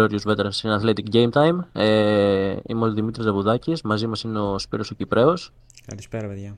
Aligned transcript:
Glorious 0.00 0.24
Veterans 0.24 0.62
in 0.62 0.70
Athletic 0.80 1.10
Game 1.12 1.30
Time. 1.30 1.58
Ε, 1.72 2.56
είμαι 2.66 2.84
ο 2.84 2.92
Δημήτρης 2.92 3.24
Ζαβουδάκης, 3.24 3.82
μαζί 3.82 4.06
μας 4.06 4.22
είναι 4.22 4.40
ο 4.40 4.58
Σπύρος 4.58 4.90
ο 4.90 4.94
Κυπρέος. 4.94 5.52
Καλησπέρα 5.86 6.28
παιδιά. 6.28 6.56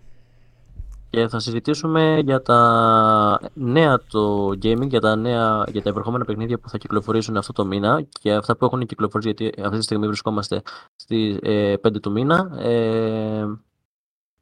Και 1.11 1.29
θα 1.29 1.39
συζητήσουμε 1.39 2.21
για 2.25 2.43
τα 2.43 3.41
νέα 3.55 4.01
το 4.11 4.49
gaming, 4.49 4.89
για 4.89 5.01
τα, 5.01 5.17
νέα, 5.17 5.65
για 5.73 5.83
τα 5.83 5.89
επερχόμενα 5.89 6.25
παιχνίδια 6.25 6.59
που 6.59 6.69
θα 6.69 6.79
κυκλοφορήσουν 6.79 7.37
αυτό 7.37 7.53
το 7.53 7.65
μήνα 7.65 8.03
και 8.21 8.33
αυτά 8.33 8.57
που 8.57 8.65
έχουν 8.65 8.87
κυκλοφορήσει 8.87 9.33
γιατί 9.37 9.63
αυτή 9.63 9.77
τη 9.79 9.85
στιγμή 9.85 10.07
βρισκόμαστε 10.07 10.63
στις 10.97 11.37
ε, 11.43 11.75
5 11.83 12.01
του 12.01 12.11
μήνα. 12.11 12.59
Ε, 12.59 13.47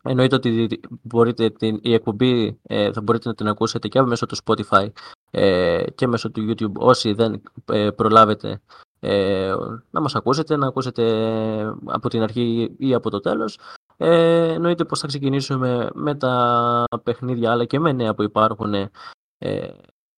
Εννοείται 0.02 0.34
ότι 0.34 0.80
μπορείτε 1.02 1.50
την, 1.50 1.78
η 1.82 1.94
εκπομπή 1.94 2.58
ε, 2.62 2.92
θα 2.92 3.00
μπορείτε 3.00 3.28
να 3.28 3.34
την 3.34 3.48
ακούσετε 3.48 3.88
και 3.88 4.02
μέσω 4.02 4.26
του 4.26 4.36
Spotify 4.44 4.88
ε, 5.30 5.84
και 5.94 6.06
μέσω 6.06 6.30
του 6.30 6.48
YouTube 6.48 6.72
όσοι 6.72 7.12
δεν 7.12 7.42
ε, 7.64 7.90
προλάβετε 7.90 8.60
ε, 9.00 9.54
να 9.90 10.00
μας 10.00 10.14
ακούσετε, 10.14 10.56
να 10.56 10.66
ακούσετε 10.66 11.04
από 11.84 12.08
την 12.08 12.22
αρχή 12.22 12.74
ή 12.78 12.94
από 12.94 13.10
το 13.10 13.20
τέλος. 13.20 13.58
Ε, 13.96 14.52
εννοείται 14.52 14.84
πως 14.84 15.00
θα 15.00 15.06
ξεκινήσουμε 15.06 15.88
με 15.94 16.14
τα 16.14 16.84
παιχνίδια 17.02 17.52
αλλά 17.52 17.64
και 17.64 17.78
με 17.78 17.92
νέα 17.92 18.14
που 18.14 18.22
υπάρχουν 18.22 18.74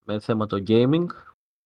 με 0.04 0.20
θέμα 0.20 0.46
το 0.46 0.62
gaming. 0.66 1.06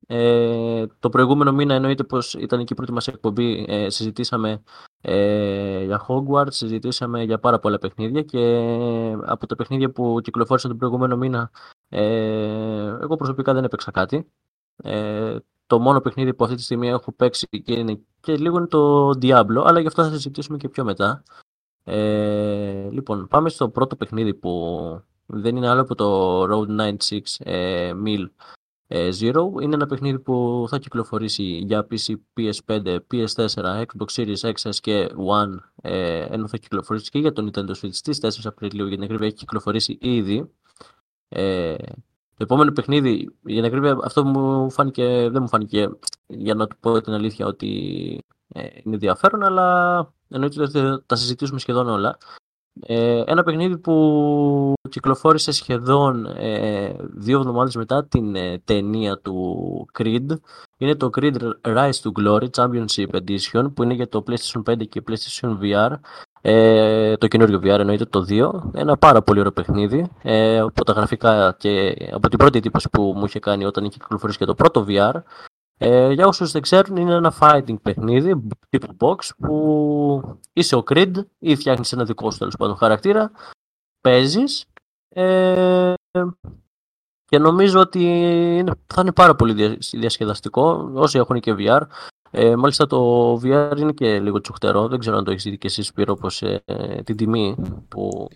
Ε, 0.07 0.87
το 0.99 1.09
προηγούμενο 1.09 1.53
μήνα 1.53 1.75
εννοείται 1.75 2.05
πως 2.05 2.35
ήταν 2.35 2.61
εκεί 2.61 2.73
η 2.73 2.77
πρώτη 2.77 2.93
μας 2.93 3.09
εκπομπή, 3.09 3.65
ε, 3.69 3.91
συζητήσαμε 3.91 4.63
ε, 5.01 5.85
για 5.85 6.07
Hogwarts, 6.09 6.53
συζητήσαμε 6.53 7.23
για 7.23 7.39
πάρα 7.39 7.59
πολλά 7.59 7.79
παιχνίδια 7.79 8.23
και 8.23 8.67
από 9.25 9.47
τα 9.47 9.57
παιχνίδια 9.57 9.91
που 9.91 10.21
κυκλοφόρησαν 10.23 10.71
τον 10.71 10.79
προηγούμενο 10.79 11.17
μήνα 11.17 11.51
ε, 11.89 12.97
εγώ 13.01 13.17
προσωπικά 13.17 13.55
δεν 13.55 13.65
έπαιξα 13.65 13.91
κάτι. 13.91 14.31
Ε, 14.77 15.37
το 15.67 15.79
μόνο 15.79 16.01
παιχνίδι 16.01 16.35
που 16.35 16.45
αυτή 16.45 16.57
τη 16.57 16.63
στιγμή 16.63 16.89
έχω 16.89 17.13
παίξει 17.13 17.47
και 17.47 17.73
είναι 17.73 18.01
και 18.21 18.37
λίγο 18.37 18.57
είναι 18.57 18.67
το 18.67 19.09
Diablo, 19.09 19.63
αλλά 19.65 19.81
γι' 19.81 19.87
αυτό 19.87 20.03
θα 20.03 20.11
συζητήσουμε 20.11 20.57
και 20.57 20.69
πιο 20.69 20.85
μετά. 20.85 21.23
Ε, 21.85 22.89
λοιπόν, 22.91 23.29
πάμε 23.29 23.49
στο 23.49 23.69
πρώτο 23.69 23.97
παιχνίδι 23.97 24.35
που 24.35 24.51
δεν 25.27 25.57
είναι 25.57 25.69
άλλο 25.69 25.81
από 25.81 25.95
το 25.95 26.43
Road 26.43 26.97
96 27.11 27.21
ε, 27.39 27.93
Mill 28.05 28.25
ε, 28.25 28.66
Zero. 28.89 29.63
Είναι 29.63 29.75
ένα 29.75 29.87
παιχνίδι 29.87 30.19
που 30.19 30.67
θα 30.69 30.79
κυκλοφορήσει 30.79 31.43
για 31.43 31.87
PC, 31.91 32.15
PS5, 32.37 32.99
PS4, 33.13 33.85
Xbox 33.85 34.07
Series 34.15 34.53
XS 34.53 34.75
και 34.81 35.09
One, 35.29 35.57
ε, 35.83 36.21
ενώ 36.21 36.49
θα 36.49 36.57
κυκλοφορήσει 36.57 37.11
και 37.11 37.19
για 37.19 37.33
το 37.33 37.51
Nintendo 37.51 37.71
Switch 37.71 37.95
στις 37.95 38.19
4 38.21 38.29
Απριλίου, 38.45 38.87
για 38.87 38.95
την 38.97 39.05
ακρίβεια 39.05 39.27
έχει 39.27 39.37
κυκλοφορήσει 39.37 39.99
ήδη. 40.01 40.51
Ε, 41.29 41.75
το 42.37 42.43
επόμενο 42.43 42.73
παιχνίδι, 42.73 43.29
για 43.43 43.57
την 43.57 43.65
ακρίβεια, 43.65 43.99
αυτό 44.05 44.25
μου 44.25 44.71
φάνηκε, 44.71 45.29
δεν 45.31 45.43
μου 45.43 45.49
φάνηκε, 45.49 45.89
για 46.27 46.55
να 46.55 46.67
του 46.67 46.77
πω 46.81 47.01
την 47.01 47.13
αλήθεια, 47.13 47.47
ότι 47.47 48.21
ε, 48.49 48.61
είναι 48.61 48.95
ενδιαφέρον, 48.95 49.43
αλλά 49.43 49.99
εννοείται 50.29 50.63
ότι 50.63 50.73
θα 50.73 51.03
τα 51.07 51.17
συζητήσουμε 51.17 51.59
σχεδόν 51.59 51.89
όλα. 51.89 52.19
Ε, 52.81 53.23
ένα 53.27 53.43
παιχνίδι 53.43 53.79
που 53.79 54.75
κυκλοφόρησε 54.89 55.53
σχεδόν 55.53 56.27
ε, 56.27 56.97
δύο 57.15 57.39
εβδομάδες 57.39 57.77
μετά 57.77 58.05
την 58.05 58.35
ε, 58.35 58.61
ταινία 58.65 59.19
του 59.19 59.89
Creed. 59.99 60.27
Είναι 60.77 60.95
το 60.95 61.11
Creed 61.17 61.37
Rise 61.63 62.01
to 62.03 62.11
Glory 62.21 62.49
Championship 62.57 63.09
Edition 63.11 63.71
που 63.75 63.83
είναι 63.83 63.95
για 63.95 64.09
το 64.09 64.25
PlayStation 64.27 64.63
5 64.71 64.89
και 64.89 65.03
PlayStation 65.09 65.59
VR 65.63 65.91
ε, 66.41 67.17
το 67.17 67.27
καινούριο 67.27 67.61
VR 67.63 67.79
εννοείται 67.79 68.05
το 68.05 68.27
2 68.29 68.51
ένα 68.73 68.97
πάρα 68.97 69.23
πολύ 69.23 69.39
ωραίο 69.39 69.53
παιχνίδι. 69.53 70.11
Ε, 70.23 70.59
από 70.59 70.85
τα 70.85 70.93
γραφικά 70.93 71.55
και 71.59 71.97
από 72.13 72.29
την 72.29 72.39
πρώτη 72.39 72.59
εντύπωση 72.59 72.89
που 72.91 73.13
μου 73.17 73.25
είχε 73.25 73.39
κάνει 73.39 73.65
όταν 73.65 73.85
είχε 73.85 73.99
κυκλοφορήσει 73.99 74.39
και 74.39 74.45
το 74.45 74.55
πρώτο 74.55 74.87
VR 74.89 75.13
ε, 75.79 76.13
για 76.13 76.27
όσους 76.27 76.53
δεν 76.53 76.63
ξέρουν 76.63 76.97
είναι 76.97 77.15
ένα 77.15 77.35
fighting 77.41 77.81
παιχνίδι 77.83 78.43
τύπου 78.69 78.97
box 79.01 79.17
που 79.39 80.39
είσαι 80.53 80.77
ο 80.77 80.83
Creed 80.87 81.13
ή 81.39 81.57
φτιάχνεις 81.57 81.93
ένα 81.93 82.05
δικό 82.05 82.31
σου 82.31 82.39
τέλος 82.39 82.57
πάντων 82.57 82.77
χαρακτήρα 82.77 83.31
παίζεις 84.01 84.65
ε, 85.09 85.93
και 87.25 87.39
νομίζω 87.39 87.81
ότι 87.81 88.03
είναι, 88.59 88.73
θα 88.87 89.01
είναι 89.01 89.13
πάρα 89.13 89.35
πολύ 89.35 89.79
διασκεδαστικό 89.93 90.91
όσοι 90.95 91.19
έχουν 91.19 91.41
και 91.41 91.55
VR 91.59 91.83
ε, 92.31 92.57
μάλιστα 92.57 92.87
το 92.87 93.33
VR 93.35 93.77
είναι 93.77 93.93
και 93.93 94.21
λίγο 94.21 94.41
τσουχτερό 94.41 94.89
δεν 94.89 94.99
ξέρω 94.99 95.17
αν 95.17 95.25
το 95.25 95.31
έχεις 95.31 95.43
δει 95.43 95.59
και 95.59 95.67
εσύ 95.67 95.83
Σπύρο 95.83 96.15
πως 96.15 96.43
ε, 96.43 96.63
την 97.05 97.17
τιμή 97.17 97.57
που 97.89 98.29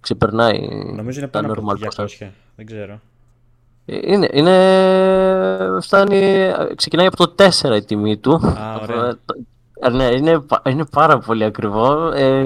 ξεπερνάει 0.00 0.68
νομίζω 0.94 1.18
είναι 1.18 1.28
πάνω 1.28 1.52
από 1.52 1.72
200 1.96 2.30
δεν 2.56 2.66
ξέρω 2.66 3.00
είναι, 3.88 4.28
είναι, 4.32 5.80
φτάνει, 5.80 6.52
ξεκινάει 6.74 7.06
από 7.06 7.16
το 7.16 7.34
4 7.62 7.76
η 7.76 7.84
τιμή 7.84 8.16
του. 8.16 8.34
Α, 8.34 8.78
ωραία. 8.82 9.18
Ε, 9.80 9.88
ναι, 9.88 10.04
είναι, 10.04 10.44
είναι 10.68 10.84
πάρα 10.90 11.18
πολύ 11.18 11.44
ακριβό. 11.44 12.12
Ε, 12.12 12.42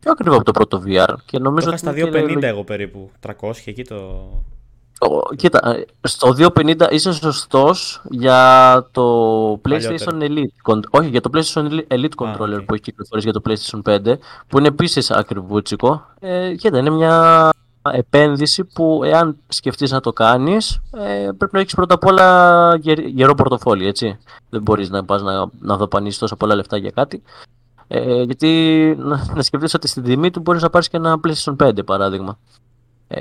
πιο 0.00 0.10
ακριβό 0.10 0.34
από 0.36 0.44
το 0.44 0.50
πρώτο 0.50 0.82
VR. 0.86 1.14
Και 1.24 1.38
νομίζω 1.38 1.70
το 1.70 1.76
είχα 1.76 1.92
στα 1.92 2.10
250 2.36 2.42
εγώ 2.42 2.64
περίπου. 2.64 3.10
300 3.26 3.50
εκεί 3.64 3.84
το... 3.84 4.28
Κοίτα, 5.36 5.84
στο 6.00 6.34
250 6.38 6.86
είσαι 6.90 7.12
σωστός 7.12 8.02
για 8.10 8.88
το 8.90 9.60
PlayStation 9.68 10.20
Elite. 10.20 10.80
Όχι, 10.90 11.08
για 11.08 11.20
το 11.20 11.30
PlayStation 11.34 11.80
Elite 11.88 12.14
Controller 12.16 12.64
που 12.66 12.74
έχει 12.74 12.82
κυκλοφορήσει 12.82 13.30
για 13.30 13.40
το 13.40 13.42
PlayStation 13.46 14.10
5, 14.12 14.14
που 14.46 14.58
είναι 14.58 14.68
επίσης 14.68 15.10
ακριβούτσικο. 15.10 16.06
Ε, 16.20 16.54
κοίτα, 16.54 16.78
είναι 16.78 16.90
μια 16.90 17.50
επένδυση 17.92 18.64
που 18.64 19.00
εάν 19.04 19.36
σκεφτείς 19.48 19.90
να 19.90 20.00
το 20.00 20.12
κάνεις 20.12 20.80
ε, 20.90 21.28
πρέπει 21.38 21.50
να 21.52 21.60
έχεις 21.60 21.74
πρώτα 21.74 21.94
απ' 21.94 22.04
όλα 22.04 22.76
γερό 23.06 23.34
πορτοφόλι, 23.34 23.86
έτσι. 23.86 24.18
Δεν 24.50 24.62
μπορείς 24.62 24.90
να 24.90 25.04
πας 25.04 25.22
να, 25.22 25.46
να 25.60 25.76
δαπανίσεις 25.76 26.18
τόσα 26.18 26.36
πολλά 26.36 26.54
λεφτά 26.54 26.76
για 26.76 26.90
κάτι. 26.90 27.22
Ε, 27.88 28.22
γιατί 28.22 28.94
να, 28.98 29.32
να 29.34 29.42
σκεφτείς 29.42 29.74
ότι 29.74 29.88
στην 29.88 30.02
τιμή 30.02 30.30
του 30.30 30.40
μπορείς 30.40 30.62
να 30.62 30.70
πάρεις 30.70 30.88
και 30.88 30.96
ένα 30.96 31.20
PlayStation 31.26 31.56
5 31.56 31.84
παράδειγμα. 31.84 32.38
Ε, 33.08 33.20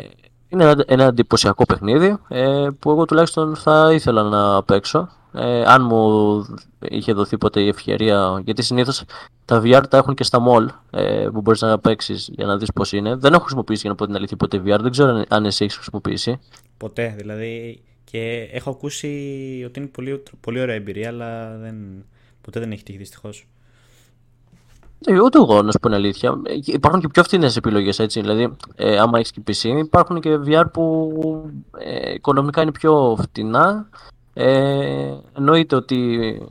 είναι 0.53 0.63
ένα, 0.63 0.83
ένα 0.87 1.03
εντυπωσιακό 1.03 1.65
παιχνίδι 1.65 2.17
ε, 2.27 2.67
που 2.79 2.91
εγώ 2.91 3.05
τουλάχιστον 3.05 3.55
θα 3.55 3.93
ήθελα 3.93 4.23
να 4.23 4.63
παίξω. 4.63 5.09
Ε, 5.35 5.63
αν 5.65 5.85
μου 5.85 6.45
είχε 6.79 7.13
δοθεί 7.13 7.37
ποτέ 7.37 7.61
η 7.61 7.67
ευκαιρία, 7.67 8.41
γιατί 8.45 8.61
συνήθως 8.61 9.03
τα 9.45 9.61
VR 9.63 9.83
τα 9.89 9.97
έχουν 9.97 10.13
και 10.13 10.23
στα 10.23 10.39
mall 10.47 10.65
ε, 10.91 11.27
που 11.33 11.41
μπορείς 11.41 11.61
να 11.61 11.79
παίξεις 11.79 12.29
για 12.31 12.45
να 12.45 12.57
δεις 12.57 12.71
πώς 12.73 12.91
είναι. 12.91 13.15
Δεν 13.15 13.33
έχω 13.33 13.41
χρησιμοποιήσει 13.41 13.81
για 13.81 13.89
να 13.89 13.95
πω 13.95 14.05
την 14.05 14.15
αλήθεια 14.15 14.37
ποτέ 14.37 14.57
VR, 14.57 14.77
δεν 14.81 14.91
ξέρω 14.91 15.23
αν 15.27 15.45
εσύ 15.45 15.63
έχεις 15.63 15.75
χρησιμοποιήσει. 15.75 16.39
Ποτέ, 16.77 17.13
δηλαδή 17.17 17.81
και 18.03 18.49
έχω 18.51 18.69
ακούσει 18.69 19.07
ότι 19.65 19.79
είναι 19.79 19.89
πολύ, 19.89 20.23
πολύ 20.39 20.59
ωραία 20.59 20.75
εμπειρία, 20.75 21.07
αλλά 21.07 21.57
δεν, 21.57 22.05
ποτέ 22.41 22.59
δεν 22.59 22.71
έχει 22.71 22.83
τύχει 22.83 22.97
δυστυχώς. 22.97 23.47
Ε, 25.05 25.21
ούτε 25.21 25.37
εγώ 25.37 25.61
να 25.61 25.71
σου 25.71 25.79
πω 25.79 25.87
την 25.87 25.97
αλήθεια. 25.97 26.41
Ε, 26.43 26.53
υπάρχουν 26.65 26.99
και 27.01 27.07
πιο 27.07 27.23
φθηνές 27.23 27.55
επιλογές 27.55 27.99
έτσι. 27.99 28.21
Δηλαδή, 28.21 28.55
ε, 28.75 28.99
άμα 28.99 29.19
έχεις 29.19 29.31
και 29.31 29.41
PC, 29.47 29.77
υπάρχουν 29.77 30.19
και 30.19 30.39
VR 30.45 30.65
που 30.73 31.11
ε, 31.77 32.13
οικονομικά 32.13 32.61
είναι 32.61 32.71
πιο 32.71 33.17
φτηνά. 33.21 33.89
Ε, 34.33 35.13
εννοείται 35.37 35.75
ότι 35.75 36.41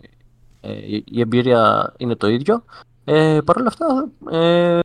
ε, 0.60 0.72
η 1.04 1.20
εμπειρία 1.20 1.92
είναι 1.96 2.14
το 2.16 2.28
ίδιο. 2.28 2.64
Ε, 3.04 3.38
Παρ' 3.44 3.56
όλα 3.56 3.68
αυτά, 3.68 4.08
ε, 4.30 4.80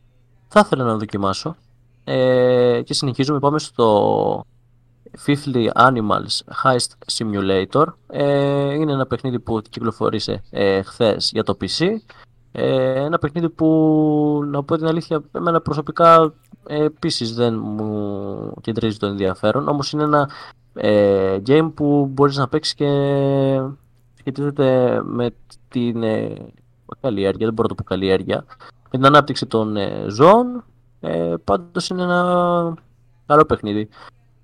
θα 0.48 0.60
ήθελα 0.64 0.84
να 0.84 0.96
δοκιμάσω. 0.96 1.56
Ε, 2.04 2.80
και 2.84 2.94
συνεχίζουμε, 2.94 3.38
πάμε 3.38 3.58
στο 3.58 4.44
Fifthly 5.26 5.68
Animals 5.74 6.62
Heist 6.64 7.12
Simulator. 7.12 7.84
Ε, 8.06 8.74
είναι 8.74 8.92
ένα 8.92 9.06
παιχνίδι 9.06 9.38
που 9.38 9.60
κυκλοφορήσε 9.70 10.42
ε, 10.50 10.82
χθες 10.82 11.30
για 11.32 11.42
το 11.44 11.56
PC. 11.60 11.86
Ε, 12.60 13.04
ένα 13.04 13.18
παιχνίδι 13.18 13.48
που, 13.48 14.42
να 14.46 14.62
πω 14.62 14.76
την 14.76 14.86
αλήθεια, 14.86 15.22
εμένα 15.32 15.60
προσωπικά 15.60 16.34
ε, 16.66 16.84
επίσης 16.84 17.34
δεν 17.34 17.58
μου 17.58 18.52
κεντρίζει 18.60 18.96
το 18.96 19.06
ενδιαφέρον. 19.06 19.68
Όμως 19.68 19.92
είναι 19.92 20.02
ένα 20.02 20.30
ε, 20.74 21.36
game 21.46 21.70
που 21.74 22.08
μπορείς 22.12 22.36
να 22.36 22.48
παίξεις 22.48 22.74
και 22.74 22.90
σχετίζεται 24.14 25.00
με 25.04 25.30
την 25.68 26.02
ε, 26.02 26.34
καλλιέργεια, 27.00 27.46
δεν 27.46 27.54
μπορώ 27.54 27.68
να 27.68 27.74
το 27.74 27.82
πω 27.82 27.88
καλλιέργεια, 27.88 28.44
με 28.68 28.90
την 28.90 29.06
ανάπτυξη 29.06 29.46
των 29.46 29.76
ε, 29.76 30.04
ζώων. 30.08 30.64
Ε, 31.00 31.34
πάντως 31.44 31.88
είναι 31.88 32.02
ένα 32.02 32.74
καλό 33.26 33.44
παιχνίδι. 33.44 33.88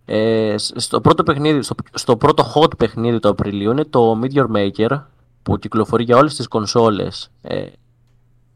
Ε, 0.04 0.54
στο, 0.56 1.00
πρώτο 1.00 1.22
παιχνίδι 1.22 1.62
στο, 1.62 1.74
στο 1.94 2.16
πρώτο 2.16 2.44
hot 2.54 2.76
παιχνίδι 2.78 3.18
του 3.18 3.28
Απριλίου 3.28 3.70
είναι 3.70 3.84
το 3.84 4.20
Meteor 4.22 4.46
Maker 4.56 5.02
που 5.42 5.58
κυκλοφορεί 5.58 6.04
για 6.04 6.16
όλες 6.16 6.34
τις 6.34 6.48
κονσόλες 6.48 7.30
ε, 7.42 7.66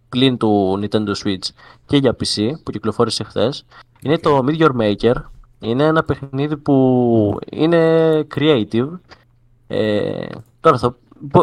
πλην 0.09 0.37
του 0.37 0.81
Nintendo 0.83 1.13
Switch 1.25 1.49
και 1.87 1.97
για 1.97 2.17
PC 2.21 2.51
που 2.63 2.71
κυκλοφόρησε 2.71 3.25
χθες. 3.25 3.65
Είναι 4.01 4.19
το 4.19 4.45
Meteor 4.47 4.71
Maker. 4.81 5.15
Είναι 5.61 5.85
ένα 5.85 6.03
παιχνίδι 6.03 6.57
που 6.57 7.39
είναι 7.51 8.21
creative. 8.35 8.89
Ε, 9.67 10.27
τώρα 10.61 10.79
θα, 10.79 10.97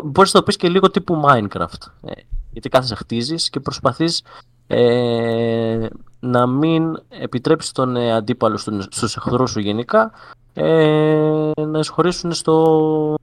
μπορείς 0.03 0.33
να 0.33 0.39
το 0.39 0.43
πεις 0.43 0.55
και 0.55 0.69
λίγο 0.69 0.91
τύπου 0.91 1.21
Minecraft. 1.25 1.91
Ε, 2.01 2.11
γιατί 2.51 2.69
κάθεσαι 2.69 2.95
χτίζεις 2.95 3.49
και 3.49 3.59
προσπαθείς 3.59 4.23
ε, 4.67 5.87
να 6.19 6.47
μην 6.47 6.99
επιτρέψεις 7.09 7.71
τον 7.71 7.95
ε, 7.95 8.13
αντίπαλο 8.13 8.57
στους 8.89 9.15
εχθρούς 9.15 9.51
σου 9.51 9.59
γενικά 9.59 10.11
ε, 10.53 11.51
να 11.67 11.79
εισχωρήσουν 11.79 12.33
στο, 12.33 13.15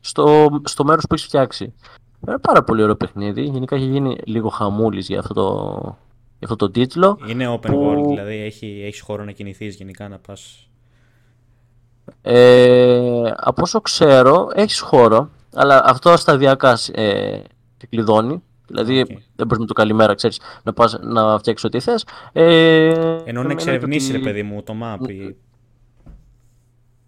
στο, 0.00 0.48
στο 0.64 0.84
μέρος 0.84 1.04
που 1.08 1.14
έχεις 1.14 1.26
φτιάξει. 1.26 1.74
Είναι 2.26 2.38
πάρα 2.38 2.62
πολύ 2.64 2.82
ωραίο 2.82 2.96
παιχνίδι. 2.96 3.42
Γενικά 3.42 3.76
έχει 3.76 3.84
γίνει 3.84 4.16
λίγο 4.24 4.48
χαμούλης 4.48 5.08
για 5.08 5.18
αυτό 5.18 5.34
το, 5.34 5.78
για 6.38 6.48
αυτό 6.50 6.56
το 6.56 6.70
τίτλο. 6.70 7.18
Είναι 7.26 7.52
open 7.54 7.66
που- 7.66 7.90
world, 8.04 8.08
δηλαδή 8.08 8.36
έχει, 8.36 8.82
έχεις 8.84 9.00
χώρο 9.00 9.24
να 9.24 9.30
κινηθείς 9.32 9.74
γενικά 9.76 10.08
να 10.08 10.18
πας. 10.18 10.68
Ε, 12.22 13.32
από 13.36 13.62
όσο 13.62 13.80
ξέρω, 13.80 14.48
έχεις 14.54 14.80
χώρο, 14.80 15.30
αλλά 15.54 15.82
αυτό 15.86 16.16
σταδιακά 16.16 16.70
ε, 16.92 17.40
σε 17.76 17.86
κλειδώνει. 17.90 18.42
Δηλαδή, 18.66 19.00
Οκ. 19.00 19.06
δεν 19.06 19.46
μπορείς 19.46 19.58
με 19.58 19.66
το 19.66 19.72
καλημέρα, 19.72 20.14
ξέρεις, 20.14 20.40
να 20.62 20.72
πας 20.72 20.98
να 21.02 21.38
φτιάξεις 21.38 21.64
ό,τι 21.66 21.80
θες. 21.80 22.04
Ε, 22.32 22.42
Ενώ 22.88 23.12
να 23.14 23.20
εννοείται 23.26 23.52
εξερευνήσεις, 23.52 24.08
ότι- 24.08 24.18
ρε 24.18 24.24
παιδί 24.24 24.42
μου, 24.42 24.62
το 24.62 24.74
map. 24.82 25.08
ή- 25.10 25.36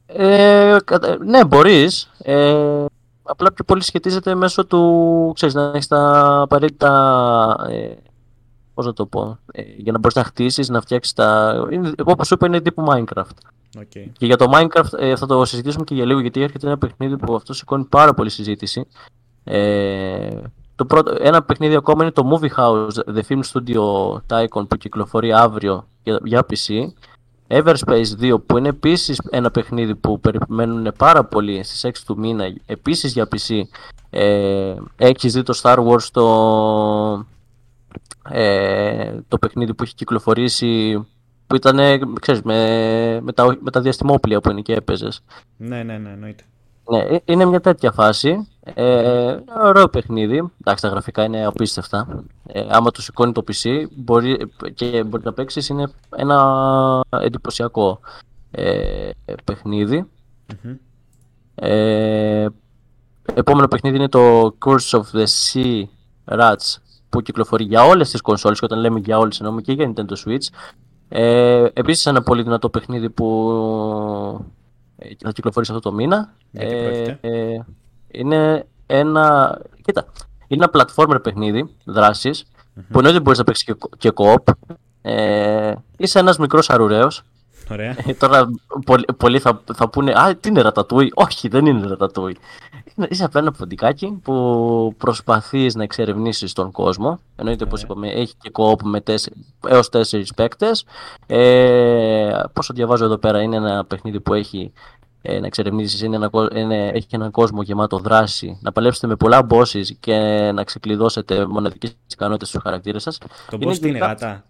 Ε, 0.07 0.77
κατα- 0.85 1.25
ναι, 1.25 1.45
μπορείς. 1.45 2.11
Ε, 2.23 2.85
απλά 3.31 3.53
πιο 3.53 3.65
πολύ 3.65 3.83
σχετίζεται 3.83 4.35
μέσω 4.35 4.67
του, 4.67 5.33
ξέρεις, 5.35 5.55
να 5.55 5.63
έχεις 5.63 5.87
τα 5.87 6.41
απαραίτητα, 6.41 7.67
ε, 7.69 7.95
πώς 8.75 8.87
να 8.87 8.93
το 8.93 9.07
πω, 9.07 9.39
ε, 9.53 9.63
για 9.77 9.93
να 9.93 9.99
μπορείς 9.99 10.17
να 10.17 10.25
χτίσεις, 10.25 10.69
να 10.69 10.81
φτιάξεις 10.81 11.13
τα... 11.13 11.55
Είναι, 11.71 11.93
όπως 12.05 12.27
σου 12.27 12.35
είπα, 12.35 12.47
είναι 12.47 12.61
τύπου 12.61 12.85
Minecraft. 12.89 13.37
OK. 13.79 13.91
Και 13.91 14.27
για 14.27 14.37
το 14.37 14.51
Minecraft 14.55 14.99
ε, 14.99 15.17
θα 15.17 15.27
το 15.27 15.45
συζητήσουμε 15.45 15.85
και 15.85 15.95
για 15.95 16.05
λίγο, 16.05 16.21
γιατί 16.21 16.43
έρχεται 16.43 16.67
ένα 16.67 16.79
παιχνίδι 16.79 17.17
που 17.17 17.35
αυτό 17.35 17.53
σηκώνει 17.53 17.85
πάρα 17.85 18.15
πολύ 18.15 18.31
συζήτηση. 18.31 18.87
Ε, 19.45 20.41
το 20.75 20.85
πρώτο, 20.85 21.17
ένα 21.19 21.43
παιχνίδι 21.43 21.75
ακόμα 21.75 22.03
είναι 22.03 22.13
το 22.13 22.31
Movie 22.33 22.61
House, 22.61 23.15
The 23.15 23.21
Film 23.29 23.41
Studio 23.53 24.13
Tycoon 24.27 24.69
που 24.69 24.77
κυκλοφορεί 24.77 25.33
αύριο 25.33 25.87
για, 26.03 26.21
για 26.25 26.47
PC. 26.51 26.93
Everspace 27.51 28.05
2 28.21 28.43
που 28.47 28.59
είναι 28.59 28.69
επίσης 28.69 29.21
ένα 29.31 29.51
παιχνίδι 29.51 29.95
που 29.95 30.21
περιμένουν 30.21 30.93
πάρα 30.99 31.25
πολύ 31.25 31.63
στις 31.63 31.85
6 31.85 31.91
του 32.07 32.19
μήνα, 32.19 32.45
επίσης 32.67 33.13
για 33.13 33.29
PC. 33.31 33.61
Ε, 34.11 34.75
έχεις 34.97 35.33
δει 35.33 35.43
το 35.43 35.61
Star 35.63 35.79
Wars 35.87 36.03
το, 36.13 37.27
ε, 38.31 39.13
το 39.29 39.39
παιχνίδι 39.39 39.75
που 39.75 39.83
έχει 39.83 39.95
κυκλοφορήσει 39.95 41.05
που 41.47 41.57
ήταν 41.57 41.79
ξέρεις, 42.21 42.43
με, 42.43 43.21
με, 43.23 43.33
τα, 43.33 43.57
με 43.61 43.71
τα 43.71 43.81
διαστημόπλια 43.81 44.41
που 44.41 44.51
είναι 44.51 44.61
και 44.61 44.75
έπαιζες. 44.75 45.23
Ναι, 45.57 45.83
ναι, 45.83 45.99
ναι, 45.99 46.11
εννοείται. 46.11 46.45
Ναι, 46.91 46.99
ε, 46.99 47.19
είναι 47.25 47.45
μια 47.45 47.61
τέτοια 47.61 47.93
φάση. 47.93 48.49
Ε, 48.75 49.39
ωραίο 49.65 49.89
παιχνίδι. 49.89 50.51
Εντάξει, 50.61 50.83
τα 50.83 50.89
γραφικά 50.89 51.25
είναι 51.25 51.45
απίστευτα. 51.45 52.25
Ε, 52.47 52.67
άμα 52.71 52.91
το 52.91 53.03
σηκώνει 53.03 53.33
το 53.33 53.45
PC 53.47 53.85
μπορεί, 53.97 54.51
και 54.75 55.05
μπορεί 55.05 55.23
να 55.25 55.33
παίξεις, 55.33 55.69
είναι 55.69 55.91
ένα 56.17 57.03
εντυπωσιακό 57.09 58.01
ε, 58.51 59.11
παιχνίδι. 59.45 60.09
Μμμ. 60.63 60.75
Ε, 61.55 62.47
επόμενο 63.35 63.69
παιχνίδι 63.69 63.97
είναι 63.97 64.09
το 64.09 64.55
Curse 64.65 64.91
of 64.91 65.03
the 65.13 65.25
Sea 65.53 65.83
Rats 66.25 66.77
που 67.09 67.21
κυκλοφορεί 67.23 67.65
για 67.65 67.85
όλες 67.85 68.11
τις 68.11 68.21
κονσόλες 68.21 68.59
και 68.59 68.65
όταν 68.65 68.79
λέμε 68.79 68.99
για 68.99 69.19
όλες 69.19 69.41
εννοούμε 69.41 69.61
και 69.61 69.73
για 69.73 69.93
Nintendo 69.93 70.13
Switch. 70.27 70.47
Ε, 71.09 71.67
επίσης 71.73 72.07
ένα 72.07 72.23
πολύ 72.23 72.43
δυνατό 72.43 72.69
παιχνίδι 72.69 73.11
που 73.11 73.27
ε, 74.97 75.09
θα 75.19 75.33
κυκλοφορήσει 75.33 75.73
αυτό 75.73 75.89
το 75.91 75.97
μήνα. 75.97 76.35
Για 76.51 76.67
τι 76.67 76.75
πρόκειται; 76.75 77.19
ε, 77.21 77.61
είναι 78.11 78.67
ένα... 78.87 79.59
Κοίτα, 79.85 80.07
είναι 80.47 80.67
ένα 80.73 80.85
platformer 80.97 81.23
παιχνίδι 81.23 81.75
δράσης 81.85 82.45
που 82.91 82.99
εννοείται 82.99 83.21
μπορείς 83.21 83.39
να 83.39 83.45
παίξεις 83.45 83.65
και, 83.65 83.75
και 83.99 84.13
co-op. 84.15 84.53
Ε, 85.03 85.73
είσαι 85.97 86.19
ένας 86.19 86.39
μικρός 86.39 86.71
αρουραίος 86.71 87.23
Ωραία. 87.71 87.97
ε, 88.07 88.15
τώρα 88.15 88.49
πολλοί, 88.87 89.05
πολλοί 89.17 89.39
θα, 89.39 89.63
θα 89.75 89.89
πούνε 89.89 90.13
Α, 90.13 90.37
τι 90.37 90.49
είναι 90.49 90.61
ρατατούι; 90.61 91.11
Όχι, 91.15 91.49
δεν 91.49 91.67
είναι 91.67 91.87
ρατατούι. 91.87 92.37
Είναι- 92.97 93.09
Είσαι 93.11 93.25
απλά 93.25 93.41
ένα 93.41 93.53
ποντικάκι 93.53 94.19
που 94.23 94.95
προσπαθείς 94.99 95.75
να 95.75 95.83
εξερευνήσεις 95.83 96.53
τον 96.53 96.71
κόσμο. 96.71 97.19
Εννοείται, 97.37 97.65
όπως 97.65 97.83
Ωραία. 97.83 97.95
είπαμε, 98.07 98.21
έχει 98.21 98.35
και 98.41 98.51
co-op 98.53 98.83
με 98.83 99.01
τέσσερι, 99.01 99.35
έως 99.69 99.89
τέσσερις 99.89 100.35
παίκτες. 100.35 100.85
Ε, 101.27 102.41
πόσο 102.53 102.73
διαβάζω 102.75 103.05
εδώ 103.05 103.17
πέρα, 103.19 103.43
είναι 103.43 103.57
ένα 103.57 103.85
παιχνίδι 103.85 104.21
που 104.21 104.35
έχει 104.35 104.73
ε, 105.23 105.39
να 105.41 105.47
εξερευνήσεις, 105.47 106.03
είναι 106.03 106.17
ένα, 106.17 106.29
κο- 106.29 106.49
είναι, 106.57 106.89
έχει 106.89 107.07
έναν 107.11 107.31
κόσμο 107.31 107.63
γεμάτο 107.63 107.99
δράση, 107.99 108.59
να 108.63 108.73
παλέψετε 108.73 109.07
με 109.07 109.17
πολλά 109.17 109.47
bosses 109.51 109.85
και 110.01 110.15
να 110.55 110.65
ξεκλειδώσετε 110.65 111.47
μοναδικές 111.47 111.97
ικανότητες 112.13 112.49
στους 112.49 112.63
χαρακτήρες 112.63 113.03
σας. 113.03 113.19
Το 113.19 113.27
Είναι 113.61 113.71
boss 113.73 113.79
τι 113.79 113.89
είναι 113.89 113.99
γενικά- 113.99 114.07
γάτα; 114.07 114.45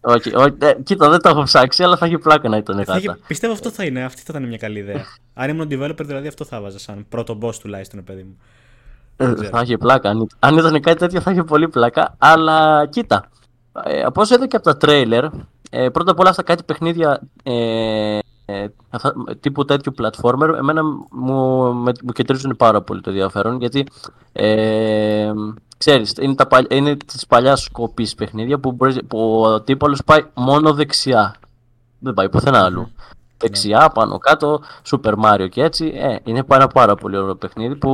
Όχι, 0.00 0.34
όχι, 0.36 0.54
ε, 0.58 0.72
κοίτα, 0.82 1.08
δεν 1.10 1.20
το 1.20 1.28
έχω 1.28 1.42
ψάξει, 1.42 1.82
αλλά 1.82 1.96
θα 1.96 2.06
έχει 2.06 2.18
πλάκα 2.18 2.48
να 2.48 2.56
ήταν 2.56 2.76
Θα 2.76 2.82
γάτα. 2.82 2.98
είχε- 2.98 3.18
πιστεύω 3.26 3.52
αυτό 3.52 3.70
θα 3.70 3.84
είναι, 3.84 4.04
αυτή 4.04 4.20
θα 4.20 4.26
ήταν 4.36 4.48
μια 4.48 4.56
καλή 4.58 4.78
ιδέα. 4.78 5.04
Αν 5.34 5.48
ήμουν 5.50 5.68
developer, 5.70 6.04
δηλαδή 6.04 6.28
αυτό 6.28 6.44
θα 6.44 6.60
βάζα 6.60 6.78
σαν 6.78 7.06
πρώτο 7.08 7.38
boss 7.42 7.54
τουλάχιστον, 7.54 8.04
παιδί 8.04 8.22
μου. 8.22 8.36
Ε, 9.16 9.32
ξέρω. 9.34 9.48
θα 9.48 9.60
είχε 9.62 9.76
πλάκα. 9.78 10.10
Αν, 10.10 10.26
αν 10.38 10.56
ήταν 10.56 10.80
κάτι 10.80 10.98
τέτοιο 10.98 11.20
θα 11.20 11.30
είχε 11.30 11.42
πολύ 11.42 11.68
πλάκα. 11.68 12.14
Αλλά 12.18 12.86
κοίτα. 12.86 13.28
Ε, 13.84 14.02
από 14.02 14.20
όσο 14.20 14.34
είδα 14.34 14.46
και 14.46 14.56
από 14.56 14.64
τα 14.64 14.76
τρέιλερ, 14.76 15.24
ε, 15.70 15.88
πρώτα 15.88 16.10
απ' 16.10 16.18
όλα 16.18 16.30
αυτά 16.30 16.42
κάτι 16.42 16.62
παιχνίδια 16.62 17.20
ε, 17.42 18.18
ε, 18.48 18.66
αυτά, 18.90 19.14
τύπου 19.40 19.64
τέτοιου 19.64 19.94
platformer, 19.98 20.54
εμένα 20.58 20.82
μου, 21.10 21.74
με, 21.74 21.92
μου 22.04 22.12
κεντρίζουν 22.12 22.56
πάρα 22.56 22.82
πολύ 22.82 23.00
το 23.00 23.10
ενδιαφέρον 23.10 23.58
γιατί 23.58 23.86
ε, 24.32 25.32
ξέρεις, 25.78 26.12
είναι, 26.20 26.34
τα, 26.34 26.46
παλ- 26.46 26.72
είναι 26.72 26.96
της 26.96 27.26
παλιάς 27.26 27.68
κοπής 27.72 28.14
παιχνίδια 28.14 28.58
που, 28.58 28.72
μπορείς, 28.72 28.98
που 29.08 29.40
ο 29.40 29.46
αντίπαλος 29.54 30.00
πάει 30.04 30.20
μόνο 30.34 30.72
δεξιά. 30.74 31.34
Δεν 31.98 32.14
πάει 32.14 32.28
πουθενά 32.28 32.64
αλλού. 32.64 32.88
Δεξιά, 33.38 33.88
πάνω 33.94 34.18
κάτω, 34.18 34.60
Super 34.90 35.14
Mario 35.24 35.48
και 35.50 35.62
έτσι. 35.62 35.92
Ε, 35.94 36.16
είναι 36.24 36.42
πάρα, 36.44 36.66
πάρα 36.66 36.94
πολύ 36.94 37.16
ωραίο 37.16 37.34
παιχνίδι 37.36 37.76
που 37.76 37.90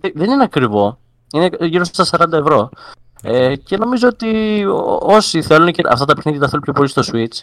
δεν- 0.00 0.12
δεν 0.14 0.30
είναι 0.30 0.42
ακριβό. 0.42 0.98
Είναι 1.32 1.48
γύρω 1.60 1.84
στα 1.84 2.04
40 2.04 2.32
ευρώ. 2.32 2.68
Ε, 3.22 3.56
και 3.56 3.76
νομίζω 3.76 4.08
ότι 4.08 4.64
ό- 4.66 4.98
όσοι 5.02 5.42
θέλουν 5.42 5.72
και 5.72 5.82
αυτά 5.88 6.04
τα 6.04 6.14
παιχνίδια 6.14 6.40
τα 6.40 6.48
θέλουν 6.48 6.62
πιο 6.62 6.72
πολύ 6.72 6.88
στο 6.88 7.02
Switch. 7.06 7.38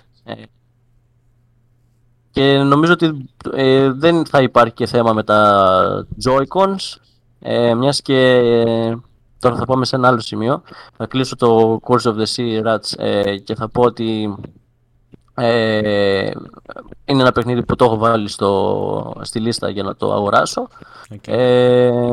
Ε, 2.34 2.40
και 2.40 2.58
νομίζω 2.58 2.94
ότι 2.94 3.30
ε, 3.54 3.92
δεν 3.92 4.26
θα 4.26 4.42
υπάρχει 4.42 4.74
και 4.74 4.86
θέμα 4.86 5.14
με 5.14 5.24
τα 5.24 6.08
Joy-Cons. 6.26 6.96
Ε, 7.40 7.74
μιας 7.74 8.02
και 8.02 8.18
ε, 8.36 8.96
τώρα 9.40 9.56
θα 9.56 9.66
πάμε 9.66 9.86
σε 9.86 9.96
ένα 9.96 10.08
άλλο 10.08 10.20
σημείο. 10.20 10.62
Θα 10.98 11.06
κλείσω 11.06 11.36
το 11.36 11.80
Course 11.84 12.12
of 12.12 12.16
the 12.16 12.26
Sea 12.36 12.66
Rats 12.66 12.98
ε, 12.98 13.38
και 13.38 13.56
θα 13.56 13.70
πω 13.70 13.82
ότι 13.82 14.36
ε, 15.34 16.32
είναι 17.06 17.22
ένα 17.22 17.32
παιχνίδι 17.32 17.66
που 17.66 17.76
το 17.76 17.86
έχω 17.86 17.98
βάλει 17.98 18.30
στο, 18.30 19.22
στη 19.22 19.40
λίστα 19.40 19.70
για 19.70 19.84
να 19.84 19.96
το 19.96 20.14
αγοράσω. 20.14 20.68
Οκ. 21.14 21.28
Ε, 21.28 22.12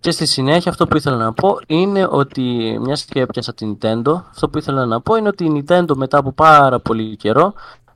και 0.00 0.10
στη 0.10 0.26
συνέχεια 0.26 0.70
αυτό 0.70 0.86
που 0.86 0.96
ήθελα 0.96 1.16
να 1.16 1.32
πω 1.32 1.58
είναι 1.66 2.06
ότι 2.10 2.42
μιας 2.80 3.04
και 3.04 3.20
έπιασα 3.20 3.54
την 3.54 3.78
Nintendo, 3.80 4.22
αυτό 4.30 4.48
που 4.48 4.58
ήθελα 4.58 4.86
να 4.86 5.00
πω 5.00 5.16
είναι 5.16 5.28
ότι 5.28 5.44
η 5.44 5.64
Nintendo 5.68 5.94
μετά 5.94 6.18
από 6.18 6.32
πάρα 6.32 6.80
πολύ 6.80 7.16
καιρό 7.16 7.54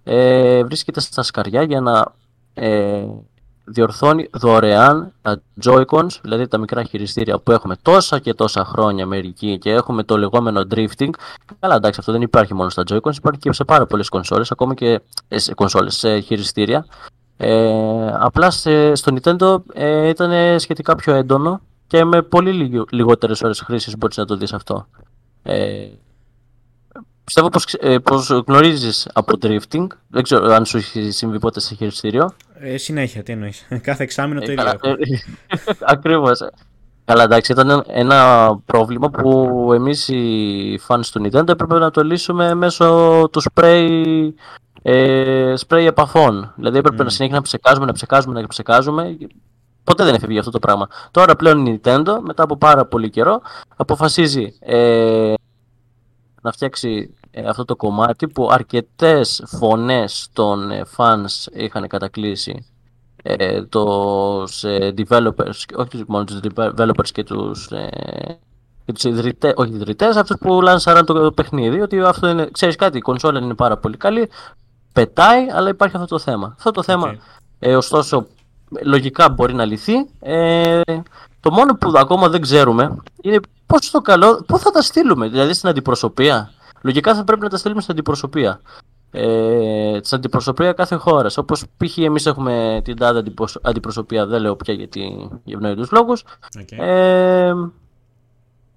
ε, 0.08 0.64
βρίσκεται 0.64 1.00
στα 1.00 1.22
σκαριά 1.22 1.62
για 1.62 1.80
να 1.80 2.12
ε, 2.54 3.04
διορθώνει 3.64 4.28
δωρεάν 4.32 5.12
τα 5.22 5.42
Joy-Cons, 5.64 6.08
δηλαδή 6.22 6.48
τα 6.48 6.58
μικρά 6.58 6.82
χειριστήρια 6.82 7.38
που 7.38 7.52
έχουμε 7.52 7.76
τόσα 7.82 8.18
και 8.18 8.34
τόσα 8.34 8.64
χρόνια 8.64 9.06
μερικοί 9.06 9.58
και 9.58 9.70
έχουμε 9.70 10.02
το 10.02 10.16
λεγόμενο 10.18 10.66
drifting. 10.74 11.10
Καλά, 11.60 11.74
εντάξει, 11.74 12.00
αυτό 12.00 12.12
δεν 12.12 12.22
υπάρχει 12.22 12.54
μόνο 12.54 12.68
στα 12.68 12.82
Joy-Cons, 12.90 13.16
υπάρχει 13.16 13.40
και 13.40 13.52
σε 13.52 13.64
πάρα 13.64 13.86
πολλές 13.86 14.08
κονσόλες, 14.08 14.50
ακόμα 14.50 14.74
και 14.74 15.00
ε, 15.28 15.38
σε 15.38 15.54
κονσόλες, 15.54 15.96
σε 15.96 16.18
χειριστήρια. 16.18 16.86
Ε, 17.36 18.08
απλά 18.12 18.50
σε, 18.50 18.94
στο 18.94 19.14
Nintendo 19.14 19.56
ε, 19.72 20.08
ήταν 20.08 20.60
σχετικά 20.60 20.94
πιο 20.94 21.14
έντονο 21.14 21.60
και 21.86 22.04
με 22.04 22.22
πολύ 22.22 22.52
λιγο, 22.52 22.84
λιγότερες 22.90 23.42
ώρες 23.42 23.60
χρήσης 23.60 23.96
μπορείς 23.96 24.16
να 24.16 24.24
το 24.24 24.36
δεις 24.36 24.52
αυτό. 24.52 24.86
Ε, 25.42 25.86
πιστεύω 27.26 27.48
πως, 27.48 27.64
ξε- 27.64 27.84
ε, 27.84 27.98
πως 27.98 28.28
γνωρίζεις 28.46 29.08
από 29.12 29.38
drifting, 29.42 29.86
δεν 30.08 30.22
ξέρω 30.22 30.52
αν 30.52 30.64
σου 30.64 30.76
έχει 30.76 31.10
συμβεί 31.10 31.38
ποτέ 31.38 31.60
σε 31.60 31.74
χειριστήριο. 31.74 32.34
Ε, 32.60 32.76
συνέχεια, 32.76 33.22
τι 33.22 33.32
εννοείς. 33.32 33.66
Κάθε 33.82 34.02
εξάμεινο 34.02 34.40
το 34.40 34.46
Ε, 34.50 34.52
ίδιο. 34.52 34.64
καλά, 34.64 34.78
έχω. 34.82 34.88
ε, 34.88 35.72
Ακριβώς. 35.94 36.38
Καλά, 37.04 37.22
εντάξει, 37.22 37.52
ήταν 37.52 37.84
ένα 37.86 38.48
πρόβλημα 38.64 39.08
που 39.10 39.70
εμείς 39.74 40.08
οι 40.08 40.80
fans 40.88 41.00
του 41.12 41.22
Nintendo 41.24 41.48
έπρεπε 41.48 41.78
να 41.78 41.90
το 41.90 42.02
λύσουμε 42.02 42.54
μέσω 42.54 42.84
του 43.32 43.42
spray, 43.54 44.28
ε, 44.82 45.54
spray 45.66 45.84
επαφών. 45.86 46.52
Δηλαδή 46.56 46.78
έπρεπε 46.78 46.96
Μμμ. 46.96 47.04
να 47.04 47.10
συνέχεια 47.10 47.36
να 47.36 47.42
ψεκάζουμε, 47.42 47.86
να 47.86 47.92
ψεκάζουμε, 47.92 48.40
να 48.40 48.46
ψεκάζουμε. 48.46 49.16
Ποτέ 49.84 50.04
δεν 50.04 50.14
έφευγε 50.14 50.38
αυτό 50.38 50.50
το 50.50 50.58
πράγμα. 50.58 50.88
Τώρα 51.10 51.36
πλέον 51.36 51.66
η 51.66 51.80
Nintendo, 51.84 52.16
μετά 52.20 52.42
από 52.42 52.56
πάρα 52.56 52.84
πολύ 52.86 53.10
καιρό, 53.10 53.40
αποφασίζει 53.76 54.56
ε, 54.60 55.34
να 56.46 56.52
φτιάξει 56.52 57.14
ε, 57.30 57.48
αυτό 57.48 57.64
το 57.64 57.76
κομμάτι 57.76 58.28
που 58.28 58.48
αρκετές 58.50 59.44
φωνές 59.46 60.28
των 60.32 60.70
ε, 60.70 60.82
fans 60.96 61.52
είχαν 61.52 61.86
κατακλείσει 61.86 62.66
ε, 63.22 63.62
τους 63.62 64.64
ε, 64.64 64.94
developers, 64.96 65.52
όχι 65.76 65.88
τους, 65.88 66.04
μόνο 66.06 66.24
τους 66.24 66.40
developers 66.54 67.10
και 67.12 67.24
τους, 67.24 67.66
ε, 67.70 67.88
και 68.84 68.92
τους 68.92 69.04
ιδρυτές, 69.04 69.52
όχι 69.56 69.72
ιδρυτές, 69.72 70.16
αυτούς 70.16 70.36
που 70.40 70.62
λάνσαραν 70.62 71.04
το, 71.06 71.12
το 71.12 71.32
παιχνίδι, 71.32 71.80
ότι 71.80 72.00
αυτό 72.00 72.28
είναι, 72.28 72.48
ξέρεις 72.52 72.76
κάτι, 72.76 72.98
η 72.98 73.00
κονσόλα 73.00 73.40
είναι 73.40 73.54
πάρα 73.54 73.76
πολύ 73.76 73.96
καλή, 73.96 74.28
πετάει, 74.92 75.50
αλλά 75.50 75.68
υπάρχει 75.68 75.96
αυτό 75.96 76.08
το 76.08 76.18
θέμα. 76.18 76.54
Αυτό 76.56 76.70
το 76.70 76.82
θέμα, 76.82 77.08
Οκ. 77.08 77.16
ε, 77.58 77.76
ωστόσο, 77.76 78.26
λογικά 78.82 79.28
μπορεί 79.28 79.54
να 79.54 79.64
λυθεί. 79.64 79.94
Ε, 80.20 80.80
το 81.46 81.52
μόνο 81.52 81.76
που 81.76 81.92
ακόμα 81.94 82.28
δεν 82.28 82.40
ξέρουμε 82.40 82.96
είναι 83.22 83.40
πώς 83.66 83.90
το 83.90 84.00
καλό, 84.00 84.44
πού 84.46 84.58
θα 84.58 84.70
τα 84.70 84.82
στείλουμε, 84.82 85.28
δηλαδή 85.28 85.54
στην 85.54 85.68
αντιπροσωπεία. 85.68 86.50
Λογικά 86.82 87.14
θα 87.14 87.24
πρέπει 87.24 87.42
να 87.42 87.48
τα 87.48 87.56
στείλουμε 87.56 87.80
στην 87.80 87.92
αντιπροσωπεία. 87.92 88.60
Ε, 89.10 89.98
στην 90.02 90.16
αντιπροσωπεία 90.16 90.72
κάθε 90.72 90.94
χώρας. 90.94 91.36
Όπως 91.36 91.64
π.χ. 91.76 91.98
εμείς 91.98 92.26
έχουμε 92.26 92.80
την 92.84 92.96
τάδε 92.96 93.22
αντιπροσωπεία, 93.62 94.26
δεν 94.26 94.40
λέω 94.40 94.56
πια 94.56 94.74
γιατί 94.74 95.28
για 95.44 95.56
ευνόητου 95.56 95.86
λόγους. 95.90 96.24
Okay. 96.58 96.78
Ε, 96.78 97.52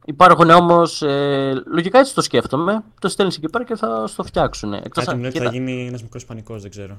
υπάρχουν 0.06 0.50
όμως. 0.50 1.02
Ε, 1.02 1.64
λογικά 1.74 2.00
έτσι 2.00 2.14
το 2.14 2.22
σκέφτομαι. 2.22 2.84
Το 3.00 3.08
στέλνεις 3.08 3.38
εκεί 3.38 3.50
πέρα 3.50 3.64
και 3.64 3.76
θα 3.76 4.10
το 4.16 4.24
φτιάξουν. 4.24 4.74
Εκτός 4.74 5.06
Κάτι 5.06 5.16
μου 5.16 5.22
λέει 5.22 5.32
ότι 5.36 5.40
θα 5.40 5.52
γίνει 5.52 5.88
ένας 5.88 6.02
μικρός 6.02 6.26
πανικός, 6.26 6.62
δεν 6.62 6.72
ξέρω. 6.72 6.98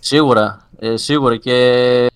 Σίγουρα. 0.00 0.68
Ε, 0.78 0.96
σίγουρα. 0.96 1.36
Και 1.36 2.06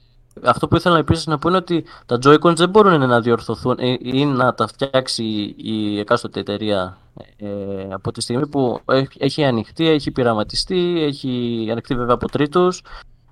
αυτό 0.44 0.68
που 0.68 0.76
ήθελα 0.76 0.99
επίσης 0.99 1.26
να 1.26 1.38
πω 1.38 1.49
είναι 1.49 1.58
ότι 1.58 1.84
τα 2.06 2.18
Joy-Cons 2.25 2.56
δεν 2.56 2.68
μπορούν 2.68 3.08
να 3.08 3.20
διορθωθούν 3.20 3.76
ή 3.99 4.25
να 4.25 4.54
τα 4.54 4.66
φτιάξει 4.66 5.54
η 5.56 5.99
εκάστοτε 5.99 6.40
εταιρεία 6.40 6.99
ε, 7.37 7.46
από 7.90 8.12
τη 8.12 8.20
στιγμή 8.20 8.46
που 8.46 8.80
έχει 9.18 9.44
ανοιχτεί, 9.44 9.88
έχει 9.88 10.11
πειραματιστεί, 10.11 11.02
έχει 11.02 11.68
ανοιχτεί 11.70 11.94
βέβαια 11.94 12.14
από 12.14 12.28
τρίτους. 12.28 12.82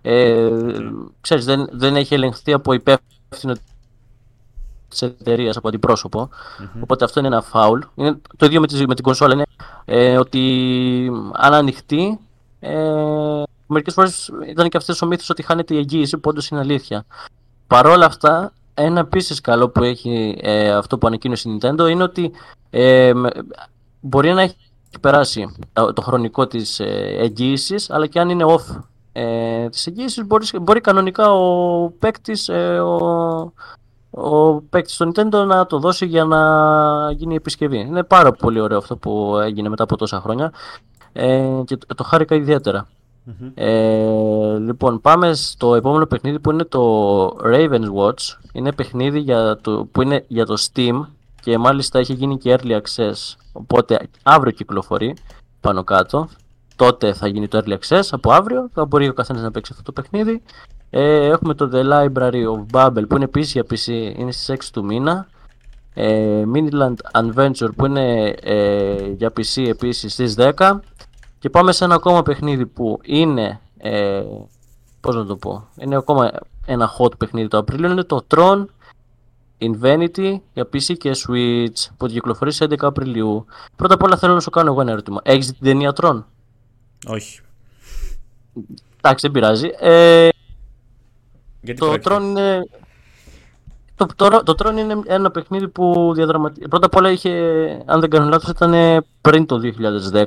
Ε, 0.02 0.50
ξέρεις, 1.21 1.45
δεν, 1.45 1.69
δεν 1.73 1.97
έχει 1.97 2.14
ελεγχθεί 2.14 2.52
από 2.52 2.73
υπεύθυνο 2.73 3.55
της 4.88 5.02
εταιρείας 5.02 5.57
από 5.57 5.69
αντιπρόσωπο. 5.69 6.29
Mm-hmm. 6.31 6.81
Οπότε 6.83 7.05
αυτό 7.05 7.19
είναι 7.19 7.29
ένα 7.29 7.43
φάουλ. 7.43 7.81
Είναι 7.95 8.19
το 8.37 8.47
ίδιο 8.47 8.61
με, 8.61 8.67
τη, 8.67 8.87
με 8.87 8.95
την 8.95 9.05
κονσόλα. 9.05 9.33
Είναι 9.33 9.47
ε, 9.85 10.19
ότι 10.19 11.11
αν 11.33 11.55
ανοιχτεί, 11.55 12.19
ε, 12.61 13.43
μερικές 13.73 13.95
φορές 13.95 14.31
ήταν 14.49 14.69
και 14.69 14.77
αυτές 14.77 15.03
ο 15.03 15.07
μύθος 15.07 15.31
ότι 15.31 15.43
χάνεται 15.43 15.75
η 15.75 15.79
εγγύηση, 15.79 16.19
που 16.19 16.29
όντως 16.31 16.49
είναι 16.49 16.61
αλήθεια. 16.61 17.05
Παρ' 17.67 17.87
όλα 17.87 18.07
αυτά, 18.07 18.53
ένα 18.75 19.00
επίσης 19.00 19.41
καλό 19.41 19.69
που 19.69 19.83
έχει 19.83 20.39
ε, 20.41 20.71
αυτό 20.71 20.99
που 20.99 21.07
ανακοίνωσε 21.07 21.50
η 21.50 21.59
Nintendo 21.61 21.91
είναι 21.91 22.03
ότι 22.03 22.33
ε, 22.71 23.12
μπορεί 24.00 24.33
να 24.33 24.43
έχει 24.43 24.57
περάσει 25.00 25.57
το 25.73 26.03
χρονικό 26.03 26.47
της 26.47 26.81
ε, 26.81 27.17
εγγύησης, 27.19 27.91
αλλά 27.91 28.07
και 28.07 28.21
αν 28.21 28.29
είναι 28.29 28.45
off 28.47 28.81
ε, 29.12 29.69
της 29.69 29.87
εγγύησης, 29.87 30.27
μπορείς, 30.27 30.53
μπορεί 30.61 30.81
κανονικά 30.81 31.33
ο 31.33 31.91
παίκτης 31.91 32.49
ε, 32.49 32.79
ο, 32.79 33.53
ο 34.11 34.61
παίκτης 34.61 34.97
του 34.97 35.12
Nintendo 35.15 35.45
να 35.47 35.67
το 35.67 35.79
δώσει 35.79 36.07
για 36.07 36.25
να 36.25 36.41
γίνει 37.11 37.35
επισκευή. 37.35 37.79
Είναι 37.79 38.03
πάρα 38.03 38.33
πολύ 38.33 38.61
ωραίο 38.61 38.79
αυτό 38.79 38.97
που 38.97 39.39
έγινε 39.43 39.69
μετά 39.69 39.83
από 39.83 39.97
τόσα 39.97 40.21
χρόνια 40.21 40.53
ε, 41.12 41.62
και 41.65 41.77
το, 41.77 41.95
το 41.95 42.05
χάρηκα 42.05 42.35
Ε, 43.55 44.59
λοιπόν, 44.59 45.00
πάμε 45.00 45.35
στο 45.35 45.75
επόμενο 45.75 46.07
παιχνίδι 46.07 46.39
που 46.39 46.50
είναι 46.50 46.65
το 46.65 47.27
Raven's 47.45 47.93
Watch. 47.97 48.39
Είναι 48.53 48.73
παιχνίδι 48.73 49.19
για 49.19 49.59
το, 49.61 49.89
που 49.93 50.03
είναι 50.03 50.25
για 50.29 50.47
το 50.47 50.55
Steam 50.59 51.00
και 51.41 51.59
μάλιστα 51.59 51.99
έχει 51.99 52.12
γίνει 52.12 52.39
και 52.39 52.59
early 52.59 52.81
access. 52.81 53.37
Οπότε 53.53 54.09
αύριο 54.23 54.53
κυκλοφορεί 54.53 55.17
πάνω 55.61 55.85
κάτω. 55.85 56.29
Τότε 56.77 57.12
θα 57.12 57.27
γίνει 57.27 57.49
το 57.49 57.62
early 57.65 57.77
access 57.79 58.03
από 58.11 58.33
αύριο. 58.33 58.69
Θα 58.73 58.85
μπορεί 58.85 59.09
ο 59.09 59.12
καθένας 59.12 59.43
να 59.43 59.50
παίξει 59.50 59.73
αυτό 59.73 59.93
το 59.93 60.03
παιχνίδι. 60.03 60.43
Ε, 60.91 61.27
έχουμε 61.27 61.55
το 61.55 61.71
The 61.73 61.93
Library 61.93 62.45
of 62.45 62.65
Babel 62.73 63.09
που 63.09 63.15
είναι 63.15 63.25
επίσης 63.25 63.53
για 63.53 63.65
PC, 63.71 64.19
είναι 64.19 64.33
στις 64.33 64.49
6 64.49 64.71
του 64.73 64.85
μήνα. 64.85 65.29
Ε, 65.95 66.43
Miniland 66.55 66.95
Adventure 67.12 67.71
που 67.77 67.87
είναι 67.87 68.35
ε, 68.43 69.09
για 69.11 69.33
PC 69.37 69.67
επίσης 69.69 70.12
στις 70.12 70.35
10. 70.39 70.79
Και 71.40 71.50
πάμε 71.50 71.73
σε 71.73 71.85
ένα 71.85 71.94
ακόμα 71.94 72.23
παιχνίδι 72.23 72.66
που 72.66 72.99
είναι. 73.02 73.61
Ε, 73.78 74.23
πώς 75.00 75.16
να 75.16 75.26
το 75.26 75.37
πω. 75.37 75.68
Είναι 75.76 75.97
ακόμα 75.97 76.30
ένα 76.66 76.90
hot 76.99 77.18
παιχνίδι 77.18 77.49
το 77.49 77.59
Απρίλιο. 77.59 77.90
Είναι 77.90 78.02
το 78.02 78.26
Tron 78.35 78.64
Infinity 79.59 80.37
για 80.52 80.64
PC 80.73 80.97
και 80.99 81.11
Switch 81.16 81.88
που 81.97 82.06
κυκλοφορεί 82.06 82.52
σε 82.52 82.64
11 82.64 82.75
Απριλίου. 82.80 83.44
Πρώτα 83.76 83.94
απ' 83.94 84.02
όλα 84.02 84.16
θέλω 84.16 84.35
να 84.35 84.40
σου 84.40 84.50
κάνω 84.50 84.70
εγώ 84.70 84.80
ένα 84.80 84.90
ερώτημα. 84.90 85.20
Έχεις 85.25 85.47
την 85.47 85.56
ταινία 85.61 85.92
Tron? 86.00 86.25
Όχι. 87.06 87.40
Εντάξει, 88.97 89.26
δεν 89.26 89.30
πειράζει. 89.30 89.70
Ε, 89.78 90.28
Γιατί 91.61 91.80
το 91.80 91.94
Tron 92.04 92.20
είναι. 92.20 92.68
Το, 93.94 94.06
το, 94.16 94.42
το 94.42 94.54
Tron 94.59 94.76
είναι 94.78 95.02
ένα 95.06 95.30
παιχνίδι 95.30 95.68
που 95.68 96.12
διαδραματίζει. 96.14 96.68
Πρώτα 96.68 96.87
απ' 96.87 96.94
όλα 96.94 97.11
είχε, 97.11 97.30
αν 97.87 98.00
δεν 98.00 98.11
κάνω 98.11 98.28
λάθος, 98.28 98.50
ήταν 98.50 99.04
πριν 99.20 99.47
το 99.47 99.61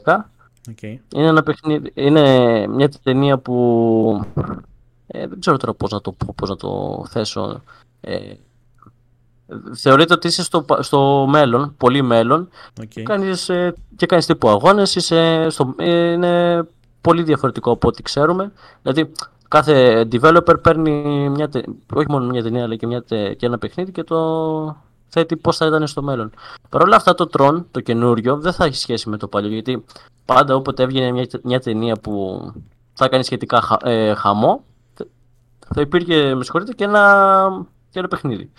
2010. 0.04 0.18
Okay. 0.70 0.98
Είναι 1.16 1.28
ένα 1.28 1.44
παιχνίδι, 1.44 1.92
είναι 1.94 2.68
μια 2.68 2.90
ταινία 3.04 3.38
που 3.38 4.26
ε, 5.08 5.28
δεν 5.28 5.40
ξέρω 5.40 5.58
τώρα 5.58 5.74
πώς 5.74 5.92
να 5.92 6.02
το, 6.02 6.16
πώς 6.36 6.50
να 6.50 6.56
το 6.56 7.04
θέσω. 7.10 7.62
Ε, 8.02 8.34
θεωρείται 9.76 10.14
ότι 10.14 10.28
είσαι 10.28 10.44
στο, 10.44 10.66
στο 10.80 11.28
μέλλον, 11.30 11.74
πολύ 11.78 12.02
μέλλον 12.02 12.50
okay. 12.82 13.02
κάνεις, 13.02 13.50
ε, 13.50 13.74
και 13.96 14.06
κάνεις 14.06 14.26
τύπου 14.26 14.50
αγώνες, 14.50 14.96
είσαι 14.96 15.48
στο, 15.50 15.76
είναι 15.80 16.64
πολύ 17.02 17.24
διαφορετικό 17.24 17.72
από 17.72 17.88
ό,τι 17.88 18.02
ξέρουμε. 18.02 18.52
Δηλαδή 18.82 19.12
κάθε 19.48 20.08
developer 20.12 20.62
παίρνει 20.62 21.30
μια, 21.30 21.50
όχι 21.94 22.06
μόνο 22.10 22.26
μια 22.26 22.44
ταινία 22.44 22.64
αλλά 22.64 22.76
και, 22.76 22.88
μια, 22.88 23.04
και 23.08 23.46
ένα 23.46 23.58
παιχνίδι 23.58 23.92
και 23.92 24.04
το 24.04 24.18
θέτει 25.14 25.38
πώς 25.38 25.58
θα 25.58 25.66
ήταν 25.66 25.88
στο 25.88 26.02
μέλλον. 26.02 26.32
Παρ' 26.70 26.82
όλα 26.82 26.96
αυτά 26.96 27.16
το 27.16 27.28
Tron, 27.38 27.64
το 27.72 27.80
καινούριο, 27.80 28.38
δεν 28.38 28.54
θα 28.54 28.66
έχει 28.66 28.76
σχέση 28.76 29.10
με 29.10 29.18
το 29.18 29.28
παλιό 29.28 29.50
γιατί 29.50 29.84
πάντα 30.26 30.56
όποτε 30.56 30.84
έβγαινε 30.84 31.12
μια, 31.12 31.28
μια 31.44 31.60
ταινία 31.60 31.96
που 31.96 32.42
θα 32.94 33.08
κάνει 33.08 33.24
σχετικά 33.24 33.80
ε, 33.84 34.14
χαμό 34.14 34.64
θα 35.76 35.82
υπήρχε, 35.82 36.36
με 36.36 36.44
συγχωρείτε, 36.44 36.74
και 36.74 36.84
ένα, 36.84 37.66
και 37.90 38.00
ένα 38.00 38.08
παιχνίδι. 38.08 38.52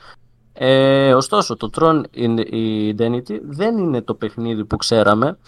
Ε, 0.52 1.14
ωστόσο, 1.14 1.56
το 1.56 1.70
Tron 1.74 2.02
Identity 2.96 3.38
δεν 3.42 3.78
είναι 3.78 4.02
το 4.02 4.14
παιχνίδι 4.14 4.64
που 4.64 4.76
ξέραμε 4.76 5.38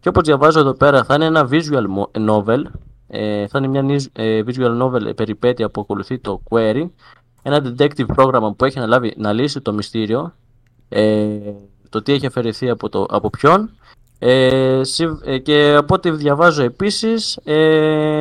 και 0.00 0.08
όπως 0.08 0.22
διαβάζω 0.22 0.60
εδώ 0.60 0.72
πέρα 0.72 1.04
θα 1.04 1.14
είναι 1.14 1.24
ένα 1.24 1.48
visual 1.50 1.84
novel 2.28 2.62
ε, 3.08 3.46
θα 3.46 3.58
είναι 3.58 3.82
μια 3.82 4.00
ε, 4.12 4.42
visual 4.46 4.82
novel 4.82 5.16
περιπέτεια 5.16 5.70
που 5.70 5.80
ακολουθεί 5.80 6.18
το 6.18 6.42
Query 6.50 6.88
ένα 7.42 7.62
detective 7.64 8.06
πρόγραμμα 8.06 8.52
που 8.52 8.64
έχει 8.64 8.78
αναλάβει 8.78 9.14
να 9.16 9.32
λύσει 9.32 9.60
το 9.60 9.72
μυστήριο 9.72 10.32
ε, 10.92 11.38
το 11.88 12.02
τι 12.02 12.12
έχει 12.12 12.26
αφαιρεθεί 12.26 12.70
από, 12.70 12.88
το, 12.88 13.06
από 13.10 13.30
ποιον 13.30 13.70
ε, 14.18 14.80
ε, 15.24 15.38
και 15.38 15.74
από 15.74 15.94
ό,τι 15.94 16.10
διαβάζω 16.10 16.62
επίσης 16.62 17.38
ε, 17.44 18.18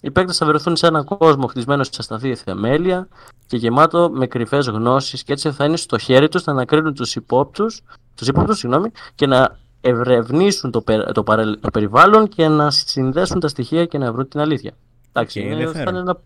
οι 0.00 0.10
παίκτες 0.10 0.36
θα 0.36 0.46
βρεθούν 0.46 0.76
σε 0.76 0.86
έναν 0.86 1.04
κόσμο 1.04 1.46
χτισμένο 1.46 1.84
σε 1.84 1.90
ασταθή 1.98 2.34
θεμέλια 2.34 3.08
και 3.46 3.56
γεμάτο 3.56 4.10
με 4.12 4.26
κρυφές 4.26 4.66
γνώσεις, 4.66 5.22
και 5.22 5.32
έτσι 5.32 5.50
θα 5.50 5.64
είναι 5.64 5.76
στο 5.76 5.98
χέρι 5.98 6.28
τους 6.28 6.44
να 6.44 6.52
ανακρίνουν 6.52 6.94
τους 6.94 7.14
υπόπτους 7.14 7.82
τους 8.14 8.28
υπόπτους, 8.28 8.58
συγγνώμη, 8.58 8.90
και 9.14 9.26
να 9.26 9.58
ευρευνήσουν 9.80 10.70
το, 10.70 10.82
το, 11.12 11.22
το 11.60 11.70
περιβάλλον 11.72 12.28
και 12.28 12.48
να 12.48 12.70
συνδέσουν 12.70 13.40
τα 13.40 13.48
στοιχεία 13.48 13.86
και 13.86 13.98
να 13.98 14.12
βρουν 14.12 14.28
την 14.28 14.40
αλήθεια. 14.40 14.72
Εντάξει, 15.12 15.40
είναι, 15.40 15.66
θα 15.66 15.84
είναι 15.88 15.98
ένα 15.98 16.20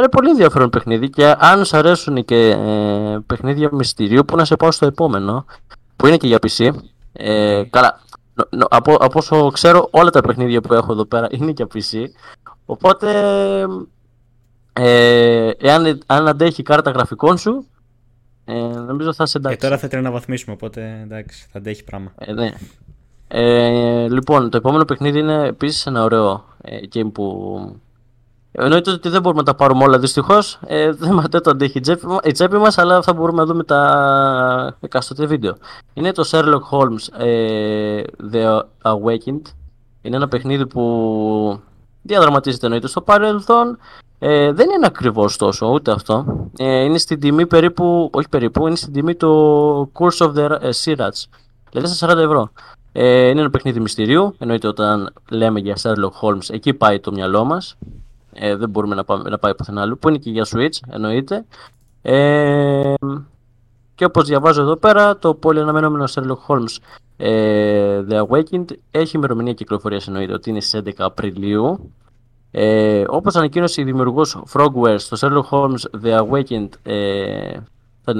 είναι 0.00 0.08
πολύ 0.08 0.30
ενδιαφέρον 0.30 0.70
παιχνίδι 0.70 1.10
και 1.10 1.34
αν 1.38 1.64
σου 1.64 1.76
αρέσουν 1.76 2.24
και 2.24 2.48
ε, 2.48 3.18
παιχνίδια 3.26 3.68
μυστηρίου 3.72 4.24
που 4.24 4.36
να 4.36 4.44
σε 4.44 4.56
πάω 4.56 4.70
στο 4.70 4.86
επόμενο 4.86 5.44
που 5.96 6.06
είναι 6.06 6.16
και 6.16 6.26
για 6.26 6.38
PC. 6.46 6.70
Ε, 7.12 7.62
καλά, 7.70 8.00
από, 8.68 8.94
από 8.94 9.18
όσο 9.18 9.50
ξέρω 9.50 9.88
όλα 9.90 10.10
τα 10.10 10.20
παιχνίδια 10.20 10.60
που 10.60 10.74
έχω 10.74 10.92
εδώ 10.92 11.04
πέρα 11.04 11.26
είναι 11.36 11.50
για 11.50 11.66
PC. 11.74 12.04
Οπότε 12.64 13.10
ε, 14.72 15.50
εάν 15.58 16.00
αν 16.06 16.28
αντέχει 16.28 16.60
η 16.60 16.64
κάρτα 16.64 16.90
γραφικών 16.90 17.38
σου, 17.38 17.66
ε, 18.44 18.54
νομίζω 18.62 19.12
θα 19.12 19.26
σε 19.26 19.38
εντάξει. 19.38 19.58
Και 19.58 19.64
τώρα 19.64 19.78
θα 19.78 20.00
να 20.00 20.10
βαθμίσουμε, 20.10 20.54
οπότε 20.54 21.00
εντάξει, 21.02 21.46
θα 21.50 21.58
αντέχει 21.58 21.84
πράγμα. 21.84 22.12
Ε, 22.18 22.32
ναι. 22.32 22.50
Ε, 23.28 24.08
λοιπόν, 24.08 24.50
το 24.50 24.56
επόμενο 24.56 24.84
παιχνίδι 24.84 25.18
είναι 25.18 25.46
επίσης 25.46 25.86
ένα 25.86 26.02
ωραίο 26.02 26.44
ε, 26.62 26.78
game 26.94 27.12
που. 27.12 27.56
Εννοείται 28.52 28.90
ότι 28.90 29.08
δεν 29.08 29.22
μπορούμε 29.22 29.40
να 29.40 29.46
τα 29.46 29.54
πάρουμε 29.54 29.84
όλα 29.84 29.98
δυστυχώς. 29.98 30.58
Ε, 30.66 30.92
δεν, 30.92 31.24
δεν 31.30 31.42
το 31.42 31.50
αντέχει 31.50 31.80
η 32.24 32.32
τσέπη, 32.32 32.56
μα, 32.56 32.68
αλλά 32.76 33.02
θα 33.02 33.12
μπορούμε 33.12 33.38
να 33.38 33.46
δούμε 33.46 33.64
τα 33.64 34.76
εκάστοτε 34.80 35.26
βίντεο. 35.26 35.54
Είναι 35.94 36.12
το 36.12 36.28
Sherlock 36.30 36.60
Holmes 36.70 37.24
ε, 37.24 38.02
The 38.32 38.60
Awakened. 38.82 39.42
Είναι 40.02 40.16
ένα 40.16 40.28
παιχνίδι 40.28 40.66
που 40.66 41.60
διαδραματίζεται 42.02 42.66
εννοείται 42.66 42.86
στο 42.86 43.00
παρελθόν. 43.00 43.78
Ε, 44.18 44.52
δεν 44.52 44.70
είναι 44.70 44.86
ακριβώς 44.86 45.36
τόσο 45.36 45.72
ούτε 45.72 45.90
αυτό. 45.90 46.48
Ε, 46.58 46.82
είναι 46.82 46.98
στην 46.98 47.20
τιμή 47.20 47.46
περίπου, 47.46 48.10
όχι 48.12 48.28
περίπου, 48.28 48.66
είναι 48.66 48.76
στην 48.76 48.92
τιμή 48.92 49.14
του 49.14 49.92
Course 49.92 50.26
of 50.26 50.34
the 50.34 50.48
uh, 50.48 50.70
Sirats. 50.84 51.24
Δηλαδή 51.70 51.94
στα 51.94 52.14
40 52.14 52.16
ευρώ. 52.16 52.50
Ε, 52.92 53.28
είναι 53.28 53.40
ένα 53.40 53.50
παιχνίδι 53.50 53.80
μυστηρίου. 53.80 54.34
Εννοείται 54.38 54.68
όταν 54.68 55.12
λέμε 55.30 55.60
για 55.60 55.76
Sherlock 55.82 56.20
Holmes, 56.20 56.50
εκεί 56.50 56.74
πάει 56.74 57.00
το 57.00 57.12
μυαλό 57.12 57.44
μας. 57.44 57.76
Ε, 58.32 58.56
δεν 58.56 58.68
μπορούμε 58.68 58.94
να, 58.94 59.04
πάμε, 59.04 59.30
να 59.30 59.38
πάει 59.38 59.54
πουθενά 59.54 59.80
άλλο. 59.82 59.96
Που 59.96 60.08
είναι 60.08 60.18
και 60.18 60.30
για 60.30 60.46
Switch, 60.50 60.78
εννοείται. 60.88 61.44
Ε, 62.02 62.94
και 63.94 64.04
όπως 64.04 64.26
διαβάζω 64.26 64.62
εδώ 64.62 64.76
πέρα, 64.76 65.18
το 65.18 65.34
πολύ 65.34 65.60
αναμενόμενο 65.60 66.04
Sherlock 66.14 66.46
Holmes 66.46 66.76
ε, 67.16 68.04
The 68.08 68.26
Awakened 68.26 68.64
έχει 68.90 69.16
ημερομηνία 69.16 69.52
κυκλοφορίας 69.52 70.06
εννοείται 70.06 70.32
ότι 70.32 70.50
είναι 70.50 70.60
στις 70.60 70.80
11 70.84 70.90
Απριλίου 70.98 71.92
Ε, 72.50 73.04
όπως 73.08 73.36
ανακοίνωσε 73.36 73.80
η 73.80 73.84
δημιουργός 73.84 74.42
Frogwares 74.52 74.96
στο 74.98 75.16
Sherlock 75.20 75.48
Holmes 75.50 76.04
The 76.04 76.26
Awakened 76.26 76.68
ε, 76.82 77.56
θα 78.04 78.14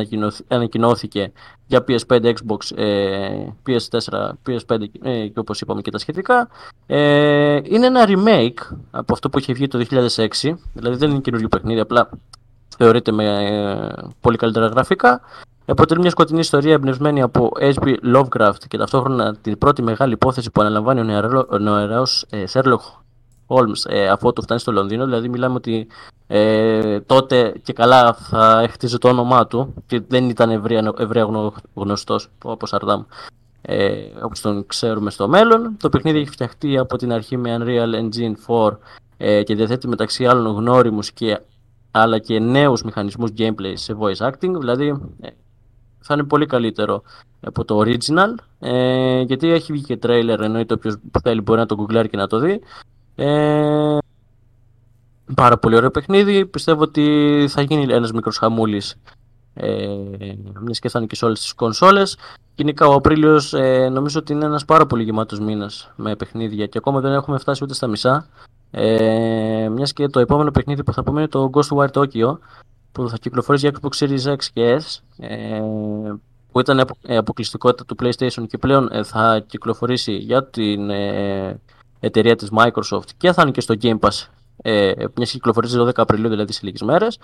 ανακοινώθηκε 0.49 1.33
για 1.67 1.85
PS5, 1.89 2.25
Xbox, 2.25 2.77
ε, 2.77 3.47
PS4, 3.67 4.31
PS5 4.47 4.83
ε, 5.03 5.27
και 5.27 5.39
όπως 5.39 5.61
είπαμε 5.61 5.81
και 5.81 5.91
τα 5.91 5.99
σχετικά. 5.99 6.49
Ε, 6.87 7.61
είναι 7.63 7.87
ένα 7.87 8.05
remake 8.07 8.77
από 8.91 9.13
αυτό 9.13 9.31
που 9.31 9.39
είχε 9.39 9.53
βγει 9.53 9.69
το 9.69 9.85
2006, 9.91 10.27
δηλαδή 10.73 10.97
δεν 10.97 11.11
είναι 11.11 11.21
καινούργιο 11.21 11.49
παιχνίδι, 11.49 11.81
απλά 11.81 12.09
θεωρείται 12.77 13.13
με 13.13 14.09
πολύ 14.21 14.37
καλύτερα 14.37 14.67
γραφικά. 14.67 15.21
Αποτελεί 15.67 16.01
μια 16.01 16.11
σκοτεινή 16.11 16.41
ιστορία 16.41 16.73
εμπνευσμένη 16.73 17.23
από 17.23 17.51
H.P. 17.61 17.95
Lovecraft 18.15 18.65
και 18.69 18.79
ταυτόχρονα 18.79 19.37
την 19.37 19.59
πρώτη 19.59 19.83
μεγάλη 19.83 20.13
υπόθεση 20.13 20.51
που 20.51 20.61
αναλαμβάνει 20.61 21.01
ο 21.49 21.59
νεαρός 21.59 22.27
Sherlock 22.53 23.03
Holmes 23.53 23.91
ε, 23.91 24.09
αφού 24.09 24.29
αυτό 24.29 24.43
φτάνει 24.43 24.61
στο 24.61 24.73
Λονδίνο. 24.73 25.05
Δηλαδή, 25.05 25.29
μιλάμε 25.29 25.55
ότι 25.55 25.87
ε, 26.27 27.01
τότε 27.01 27.55
και 27.63 27.73
καλά 27.73 28.15
θα 28.15 28.69
χτίζει 28.71 28.99
το 28.99 29.09
όνομά 29.09 29.47
του 29.47 29.75
και 29.87 30.03
δεν 30.09 30.29
ήταν 30.29 30.51
ευρεία, 30.51 30.93
ευρεία 30.99 31.29
γνωστός 31.75 32.29
όπως 32.43 32.73
Αρδάμ. 32.73 33.03
Ε, 33.63 33.95
όπως 34.23 34.41
τον 34.41 34.67
ξέρουμε 34.67 35.11
στο 35.11 35.29
μέλλον. 35.29 35.77
Το 35.79 35.89
παιχνίδι 35.89 36.19
έχει 36.19 36.31
φτιαχτεί 36.31 36.79
από 36.79 36.97
την 36.97 37.13
αρχή 37.13 37.37
με 37.37 37.57
Unreal 37.61 37.95
Engine 37.95 38.35
4 38.47 38.77
ε, 39.17 39.43
και 39.43 39.55
διαθέτει 39.55 39.89
μεταξύ 39.89 40.27
άλλων 40.27 40.55
γνώριμους 40.55 41.13
και, 41.13 41.41
αλλά 41.91 42.19
και 42.19 42.39
νέους 42.39 42.83
μηχανισμούς 42.83 43.31
gameplay 43.39 43.73
σε 43.75 43.97
voice 44.01 44.31
acting, 44.31 44.59
δηλαδή 44.59 44.87
ε, 45.21 45.29
θα 46.01 46.15
είναι 46.15 46.25
πολύ 46.25 46.47
καλύτερο 46.47 47.03
από 47.41 47.65
το 47.65 47.79
original, 47.79 48.35
ε, 48.59 49.21
γιατί 49.21 49.51
έχει 49.51 49.73
βγει 49.73 49.83
και 49.83 49.99
trailer, 50.03 50.39
εννοείται 50.41 50.75
όποιος 50.75 50.97
θέλει 51.23 51.41
μπορεί 51.41 51.59
να 51.59 51.67
το 51.67 51.77
googleάρει 51.79 52.09
και 52.11 52.17
να 52.17 52.27
το 52.27 52.39
δει. 52.39 52.61
Ε, 53.15 53.99
πάρα 55.35 55.59
πολύ 55.59 55.77
ωραίο 55.77 55.91
παιχνίδι. 55.91 56.47
Πιστεύω 56.47 56.83
ότι 56.83 57.47
θα 57.49 57.63
γίνει 57.63 57.93
ένας 57.93 58.13
μικρός 58.13 58.39
χαμούλης. 58.39 58.97
Ε, 59.55 59.87
μιας 60.61 60.79
και 60.79 60.89
θα 60.89 60.99
είναι 60.99 61.09
και 61.09 61.17
σε 61.17 61.25
όλες 61.25 61.41
τις 61.41 61.53
κονσόλες. 61.53 62.19
Γενικά 62.55 62.87
ο 62.87 62.93
Απρίλιος 62.93 63.55
ε, 63.55 63.89
νομίζω 63.89 64.19
ότι 64.19 64.33
είναι 64.33 64.45
ένας 64.45 64.65
πάρα 64.65 64.87
πολύ 64.87 65.03
γεμάτος 65.03 65.41
μήνας 65.41 65.93
με 65.97 66.17
παιχνίδια 66.17 66.67
και 66.67 66.79
ακόμα 66.79 67.01
δεν 67.01 67.13
έχουμε 67.13 67.39
φτάσει 67.39 67.65
ούτε 67.65 67.75
στα 67.75 67.87
μισά. 67.87 68.27
Ε, 68.71 69.69
μιας 69.69 69.93
και 69.93 70.09
το 70.09 70.21
επόμενο 70.21 70.51
παιχνίδι 70.51 70.85
που 70.85 70.93
θα 70.93 71.03
πούμε 71.03 71.21
είναι 71.21 71.29
το 71.29 71.51
Ghostwire 71.53 71.91
Tokyo 71.91 72.39
που 72.93 73.09
θα 73.09 73.17
κυκλοφορήσει 73.21 73.69
για 73.69 73.79
Xbox 73.81 74.05
Series 74.05 74.37
X 74.37 74.45
και 74.53 74.81
S. 74.81 75.01
Ε, 75.25 75.61
που 76.53 76.61
ήταν 76.61 76.85
αποκλειστικότητα 77.09 77.85
του 77.85 77.97
PlayStation 78.03 78.47
και 78.47 78.59
πλέον 78.59 78.89
ε, 78.93 79.03
θα 79.03 79.45
κυκλοφορήσει 79.47 80.13
για 80.13 80.45
την 80.45 80.91
ε, 80.91 81.61
εταιρεία 82.03 82.37
της 82.37 82.49
Microsoft 82.57 83.09
και 83.17 83.33
θα 83.33 83.43
είναι 83.43 83.51
και 83.51 83.61
στο 83.61 83.75
Game 83.83 83.99
Pass 83.99 84.27
ε, 84.63 84.93
μιας 85.15 85.31
κυκλοφορία 85.31 85.83
12 85.83 85.91
Απριλίου, 85.97 86.29
δηλαδή 86.29 86.53
σε 86.53 86.61
λίγες 86.63 86.83
μέρες. 86.83 87.19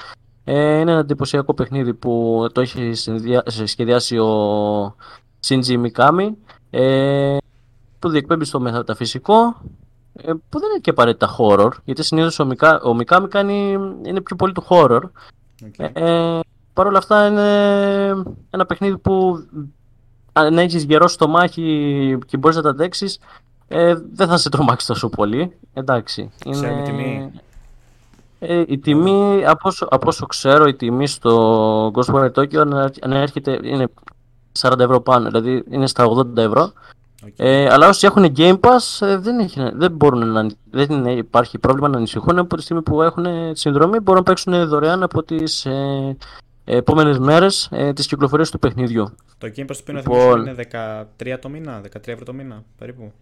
Ε, 0.45 0.79
είναι 0.79 0.91
ένα 0.91 1.01
εντυπωσιακό 1.01 1.55
παιχνίδι 1.55 1.95
που 1.95 2.47
το 2.53 2.61
έχει 2.61 2.93
σχεδιάσει 3.65 4.19
ο 4.19 4.97
Shinji 5.47 5.87
Mikami 5.87 6.29
ε, 6.71 7.37
που 7.99 8.09
διεκπέμπει 8.09 8.45
στο 8.45 8.61
μεταφυσικό 8.61 9.61
ε, 10.13 10.33
που 10.49 10.59
δεν 10.59 10.71
είναι 10.71 10.81
και 10.81 10.91
απαραίτητα 10.91 11.37
horror 11.39 11.71
γιατί 11.85 12.03
συνήθως 12.03 12.39
ο, 12.39 12.49
Mika, 12.51 12.79
ο 12.83 12.97
Mikami 12.99 13.27
κάνει, 13.29 13.77
είναι 14.03 14.21
πιο 14.21 14.37
πολύ 14.37 14.53
του 14.53 14.65
horror 14.69 15.01
okay. 15.63 15.91
ε, 15.93 16.41
Παρ' 16.73 16.87
όλα 16.87 16.99
αυτά 16.99 17.27
είναι 17.27 18.25
ένα 18.51 18.67
παιχνίδι 18.67 18.99
που 18.99 19.45
αν 20.33 20.59
έχεις 20.59 20.83
γερό 20.83 21.09
στο 21.09 21.29
μάχη 21.29 22.19
και 22.27 22.37
μπορείς 22.37 22.57
να 22.57 22.63
τα 22.63 22.69
αντέξεις, 22.71 23.19
ε, 23.69 23.95
δεν 24.13 24.29
θα 24.29 24.37
σε 24.37 24.49
τρομάξει 24.49 24.87
τόσο 24.87 25.09
πολύ. 25.09 25.57
Εντάξει. 25.73 26.31
Είναι... 26.45 26.83
τιμή. 26.85 27.31
Ε, 28.39 28.65
η 28.67 28.79
τιμή, 28.79 29.43
από 29.47 29.69
όσο, 29.69 29.87
από 29.91 30.09
όσο, 30.09 30.27
ξέρω, 30.27 30.67
η 30.67 30.75
τιμή 30.75 31.07
στο 31.07 31.93
Ghostwire 31.95 32.33
Tokyo 32.33 32.91
ανέρχεται, 33.01 33.59
είναι 33.63 33.87
40 34.61 34.79
ευρώ 34.79 35.01
πάνω, 35.01 35.31
δηλαδή 35.31 35.65
είναι 35.71 35.87
στα 35.87 36.07
80 36.09 36.37
ευρώ. 36.37 36.73
Okay. 37.25 37.33
Ε, 37.37 37.69
αλλά 37.71 37.89
όσοι 37.89 38.07
έχουν 38.07 38.33
Game 38.37 38.61
Pass 38.61 39.07
ε, 39.07 39.17
δεν, 39.17 39.39
έχει, 39.39 39.71
δεν, 39.75 39.93
μπορούν 39.93 40.33
να, 40.33 40.47
δεν 40.71 40.91
είναι, 40.91 41.13
υπάρχει 41.13 41.59
πρόβλημα 41.59 41.89
να 41.89 41.97
ανησυχούν 41.97 42.39
από 42.39 42.57
τη 42.57 42.63
στιγμή 42.63 42.83
που 42.83 43.03
έχουν 43.03 43.27
συνδρομή 43.53 43.99
μπορούν 43.99 44.23
να 44.25 44.31
παίξουν 44.31 44.69
δωρεάν 44.69 45.03
από 45.03 45.23
τις 45.23 45.67
ε, 45.67 46.17
επόμενες 46.65 47.19
μέρες 47.19 47.69
ε, 47.73 47.93
τις 47.93 48.07
κυκλοφορίες 48.07 48.51
του 48.51 48.59
παιχνιδιού. 48.59 49.15
Το 49.39 49.51
Game 49.57 49.67
Pass 49.67 49.79
που 49.85 49.93
λοιπόν, 49.93 50.41
είναι 50.41 50.55
13 51.19 51.37
το 51.41 51.49
μήνα, 51.49 51.81
13 51.81 51.87
ευρώ 52.05 52.25
το 52.25 52.33
μήνα 52.33 52.63
περίπου. 52.79 53.13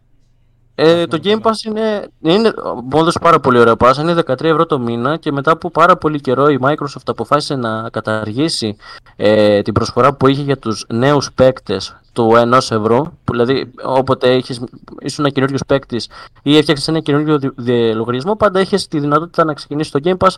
Ε, 0.79 1.07
το 1.07 1.21
Game 1.25 1.41
Pass 1.41 1.65
είναι, 1.67 2.09
είναι 2.21 2.53
όντως 2.93 3.19
πάρα 3.21 3.41
πολύ 3.41 3.59
ωραίο 3.59 3.75
pass, 3.79 3.97
είναι 3.99 4.15
13 4.27 4.45
ευρώ 4.45 4.67
το 4.67 4.79
μήνα 4.79 5.17
και 5.17 5.33
μετά 5.33 5.51
από 5.51 5.71
πάρα 5.71 5.97
πολύ 5.97 6.21
καιρό 6.21 6.49
η 6.49 6.59
Microsoft 6.63 7.05
αποφάσισε 7.05 7.55
να 7.55 7.91
καταργήσει 7.91 8.77
ε, 9.17 9.63
την 9.63 9.73
προσφορά 9.73 10.15
που 10.15 10.27
είχε 10.27 10.43
για 10.43 10.59
τους 10.59 10.85
νέους 10.89 11.33
παίκτες 11.33 11.97
του 12.13 12.33
1 12.35 12.53
ευρώ, 12.53 13.13
που 13.25 13.33
δηλαδή 13.33 13.71
όποτε 13.85 14.31
έχεις, 14.31 14.61
ήσουν 15.01 15.25
ένα 15.25 15.35
καινούριο 15.35 15.59
παίκτης 15.67 16.11
ή 16.43 16.57
έφτιαξες 16.57 16.89
ένα 16.89 17.01
καινούριο 17.01 17.39
λογαριασμό, 17.95 18.37
πάντα 18.37 18.61
είχε 18.61 18.77
τη 18.77 19.01
δυνατότητα 19.01 19.45
να 19.45 19.55
ξεκινήσεις 19.55 19.93
το 19.93 20.01
Game 20.05 20.17
Pass 20.17 20.35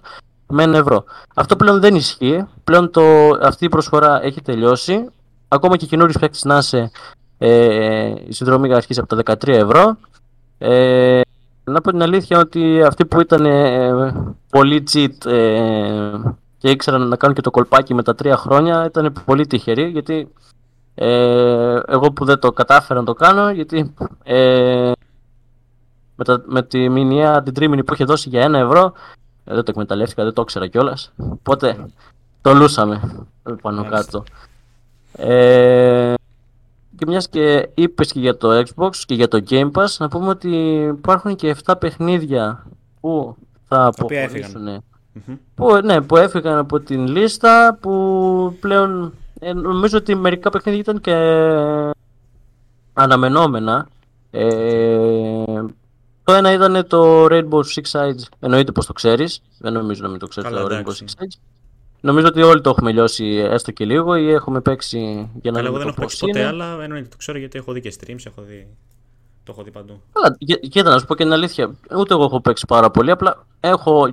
με 0.48 0.64
1 0.64 0.72
ευρώ. 0.72 1.04
Αυτό 1.34 1.56
πλέον 1.56 1.80
δεν 1.80 1.94
ισχύει. 1.94 2.46
Πλέον 2.64 2.90
το, 2.90 3.02
αυτή 3.42 3.64
η 3.64 3.68
προσφορά 3.68 4.24
έχει 4.24 4.42
τελειώσει. 4.42 5.06
Ακόμα 5.48 5.76
και 5.76 5.86
καινούριο 5.86 6.14
παίκτης 6.20 6.44
να 6.44 6.58
είσαι, 6.58 6.90
ε, 7.38 8.12
η 8.26 8.32
συνδρομή 8.32 8.74
αρχίσει 8.74 9.00
από 9.00 9.16
τα 9.16 9.34
13 9.34 9.48
ευρώ. 9.48 9.96
Ε, 10.58 11.20
να 11.64 11.80
πω 11.80 11.90
την 11.90 12.02
αλήθεια 12.02 12.38
ότι 12.38 12.82
αυτοί 12.82 13.06
που 13.06 13.20
ήταν 13.20 13.44
ε, 13.44 14.12
πολύ 14.50 14.82
cheat 14.92 15.26
ε, 15.26 16.10
και 16.58 16.70
ήξεραν 16.70 17.08
να 17.08 17.16
κάνουν 17.16 17.36
και 17.36 17.42
το 17.42 17.50
κολπάκι 17.50 17.94
με 17.94 18.02
τα 18.02 18.14
τρία 18.14 18.36
χρόνια 18.36 18.84
ήταν 18.86 19.12
πολύ 19.24 19.46
τυχεροί 19.46 19.88
γιατί 19.88 20.32
ε, 20.94 21.80
εγώ 21.86 22.12
που 22.12 22.24
δεν 22.24 22.38
το 22.38 22.52
κατάφερα 22.52 23.00
να 23.00 23.06
το 23.06 23.14
κάνω 23.14 23.50
γιατί 23.50 23.94
ε, 24.22 24.92
με, 26.16 26.24
τα, 26.24 26.42
με 26.46 26.62
τη 26.62 26.88
μηνιαία 26.88 27.42
την 27.42 27.54
τρίμηνη 27.54 27.84
που 27.84 27.94
είχε 27.94 28.04
δώσει 28.04 28.28
για 28.28 28.42
ένα 28.42 28.58
ευρώ 28.58 28.92
ε, 29.44 29.54
δεν 29.54 29.64
το 29.64 29.70
εκμεταλλεύτηκα, 29.70 30.24
δεν 30.24 30.32
το 30.32 30.42
ήξερα 30.42 30.66
κιόλας. 30.66 31.12
Οπότε 31.16 31.86
το 32.40 32.54
λούσαμε 32.54 33.26
πάνω 33.62 33.84
κάτω. 33.84 34.24
Ε, 36.98 37.04
και 37.04 37.06
μιας 37.06 37.28
και 37.28 37.68
είπες 37.74 38.12
και 38.12 38.20
για 38.20 38.36
το 38.36 38.58
Xbox 38.58 38.96
και 39.06 39.14
για 39.14 39.28
το 39.28 39.42
Game 39.50 39.70
Pass, 39.70 39.86
να 39.98 40.08
πούμε 40.08 40.28
ότι 40.28 40.50
υπάρχουν 40.98 41.36
και 41.36 41.56
7 41.64 41.74
παιχνίδια 41.78 42.66
που 43.00 43.36
θα 43.68 43.84
αποχωρήσουν. 43.84 44.82
Που, 45.54 45.80
ναι, 45.84 46.00
που 46.00 46.16
έφυγαν 46.16 46.58
από 46.58 46.80
την 46.80 47.06
λίστα 47.06 47.78
που 47.80 48.56
πλέον 48.60 49.12
ε, 49.40 49.52
νομίζω 49.52 49.98
ότι 49.98 50.14
μερικά 50.14 50.50
παιχνίδια 50.50 50.80
ήταν 50.80 51.00
και 51.00 51.14
αναμενόμενα. 52.92 53.88
Ε, 54.30 55.64
το 56.24 56.32
ένα 56.34 56.52
ήταν 56.52 56.86
το 56.86 57.24
Rainbow 57.24 57.62
Six 57.74 57.90
Siege, 57.90 58.22
εννοείται 58.40 58.72
πως 58.72 58.86
το 58.86 58.92
ξέρεις, 58.92 59.40
δεν 59.58 59.72
νομίζω 59.72 60.02
να 60.02 60.08
μην 60.08 60.18
το 60.18 60.26
ξέρεις 60.26 60.50
το 60.50 60.66
Rainbow 60.70 60.90
Six 60.90 61.04
Siege. 61.04 61.38
Νομίζω 62.00 62.26
ότι 62.26 62.42
όλοι 62.42 62.60
το 62.60 62.70
έχουμε 62.70 62.92
λιώσει 62.92 63.24
έστω 63.50 63.70
και 63.70 63.84
λίγο 63.84 64.16
ή 64.16 64.30
έχουμε 64.30 64.60
παίξει 64.60 65.30
για 65.40 65.50
να 65.50 65.56
Καλά, 65.56 65.68
εγώ 65.68 65.78
δεν 65.78 65.88
έχω 65.88 65.96
παίξει 66.00 66.18
ποτέ, 66.18 66.44
αλλά 66.44 66.82
εννοείται 66.82 67.08
το 67.08 67.16
ξέρω 67.16 67.38
γιατί 67.38 67.58
έχω 67.58 67.72
δει 67.72 67.80
και 67.80 67.94
streams, 68.00 68.22
έχω 68.24 68.42
δει... 68.42 68.66
το 69.44 69.52
έχω 69.52 69.62
δει 69.62 69.70
παντού. 69.70 70.02
Καλά, 70.12 70.36
κοίτα 70.68 70.90
να 70.90 70.98
σου 70.98 71.06
πω 71.06 71.14
και 71.14 71.22
την 71.22 71.32
αλήθεια. 71.32 71.74
Ούτε 71.96 72.14
εγώ 72.14 72.24
έχω 72.24 72.40
παίξει 72.40 72.64
πάρα 72.66 72.90
πολύ. 72.90 73.10
Απλά 73.10 73.46
έχω. 73.60 74.10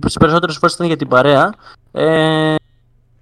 Τις 0.00 0.16
περισσότερες 0.16 0.56
φορές 0.56 0.74
ήταν 0.74 0.86
για 0.86 0.96
την 0.96 1.08
παρέα. 1.08 1.54
Ε, 1.92 2.54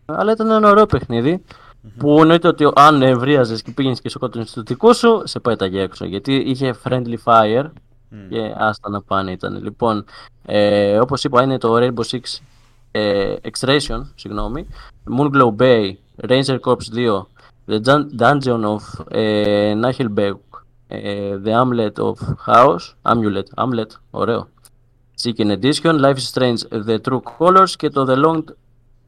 αλλά 0.04 0.32
ήταν 0.32 0.50
ένα 0.50 0.68
ωραίο 0.68 0.86
παιχνίδι. 0.86 1.42
Mm-hmm. 1.44 1.90
Που 1.98 2.20
εννοείται 2.20 2.48
ότι 2.48 2.68
αν 2.74 3.02
ευρίαζε 3.02 3.62
και 3.62 3.70
πήγαινες 3.70 4.00
και 4.00 4.08
σκότωνε 4.08 4.44
του 4.54 4.64
δικού 4.64 4.94
σου, 4.94 5.22
σε 5.24 5.40
πάει 5.40 5.56
τα 5.56 5.64
έξω. 5.64 6.04
Γιατί 6.04 6.34
είχε 6.34 6.74
friendly 6.84 7.16
fire 7.24 7.64
mm. 7.64 8.16
και 8.30 8.54
άστα 8.56 8.90
να 8.90 9.02
πάνε 9.02 9.30
ήταν. 9.30 9.62
Λοιπόν, 9.62 10.04
ε, 10.46 10.98
όπως 10.98 11.24
είπα, 11.24 11.42
είναι 11.42 11.58
το 11.58 11.76
Rainbow 11.76 12.04
Six 12.10 12.20
ε, 12.96 13.34
Extraction, 13.42 14.02
συγγνώμη, 14.14 14.66
Moonglow 15.18 15.56
Bay, 15.56 15.92
Ranger 16.28 16.58
Corps 16.60 16.76
2, 16.94 17.26
The 17.68 18.04
Dungeon 18.18 18.64
of 18.64 19.04
ε, 19.08 19.74
Nahilbeck, 19.82 20.34
ε, 20.86 21.38
The 21.44 21.50
Amulet 21.50 21.92
of 21.92 22.14
Chaos, 22.46 23.12
Amulet, 23.12 23.64
Amulet, 23.64 23.86
ωραίο, 24.10 24.48
Chicken 25.22 25.58
Edition, 25.58 26.00
Life 26.00 26.16
is 26.16 26.32
Strange, 26.34 26.84
The 26.86 26.98
True 27.08 27.20
Colors 27.38 27.70
και 27.76 27.90
το 27.90 28.04
The 28.08 28.24
Long 28.24 28.44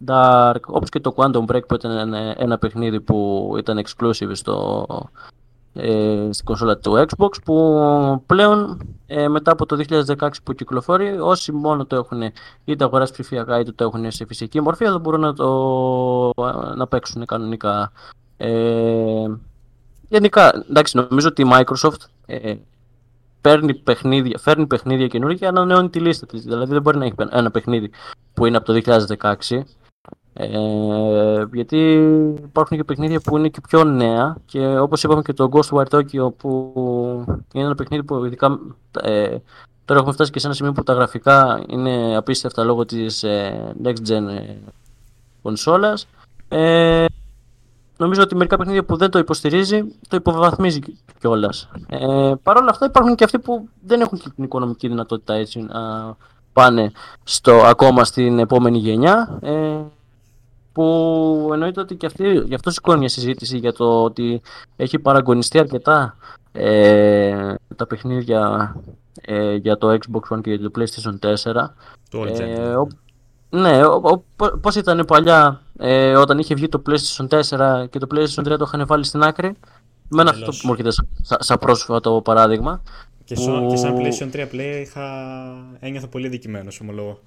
Dark, 0.07 0.61
όπως 0.67 0.89
και 0.89 1.01
το 1.01 1.15
Quantum 1.17 1.45
Break 1.47 1.67
που 1.69 1.75
ήταν 1.75 1.91
ένα, 1.91 2.35
ένα 2.39 2.59
παιχνίδι 2.59 3.01
που 3.01 3.55
ήταν 3.59 3.85
exclusive 3.85 4.31
στο 4.33 4.87
ε, 5.77 6.29
στην 6.31 6.45
κονσόλα 6.45 6.79
του 6.79 7.07
Xbox 7.09 7.43
που 7.45 8.23
πλέον 8.27 8.81
ε, 9.07 9.29
μετά 9.29 9.53
από 9.53 9.67
το 9.67 9.85
2016 10.19 10.29
που 10.43 10.53
κυκλοφορεί 10.53 11.19
όσοι 11.19 11.53
μόνο 11.53 11.87
το 11.87 11.97
έχουν 11.97 12.23
είτε 12.65 12.85
αγοράσει 12.85 13.13
ψηφιακά 13.13 13.61
είτε 13.61 13.73
το 13.73 13.85
έχουν 13.85 14.11
σε 14.11 14.27
φυσική 14.27 14.61
μορφή 14.61 14.85
θα 14.85 14.99
μπορούν 14.99 15.21
να, 15.21 15.33
το, 15.33 16.31
να 16.77 16.87
παίξουν 16.87 17.27
κανονικά 17.27 17.93
ε, 18.37 19.27
γενικά 20.09 20.65
εντάξει 20.71 20.97
νομίζω 20.97 21.29
ότι 21.29 21.43
η 21.43 21.47
Microsoft 21.51 22.05
ε, 22.27 22.55
παίρνει 23.47 23.75
παιχνίδια, 23.75 24.39
φέρνει 24.39 24.67
παιχνίδια 24.67 25.07
καινούργια 25.07 25.39
και 25.39 25.47
ανανεώνει 25.47 25.91
τη 25.91 26.01
λίστα 26.01 26.27
της. 26.27 26.43
Δηλαδή 26.43 26.73
δεν 26.73 26.83
μπορεί 26.83 26.99
να 26.99 27.05
έχει 27.05 27.15
ένα 27.31 27.51
παιχνίδι 27.51 27.91
που 28.35 28.47
είναι 28.47 28.57
από 28.57 28.73
το 28.73 28.81
2016 29.19 29.61
ε, 30.39 31.45
γιατί 31.53 31.79
υπάρχουν 32.45 32.77
και 32.77 32.85
παιχνίδια 32.85 33.21
που 33.21 33.37
είναι 33.37 33.49
και 33.49 33.61
πιο 33.69 33.85
νέα 33.85 34.37
και 34.45 34.79
όπως 34.79 35.03
είπαμε 35.03 35.23
και 35.23 35.33
το 35.33 35.49
Ghostwire 35.53 35.89
Tokyo 35.89 36.35
που 36.37 36.73
είναι 37.53 37.65
ένα 37.65 37.75
παιχνίδι 37.75 38.03
που 38.03 38.25
ειδικά 38.25 38.59
ε, 39.03 39.37
τώρα 39.85 40.01
έχουμε 40.01 40.13
φτάσει 40.13 40.31
και 40.31 40.39
σε 40.39 40.47
ένα 40.47 40.55
σημείο 40.55 40.73
που 40.73 40.83
τα 40.83 40.93
γραφικά 40.93 41.65
είναι 41.69 42.17
απίστευτα 42.17 42.65
λόγω 42.65 42.85
της 42.85 43.23
ε, 43.23 43.75
next 43.85 44.09
gen 44.09 44.29
ε, 44.29 44.57
κονσόλας 45.43 46.07
ε, 46.49 47.05
νομίζω 47.97 48.23
ότι 48.23 48.35
μερικά 48.35 48.57
παιχνίδια 48.57 48.85
που 48.85 48.97
δεν 48.97 49.11
το 49.11 49.19
υποστηρίζει 49.19 49.85
το 50.09 50.17
υποβαθμίζει 50.17 50.81
κιόλας. 51.19 51.69
Ε, 51.89 52.33
Παρ' 52.43 52.57
όλα 52.57 52.71
αυτά 52.71 52.87
υπάρχουν 52.87 53.15
και 53.15 53.25
αυτοί 53.25 53.39
που 53.39 53.69
δεν 53.81 54.01
έχουν 54.01 54.19
την 54.19 54.45
οικονομική 54.45 54.89
δυνατότητα 54.89 55.35
έτσι 55.35 55.61
να 55.61 56.17
πάνε 56.53 56.93
στο, 57.25 57.53
ακόμα 57.53 58.05
στην 58.05 58.39
επόμενη 58.39 58.79
γενιά. 58.79 59.39
Ε, 59.43 59.79
που 60.77 61.51
εννοείται 61.53 61.81
ότι 61.81 61.95
και 61.95 62.07
αυτή, 62.07 62.43
γι' 62.47 62.55
αυτό 62.55 62.71
σηκώνει 62.71 62.99
μια 62.99 63.09
συζήτηση 63.09 63.59
για 63.59 63.73
το 63.73 64.03
ότι 64.03 64.41
έχει 64.77 64.99
παραγωνιστεί 64.99 65.59
αρκετά 65.59 66.17
ε, 66.53 67.55
τα 67.77 67.87
παιχνίδια 67.87 68.75
ε, 69.21 69.55
για 69.55 69.79
το 69.79 69.93
Xbox 69.93 70.37
One 70.37 70.41
και 70.41 70.51
για 70.51 70.71
το 70.71 70.79
PlayStation 70.79 71.35
4. 71.53 71.55
Το 72.11 72.25
ε, 72.25 72.75
ναι, 73.51 73.81
πώς 74.61 74.75
ήταν 74.75 75.05
παλιά 75.05 75.63
ε, 75.79 76.17
όταν 76.17 76.39
είχε 76.39 76.55
βγει 76.55 76.69
το 76.69 76.83
PlayStation 76.87 77.29
4 77.29 77.85
και 77.91 77.99
το 77.99 78.07
PlayStation 78.15 78.53
3 78.53 78.59
το 78.59 78.65
είχαν 78.67 78.87
βάλει 78.87 79.05
στην 79.05 79.23
άκρη; 79.23 79.55
Μένα 80.09 80.31
αυτό 80.31 80.51
που 80.51 80.59
μου 80.63 80.71
έρχεται 80.71 80.91
σαν, 80.91 81.07
σαν 81.41 81.59
πρόσφατο 81.59 82.21
παράδειγμα. 82.25 82.83
Και, 83.25 83.35
που... 83.35 83.67
και 83.71 83.77
σαν 83.77 83.97
PlayStation 83.99 84.37
3 84.37 84.55
Play 84.55 84.81
είχα... 84.83 85.03
ένιωθα 85.81 86.09
πολύ 86.09 86.29
δικημένο, 86.29 86.71
ομολογώ. 86.83 87.21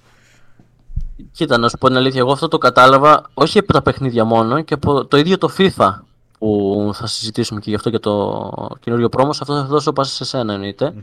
Κοίτα, 1.31 1.57
να 1.57 1.69
σου 1.69 1.77
πω 1.77 1.87
την 1.87 1.97
αλήθεια, 1.97 2.19
εγώ 2.19 2.31
αυτό 2.31 2.47
το 2.47 2.57
κατάλαβα 2.57 3.29
όχι 3.33 3.57
από 3.59 3.73
τα 3.73 3.81
παιχνίδια 3.81 4.23
μόνο 4.23 4.61
και 4.61 4.73
από 4.73 5.05
το 5.05 5.17
ίδιο 5.17 5.37
το 5.37 5.49
FIFA 5.57 5.93
που 6.39 6.91
θα 6.93 7.07
συζητήσουμε 7.07 7.59
και 7.59 7.69
γι' 7.69 7.75
αυτό 7.75 7.89
και 7.89 7.99
το 7.99 8.77
καινούριο 8.79 9.09
πρόμο. 9.09 9.29
Αυτό 9.29 9.45
θα 9.45 9.63
δώσω 9.63 9.93
πάσα 9.93 10.11
σε 10.13 10.25
σένα 10.25 10.53
εννοείται. 10.53 10.93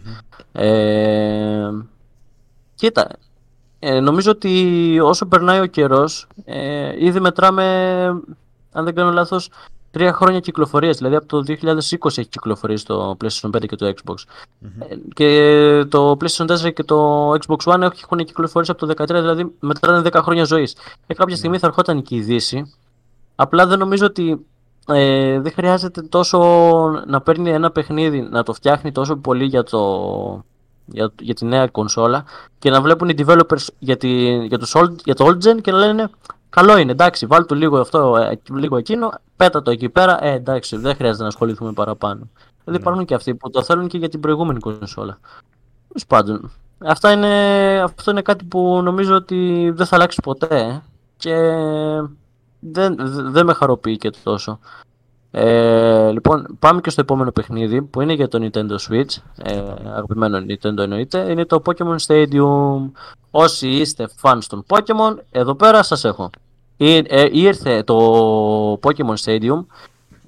Ε, 0.53 1.71
κοίτα, 2.75 3.09
ε, 3.79 4.01
νομίζω 4.01 4.31
ότι 4.31 4.99
όσο 5.03 5.27
περνάει 5.27 5.61
ο 5.61 5.67
καιρός, 5.67 6.27
ε, 6.45 7.05
ήδη 7.05 7.21
μετράμε, 7.21 7.65
αν 8.73 8.85
δεν 8.85 8.95
κάνω 8.95 9.13
λάθος, 9.13 9.51
τρία 9.97 10.13
χρόνια 10.13 10.41
κυκλοφορίας. 10.41 10.97
Δηλαδή 10.97 11.17
από 11.17 11.27
το 11.27 11.43
2020 11.47 12.07
έχει 12.07 12.27
κυκλοφορήσει 12.27 12.85
το 12.85 13.17
PlayStation 13.21 13.51
5 13.57 13.67
και 13.67 13.77
το 13.77 13.93
Xbox. 13.97 14.15
Mm-hmm. 14.15 14.99
Και 15.15 15.85
το 15.89 16.17
PlayStation 16.21 16.67
4 16.67 16.73
και 16.73 16.83
το 16.83 17.31
Xbox 17.33 17.73
One 17.73 17.81
έχουν 17.81 18.19
κυκλοφορήσει 18.19 18.71
από 18.71 18.87
το 18.87 19.05
2013, 19.05 19.07
δηλαδή 19.07 19.53
μετράνε 19.61 20.09
10 20.13 20.21
χρόνια 20.23 20.45
ζωής. 20.45 20.73
Και 21.07 21.15
κάποια 21.15 21.35
mm-hmm. 21.35 21.39
στιγμή 21.39 21.59
θα 21.59 21.67
ερχόταν 21.67 22.03
και 22.03 22.17
η 22.17 22.21
Δύση. 22.21 22.75
Απλά 23.35 23.67
δεν 23.67 23.79
νομίζω 23.79 24.07
ότι 24.07 24.47
ε, 24.87 25.41
δεν 25.41 25.53
χρειάζεται 25.53 26.03
τόσο 26.03 26.39
να 27.07 27.21
παίρνει 27.21 27.51
ένα 27.51 27.71
παιχνίδι, 27.71 28.21
να 28.21 28.43
το 28.43 28.53
φτιάχνει 28.53 28.93
τόσο 28.93 29.17
πολύ 29.17 29.45
για 29.45 29.63
το, 29.63 29.81
για, 30.87 31.13
για 31.21 31.35
τη 31.35 31.45
νέα 31.45 31.67
κονσόλα 31.67 32.25
και 32.59 32.71
να 32.71 32.81
βλέπουν 32.81 33.09
οι 33.09 33.15
developers 33.19 33.67
για, 33.79 33.97
τη, 33.97 34.09
για, 34.47 34.59
το 34.59 34.67
old, 34.73 34.95
για 35.05 35.15
το 35.15 35.27
old 35.27 35.49
gen 35.49 35.61
και 35.61 35.71
να 35.71 35.79
λένε 35.79 36.11
καλό 36.61 36.77
είναι, 36.77 36.93
εντάξει, 36.93 37.27
βάλ 37.27 37.47
του 37.47 37.55
λίγο 37.55 37.79
αυτό, 37.79 38.17
ε, 38.17 38.41
λίγο 38.53 38.77
εκείνο, 38.77 39.13
πέτα 39.37 39.63
το 39.63 39.71
εκεί 39.71 39.89
πέρα, 39.89 40.25
ε, 40.25 40.33
εντάξει, 40.33 40.77
δεν 40.77 40.95
χρειάζεται 40.95 41.23
να 41.23 41.29
ασχοληθούμε 41.29 41.73
παραπάνω. 41.73 42.29
Δηλαδή 42.65 42.71
ναι. 42.71 42.77
υπάρχουν 42.77 43.05
και 43.05 43.15
αυτοί 43.15 43.35
που 43.35 43.51
το 43.51 43.63
θέλουν 43.63 43.89
και 43.89 43.99
για 43.99 44.09
την 44.09 44.21
προηγούμενη 44.21 44.59
κονσόλα. 44.59 45.19
Τέλος 45.89 46.07
πάντων, 46.07 46.53
αυτά 46.79 47.13
είναι, 47.13 47.81
αυτό 47.83 48.11
είναι 48.11 48.23
κάτι 48.23 48.45
που 48.45 48.81
νομίζω 48.83 49.15
ότι 49.15 49.71
δεν 49.75 49.87
θα 49.87 49.97
αλλάξει 49.97 50.21
ποτέ 50.23 50.83
και 51.17 51.35
δεν, 52.61 52.97
δεν 53.31 53.47
με 53.47 53.53
χαροποιεί 53.53 53.97
και 53.97 54.11
τόσο. 54.23 54.59
Ε, 55.31 56.11
λοιπόν, 56.11 56.57
πάμε 56.59 56.81
και 56.81 56.91
στο 56.91 57.01
επόμενο 57.01 57.33
παιχνίδι 57.33 57.83
που 57.83 58.01
είναι 58.01 58.13
για 58.13 58.29
το 58.29 58.39
Nintendo 58.43 58.77
Switch. 58.89 59.23
Ε, 59.37 59.63
αγαπημένο 59.87 60.39
Nintendo 60.39 60.79
εννοείται. 60.79 61.31
Είναι 61.31 61.45
το 61.45 61.63
Pokemon 61.65 61.97
Stadium. 62.07 62.91
Όσοι 63.31 63.69
είστε 63.69 64.09
fans 64.23 64.43
των 64.49 64.65
Pokemon, 64.69 65.17
εδώ 65.31 65.55
πέρα 65.55 65.83
σας 65.83 66.05
έχω. 66.05 66.31
Ε, 66.77 67.29
ήρθε 67.33 67.83
το 67.83 68.73
Pokemon 68.83 69.15
Stadium. 69.25 69.65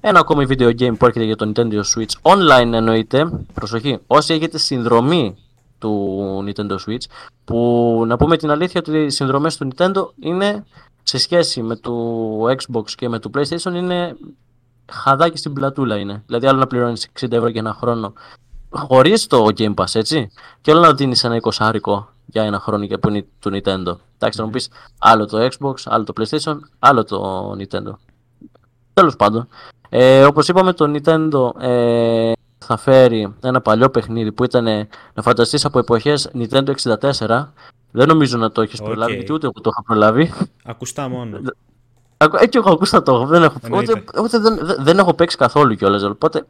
Ένα 0.01 0.19
ακόμη 0.19 0.45
video 0.49 0.69
game 0.79 0.97
που 0.97 1.05
έρχεται 1.05 1.25
για 1.25 1.35
το 1.35 1.51
Nintendo 1.55 1.73
Switch. 1.73 2.31
Online 2.33 2.73
εννοείται. 2.73 3.45
Προσοχή. 3.53 3.97
Όσοι 4.07 4.33
έχετε 4.33 4.57
συνδρομή 4.57 5.35
του 5.79 6.43
Nintendo 6.47 6.75
Switch. 6.87 7.03
Που 7.45 8.03
να 8.07 8.17
πούμε 8.17 8.37
την 8.37 8.51
αλήθεια 8.51 8.81
ότι 8.87 8.97
οι 8.97 9.09
συνδρομές 9.09 9.57
του 9.57 9.67
Nintendo 9.75 10.07
είναι 10.19 10.65
σε 11.03 11.17
σχέση 11.17 11.61
με 11.61 11.75
το 11.75 11.93
Xbox 12.43 12.91
και 12.95 13.09
με 13.09 13.19
το 13.19 13.29
PlayStation 13.37 13.73
είναι 13.73 14.15
χαδάκι 14.91 15.37
στην 15.37 15.53
πλατούλα 15.53 15.97
είναι. 15.97 16.23
Δηλαδή, 16.25 16.47
άλλο 16.47 16.59
να 16.59 16.67
πληρώνεις 16.67 17.09
60 17.19 17.31
ευρώ 17.31 17.47
για 17.47 17.61
ένα 17.61 17.73
χρόνο 17.73 18.13
χωρίς 18.69 19.27
το 19.27 19.47
Game 19.57 19.73
Pass, 19.73 19.95
έτσι. 19.95 20.31
Και 20.61 20.71
άλλο 20.71 20.79
να 20.79 20.93
δίνεις 20.93 21.23
ένα 21.23 21.39
20 21.41 21.51
για 22.31 22.43
ένα 22.43 22.59
χρόνο 22.59 22.85
και 22.85 22.97
που 22.97 23.09
είναι 23.09 23.25
του 23.39 23.49
Nintendo. 23.53 23.97
Εντάξει, 24.15 24.39
να 24.39 24.45
μου 24.45 24.49
πεις 24.49 24.69
άλλο 24.99 25.25
το 25.25 25.47
Xbox, 25.51 25.73
άλλο 25.85 26.03
το 26.03 26.13
PlayStation, 26.19 26.57
άλλο 26.79 27.03
το 27.03 27.51
Nintendo. 27.51 27.91
Τέλος 28.93 29.15
πάντων, 29.15 29.47
ε, 29.89 30.23
όπως 30.23 30.47
είπαμε, 30.47 30.73
το 30.73 30.91
Nintendo 30.95 31.61
ε, 31.61 32.31
θα 32.57 32.77
φέρει 32.77 33.33
ένα 33.41 33.61
παλιό 33.61 33.89
παιχνίδι 33.89 34.31
που 34.31 34.43
ήταν 34.43 34.63
να 35.13 35.21
φανταστείς 35.21 35.65
από 35.65 35.79
εποχές 35.79 36.31
Nintendo 36.33 36.73
64. 36.83 37.47
Δεν 37.91 38.07
νομίζω 38.07 38.37
να 38.37 38.51
το 38.51 38.61
έχεις 38.61 38.81
okay. 38.81 38.85
προλάβει, 38.85 39.13
γιατί 39.13 39.33
ούτε 39.33 39.45
εγώ 39.45 39.61
το 39.61 39.69
είχα 39.69 39.83
προλάβει. 39.83 40.33
Ακουστά 40.63 41.09
μόνο. 41.09 41.39
Έτσι 42.39 42.59
έχω 42.59 42.71
ακούσει 42.71 43.01
το 43.01 43.25
δεν 43.25 43.43
έχω, 43.43 43.57
ούτε, 43.71 44.03
ούτε 44.23 44.39
δεν, 44.39 44.59
δεν, 44.79 44.99
έχω 44.99 45.13
παίξει 45.13 45.37
καθόλου 45.37 45.75
κιόλας. 45.75 46.03
Οπότε 46.03 46.45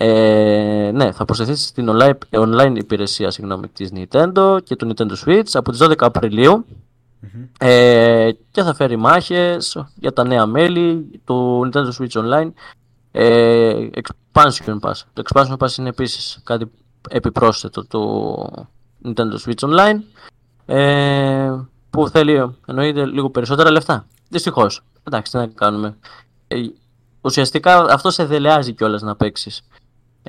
ε, 0.00 0.90
ναι, 0.94 1.12
θα 1.12 1.24
προσθεθεί 1.24 1.54
στην 1.54 1.88
online, 1.90 2.12
online 2.30 2.72
υπηρεσία 2.76 3.30
συγγνώμη, 3.30 3.68
της 3.68 3.92
Nintendo 3.94 4.58
και 4.64 4.76
του 4.76 4.90
Nintendo 4.94 5.12
Switch 5.26 5.50
από 5.52 5.70
τις 5.70 5.82
12 5.82 5.94
Απριλίου 5.98 6.64
mm-hmm. 7.22 7.48
ε, 7.58 8.30
και 8.50 8.62
θα 8.62 8.74
φέρει 8.74 8.96
μάχες 8.96 9.84
για 9.94 10.12
τα 10.12 10.24
νέα 10.24 10.46
μέλη 10.46 11.10
του 11.24 11.68
Nintendo 11.72 11.90
Switch 11.98 12.22
Online 12.22 12.50
ε, 13.12 13.88
Expansion 13.94 14.78
Pass. 14.80 14.92
Το 15.12 15.22
Expansion 15.24 15.56
Pass 15.56 15.78
είναι 15.78 15.88
επίσης 15.88 16.40
κάτι 16.44 16.70
επιπρόσθετο 17.08 17.86
του 17.86 18.66
Nintendo 19.04 19.46
Switch 19.46 19.68
Online 19.68 20.00
ε, 20.66 21.52
που 21.90 22.08
θέλει 22.08 22.54
εννοείται 22.66 23.06
λίγο 23.06 23.30
περισσότερα 23.30 23.70
λεφτά. 23.70 24.06
Δυστυχώς. 24.28 24.84
Εντάξει, 25.04 25.32
τι 25.32 25.38
να 25.38 25.46
κάνουμε. 25.46 25.96
Ε, 26.48 26.56
ουσιαστικά 27.20 27.86
αυτό 27.90 28.10
σε 28.10 28.24
δελεάζει 28.24 28.72
κιόλας 28.72 29.02
να 29.02 29.16
παίξεις. 29.16 29.62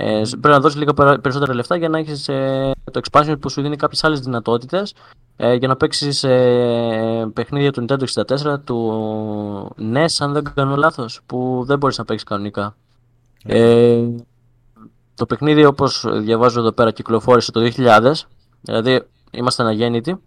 Ε, 0.02 0.22
πρέπει 0.30 0.48
να 0.48 0.60
δώσεις 0.60 0.80
λίγο 0.80 0.94
περισσότερα 0.94 1.54
λεφτά 1.54 1.76
για 1.76 1.90
να 1.90 1.98
έχεις 1.98 2.28
ε, 2.28 2.72
το 2.92 3.02
expansion 3.04 3.36
που 3.40 3.50
σου 3.50 3.62
δίνει 3.62 3.76
κάποιες 3.76 4.04
άλλες 4.04 4.20
δυνατότητες 4.20 4.94
ε, 5.36 5.54
για 5.54 5.68
να 5.68 5.76
παίξεις 5.76 6.24
ε, 6.24 7.30
παιχνίδια 7.34 7.72
του 7.72 7.86
Nintendo 7.88 8.04
64 8.26 8.60
του 8.64 9.76
NES, 9.94 10.06
αν 10.20 10.34
δεν 10.34 10.44
κάνω 10.54 10.76
λάθος, 10.76 11.22
που 11.26 11.64
δεν 11.66 11.78
μπορείς 11.78 11.98
να 11.98 12.06
παίξεις 12.06 12.28
κανονικά. 12.28 12.76
Ε, 13.44 14.08
το 15.16 15.26
παιχνίδι, 15.26 15.66
όπως 15.66 16.06
διαβάζω 16.12 16.60
εδώ 16.60 16.72
πέρα, 16.72 16.92
κυκλοφόρησε 16.92 17.52
το 17.52 17.72
2000, 17.76 18.12
δηλαδή 18.62 19.02
είμαστε 19.32 19.64
αναγέννητοι. 19.64 20.22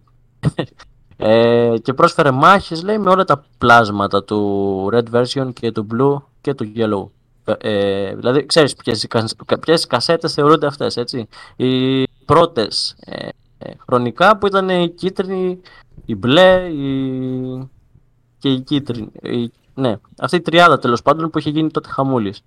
Ε, 1.17 1.73
και 1.81 1.93
πρόσφερε 1.93 2.31
μάχες 2.31 2.83
λέει 2.83 2.97
με 2.97 3.09
όλα 3.09 3.23
τα 3.23 3.43
πλάσματα 3.57 4.23
του 4.23 4.89
Red 4.93 5.03
Version 5.11 5.53
και 5.53 5.71
του 5.71 5.87
Blue 5.93 6.25
και 6.41 6.53
του 6.53 6.71
Yellow. 6.75 7.22
Ε, 7.57 8.15
δηλαδή 8.15 8.45
ξέρεις 8.45 8.75
ποιες, 8.75 9.07
ποιες 9.59 9.87
κασέτες 9.87 10.33
θεωρούνται 10.33 10.67
αυτές 10.67 10.97
έτσι. 10.97 11.27
Οι 11.55 12.03
πρώτες 12.25 12.95
ε, 12.99 13.27
ε, 13.57 13.71
χρονικά 13.77 14.37
που 14.37 14.47
ήταν 14.47 14.69
η 14.69 14.89
κίτρινη, 14.89 15.59
η 16.05 16.15
μπλε 16.15 16.67
η... 16.69 17.69
και 18.37 18.49
η 18.49 18.59
κίτρινη. 18.59 19.11
Η... 19.21 19.51
Ναι, 19.75 19.95
αυτή 20.19 20.35
η 20.35 20.41
τριάδα 20.41 20.79
τέλος 20.79 21.01
πάντων 21.01 21.29
που 21.29 21.39
είχε 21.39 21.49
γίνει 21.49 21.71
τότε 21.71 21.89
χαμούλης. 21.89 22.43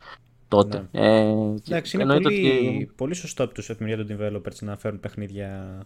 Τότε. 0.48 0.88
Ναι. 0.92 1.06
Ε, 1.06 1.54
Εντάξει, 1.68 1.96
είναι 1.96 2.20
πολύ, 2.20 2.26
ότι... 2.26 2.90
πολύ 2.96 3.14
σωστό 3.14 3.44
από 3.44 3.54
τους 3.54 3.68
επιμερία 3.68 4.06
των 4.06 4.16
developers 4.18 4.58
να 4.60 4.76
φέρουν 4.76 5.00
παιχνίδια 5.00 5.80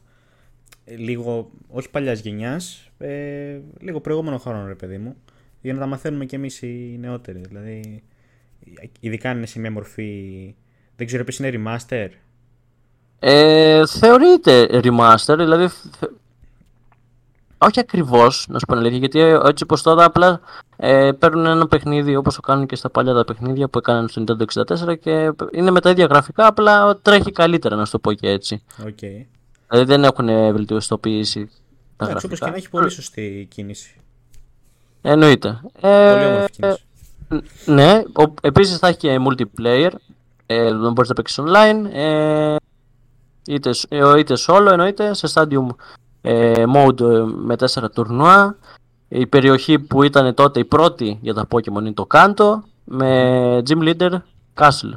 λίγο, 0.96 1.50
όχι 1.68 1.90
παλιάς 1.90 2.20
γενιάς, 2.20 2.90
ε, 2.98 3.58
λίγο 3.80 4.00
προηγούμενο 4.00 4.38
χρόνο, 4.38 4.66
ρε 4.66 4.74
παιδί 4.74 4.98
μου, 4.98 5.16
για 5.60 5.72
να 5.72 5.78
τα 5.78 5.86
μαθαίνουμε 5.86 6.24
κι 6.24 6.34
εμείς 6.34 6.62
οι 6.62 6.96
νεότεροι. 7.00 7.40
Δηλαδή, 7.48 8.02
ειδικά 9.00 9.30
αν 9.30 9.36
είναι 9.36 9.46
σε 9.46 9.58
μια 9.58 9.70
μορφή. 9.70 10.54
Δεν 10.96 11.06
ξέρω, 11.06 11.22
επίση 11.22 11.46
είναι 11.46 11.62
remaster. 11.62 12.08
Ε, 13.18 13.86
θεωρείται 13.86 14.68
remaster, 14.70 15.34
δηλαδή. 15.36 15.68
όχι 17.58 17.80
ακριβώς, 17.80 18.46
να 18.48 18.58
σου 18.58 18.66
πω 18.66 18.76
αλήθεια, 18.76 18.98
γιατί 18.98 19.18
έτσι 19.48 19.66
πω 19.66 19.80
τώρα 19.80 20.04
απλά 20.04 20.40
ε, 20.76 21.12
παίρνουν 21.18 21.46
ένα 21.46 21.68
παιχνίδι 21.68 22.16
όπως 22.16 22.34
το 22.34 22.40
κάνουν 22.40 22.66
και 22.66 22.76
στα 22.76 22.90
παλιά 22.90 23.12
τα 23.12 23.24
παιχνίδια 23.24 23.68
που 23.68 23.78
έκαναν 23.78 24.08
στο 24.08 24.24
Nintendo 24.26 24.62
64 24.90 24.98
και 25.00 25.32
είναι 25.52 25.70
με 25.70 25.80
τα 25.80 25.90
ίδια 25.90 26.06
γραφικά, 26.06 26.46
απλά 26.46 26.96
τρέχει 26.96 27.32
καλύτερα, 27.32 27.76
να 27.76 27.84
σου 27.84 27.92
το 27.92 27.98
πω 27.98 28.12
και 28.12 28.28
έτσι. 28.28 28.62
Okay. 28.82 29.26
Δηλαδή 29.68 29.86
δεν 29.86 30.04
έχουν 30.04 30.26
βελτιστοποίηση 30.26 31.50
τα 31.96 32.04
Εντάξει, 32.04 32.26
γραφικά. 32.26 32.44
και 32.44 32.50
να 32.50 32.56
έχει 32.56 32.70
πολύ 32.70 32.90
σωστή 32.90 33.46
κίνηση. 33.50 33.94
Εννοείται. 35.02 35.60
Ε, 35.80 36.12
πολύ 36.12 36.24
όμορφη 36.24 36.50
κίνηση. 36.50 36.84
Ναι, 37.64 38.02
επίσης 38.40 38.78
θα 38.78 38.88
έχει 38.88 38.98
και 38.98 39.20
multiplayer, 39.28 39.90
ε, 40.46 40.74
δεν 40.74 40.92
μπορείς 40.92 41.08
να 41.08 41.14
παίξεις 41.14 41.40
online, 41.42 41.84
ε, 41.92 42.56
είτε, 43.46 43.70
ε, 43.88 44.18
είτε 44.18 44.34
solo 44.46 44.66
εννοείται, 44.70 45.14
σε 45.14 45.28
stadium 45.34 45.66
ε, 46.20 46.64
mode 46.74 47.00
ε, 47.00 47.22
με 47.24 47.56
4 47.58 47.90
τουρνουά. 47.94 48.56
Η 49.08 49.26
περιοχή 49.26 49.78
που 49.78 50.02
ήταν 50.02 50.34
τότε 50.34 50.60
η 50.60 50.64
πρώτη 50.64 51.18
για 51.22 51.34
τα 51.34 51.46
Pokemon 51.50 51.80
είναι 51.80 51.92
το 51.92 52.06
Kanto, 52.10 52.58
με 52.84 53.62
Gym 53.68 53.78
Leader 53.82 54.18
Castle. 54.54 54.92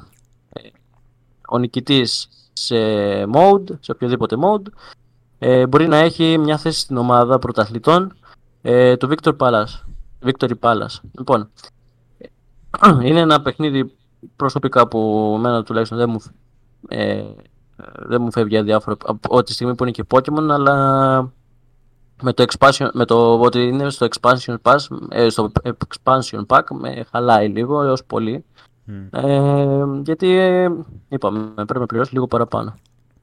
Ε, 0.50 0.62
ο 1.50 1.58
νικητής 1.58 2.30
σε 2.54 2.76
mode, 3.24 3.78
σε 3.80 3.92
οποιοδήποτε 3.92 4.36
mode, 4.40 4.68
ε, 5.40 5.68
μπορεί 5.68 5.88
να 5.88 5.98
έχει 5.98 6.38
μια 6.38 6.58
θέση 6.58 6.80
στην 6.80 6.98
ομάδα 6.98 7.40
πρωταθλητών 7.40 8.16
ε, 8.62 8.98
του 8.98 9.10
Victor 9.10 9.36
Palace. 9.38 9.82
Victory 10.26 10.60
Palace. 10.60 11.00
Λοιπόν, 11.18 11.50
είναι 13.04 13.20
ένα 13.20 13.42
παιχνίδι 13.42 13.92
προσωπικά 14.36 14.88
που 14.88 15.34
εμένα 15.38 15.64
τουλάχιστον 15.64 15.98
δεν 15.98 16.10
μου, 16.10 16.20
ε, 16.88 17.24
δεν 17.96 18.22
μου 18.22 18.32
φεύγει 18.32 18.58
αδιάφορο 18.58 18.98
από 19.02 19.44
τη 19.44 19.54
στιγμή 19.54 19.76
που 19.76 19.84
είναι 19.84 19.92
και 19.92 20.04
Pokemon, 20.08 20.48
αλλά 20.50 21.34
με 22.22 22.34
το, 22.34 22.46
expansion, 22.48 22.90
με 22.94 23.06
το 23.06 23.40
ότι 23.40 23.68
είναι 23.68 23.90
στο 23.90 24.08
expansion, 24.10 24.56
pass, 24.62 24.78
ε, 25.10 25.30
στο 25.30 25.52
expansion 25.64 26.46
pack 26.48 26.62
με 26.72 27.06
χαλάει 27.12 27.48
λίγο 27.48 27.82
έως 27.82 28.04
πολύ. 28.04 28.46
Ε, 29.10 29.84
γιατί 30.04 30.38
ε, 30.38 30.70
είπαμε 31.08 31.52
πρέπει 31.54 31.80
να 31.80 31.86
πληρώσει 31.86 32.14
λίγο 32.14 32.28
παραπάνω. 32.28 32.74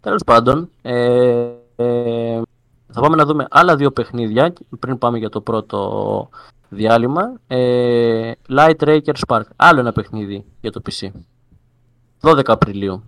Τέλος 0.01 0.23
πάντων, 0.25 0.71
ε, 0.83 1.49
ε, 1.77 2.41
θα 2.93 3.01
πάμε 3.01 3.17
να 3.17 3.25
δούμε 3.25 3.47
άλλα 3.51 3.77
δύο 3.77 3.91
παιχνίδια 3.91 4.53
πριν 4.79 4.99
πάμε 4.99 5.19
για 5.19 5.29
το 5.29 5.41
πρώτο 5.41 6.29
διάλειμμα. 6.71 7.41
Ε, 7.47 8.33
Light 8.49 8.77
Raker 8.79 9.15
Spark. 9.27 9.45
Άλλο 9.57 9.81
ένα 9.81 9.93
παιχνίδι 9.93 10.45
για 10.61 10.71
το 10.71 10.83
PC. 10.91 11.09
12 12.21 12.41
Απριλίου. 12.47 13.03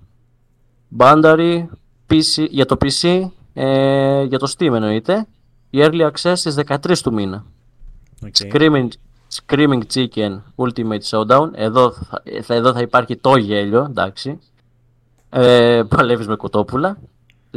Boundary 0.98 1.64
PC, 2.10 2.46
για 2.50 2.66
το 2.66 2.76
PC, 2.80 3.28
ε, 3.52 4.22
για 4.22 4.38
το 4.38 4.52
Steam 4.56 4.72
εννοείται. 4.72 5.26
Η 5.70 5.78
Early 5.82 6.10
Access 6.10 6.32
στις 6.34 6.54
13 6.54 7.02
του 7.02 7.12
μήνα. 7.12 7.44
Okay. 8.22 8.52
Screaming, 8.52 8.88
Screaming 9.34 9.80
Chicken 9.94 10.40
Ultimate 10.56 11.02
Showdown. 11.10 11.50
Εδώ 11.52 11.90
θα, 12.42 12.54
εδώ 12.54 12.72
θα 12.72 12.80
υπάρχει 12.80 13.16
το 13.16 13.36
γέλιο, 13.36 13.86
εντάξει. 13.90 14.38
Ε, 15.30 15.82
παλεύεις 15.88 16.26
με 16.26 16.36
κοτόπουλα. 16.36 16.98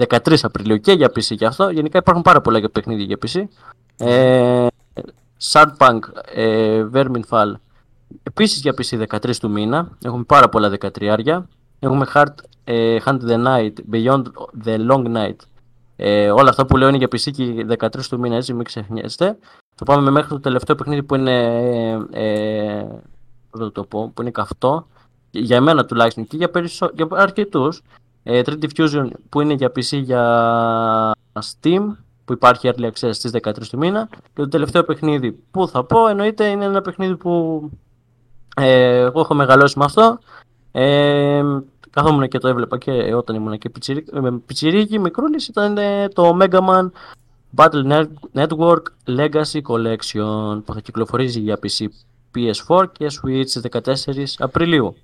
13 0.10 0.36
Απριλίου 0.42 0.80
και 0.80 0.92
για 0.92 1.08
PC 1.08 1.36
και 1.38 1.46
αυτό. 1.46 1.70
Γενικά 1.70 1.98
υπάρχουν 1.98 2.24
πάρα 2.24 2.42
πολλά 2.42 2.58
για 2.58 2.70
παιχνίδια 2.70 3.06
για 3.06 3.18
PC. 3.26 3.44
Ε, 3.98 4.68
Sadpunk, 5.52 6.00
ε, 6.34 6.86
Verminfall, 6.94 7.54
επίσης 8.24 8.62
για 8.62 8.74
PC 8.78 9.08
13 9.10 9.38
του 9.40 9.50
μήνα. 9.50 9.98
Έχουμε 10.04 10.24
πάρα 10.24 10.50
πολλά 10.50 10.70
13. 10.70 11.48
Έχουμε 11.80 12.06
Hard, 12.14 12.34
ε, 12.64 12.98
Hunt 13.06 13.20
the 13.28 13.46
Night, 13.46 13.74
Beyond 13.92 14.24
the 14.66 14.90
Long 14.90 15.16
Night. 15.16 15.36
Ε, 15.96 16.32
όλα 16.32 16.50
αυτά 16.50 16.66
που 16.66 16.78
λέω 16.78 16.88
είναι 16.88 16.98
για 16.98 17.08
PC 17.08 17.32
και 17.32 17.66
13 17.80 18.08
του 18.10 18.20
μήνα, 18.20 18.36
έτσι 18.36 18.54
μην 18.54 18.64
ξεχνιέστε. 18.64 19.38
Θα 19.76 19.86
πάμε 19.86 20.12
μέχρι 20.12 20.30
το 20.30 20.40
τελευταίο 20.40 20.76
παιχνίδι 20.76 21.04
που 21.04 21.16
είναι, 21.16 21.38
ε, 22.12 22.86
πώς 23.50 23.72
το 23.72 23.84
πω, 23.84 24.12
που 24.14 24.22
είναι 24.22 24.32
καυτό. 24.32 24.88
Για 25.32 25.56
εμένα 25.56 25.86
τουλάχιστον 25.86 26.28
και 26.28 26.38
για, 26.38 26.50
περισσο... 26.50 26.92
για 26.94 27.08
αρκετούς. 27.12 27.82
Ε, 28.24 28.42
Trinity 28.46 28.68
Fusion 28.78 29.08
που 29.30 29.42
είναι 29.42 29.54
για 29.54 29.72
PC 29.76 30.02
για 30.04 31.14
Steam 31.34 31.96
που 32.26 32.34
υπάρχει 32.34 32.72
early 32.74 32.86
access 32.86 33.10
στις 33.12 33.32
13 33.44 33.54
του 33.70 33.78
μήνα 33.78 34.08
και 34.12 34.42
το 34.42 34.48
τελευταίο 34.48 34.84
παιχνίδι 34.84 35.32
που 35.52 35.68
θα 35.68 35.84
πω 35.84 36.08
εννοείται 36.08 36.46
είναι 36.46 36.66
ένα 36.66 36.82
παιχνίδι 36.82 37.16
που 37.16 37.64
ε, 38.56 38.98
εγώ 38.98 39.20
έχω 39.20 39.34
μεγαλώσει 39.34 39.80
με 39.80 39.86
αυτό 39.86 40.20
ε, 40.72 41.44
καθόμουν 41.90 42.28
και 42.28 42.38
το 42.38 42.48
έβλεπα 42.48 42.78
και 42.78 42.92
όταν 42.92 43.36
ήμουν 43.36 43.58
και 43.58 43.72
πιτσιρίκι, 44.46 45.00
μικρούλης 45.00 45.48
ήταν 45.48 45.78
ε, 45.78 46.08
το 46.08 46.38
Mega 46.42 46.60
Man 46.60 46.90
Battle 47.56 48.06
Network 48.34 48.82
Legacy 49.08 49.62
Collection 49.68 50.62
που 50.66 50.74
θα 50.74 50.80
κυκλοφορήσει 50.84 51.40
για 51.40 51.60
PC 51.64 51.86
PS4 52.36 52.86
και 52.92 53.08
Switch 53.22 53.44
στις 53.46 53.62
14 54.38 54.44
Απριλίου. 54.44 54.96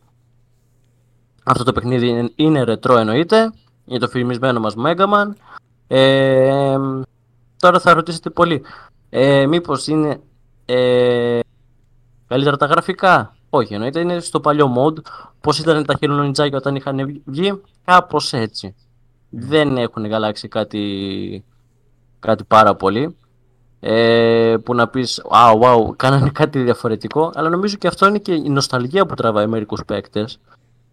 Αυτό 1.44 1.64
το 1.64 1.72
παιχνίδι 1.72 2.32
είναι 2.36 2.64
ρετρό 2.64 2.98
εννοείται, 2.98 3.54
για 3.86 4.00
το 4.00 4.08
φημισμένο 4.08 4.60
μας 4.60 4.76
Mega 4.78 5.06
Man. 5.14 5.28
Ε, 5.94 6.78
τώρα 7.60 7.80
θα 7.80 7.94
ρωτήσετε 7.94 8.30
πολύ, 8.30 8.62
ε, 9.10 9.46
μήπως 9.46 9.88
είναι 9.88 10.22
ε, 10.66 11.40
καλύτερα 12.28 12.58
τα 12.58 12.66
γραφικά; 12.66 13.36
Όχι, 13.50 13.74
εννοείται 13.74 14.00
είναι 14.00 14.20
στο 14.20 14.40
παλιό 14.40 14.74
mode, 14.78 15.02
πώς 15.42 15.60
ήταν 15.60 15.86
τα 15.86 15.98
Hero 16.00 16.32
Ninja 16.32 16.52
όταν 16.54 16.76
είχαν 16.76 17.22
βγει, 17.26 17.62
κάπως 17.86 18.34
έτσι. 18.34 18.76
Δεν 19.30 19.78
έχουν 19.78 20.06
γαλάξει 20.06 20.48
κάτι, 20.48 21.44
κάτι 22.20 22.44
πάρα 22.44 22.76
πολύ. 22.76 23.16
Ε, 23.80 24.56
που 24.64 24.76
να 24.76 24.88
πεις 24.88 25.22
wow, 25.32 25.60
wow, 25.62 25.96
κάνανε 25.96 26.30
κάτι 26.30 26.60
διαφορετικό 26.60 27.32
αλλά 27.34 27.50
νομίζω 27.50 27.76
και 27.76 27.88
αυτό 27.88 28.08
είναι 28.08 28.18
και 28.18 28.34
η 28.34 28.50
νοσταλγία 28.50 29.06
που 29.06 29.14
τραβάει 29.14 29.48
μερικούς 29.48 29.86
παίκτες 29.86 30.40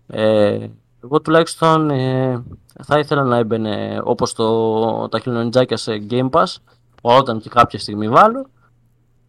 ε, 0.06 0.66
εγώ 1.02 1.20
τουλάχιστον 1.20 1.90
ε, 1.90 2.44
θα 2.82 2.98
ήθελα 2.98 3.22
να 3.22 3.36
έμπαινε 3.36 4.00
όπως 4.04 4.32
το, 4.32 5.08
τα 5.08 5.18
χιλιονιτζάκια 5.18 5.76
σε 5.76 6.06
Game 6.10 6.30
Pass 6.30 6.56
όταν 7.00 7.40
και 7.40 7.48
κάποια 7.48 7.78
στιγμή 7.78 8.08
βάλω 8.08 8.46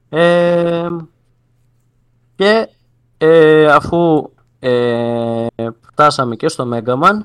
ε, 0.09 0.87
και 2.35 2.69
ε, 3.17 3.65
αφού 3.65 4.31
ε, 4.59 5.47
φτάσαμε 5.81 6.35
και 6.35 6.47
στο 6.47 6.69
Mega 6.73 7.01
Man 7.01 7.21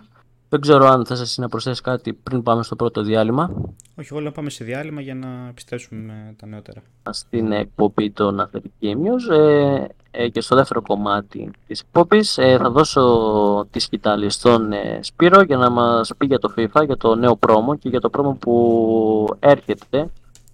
δεν 0.54 0.60
ξέρω 0.62 0.86
αν 0.86 1.06
θες 1.06 1.20
εσύ 1.20 1.40
να 1.40 1.48
προσθέσεις 1.48 1.80
κάτι 1.80 2.12
πριν 2.12 2.42
πάμε 2.42 2.62
στο 2.62 2.76
πρώτο 2.76 3.02
διάλειμμα. 3.02 3.50
Όχι, 3.96 4.08
εγώ 4.10 4.20
λέω 4.20 4.32
πάμε 4.32 4.50
σε 4.50 4.64
διάλειμμα 4.64 5.00
για 5.00 5.14
να 5.14 5.46
επιστρέψουμε 5.48 6.34
τα 6.38 6.46
νεότερα. 6.46 6.82
Στην 7.10 7.52
εκπομπή 7.52 8.10
των 8.10 8.40
Athletic 8.40 8.84
Game 8.84 8.96
News 8.96 9.36
ε, 9.36 9.74
ε, 9.74 9.88
και 10.32 10.40
στο 10.40 10.56
δεύτερο 10.56 10.82
κομμάτι 10.82 11.50
της 11.66 11.80
εκπομπής 11.80 12.38
ε, 12.38 12.56
θα 12.60 12.70
δώσω 12.70 13.66
τη 13.70 13.78
σκητάλη 13.78 14.30
στον 14.30 14.72
ε, 14.72 14.98
Σπύρο 15.02 15.42
για 15.42 15.56
να 15.56 15.70
μας 15.70 16.12
πει 16.18 16.26
για 16.26 16.38
το 16.38 16.54
FIFA, 16.56 16.84
για 16.86 16.96
το 16.96 17.14
νέο 17.14 17.36
πρόμο 17.36 17.76
και 17.76 17.88
για 17.88 18.00
το 18.00 18.10
πρόμο 18.10 18.32
που 18.32 19.36
έρχεται 19.38 20.10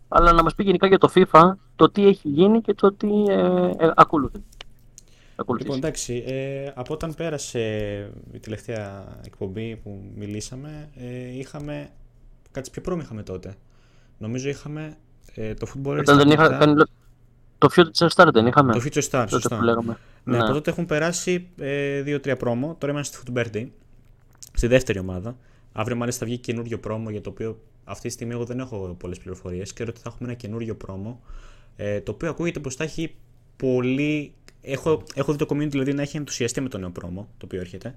αλλά 0.09 0.33
να 0.33 0.43
μας 0.43 0.55
πει 0.55 0.63
γενικά 0.63 0.87
για 0.87 0.99
το 0.99 1.11
FIFA 1.15 1.53
το 1.77 1.91
τι 1.91 2.07
έχει 2.07 2.29
γίνει 2.29 2.61
και 2.61 2.75
το 2.75 2.93
τι 2.93 3.25
ε, 3.29 3.71
ακολουθεί 3.95 4.43
Λοιπόν, 5.59 5.77
εντάξει, 5.77 6.25
ε, 6.27 6.73
από 6.75 6.95
όταν 6.95 7.15
πέρασε 7.15 7.61
η 8.33 8.39
τελευταία 8.39 9.19
εκπομπή 9.25 9.77
που 9.77 10.03
μιλήσαμε, 10.15 10.89
ε, 10.97 11.39
είχαμε. 11.39 11.91
Κάτι 12.51 12.71
πιο 12.71 12.83
πρόμη 12.83 13.03
είχαμε 13.03 13.23
τότε. 13.23 13.55
Νομίζω 14.19 14.49
είχαμε 14.49 14.97
ε, 15.35 15.55
το 15.55 15.67
Football 15.75 15.99
Όταν 15.99 16.17
δεν 16.17 16.31
είχα 16.31 16.49
κάνει. 16.49 16.83
Το 17.61 17.69
Future 17.77 18.09
Star 18.15 18.29
δεν 18.33 18.47
είχαμε. 18.47 18.73
Το 18.73 18.83
Future 18.85 19.03
Star, 19.11 19.27
σωστά. 19.29 19.57
Που 19.57 19.63
λέγαμε. 19.63 19.99
Ναι, 20.25 20.37
ναι, 20.37 20.43
από 20.43 20.53
τότε 20.53 20.71
έχουν 20.71 20.87
περάσει 20.87 21.49
ε, 21.59 22.01
δύο-τρία 22.03 22.37
πρόμο. 22.37 22.77
Τώρα 22.79 22.93
είμαστε 22.93 23.17
στη 23.17 23.33
Foot 23.35 23.39
Birthday, 23.39 23.67
στη 24.53 24.67
δεύτερη 24.67 24.99
ομάδα. 24.99 25.37
Αύριο 25.73 25.97
μάλιστα 25.97 26.21
θα 26.21 26.27
βγει 26.27 26.39
καινούριο 26.39 26.79
πρόμο 26.79 27.11
για 27.11 27.21
το 27.21 27.31
οποίο 27.31 27.61
αυτή 27.85 28.07
τη 28.07 28.13
στιγμή 28.13 28.33
εγώ 28.33 28.45
δεν 28.45 28.59
έχω 28.59 28.97
πολλές 28.99 29.19
πληροφορίες. 29.19 29.73
Ξέρω 29.73 29.91
ότι 29.91 30.01
θα 30.01 30.11
έχουμε 30.13 30.29
ένα 30.29 30.39
καινούριο 30.39 30.75
πρόμο. 30.75 31.21
Ε, 31.77 32.01
το 32.01 32.13
οποίο 32.13 32.29
ακούγεται 32.29 32.61
πως 32.61 32.75
θα 32.75 32.85
έχει 32.85 33.15
πολύ 33.57 34.35
έχω, 34.61 35.03
έχω 35.15 35.33
δει 35.33 35.39
το 35.39 35.47
community 35.51 35.71
δηλαδή 35.71 35.93
να 35.93 36.03
έχει 36.03 36.17
ενθουσιαστεί 36.17 36.61
με 36.61 36.69
το 36.69 36.79
νέο 36.79 36.91
πρόμο 36.91 37.29
το 37.39 37.45
οποίο 37.45 37.61
έρχεται. 37.61 37.95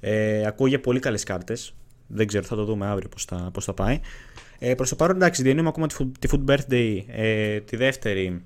Ε, 0.00 0.46
ακούω 0.46 0.66
για 0.66 0.80
πολύ 0.80 1.00
καλές 1.00 1.22
κάρτες. 1.24 1.74
Δεν 2.06 2.26
ξέρω, 2.26 2.44
θα 2.44 2.56
το 2.56 2.64
δούμε 2.64 2.86
αύριο 2.86 3.08
πώ 3.08 3.36
θα, 3.36 3.50
πώς 3.52 3.64
θα 3.64 3.74
πάει. 3.74 4.00
Ε, 4.58 4.74
Προς 4.74 4.88
το 4.88 4.96
παρόν, 4.96 5.16
εντάξει, 5.16 5.42
διανύουμε 5.42 5.68
ακόμα 5.68 5.86
τη, 5.86 6.06
τη 6.18 6.28
Food 6.30 6.50
Birthday, 6.50 7.02
ε, 7.06 7.60
τη, 7.60 7.76
δεύτερη, 7.76 8.42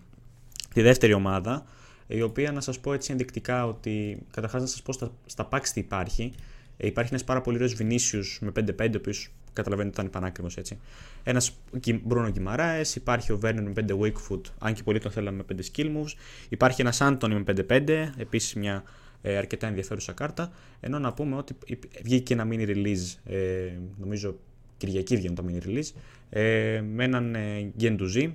τη 0.79 0.85
δεύτερη 0.85 1.13
ομάδα. 1.13 1.65
Η 2.07 2.23
οποία 2.23 2.53
να 2.53 2.61
σας 2.61 2.81
πω 2.81 2.93
έτσι 2.93 3.13
ενδεικτικά 3.13 3.67
ότι 3.67 4.23
καταρχάς 4.31 4.61
να 4.61 4.67
σας 4.67 4.83
πω 4.83 4.93
στα, 4.93 5.13
στα 5.27 5.49
packs 5.53 5.69
τι 5.73 5.81
υπάρχει. 5.81 6.33
Ε, 6.77 6.87
υπάρχει 6.87 7.11
ένας 7.11 7.25
πάρα 7.25 7.41
πολύ 7.41 7.57
ωραίος 7.57 7.77
Vinicius 7.79 8.39
με 8.41 8.51
5-5, 8.51 8.95
ο 8.95 8.97
οποίος 8.97 9.31
καταλαβαίνετε 9.53 10.01
ότι 10.01 10.09
ήταν 10.09 10.21
πανάκριβος 10.21 10.57
έτσι. 10.57 10.79
Ένας 11.23 11.57
Μπρούνο 12.03 12.31
Γκυμαράε, 12.31 12.83
υπάρχει 12.95 13.33
ο 13.33 13.39
Βέρνερ 13.39 13.63
με 13.63 13.73
5 13.89 13.99
Wakefoot, 14.01 14.41
αν 14.59 14.75
και 14.75 14.83
πολύ 14.83 14.99
τον 14.99 15.11
θέλαμε 15.11 15.45
με 15.49 15.57
5 15.57 15.77
skill 15.77 15.87
moves. 15.87 16.13
Υπάρχει 16.49 16.81
ένας 16.81 17.01
Άντωνι 17.01 17.35
με 17.35 17.55
5-5, 17.69 18.11
επίσης 18.17 18.55
μια 18.55 18.83
ε, 19.23 19.37
αρκετά 19.37 19.67
ενδιαφέρουσα 19.67 20.13
κάρτα. 20.13 20.53
Ενώ 20.81 20.99
να 20.99 21.13
πούμε 21.13 21.37
ότι 21.37 21.57
βγήκε 22.03 22.35
ένα 22.35 22.49
mini 22.51 22.69
release, 22.69 23.15
ε, 23.25 23.71
νομίζω 23.99 24.37
Κυριακή 24.77 25.17
βγαίνει 25.17 25.35
το 25.35 25.45
mini 25.49 25.67
release, 25.67 25.91
ε, 26.31 26.81
με 26.81 27.05
έναν 27.05 27.35
ε, 27.35 27.73
Genduzi, 27.81 28.31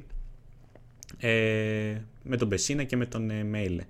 ε, 1.18 1.96
με 2.24 2.38
τον 2.38 2.50
Πεσίνα 2.50 2.84
και 2.84 2.96
με 2.96 3.06
τον 3.06 3.30
ε, 3.30 3.44
Μέιλε. 3.44 3.84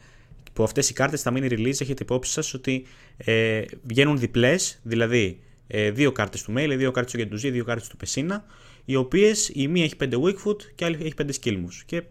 Που 0.54 0.64
αυτές 0.64 0.90
οι 0.90 0.94
κάρτες 0.94 1.20
στα 1.20 1.32
mini 1.36 1.52
release 1.52 1.82
έχετε 1.82 2.04
υπόψη 2.04 2.32
σας 2.32 2.54
ότι 2.54 2.86
ε, 3.18 3.62
βγαίνουν 3.84 4.20
διπλές, 4.20 4.80
δηλαδή 4.84 5.40
ε, 5.68 5.92
δύο 5.92 6.12
κάρτες 6.12 6.44
του 6.44 6.52
Μέιλε, 6.52 6.76
δύο 6.76 6.92
κάρτες 6.92 7.12
του 7.12 7.18
Γεντουζί, 7.18 7.50
δύο 7.50 7.64
κάρτες 7.64 7.88
του 7.88 7.98
Πεσίνα, 7.98 8.46
οι 8.86 8.96
οποίες 8.96 9.52
η 9.54 9.68
μία 9.68 9.84
έχει 9.84 9.96
5 10.00 10.14
Wickfoot 10.14 10.62
και 10.76 10.84
η 10.84 10.86
άλλη 10.86 10.98
έχει 11.02 11.14
5 11.18 11.30
Skill 11.42 11.68
Και 11.86 12.04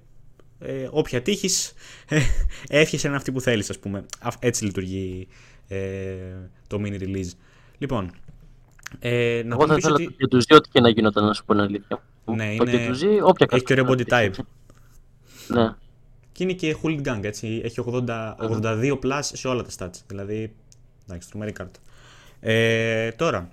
ε, 0.58 0.88
όποια 0.90 1.22
τύχεις 1.22 1.74
ε, 2.08 2.20
εύχεσαι 2.80 3.06
είναι 3.06 3.16
αυτή 3.16 3.32
που 3.32 3.40
θέλεις 3.40 3.70
ας 3.70 3.78
πούμε. 3.78 4.04
Έτσι 4.38 4.64
λειτουργεί 4.64 5.28
ε, 5.68 5.78
το 6.66 6.80
mini 6.84 7.00
release. 7.00 7.30
Λοιπόν, 7.78 8.10
ε, 8.98 9.42
να 9.44 9.54
Εγώ 9.54 9.66
θα 9.66 9.74
ήθελα 9.76 9.94
ότι... 9.94 10.04
το 10.04 10.14
Γεντουζί 10.18 10.54
ό,τι 10.54 10.68
και 10.68 10.80
να 10.80 10.88
γινόταν 10.88 11.24
να 11.24 11.32
σου 11.32 11.44
πω 11.44 11.54
αλήθεια. 11.58 12.02
Ναι, 12.24 12.56
το 12.56 12.70
είναι... 12.70 13.22
όποια 13.22 13.46
έχει 13.50 13.64
και 13.64 13.72
ωραίο 13.72 13.84
body 13.88 14.04
type. 14.08 14.34
Ναι. 15.48 15.74
Και 16.32 16.42
είναι 16.42 16.52
και 16.52 16.76
Gang, 16.82 17.20
έτσι. 17.22 17.60
Έχει 17.64 17.84
80, 17.86 18.34
82 18.36 18.98
plus 19.02 19.20
σε 19.22 19.48
όλα 19.48 19.62
τα 19.62 19.70
stats. 19.78 20.00
Δηλαδή, 20.06 20.54
εντάξει, 21.06 21.28
τρομερή 21.28 21.52
κάρτα. 21.52 21.80
Ε, 22.40 23.12
τώρα, 23.12 23.48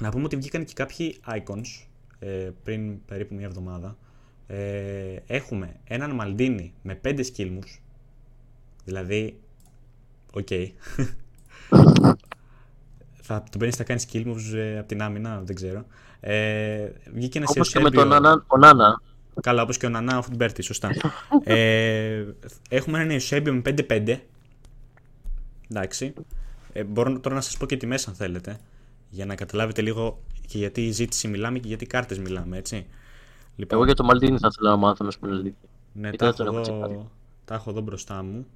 να 0.00 0.10
πούμε 0.10 0.24
ότι 0.24 0.36
βγήκαν 0.36 0.64
και 0.64 0.72
κάποιοι 0.76 1.20
icons 1.26 1.86
ε, 2.18 2.50
πριν 2.62 3.04
περίπου 3.04 3.34
μια 3.34 3.46
εβδομάδα. 3.46 3.96
Ε, 4.46 5.16
έχουμε 5.26 5.76
έναν 5.84 6.10
Μαλντίνι 6.10 6.74
με 6.82 7.00
5 7.04 7.20
skills. 7.36 7.78
Δηλαδή, 8.84 9.40
OK. 10.32 10.46
Okay. 10.50 10.66
θα 13.22 13.42
τον 13.50 13.58
παίρνεις 13.58 13.78
να 13.78 13.84
κάνεις 13.84 14.06
skill 14.12 14.26
moves 14.26 14.54
ε, 14.54 14.78
από 14.78 14.88
την 14.88 15.02
άμυνα, 15.02 15.40
δεν 15.44 15.54
ξέρω. 15.54 15.84
Ε, 16.20 16.88
βγήκε 17.14 17.38
ένα 17.38 17.46
Όπως 17.50 17.70
και 17.70 17.80
με 17.80 17.90
τον 17.90 18.08
Νανί. 18.58 19.02
Καλά, 19.40 19.62
όπως 19.62 19.76
και 19.76 19.86
ο 19.86 19.88
Νανί 19.88 20.18
ο 20.18 20.22
FUT 20.22 20.32
Birthday, 20.32 20.62
σωστά. 20.62 20.90
ε, 21.44 22.24
έχουμε 22.68 23.00
έναν 23.00 23.18
Eusébio 23.20 23.60
με 23.64 23.74
5-5. 23.88 24.18
Εντάξει. 25.70 26.14
Ε, 26.72 26.84
μπορώ 26.84 27.20
τώρα 27.20 27.34
να 27.34 27.40
σας 27.40 27.56
πω 27.56 27.66
και 27.66 27.76
τη 27.76 27.86
μέσα 27.86 28.10
αν 28.10 28.16
θέλετε. 28.16 28.58
Για 29.10 29.26
να 29.26 29.34
καταλάβετε 29.34 29.82
λίγο 29.82 30.22
και 30.46 30.58
γιατί 30.58 30.86
η 30.86 30.90
ζήτηση 30.90 31.28
μιλάμε 31.28 31.58
και 31.58 31.68
γιατί 31.68 31.86
κάρτες 31.86 32.18
μιλάμε, 32.18 32.56
έτσι. 32.56 32.86
Λοιπόν, 33.56 33.78
Εγώ 33.78 33.86
για 33.86 33.94
το 33.94 34.04
Μαλτίνι 34.04 34.38
θα 34.38 34.48
ήθελα 34.52 34.70
να 34.70 34.76
μάθω, 34.76 35.04
με 35.04 35.12
πούμε 35.20 35.54
Ναι, 35.92 36.10
τα 36.10 36.26
έχω, 36.26 36.42
εδώ, 36.42 37.10
τα 37.44 37.54
έχω 37.54 37.70
εδώ 37.70 37.80
μπροστά 37.80 38.22
μου 38.22 38.46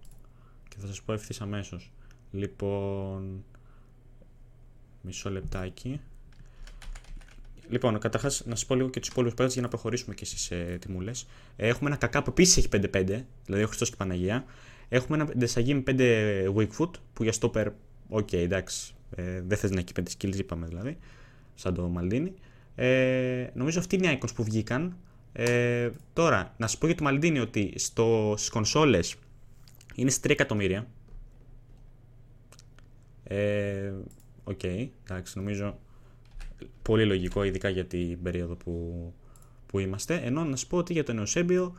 και 0.68 0.76
θα 0.78 0.86
σας 0.86 1.02
πω 1.02 1.12
ευθύς 1.12 1.40
αμέσως. 1.40 1.92
Λοιπόν. 2.30 3.44
Μισό 5.00 5.30
λεπτάκι. 5.30 6.00
Λοιπόν, 7.68 7.98
καταρχάς 7.98 8.42
να 8.46 8.54
σας 8.54 8.66
πω 8.66 8.74
λίγο 8.74 8.88
και 8.88 9.00
τους 9.00 9.08
υπόλοιπους 9.08 9.34
παίκτες 9.34 9.54
για 9.54 9.62
να 9.62 9.68
προχωρήσουμε 9.68 10.14
και 10.14 10.26
εσεί 10.32 10.54
ε, 10.54 10.78
τι 10.78 10.90
μου 10.90 11.00
λε. 11.00 11.10
Ε, 11.56 11.68
έχουμε 11.68 11.88
ένα 11.88 11.98
κακά 11.98 12.22
που 12.22 12.30
επίσης 12.30 12.56
έχει 12.56 12.68
5-5, 12.72 13.24
δηλαδή 13.44 13.64
ο 13.64 13.66
Χριστός 13.66 13.88
και 13.88 13.94
η 13.94 13.98
Παναγία. 13.98 14.44
Έχουμε 14.88 15.16
ένα 15.16 15.32
Ντεσαγί 15.38 15.74
με 15.74 15.82
5 15.86 16.54
Weakfoot 16.56 16.90
που 17.12 17.22
για 17.22 17.32
stopper, 17.40 17.66
OK, 18.08 18.28
okay, 18.28 18.36
εντάξει, 18.36 18.94
ε, 19.16 19.40
δεν 19.46 19.58
θες 19.58 19.70
να 19.70 19.78
έχει 19.78 19.92
5 20.00 20.02
skills, 20.18 20.38
είπαμε 20.38 20.66
δηλαδή, 20.66 20.98
σαν 21.54 21.74
το 21.74 21.88
Μαλντίνι. 21.88 22.34
Ε, 22.74 23.46
νομίζω 23.54 23.78
αυτοί 23.78 23.96
είναι 23.96 24.12
οι 24.12 24.18
icons 24.20 24.34
που 24.34 24.44
βγήκαν. 24.44 24.96
Ε, 25.32 25.90
τώρα, 26.12 26.54
να 26.56 26.66
σας 26.66 26.78
πω 26.78 26.86
για 26.86 26.94
το 26.94 27.02
Μαλντίνι 27.02 27.38
ότι 27.38 27.72
στις 27.76 28.48
κονσόλες 28.48 29.14
είναι 29.94 30.10
στις 30.10 30.22
3 30.22 30.30
εκατομμύρια. 30.30 30.86
Ε, 33.24 33.92
OK, 34.48 34.58
okay, 34.62 34.88
εντάξει, 35.04 35.38
νομίζω 35.38 35.78
πολύ 36.82 37.04
λογικό, 37.04 37.42
ειδικά 37.44 37.68
για 37.68 37.84
την 37.84 38.22
περίοδο 38.22 38.54
που, 38.54 38.72
που 39.66 39.78
είμαστε. 39.78 40.20
Ενώ 40.24 40.44
να 40.44 40.56
σου 40.56 40.66
πω 40.66 40.76
ότι 40.76 40.92
για 40.92 41.04
τον 41.04 41.12
Εουσέμπιο 41.12 41.74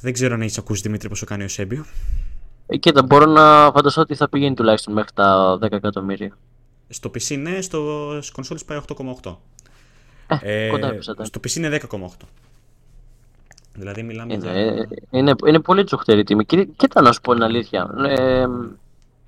δεν 0.00 0.12
ξέρω 0.12 0.34
αν 0.34 0.40
έχεις 0.40 0.58
ακούσει 0.58 0.82
Δημήτρη 0.82 1.08
πόσο 1.08 1.26
κάνει 1.26 1.44
ο 1.44 1.48
Σέμπιο. 1.48 1.84
Ε, 2.66 2.76
κοίτα, 2.76 3.02
μπορώ 3.02 3.26
να 3.26 3.70
φανταστώ 3.72 4.00
ότι 4.00 4.14
θα 4.14 4.28
πηγαίνει 4.28 4.54
τουλάχιστον 4.54 4.92
μέχρι 4.94 5.10
τα 5.14 5.58
10 5.62 5.72
εκατομμύρια. 5.72 6.36
Στο 6.88 7.10
PC 7.10 7.38
ναι, 7.38 7.60
στο 7.60 8.08
κονσόλες 8.32 8.64
πάει 8.64 8.80
8,8. 9.22 9.36
Ε, 10.26 10.66
ε, 10.66 10.68
κοντά 10.68 11.02
στο 11.02 11.40
PC 11.44 11.56
είναι 11.56 11.80
10,8. 11.90 12.06
Δηλαδή 13.74 14.02
μιλάμε 14.02 14.32
είναι, 14.32 14.52
για... 14.52 14.88
είναι, 15.10 15.34
είναι 15.46 15.60
πολύ 15.60 15.84
τσουχτερή 15.84 16.24
τιμή. 16.24 16.44
Κοίτα 16.76 17.00
να 17.00 17.12
σου 17.12 17.20
πω 17.20 17.32
την 17.32 17.42
αλήθεια. 17.42 17.90
Ε, 18.06 18.46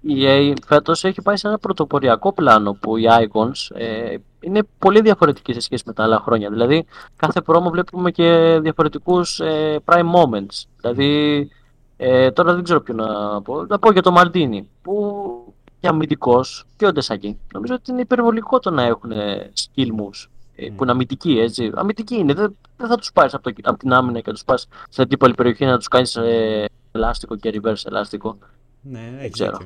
η 0.07 0.14
EA 0.19 0.55
φέτος 0.66 1.05
έχει 1.05 1.23
πάει 1.23 1.37
σε 1.37 1.49
ένα 1.49 1.59
πρωτοποριακό 1.59 2.33
πλάνο 2.33 2.73
που 2.73 2.97
οι 2.97 3.05
Icons 3.09 3.77
ε, 3.77 4.16
είναι 4.40 4.62
πολύ 4.79 5.01
διαφορετικοί 5.01 5.53
σε 5.53 5.61
σχέση 5.61 5.83
με 5.87 5.92
τα 5.92 6.03
άλλα 6.03 6.21
χρόνια. 6.21 6.51
Δηλαδή, 6.51 6.87
κάθε 7.16 7.40
πρόμο 7.40 7.71
βλέπουμε 7.71 8.11
και 8.11 8.59
διαφορετικούς 8.62 9.40
ε, 9.40 9.81
prime 9.85 10.12
moments. 10.14 10.64
Δηλαδή, 10.81 11.49
ε, 11.97 12.31
τώρα 12.31 12.55
δεν 12.55 12.64
ξέρω 12.64 12.81
ποιο 12.81 12.95
να 12.95 13.42
πω. 13.42 13.64
Να 13.64 13.79
πω 13.79 13.92
για 13.92 14.03
το 14.03 14.11
Μαλτίνι, 14.11 14.69
που 14.83 15.55
και 15.81 15.88
αμυντικός 15.88 16.64
και 16.77 16.87
ο 16.87 16.92
Ντεσάκη. 16.92 17.38
Νομίζω 17.53 17.75
ότι 17.75 17.90
είναι 17.90 18.01
υπερβολικό 18.01 18.59
το 18.59 18.71
να 18.71 18.83
έχουν 18.83 19.12
skill 19.55 19.88
moves. 19.88 20.27
Mm. 20.59 20.71
Που 20.77 20.83
είναι 20.83 20.92
αμυντικοί, 20.92 21.38
έτσι. 21.38 21.73
Αμυντικοί 21.75 22.14
είναι. 22.14 22.35
Δεν, 22.35 22.57
δεν 22.77 22.88
θα 22.88 22.97
τους 22.97 23.12
πάρεις 23.12 23.35
από, 23.35 23.51
από, 23.62 23.79
την 23.79 23.92
άμυνα 23.92 24.19
και 24.19 24.27
να 24.27 24.33
τους 24.33 24.45
πας 24.45 24.69
σε 24.88 25.03
αντίπαλη 25.03 25.35
περιοχή 25.35 25.64
να 25.64 25.77
τους 25.77 25.88
κάνεις 25.88 26.16
ε, 26.16 26.64
ελάστικο 26.92 27.37
και 27.37 27.61
reverse 27.62 27.83
ελάστικο. 27.85 28.38
Ναι, 28.81 29.16
έχει 29.19 29.31
ξέρω. 29.31 29.59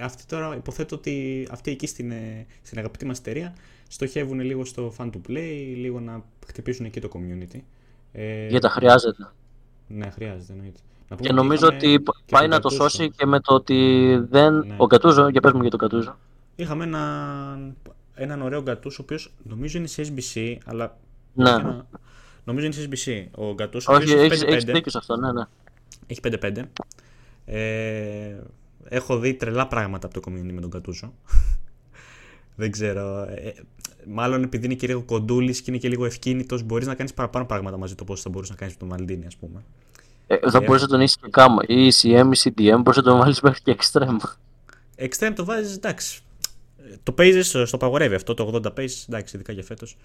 Αυτοί 0.00 0.24
τώρα 0.26 0.56
υποθέτω 0.56 0.96
ότι 0.96 1.46
αυτοί 1.50 1.70
εκεί 1.70 1.86
στην, 1.86 2.10
ε, 2.10 2.46
στην 2.62 2.78
αγαπητή 2.78 3.06
μας 3.06 3.18
εταιρεία 3.18 3.54
στοχεύουν 3.88 4.40
λίγο 4.40 4.64
στο 4.64 4.94
fan 4.98 5.04
to 5.04 5.30
play, 5.30 5.74
λίγο 5.76 6.00
να 6.00 6.24
χτυπήσουν 6.46 6.84
εκεί 6.84 7.00
το 7.00 7.08
community. 7.12 7.60
Ε, 8.12 8.46
Γιατί 8.46 8.58
τα 8.58 8.68
χρειάζεται. 8.68 9.30
Ναι, 9.86 10.10
χρειάζεται 10.10 10.52
εννοείται. 10.52 10.80
Και 11.20 11.32
νομίζω 11.32 11.66
ότι 11.66 12.02
πάει 12.30 12.48
να 12.48 12.60
το 12.60 12.68
σώσει 12.68 13.10
και 13.10 13.26
με 13.26 13.40
το 13.40 13.54
ότι 13.54 14.08
δεν. 14.30 14.58
Ναι. 14.58 14.74
Ο 14.76 14.86
Κατούζο, 14.86 15.28
για 15.28 15.40
πες 15.40 15.52
μου 15.52 15.60
για 15.60 15.70
τον 15.70 15.78
Κατούζο. 15.78 16.18
Είχαμε 16.56 16.84
ένα, 16.84 17.74
έναν 18.14 18.42
ωραίο 18.42 18.62
Γκατούσο, 18.62 18.96
ο 19.00 19.02
οποίος 19.02 19.32
νομίζω 19.42 19.78
είναι 19.78 19.86
σε 19.86 20.02
SBC, 20.02 20.56
αλλά. 20.64 20.96
Ναι. 21.34 21.56
Νομίζω 22.44 22.66
είναι 22.66 22.74
σε 22.74 22.88
SBC. 22.90 23.26
Ο 23.34 23.54
Γκατούσο. 23.54 23.92
Όχι, 23.92 24.12
έχει 24.12 24.72
δίκιο 24.72 24.90
σε 24.90 24.98
αυτό, 24.98 25.16
ναι, 25.16 25.32
ναι. 25.32 25.42
Έχει 26.06 26.20
5-5. 26.22 26.62
Ε, 27.44 28.36
έχω 28.88 29.18
δει 29.18 29.34
τρελά 29.34 29.66
πράγματα 29.66 30.06
από 30.06 30.20
το 30.20 30.30
community 30.30 30.52
με 30.52 30.60
τον 30.60 30.70
Κατούσο. 30.70 31.12
δεν 32.60 32.70
ξέρω. 32.70 33.22
Ε, 33.22 33.52
μάλλον 34.06 34.42
επειδή 34.42 34.64
είναι 34.64 34.74
και 34.74 34.86
λίγο 34.86 35.02
κοντούλης 35.02 35.60
και 35.60 35.70
είναι 35.70 35.78
και 35.78 35.88
λίγο 35.88 36.04
ευκίνητος, 36.04 36.62
μπορείς 36.62 36.86
να 36.86 36.94
κάνεις 36.94 37.14
παραπάνω 37.14 37.46
πράγματα 37.46 37.76
μαζί 37.76 37.94
του 37.94 38.04
όπω 38.08 38.16
θα 38.16 38.28
μπορούσες 38.28 38.50
να 38.54 38.60
κάνεις 38.60 38.74
με 38.74 38.80
τον 38.80 38.88
Μαλντίνη, 38.88 39.26
ας 39.26 39.36
πούμε. 39.36 39.64
Ε, 40.26 40.50
θα 40.50 40.58
ε, 40.58 40.64
μπορούσε 40.64 40.84
να 40.84 40.90
τον 40.90 41.00
είσαι 41.00 41.18
και 41.22 41.28
κάμα. 41.30 41.62
Ή 41.66 41.88
CM 42.02 42.30
ή 42.32 42.38
CDM, 42.42 42.80
μπορείς 42.82 42.96
να 42.96 43.02
τον 43.02 43.18
βάλεις 43.18 43.40
μέχρι 43.40 43.60
και 43.62 43.76
extreme. 43.80 44.16
Extreme 44.96 45.32
το 45.34 45.44
βάζεις, 45.44 45.76
εντάξει. 45.76 46.20
Το 47.02 47.12
παίζει, 47.12 47.42
στο 47.42 47.76
παγορεύει 47.76 48.14
αυτό, 48.14 48.34
το 48.34 48.50
80 48.54 48.66
pace, 48.66 49.04
εντάξει, 49.08 49.36
ειδικά 49.36 49.52
για 49.52 49.62
φέτος. 49.62 49.96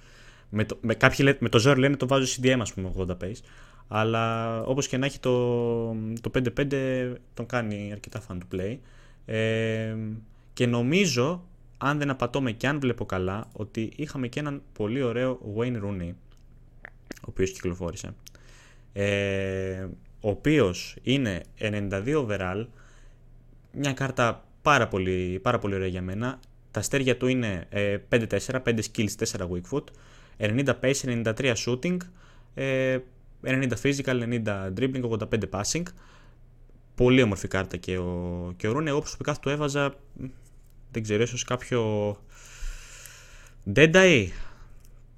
Με 0.55 0.65
το, 0.65 0.77
με, 0.81 0.93
κάποιοι 0.93 1.37
με 1.39 1.49
το 1.49 1.69
Zero 1.69 1.77
λένε 1.77 1.95
το 1.95 2.07
βάζω 2.07 2.35
CDM, 2.37 2.57
ας 2.59 2.73
πούμε, 2.73 2.91
80 2.97 3.09
pace. 3.09 3.39
Αλλά 3.87 4.59
όπως 4.61 4.87
και 4.87 4.97
να 4.97 5.05
έχει 5.05 5.19
το, 5.19 5.87
το 6.21 6.31
5-5 6.57 7.13
τον 7.33 7.45
κάνει 7.45 7.89
αρκετά 7.91 8.21
fun 8.27 8.37
to 8.37 8.59
play. 8.59 8.77
Ε, 9.25 9.95
και 10.53 10.67
νομίζω, 10.67 11.43
αν 11.77 11.97
δεν 11.97 12.09
απατώμε 12.09 12.51
και 12.51 12.67
αν 12.67 12.79
βλέπω 12.79 13.05
καλά, 13.05 13.47
ότι 13.53 13.91
είχαμε 13.95 14.27
και 14.27 14.39
έναν 14.39 14.61
πολύ 14.73 15.01
ωραίο 15.01 15.39
Wayne 15.57 15.81
Rooney, 15.83 16.11
ο 17.07 17.25
οποίος 17.25 17.51
κυκλοφόρησε. 17.51 18.13
Ε, 18.93 19.87
ο 20.19 20.29
οποίος 20.29 20.95
είναι 21.03 21.41
92 21.59 22.27
overall, 22.27 22.65
μια 23.71 23.93
κάρτα 23.93 24.45
πάρα 24.61 24.87
πολύ, 24.87 25.39
πάρα 25.41 25.59
πολύ 25.59 25.75
ωραία 25.75 25.87
για 25.87 26.01
μένα. 26.01 26.39
Τα 26.71 26.79
αστέρια 26.79 27.17
του 27.17 27.27
είναι 27.27 27.67
5-4, 28.09 28.27
5 28.63 28.79
skills, 28.93 29.15
4 29.17 29.47
weak 29.49 29.61
foot, 29.71 29.83
90 30.39 30.73
pace, 30.81 31.23
93 31.35 31.53
shooting, 31.65 31.97
ε, 32.53 32.97
90 33.43 33.73
physical, 33.83 34.41
90 34.45 34.73
dribbling, 34.77 35.03
85 35.03 35.49
passing. 35.51 35.83
Πολύ 36.95 37.21
όμορφη 37.21 37.47
κάρτα 37.47 37.77
και 37.77 37.97
ο, 37.97 38.53
και 38.57 38.67
ο 38.67 38.71
Ρούνε. 38.71 38.89
Εγώ 38.89 38.99
προσωπικά 38.99 39.35
του 39.41 39.49
έβαζα, 39.49 39.95
δεν 40.91 41.03
ξέρω, 41.03 41.23
ίσως 41.23 41.43
κάποιο 41.43 42.17
Dead 43.75 44.27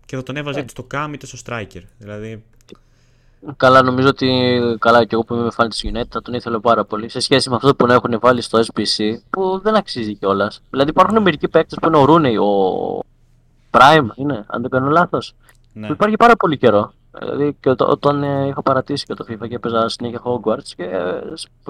και 0.05 0.15
θα 0.15 0.23
τον 0.23 0.35
έβαζα 0.35 0.59
είτε 0.59 0.69
στο 0.69 0.87
Cam 0.93 1.09
είτε 1.13 1.25
στο 1.25 1.37
Striker. 1.45 1.81
Δηλαδή... 1.97 2.43
Καλά, 3.57 3.81
νομίζω 3.81 4.07
ότι 4.07 4.27
καλά 4.79 5.05
και 5.05 5.09
εγώ 5.11 5.23
που 5.23 5.33
είμαι 5.33 5.49
fan 5.57 5.65
της 5.69 5.85
United 5.85 6.09
θα 6.09 6.21
τον 6.21 6.33
ήθελα 6.33 6.59
πάρα 6.59 6.85
πολύ 6.85 7.09
σε 7.09 7.19
σχέση 7.19 7.49
με 7.49 7.55
αυτό 7.55 7.75
που 7.75 7.85
έχουν 7.85 8.19
βάλει 8.19 8.41
στο 8.41 8.59
SBC 8.59 9.13
που 9.29 9.59
δεν 9.63 9.75
αξίζει 9.75 10.15
κιόλας. 10.15 10.61
Δηλαδή 10.69 10.89
υπάρχουν 10.89 11.21
μερικοί 11.21 11.47
παίκτες 11.47 11.77
που 11.81 11.87
είναι 11.87 11.97
ο 11.97 12.05
Ρούνεϊ, 12.05 12.37
ο 12.37 12.99
Prime 13.77 14.07
είναι, 14.15 14.43
αν 14.47 14.61
δεν 14.61 14.69
κάνω 14.69 14.89
λάθος. 14.89 15.33
Ναι. 15.73 15.87
Που 15.87 15.93
υπάρχει 15.93 16.15
πάρα 16.15 16.35
πολύ 16.35 16.57
καιρό. 16.57 16.93
Δηλαδή 17.19 17.57
και 17.59 17.69
όταν 17.69 18.23
ε, 18.23 18.47
είχα 18.47 18.61
παρατήσει 18.61 19.05
και 19.05 19.13
το 19.13 19.25
FIFA 19.29 19.47
και 19.47 19.55
έπαιζα 19.55 19.89
συνέχεια 19.89 20.21
Hogwarts 20.23 20.67
και 20.75 20.83
ε, 20.83 21.19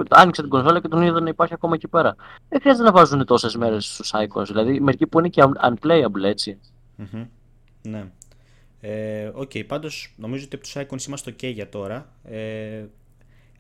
άνοιξα 0.10 0.42
την 0.42 0.52
κονσόλα 0.52 0.82
και 0.82 0.88
τον 0.88 1.02
είδα 1.02 1.22
να 1.22 1.30
υπάρχει 1.30 1.54
ακόμα 1.54 1.76
εκεί 1.76 1.88
πέρα. 1.88 2.16
Δεν 2.50 2.62
χρειάζεται 2.62 2.84
να 2.84 2.92
βάζουν 2.92 3.26
τόσες 3.26 3.56
μέρες 3.56 3.86
στους 3.86 4.14
icons. 4.14 4.46
Δηλαδή 4.46 4.80
μερικοί 4.80 5.08
που 5.08 5.20
είναι 5.20 5.28
και 5.28 5.44
unplayable 5.62 6.24
έτσι. 6.24 6.60
Mm-hmm. 7.00 7.28
Ναι. 7.82 8.06
Ε, 8.80 9.32
OK, 9.34 9.52
okay, 9.54 9.68
πάντως 9.68 10.14
νομίζω 10.18 10.46
ότι 10.46 10.56
από 10.56 10.64
τους 10.64 10.76
icons 10.76 11.08
είμαστε 11.08 11.32
ok 11.32 11.54
για 11.54 11.70
τώρα. 11.70 12.06
Ε, 12.24 12.84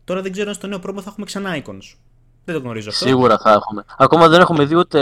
τώρα 0.04 0.22
δεν 0.22 0.32
ξέρω 0.32 0.50
αν 0.50 0.56
στο 0.56 0.68
νέο 0.68 0.80
promo 0.80 1.02
θα 1.02 1.10
έχουμε 1.10 1.26
ξανά 1.26 1.62
icons. 1.64 1.96
Δεν 2.46 2.56
το 2.56 2.62
γνωρίζω 2.62 2.90
αυτό. 2.90 3.06
Σίγουρα 3.06 3.38
θα 3.38 3.52
έχουμε. 3.52 3.84
Ακόμα 3.98 4.28
δεν 4.28 4.42
έχουμε 4.42 4.66
δει 4.66 4.76
ούτε. 4.76 5.00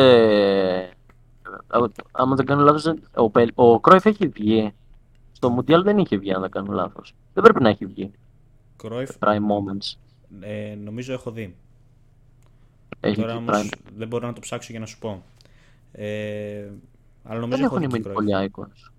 Άμα 2.11 2.36
δεν 2.36 2.45
κάνω 2.45 2.63
λάθος, 2.63 2.86
ο, 3.15 3.32
ο 3.71 3.80
Κρόιφ 3.80 4.05
έχει 4.05 4.28
βγει. 4.28 4.74
Στο 5.32 5.49
Μουντιάλ 5.49 5.84
δεν 5.84 5.97
είχε 5.97 6.17
βγει, 6.17 6.34
αν 6.34 6.41
δεν 6.41 6.49
κάνω 6.51 6.71
λάθος. 6.74 7.13
Δεν 7.34 7.43
πρέπει 7.43 7.61
να 7.61 7.69
έχει 7.69 7.86
βγει. 7.86 8.11
Κρόιφ. 8.78 9.09
Prime 9.19 9.26
Moments. 9.26 9.97
Ε, 10.39 10.76
νομίζω 10.84 11.13
έχω 11.13 11.32
δει. 11.32 11.55
Έχει 12.99 13.15
Τώρα 13.21 13.28
βγει 13.38 13.38
όμως 13.47 13.69
Prime. 13.74 13.78
δεν 13.97 14.07
μπορώ 14.07 14.28
να 14.28 14.34
το 14.34 14.39
ψάξω 14.39 14.67
για 14.71 14.80
να 14.80 14.86
σου 14.86 14.99
πω. 14.99 15.24
Ε, 15.91 16.67
αλλά 17.24 17.39
νομίζω 17.39 17.57
Δεν 17.57 17.65
έχω 17.65 17.76
έχουν 17.76 17.80
δει 17.80 17.88
μείνει 17.88 18.03
και 18.03 18.09
Cruyff. 18.09 18.13
πολλοί 18.13 18.32
icons. 18.51 18.91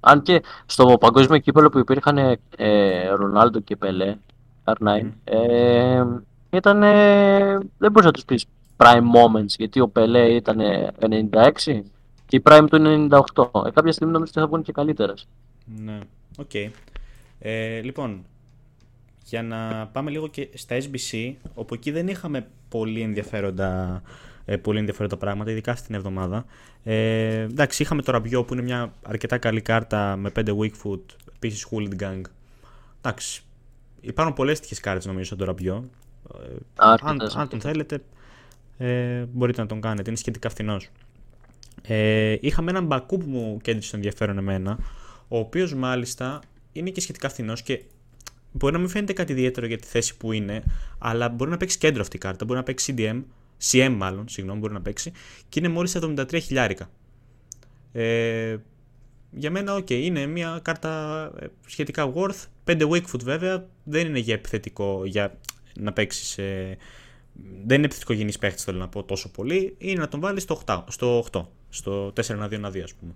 Αν 0.00 0.22
και 0.22 0.42
στο 0.66 0.96
παγκόσμιο 1.00 1.38
κύπελο 1.38 1.68
που 1.68 1.78
υπήρχαν 1.78 2.38
ε, 2.56 3.08
Ρονάλντο 3.08 3.60
και 3.60 3.76
Πελέ, 3.76 4.16
R9, 4.64 5.00
Μμμ. 5.02 5.10
ε, 5.24 6.04
ήταν, 6.50 6.80
δεν 7.78 7.90
μπορείς 7.90 8.04
να 8.04 8.10
τους 8.12 8.24
πεις 8.24 8.44
prime 8.78 9.04
moments, 9.14 9.54
γιατί 9.58 9.80
ο 9.80 9.88
Πελέ 9.88 10.34
ήταν 10.34 10.58
96 11.00 11.82
και 12.26 12.36
η 12.36 12.42
prime 12.44 12.66
του 12.70 12.76
είναι 12.76 13.08
98. 13.34 13.66
Ε, 13.66 13.70
κάποια 13.70 13.92
στιγμή 13.92 14.12
νομίζω 14.12 14.30
ότι 14.30 14.40
θα 14.40 14.46
βγουν 14.46 14.62
και 14.62 14.72
καλύτερες. 14.72 15.28
Ναι, 15.64 15.98
οκ. 16.38 16.54
Ε, 17.38 17.80
λοιπόν, 17.80 18.24
για 19.24 19.42
να 19.42 19.86
πάμε 19.92 20.10
λίγο 20.10 20.28
και 20.28 20.48
στα 20.54 20.76
SBC, 20.76 21.32
όπου 21.54 21.74
εκεί 21.74 21.90
δεν 21.90 22.08
είχαμε 22.08 22.46
πολύ 22.68 23.00
ενδιαφέροντα, 23.00 24.02
ε, 24.44 24.56
πολύ 24.56 24.78
ενδιαφέροντα 24.78 25.16
πράγματα, 25.16 25.50
ειδικά 25.50 25.72
αυτή 25.72 25.86
την 25.86 25.94
εβδομάδα. 25.94 26.44
Ε, 26.84 27.40
εντάξει, 27.40 27.82
είχαμε 27.82 28.02
το 28.02 28.12
Ραμπιό 28.12 28.44
που 28.44 28.52
είναι 28.52 28.62
μια 28.62 28.92
αρκετά 29.02 29.38
καλή 29.38 29.60
κάρτα 29.60 30.16
με 30.16 30.30
5 30.36 30.56
weak 30.58 30.72
foot, 30.84 31.00
επίσης 31.34 31.66
Hooligan 31.70 32.02
Gang. 32.02 32.20
Εντάξει, 33.00 33.42
υπάρχουν 34.00 34.34
πολλές 34.34 34.60
τέτοιες 34.60 34.80
κάρτες 34.80 35.06
νομίζω 35.06 35.24
στον 35.24 35.46
Ραμπιό. 35.46 35.84
Ε, 36.34 36.54
αν, 36.76 36.98
Αρκετές, 37.02 37.36
αν 37.36 37.48
τον 37.48 37.60
θέλετε, 37.60 38.02
ε, 38.78 39.24
μπορείτε 39.32 39.60
να 39.60 39.66
τον 39.66 39.80
κάνετε, 39.80 40.10
είναι 40.10 40.18
σχετικά 40.18 40.48
φθηνός. 40.48 40.88
Ε, 41.82 42.36
είχαμε 42.40 42.70
έναν 42.70 42.84
μπακού 42.84 43.18
που 43.18 43.28
μου 43.28 43.58
κέντρισε 43.62 43.90
το 43.90 43.96
ενδιαφέρον 43.96 44.38
εμένα, 44.38 44.78
ο 45.28 45.38
οποίος 45.38 45.74
μάλιστα 45.74 46.40
είναι 46.72 46.90
και 46.90 47.00
σχετικά 47.00 47.28
φθηνός 47.28 47.62
και 47.62 47.82
μπορεί 48.52 48.72
να 48.72 48.78
μην 48.78 48.88
φαίνεται 48.88 49.12
κάτι 49.12 49.32
ιδιαίτερο 49.32 49.66
για 49.66 49.78
τη 49.78 49.86
θέση 49.86 50.16
που 50.16 50.32
είναι, 50.32 50.62
αλλά 50.98 51.28
μπορεί 51.28 51.50
να 51.50 51.56
παίξει 51.56 51.78
κέντρο 51.78 52.00
αυτή 52.00 52.16
η 52.16 52.18
κάρτα. 52.18 52.44
Μπορεί 52.44 52.58
να 52.58 52.64
παίξει 52.64 52.94
CDM, 52.96 53.22
CM 53.70 53.94
μάλλον, 53.96 54.28
συγγνώμη, 54.28 54.58
μπορεί 54.58 54.72
να 54.72 54.80
παίξει 54.80 55.12
και 55.48 55.58
είναι 55.58 55.68
μόλις 55.68 55.96
73 56.00 56.38
χιλιάρικα. 56.42 56.90
Ε, 57.92 58.56
για 59.30 59.50
μένα, 59.50 59.74
οκ, 59.74 59.90
είναι 59.90 60.26
μια 60.26 60.60
κάρτα 60.62 61.24
ε, 61.40 61.46
σχετικά 61.66 62.12
worth. 62.14 62.44
5 62.64 62.88
weak 62.88 63.04
foot 63.12 63.22
βέβαια, 63.22 63.66
δεν 63.84 64.06
είναι 64.06 64.18
για 64.18 64.34
επιθετικό, 64.34 65.04
για 65.04 65.38
να 65.74 65.92
παίξεις. 65.92 66.38
Ε, 67.38 67.48
δεν 67.66 67.76
είναι 67.76 67.86
επιθετικογενής 67.86 68.32
παίχτης, 68.40 68.64
θέλω 68.64 68.78
να 68.78 68.88
πω 68.88 69.02
τόσο 69.02 69.30
πολύ. 69.30 69.74
Είναι 69.78 70.00
να 70.00 70.08
τον 70.08 70.20
βάλεις 70.20 70.42
στο 70.42 70.62
8, 70.66 70.84
στο 70.88 71.24
8, 71.32 71.46
στο 71.68 72.12
4-1-2-1-2, 72.16 72.80
ας 72.82 72.94
πούμε. 72.94 73.14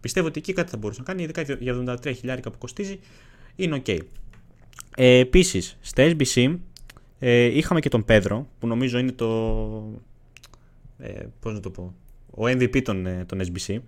Πιστεύω 0.00 0.26
ότι 0.26 0.38
εκεί 0.38 0.52
κάτι 0.52 0.70
θα 0.70 0.76
μπορούσε 0.76 1.00
να 1.00 1.06
κάνει, 1.06 1.22
ειδικά 1.22 1.42
για 1.42 1.96
73 2.02 2.12
χιλιάρικα 2.16 2.50
που 2.50 2.58
κοστίζει, 2.58 2.98
είναι 3.56 3.82
ok. 3.84 3.98
Ε, 4.96 5.18
Επίσης, 5.18 5.78
στα 5.80 6.12
SBC 6.16 6.58
ε, 7.18 7.44
είχαμε 7.44 7.80
και 7.80 7.88
τον 7.88 8.04
Πέδρο, 8.04 8.48
που 8.58 8.66
νομίζω 8.66 8.98
είναι 8.98 9.12
το. 9.12 10.00
Ε, 10.98 11.26
πώς 11.40 11.52
να 11.52 11.60
το 11.60 11.70
πω. 11.70 11.94
Ο 12.30 12.42
MVP 12.44 12.82
των, 12.82 13.06
ε, 13.06 13.24
των 13.24 13.40
SBC. 13.40 13.78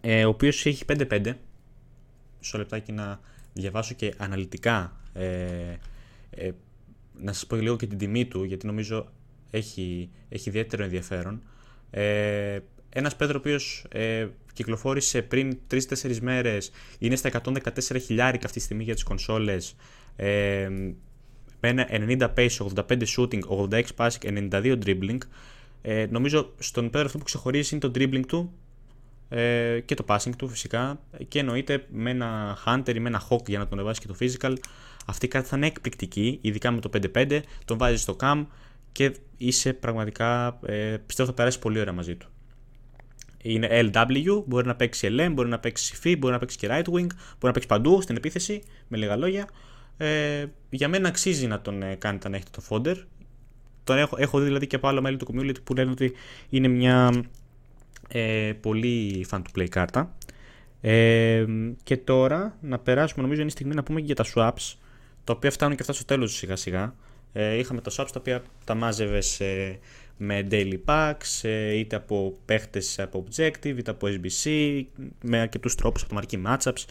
Ε, 0.00 0.24
ο 0.24 0.28
οποίος 0.28 0.66
έχει 0.66 0.84
5-5. 0.84 1.32
Μισό 2.38 2.58
λεπτάκι 2.58 2.92
να 2.92 3.20
διαβάσω 3.52 3.94
και 3.94 4.14
αναλυτικά. 4.16 5.00
Ε, 5.12 5.76
ε, 6.30 6.50
να 7.20 7.32
σας 7.32 7.46
πω 7.46 7.56
λίγο 7.56 7.76
και 7.76 7.86
την 7.86 7.98
τιμή 7.98 8.26
του, 8.26 8.44
γιατί 8.44 8.66
νομίζω 8.66 9.12
έχει, 9.50 10.10
έχει 10.28 10.48
ιδιαίτερο 10.48 10.82
ενδιαφέρον. 10.82 11.42
Ε, 11.90 12.58
ένας 12.88 13.16
Πέδρο 13.16 13.34
ο 13.36 13.38
οποίος 13.38 13.84
ε, 13.88 14.26
κυκλοφόρησε 14.52 15.22
πριν 15.22 15.58
3-4 15.70 16.18
μέρες, 16.20 16.70
είναι 16.98 17.16
στα 17.16 17.30
114 17.44 17.96
χιλιάρικα 18.04 18.46
αυτή 18.46 18.58
τη 18.58 18.64
στιγμή 18.64 18.84
για 18.84 18.94
τις 18.94 19.02
κονσόλες, 19.02 19.76
ε, 20.16 20.68
με 21.60 21.68
ένα 21.68 21.86
90 21.90 22.34
pace, 22.36 22.56
85 22.74 23.02
shooting, 23.16 23.40
86 23.70 23.82
passing, 23.96 24.48
92 24.50 24.78
dribbling. 24.84 25.18
Ε, 25.82 26.06
νομίζω 26.10 26.52
στον 26.58 26.90
Πέδρο 26.90 27.06
αυτό 27.06 27.18
που 27.18 27.24
ξεχωρίζει 27.24 27.74
είναι 27.74 27.88
το 27.88 27.92
dribbling 27.94 28.26
του 28.26 28.52
ε, 29.28 29.80
και 29.80 29.94
το 29.94 30.04
passing 30.08 30.32
του 30.38 30.48
φυσικά 30.48 31.00
και 31.28 31.38
εννοείται 31.38 31.86
με 31.90 32.10
ένα 32.10 32.58
hunter 32.66 32.94
ή 32.94 33.00
με 33.00 33.08
ένα 33.08 33.22
hawk 33.28 33.48
για 33.48 33.58
να 33.58 33.68
τον 33.68 33.78
ανεβάσει 33.78 34.00
και 34.00 34.06
το 34.06 34.16
physical 34.20 34.54
αυτή 35.06 35.26
η 35.26 35.28
κάρτα 35.28 35.48
θα 35.48 35.56
είναι 35.56 35.66
εκπληκτική 35.66 36.38
ειδικά 36.42 36.70
με 36.70 36.80
το 36.80 36.90
5-5 37.14 37.40
τον 37.64 37.78
βάζεις 37.78 38.00
στο 38.00 38.16
cam 38.20 38.46
και 38.92 39.16
είσαι 39.36 39.72
πραγματικά 39.72 40.58
ε, 40.66 40.96
πιστεύω 41.06 41.28
θα 41.28 41.34
περάσει 41.34 41.58
πολύ 41.58 41.80
ωραία 41.80 41.92
μαζί 41.92 42.16
του 42.16 42.32
είναι 43.42 43.68
LW, 43.92 44.42
μπορεί 44.46 44.66
να 44.66 44.74
παίξει 44.74 45.08
LM, 45.10 45.30
μπορεί 45.32 45.48
να 45.48 45.58
παίξει 45.58 45.94
CFI, 45.96 46.14
μπορεί 46.18 46.32
να 46.32 46.38
παίξει 46.38 46.56
και 46.56 46.68
right 46.70 46.84
wing, 46.84 47.06
μπορεί 47.06 47.16
να 47.40 47.52
παίξει 47.52 47.68
παντού 47.68 48.00
στην 48.00 48.16
επίθεση, 48.16 48.62
με 48.88 48.96
λίγα 48.96 49.16
λόγια. 49.16 49.48
Ε, 49.96 50.44
για 50.70 50.88
μένα 50.88 51.08
αξίζει 51.08 51.46
να 51.46 51.60
τον 51.60 51.82
ε, 51.82 51.94
κάνετε 51.94 52.28
να 52.28 52.36
έχετε 52.36 52.50
το 52.50 52.62
fodder. 52.68 52.96
Τον 53.84 53.98
έχω, 53.98 54.16
έχω 54.18 54.38
δει 54.38 54.44
δηλαδή 54.44 54.66
και 54.66 54.76
από 54.76 54.88
άλλα 54.88 55.00
μέλη 55.00 55.16
του 55.16 55.26
community 55.32 55.62
που 55.64 55.74
λένε 55.74 55.90
ότι 55.90 56.12
είναι 56.48 56.68
μια 56.68 57.24
ε, 58.08 58.52
πολύ 58.60 59.26
fan 59.30 59.38
to 59.38 59.58
play 59.58 59.68
κάρτα. 59.68 60.14
Ε, 60.80 61.44
και 61.82 61.96
τώρα 61.96 62.56
να 62.60 62.78
περάσουμε, 62.78 63.22
νομίζω 63.22 63.40
είναι 63.40 63.50
η 63.50 63.52
στιγμή 63.52 63.74
να 63.74 63.82
πούμε 63.82 64.00
και 64.00 64.06
για 64.06 64.14
τα 64.14 64.24
swaps, 64.34 64.74
τα 65.24 65.32
οποία 65.32 65.50
φτάνουν 65.50 65.74
και 65.76 65.82
αυτά 65.82 65.94
στο 65.94 66.04
τέλος 66.04 66.34
σιγά 66.34 66.56
σιγά. 66.56 66.94
Ε, 67.32 67.54
είχαμε 67.54 67.80
τα 67.80 67.90
swaps 67.90 68.08
τα 68.12 68.18
οποία 68.20 68.42
τα 68.64 68.74
μάζευες 68.74 69.40
ε, 69.40 69.78
με 70.16 70.46
daily 70.50 70.78
packs, 70.84 71.40
ε, 71.42 71.78
είτε 71.78 71.96
από 71.96 72.38
παίχτες 72.44 72.98
από 72.98 73.24
objective, 73.28 73.74
είτε 73.78 73.90
από 73.90 74.06
SBC, 74.06 74.50
με 75.22 75.38
αρκετούς 75.40 75.74
τρόπους, 75.74 76.02
αυτομαρική 76.02 76.42
matchups, 76.46 76.84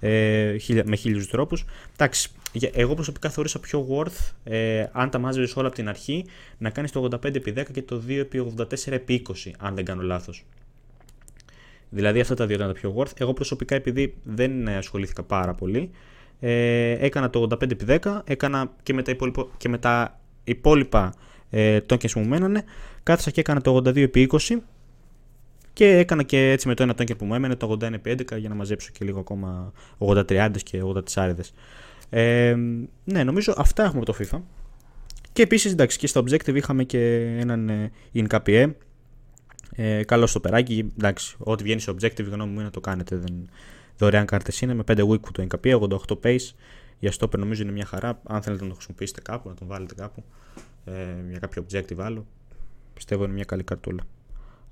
ε, 0.00 0.56
χίλια- 0.56 0.84
με 0.86 0.96
χίλιους 0.96 1.28
τρόπους. 1.28 1.64
Εντάξει, 1.92 2.30
για- 2.52 2.70
εγώ 2.74 2.94
προσωπικά 2.94 3.30
θεωρούσα 3.30 3.60
πιο 3.60 3.86
worth, 3.90 4.32
ε, 4.44 4.84
αν 4.92 5.10
τα 5.10 5.18
μάζευες 5.18 5.56
όλα 5.56 5.66
από 5.66 5.76
την 5.76 5.88
αρχή, 5.88 6.24
να 6.58 6.70
κάνεις 6.70 6.92
το 6.92 7.00
85x10 7.00 7.72
και 7.72 7.82
το 7.82 7.98
2x84x20, 7.98 9.54
αν 9.58 9.74
δεν 9.74 9.84
κάνω 9.84 10.02
λάθος. 10.02 10.44
Δηλαδή 11.90 12.20
αυτά 12.20 12.34
τα 12.34 12.46
δύο 12.46 12.56
ήταν 12.56 12.66
τα 12.66 12.72
πιο 12.74 12.94
worth. 12.96 13.12
Εγώ 13.20 13.32
προσωπικά 13.32 13.74
επειδή 13.74 14.14
δεν 14.22 14.68
ασχολήθηκα 14.68 15.22
πάρα 15.22 15.54
πολύ, 15.54 15.90
ε, 16.40 16.90
έκανα 16.90 17.30
το 17.30 17.48
85x10, 17.50 18.20
έκανα 18.24 18.72
και 18.82 18.94
με 18.94 19.02
τα, 19.02 19.10
υπόλοιπα, 19.10 19.46
και 19.56 19.68
με 19.68 19.78
τα 19.78 20.20
υπόλοιπα 20.44 21.14
ε, 21.50 21.78
tokens 21.88 22.10
που 22.10 22.20
μου 22.20 22.28
μένανε, 22.28 22.64
κάθισα 23.02 23.30
και 23.30 23.40
έκανα 23.40 23.60
το 23.60 23.82
82x20 23.84 24.26
και 25.72 25.96
έκανα 25.96 26.22
και 26.22 26.50
έτσι 26.50 26.68
με 26.68 26.74
το 26.74 26.82
ένα 26.82 26.92
token 26.92 27.16
που 27.18 27.24
μου 27.24 27.34
έμενε 27.34 27.54
το 27.56 27.76
81x11 27.80 28.38
για 28.38 28.48
να 28.48 28.54
μαζέψω 28.54 28.90
και 28.92 29.04
λίγο 29.04 29.20
ακόμα 29.20 29.72
83 29.98 30.50
και 30.62 30.82
84 31.14 31.34
ε, 32.10 32.56
ναι, 33.04 33.24
νομίζω 33.24 33.54
αυτά 33.56 33.84
έχουμε 33.84 34.00
από 34.00 34.12
το 34.12 34.18
FIFA. 34.20 34.40
Και 35.32 35.42
επίσης, 35.42 35.72
εντάξει, 35.72 35.98
και 35.98 36.06
στο 36.06 36.20
Objective 36.20 36.54
είχαμε 36.54 36.84
και 36.84 37.36
έναν 37.38 37.68
ε, 37.68 37.90
InKPE. 38.14 38.70
Ε, 39.76 40.04
καλό 40.04 40.26
στο 40.26 40.40
περάκι. 40.40 40.92
Εντάξει, 40.98 41.36
ό,τι 41.38 41.62
βγαίνει 41.62 41.80
στο 41.80 41.92
Objective, 41.92 42.18
η 42.18 42.22
γνώμη 42.22 42.50
μου 42.50 42.54
είναι 42.54 42.64
να 42.64 42.70
το 42.70 42.80
κάνετε. 42.80 43.16
Δεν... 43.16 43.48
Δωρεάν 43.98 44.26
κάρτες 44.26 44.60
είναι 44.60 44.74
με 44.74 44.82
5 44.86 45.08
week 45.08 45.20
το 45.32 45.46
NKP, 45.50 45.80
88 45.80 45.98
pace. 46.22 46.50
Για 46.98 47.12
stopper 47.18 47.38
νομίζω 47.38 47.62
είναι 47.62 47.72
μια 47.72 47.84
χαρά. 47.84 48.20
Αν 48.24 48.42
θέλετε 48.42 48.62
να 48.62 48.68
το 48.68 48.74
χρησιμοποιήσετε 48.74 49.20
κάπου, 49.20 49.48
να 49.48 49.54
τον 49.54 49.66
βάλετε 49.66 49.94
κάπου 49.94 50.24
ε, 50.84 50.92
για 51.28 51.38
κάποιο 51.38 51.66
objective 51.70 51.98
άλλο, 51.98 52.26
πιστεύω 52.94 53.24
είναι 53.24 53.32
μια 53.32 53.44
καλή 53.44 53.64
καρτούλα. 53.64 54.02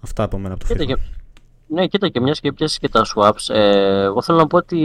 Αυτά 0.00 0.22
από 0.22 0.38
μένα 0.38 0.54
από 0.54 0.66
το 0.66 0.74
Κοίτα 0.74 0.84
FIFA. 0.84 0.86
και, 0.86 1.02
ναι, 1.66 1.86
κοίτα 1.86 2.08
και 2.08 2.20
μιας 2.20 2.40
και 2.40 2.52
πιάσεις 2.52 2.78
και 2.78 2.88
τα 2.88 3.04
swaps. 3.14 3.54
Ε, 3.54 4.02
εγώ 4.02 4.22
θέλω 4.22 4.38
να 4.38 4.46
πω 4.46 4.56
ότι 4.56 4.78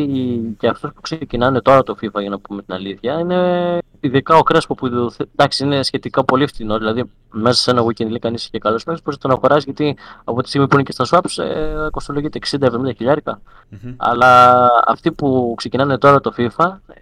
για 0.59 0.71
αυτούς 0.71 0.91
που 0.93 1.01
ξεκινάνε 1.01 1.61
τώρα 1.61 1.83
το 1.83 1.95
FIFA, 2.01 2.19
για 2.19 2.29
να 2.29 2.39
πούμε 2.39 2.61
την 2.61 2.73
αλήθεια, 2.73 3.19
είναι 3.19 3.77
ειδικά 3.99 4.35
ο 4.35 4.43
Κρέσπο 4.43 4.75
που 4.75 5.11
εντάξει, 5.35 5.63
είναι 5.63 5.83
σχετικά 5.83 6.23
πολύ 6.23 6.47
φθηνό. 6.47 6.77
Δηλαδή, 6.77 7.03
μέσα 7.31 7.61
σε 7.61 7.71
ένα 7.71 7.83
weekend 7.83 8.07
λέει 8.07 8.19
κανείς 8.19 8.49
και 8.49 8.59
καλό 8.59 8.79
μέσα, 8.85 9.01
μπορείς 9.03 9.19
να 9.23 9.29
τον 9.29 9.31
αγοράσει 9.31 9.63
γιατί 9.65 9.97
από 10.23 10.41
τη 10.41 10.47
στιγμή 10.47 10.67
που 10.67 10.73
είναι 10.73 10.83
και 10.83 10.91
στα 10.91 11.05
swaps 11.09 11.43
ε, 11.43 11.87
κοστολογείται 11.91 12.39
60-70 12.59 12.95
χιλιάρικα. 12.95 13.41
Μμμ. 13.69 13.93
Αλλά 13.97 14.65
αυτοί 14.85 15.11
που 15.11 15.53
ξεκινάνε 15.57 15.97
τώρα 15.97 16.19
το 16.19 16.33
FIFA 16.37 16.77
ε, 16.87 16.93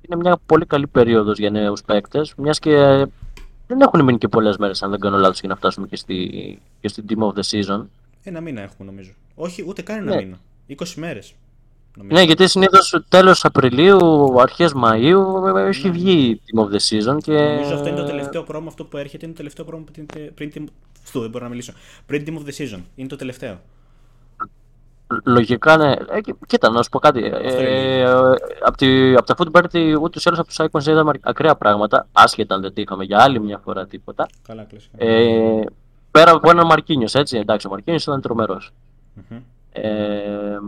είναι 0.00 0.16
μια 0.16 0.38
πολύ 0.46 0.66
καλή 0.66 0.86
περίοδος 0.86 1.38
για 1.38 1.50
νέους 1.50 1.82
παίκτες, 1.82 2.34
μιας 2.36 2.58
και 2.58 3.06
δεν 3.66 3.80
έχουν 3.80 4.04
μείνει 4.04 4.18
και 4.18 4.28
πολλές 4.28 4.56
μέρες, 4.56 4.82
αν 4.82 4.90
δεν 4.90 5.00
κάνω 5.00 5.16
λάθος, 5.16 5.40
για 5.40 5.48
να 5.48 5.56
φτάσουμε 5.56 5.86
και, 5.86 5.96
στη, 5.96 6.58
και 6.80 6.88
στην 6.88 7.04
Team 7.08 7.18
of 7.18 7.32
the 7.32 7.42
Season. 7.50 7.82
Ένα 8.22 8.40
μήνα 8.40 8.60
έχουμε 8.60 8.90
νομίζω. 8.90 9.10
Όχι, 9.34 9.64
ούτε 9.66 9.82
καν 9.82 9.96
ένα 9.96 10.10
Ναι. 10.14 10.22
μήνα. 10.22 10.38
20 10.66 10.94
μέρες. 10.96 11.34
Νομίζω. 11.96 12.16
Ναι, 12.16 12.22
γιατί 12.22 12.46
συνήθως 12.48 13.02
τέλος 13.08 13.44
Απριλίου, 13.44 14.40
αρχές 14.40 14.72
Μαΐου 14.84 15.56
ε, 15.56 15.66
έχει 15.66 15.90
βγει 15.90 16.12
η 16.12 16.40
Team 16.46 16.60
of 16.60 16.66
the 16.66 16.76
Season 16.76 17.16
και... 17.22 17.32
Νομίζω 17.32 17.74
αυτό 17.74 17.88
είναι 17.88 17.96
το 17.96 18.04
τελευταίο 18.06 18.42
πρόμο 18.42 18.68
αυτό 18.68 18.84
που 18.84 18.96
έρχεται. 18.96 19.24
Είναι 19.24 19.32
το 19.34 19.38
τελευταίο 19.38 19.64
πρόμο 19.64 19.84
πριν, 19.92 20.06
πριν, 20.06 20.34
πριν, 20.34 20.52
Team- 20.54 20.72
Φου, 21.02 21.20
δεν 21.20 21.30
μπορώ 21.30 21.44
να 21.44 21.50
μιλήσω. 21.50 21.72
Πριν 22.06 22.24
Team 22.26 22.32
of 22.32 22.48
the 22.48 22.52
Season. 22.74 22.80
Είναι 22.94 23.08
το 23.08 23.16
τελευταίο. 23.16 23.60
λογικά, 25.24 25.76
ναι. 25.76 25.90
Ε, 25.92 26.20
κοίτα, 26.46 26.70
να 26.70 26.82
σου 26.82 26.88
πω 26.88 26.98
κάτι. 26.98 27.24
Ε, 27.42 28.10
από, 28.64 28.76
τη, 28.76 29.14
από 29.14 29.26
τα 29.26 29.34
Food 29.38 29.60
Party, 29.60 29.96
ούτως 30.02 30.24
ή 30.24 30.28
άλλως 30.28 30.40
από 30.40 30.48
τους 30.48 30.56
Icons 30.60 30.90
είδαμε 30.90 31.12
ακραία 31.20 31.54
πράγματα. 31.56 32.08
Άσχετα 32.12 32.54
αν 32.54 32.60
δεν 32.60 32.72
είχαμε 32.74 33.04
για 33.04 33.22
άλλη 33.22 33.40
μια 33.40 33.58
φορά 33.58 33.86
τίποτα. 33.86 34.28
Καλά, 34.46 34.66
ε, 34.96 35.60
πέρα 36.12 36.30
από 36.30 36.50
έναν 36.50 36.66
Μαρκίνιος, 36.66 37.14
έτσι. 37.14 37.36
Εντάξει, 37.36 37.66
ο 37.66 37.70
Μαρκίνιος 37.70 38.02
ήταν 38.02 38.20
τρομερός. 38.20 38.72
Mm-hmm. 39.16 39.40
Ε, 39.72 40.58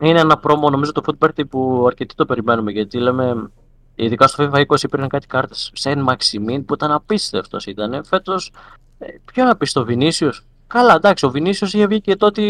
είναι 0.00 0.20
ένα 0.20 0.38
πρόμο, 0.38 0.70
νομίζω, 0.70 0.92
το 0.92 1.02
Food 1.06 1.26
Party 1.26 1.48
που 1.48 1.84
αρκετοί 1.86 2.14
το 2.14 2.26
περιμένουμε 2.26 2.70
γιατί 2.70 2.98
λέμε. 2.98 3.50
Ειδικά 3.94 4.26
στο 4.26 4.50
FIFA 4.52 4.64
20 4.66 4.82
υπήρχαν 4.82 5.08
κάτι 5.08 5.26
κάρτες 5.26 5.70
Σεν 5.74 6.06
Maximin 6.08 6.62
που 6.66 6.74
ήταν 6.74 6.90
απίστευτος. 6.90 7.66
Ήταν 7.66 8.04
φέτος. 8.04 8.52
Ε, 8.98 9.06
ποιο 9.24 9.44
να 9.44 9.56
πει 9.56 9.66
στο 9.66 9.86
Vinicius. 9.88 10.32
Καλά, 10.66 10.94
εντάξει, 10.94 11.26
ο 11.26 11.30
Vinicius 11.34 11.60
είχε 11.60 11.86
βγει 11.86 12.00
και 12.00 12.16
τότε. 12.16 12.42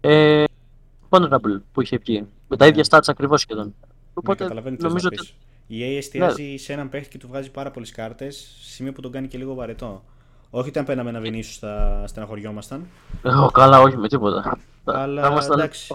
Ε, 0.00 0.44
Honorable 1.08 1.60
που 1.72 1.80
είχε 1.80 1.98
βγει. 1.98 2.26
Με 2.48 2.56
τα 2.56 2.66
ίδια 2.66 2.84
stats 2.90 3.06
ακριβώς 3.06 3.40
σχεδόν. 3.40 3.64
Ναι, 3.64 3.72
Οπότε 4.14 4.48
νομίζω 4.78 5.08
ότι. 5.12 5.28
Η 5.66 5.80
EA 5.80 5.96
εστιάζει 5.96 6.42
ναι. 6.42 6.56
σε 6.56 6.72
έναν 6.72 6.88
παίχτη 6.88 7.08
και 7.08 7.18
του 7.18 7.28
βγάζει 7.28 7.50
πάρα 7.50 7.70
πολλές 7.70 7.90
κάρτες, 7.90 8.56
σημείο 8.60 8.92
που 8.92 9.00
τον 9.00 9.12
κάνει 9.12 9.28
και 9.28 9.38
λίγο 9.38 9.54
βαρετό. 9.54 10.04
Όχι 10.50 10.68
όταν 10.68 10.84
παίρναμε 10.84 11.10
ένα 11.10 11.20
Vinicius 11.22 11.56
θα 11.60 12.04
στεναχωριόμασταν. 12.06 12.86
Εγώ 13.22 13.50
καλά, 13.50 13.80
όχι 13.80 13.96
με 13.96 14.08
τίποτα. 14.08 14.58
Αλλά 14.84 15.38
εντάξει, 15.52 15.94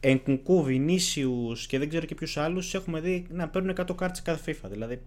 εν 0.00 0.22
κουκού, 0.22 0.64
Vinicius 0.68 1.58
και 1.68 1.78
δεν 1.78 1.88
ξέρω 1.88 2.06
και 2.06 2.14
ποιους 2.14 2.36
άλλους 2.36 2.74
έχουμε 2.74 3.00
δει 3.00 3.26
να 3.30 3.48
παίρνουν 3.48 3.74
100 3.80 3.94
κάρτες 3.96 4.22
κάθε 4.22 4.52
FIFA. 4.52 4.68
Δηλαδή 4.70 5.00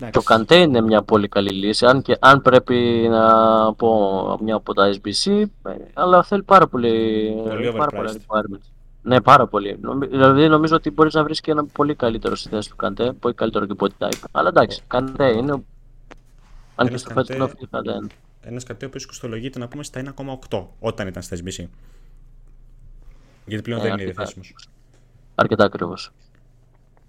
το 0.00 0.18
ο 0.18 0.22
Καντέ 0.22 0.56
είναι 0.56 0.80
μια 0.80 1.02
πολύ 1.02 1.28
καλή 1.28 1.50
λύση, 1.50 1.86
αν, 1.86 2.02
και, 2.02 2.16
αν 2.20 2.42
πρέπει 2.42 3.06
να 3.10 3.74
πω 3.74 4.38
μια 4.42 4.54
από 4.54 4.74
τα 4.74 4.94
SBC, 4.94 5.44
ε, 5.66 5.72
αλλά 5.94 6.22
θέλει 6.22 6.42
πάρα 6.42 6.66
πολύ, 6.66 7.32
πολύ 7.48 7.72
πάρα 7.72 7.90
πολύ 7.96 8.60
Ναι, 9.02 9.20
πάρα 9.20 9.46
πολύ. 9.46 9.80
Δηλαδή 10.10 10.48
νομίζω 10.48 10.76
ότι 10.76 10.90
μπορείς 10.90 11.14
να 11.14 11.22
βρεις 11.22 11.40
και 11.40 11.50
ένα 11.50 11.64
πολύ 11.64 11.94
καλύτερο 11.94 12.36
στη 12.36 12.48
θέση 12.48 12.70
του 12.70 12.76
Καντέ, 12.76 13.12
πολύ 13.12 13.34
καλύτερο 13.34 13.66
και 13.66 13.74
body 13.78 14.04
type. 14.04 14.24
Αλλά 14.30 14.48
εντάξει, 14.48 14.82
Καντέ 14.86 15.36
είναι. 15.36 15.64
Αν 16.74 16.88
και 16.88 16.96
στο 16.96 17.10
φέτο 17.12 17.34
είναι 17.34 17.50
Καντέ. 17.70 17.92
Ένας 18.40 18.64
Καντέ 18.64 18.88
που 18.88 18.98
κοστολογείται 19.06 19.58
να 19.58 19.68
πούμε 19.68 19.82
στα 19.82 20.14
1,8 20.50 20.64
όταν 20.80 21.06
ήταν 21.06 21.22
στα 21.22 21.36
SBC. 21.36 21.64
Γιατί 23.46 23.62
πλέον 23.62 23.80
ε, 23.80 23.82
δεν 23.82 23.92
είναι 23.92 24.04
διαθέσιμος. 24.04 24.68
Αρκετά 25.34 25.64
ακριβώς. 25.64 26.12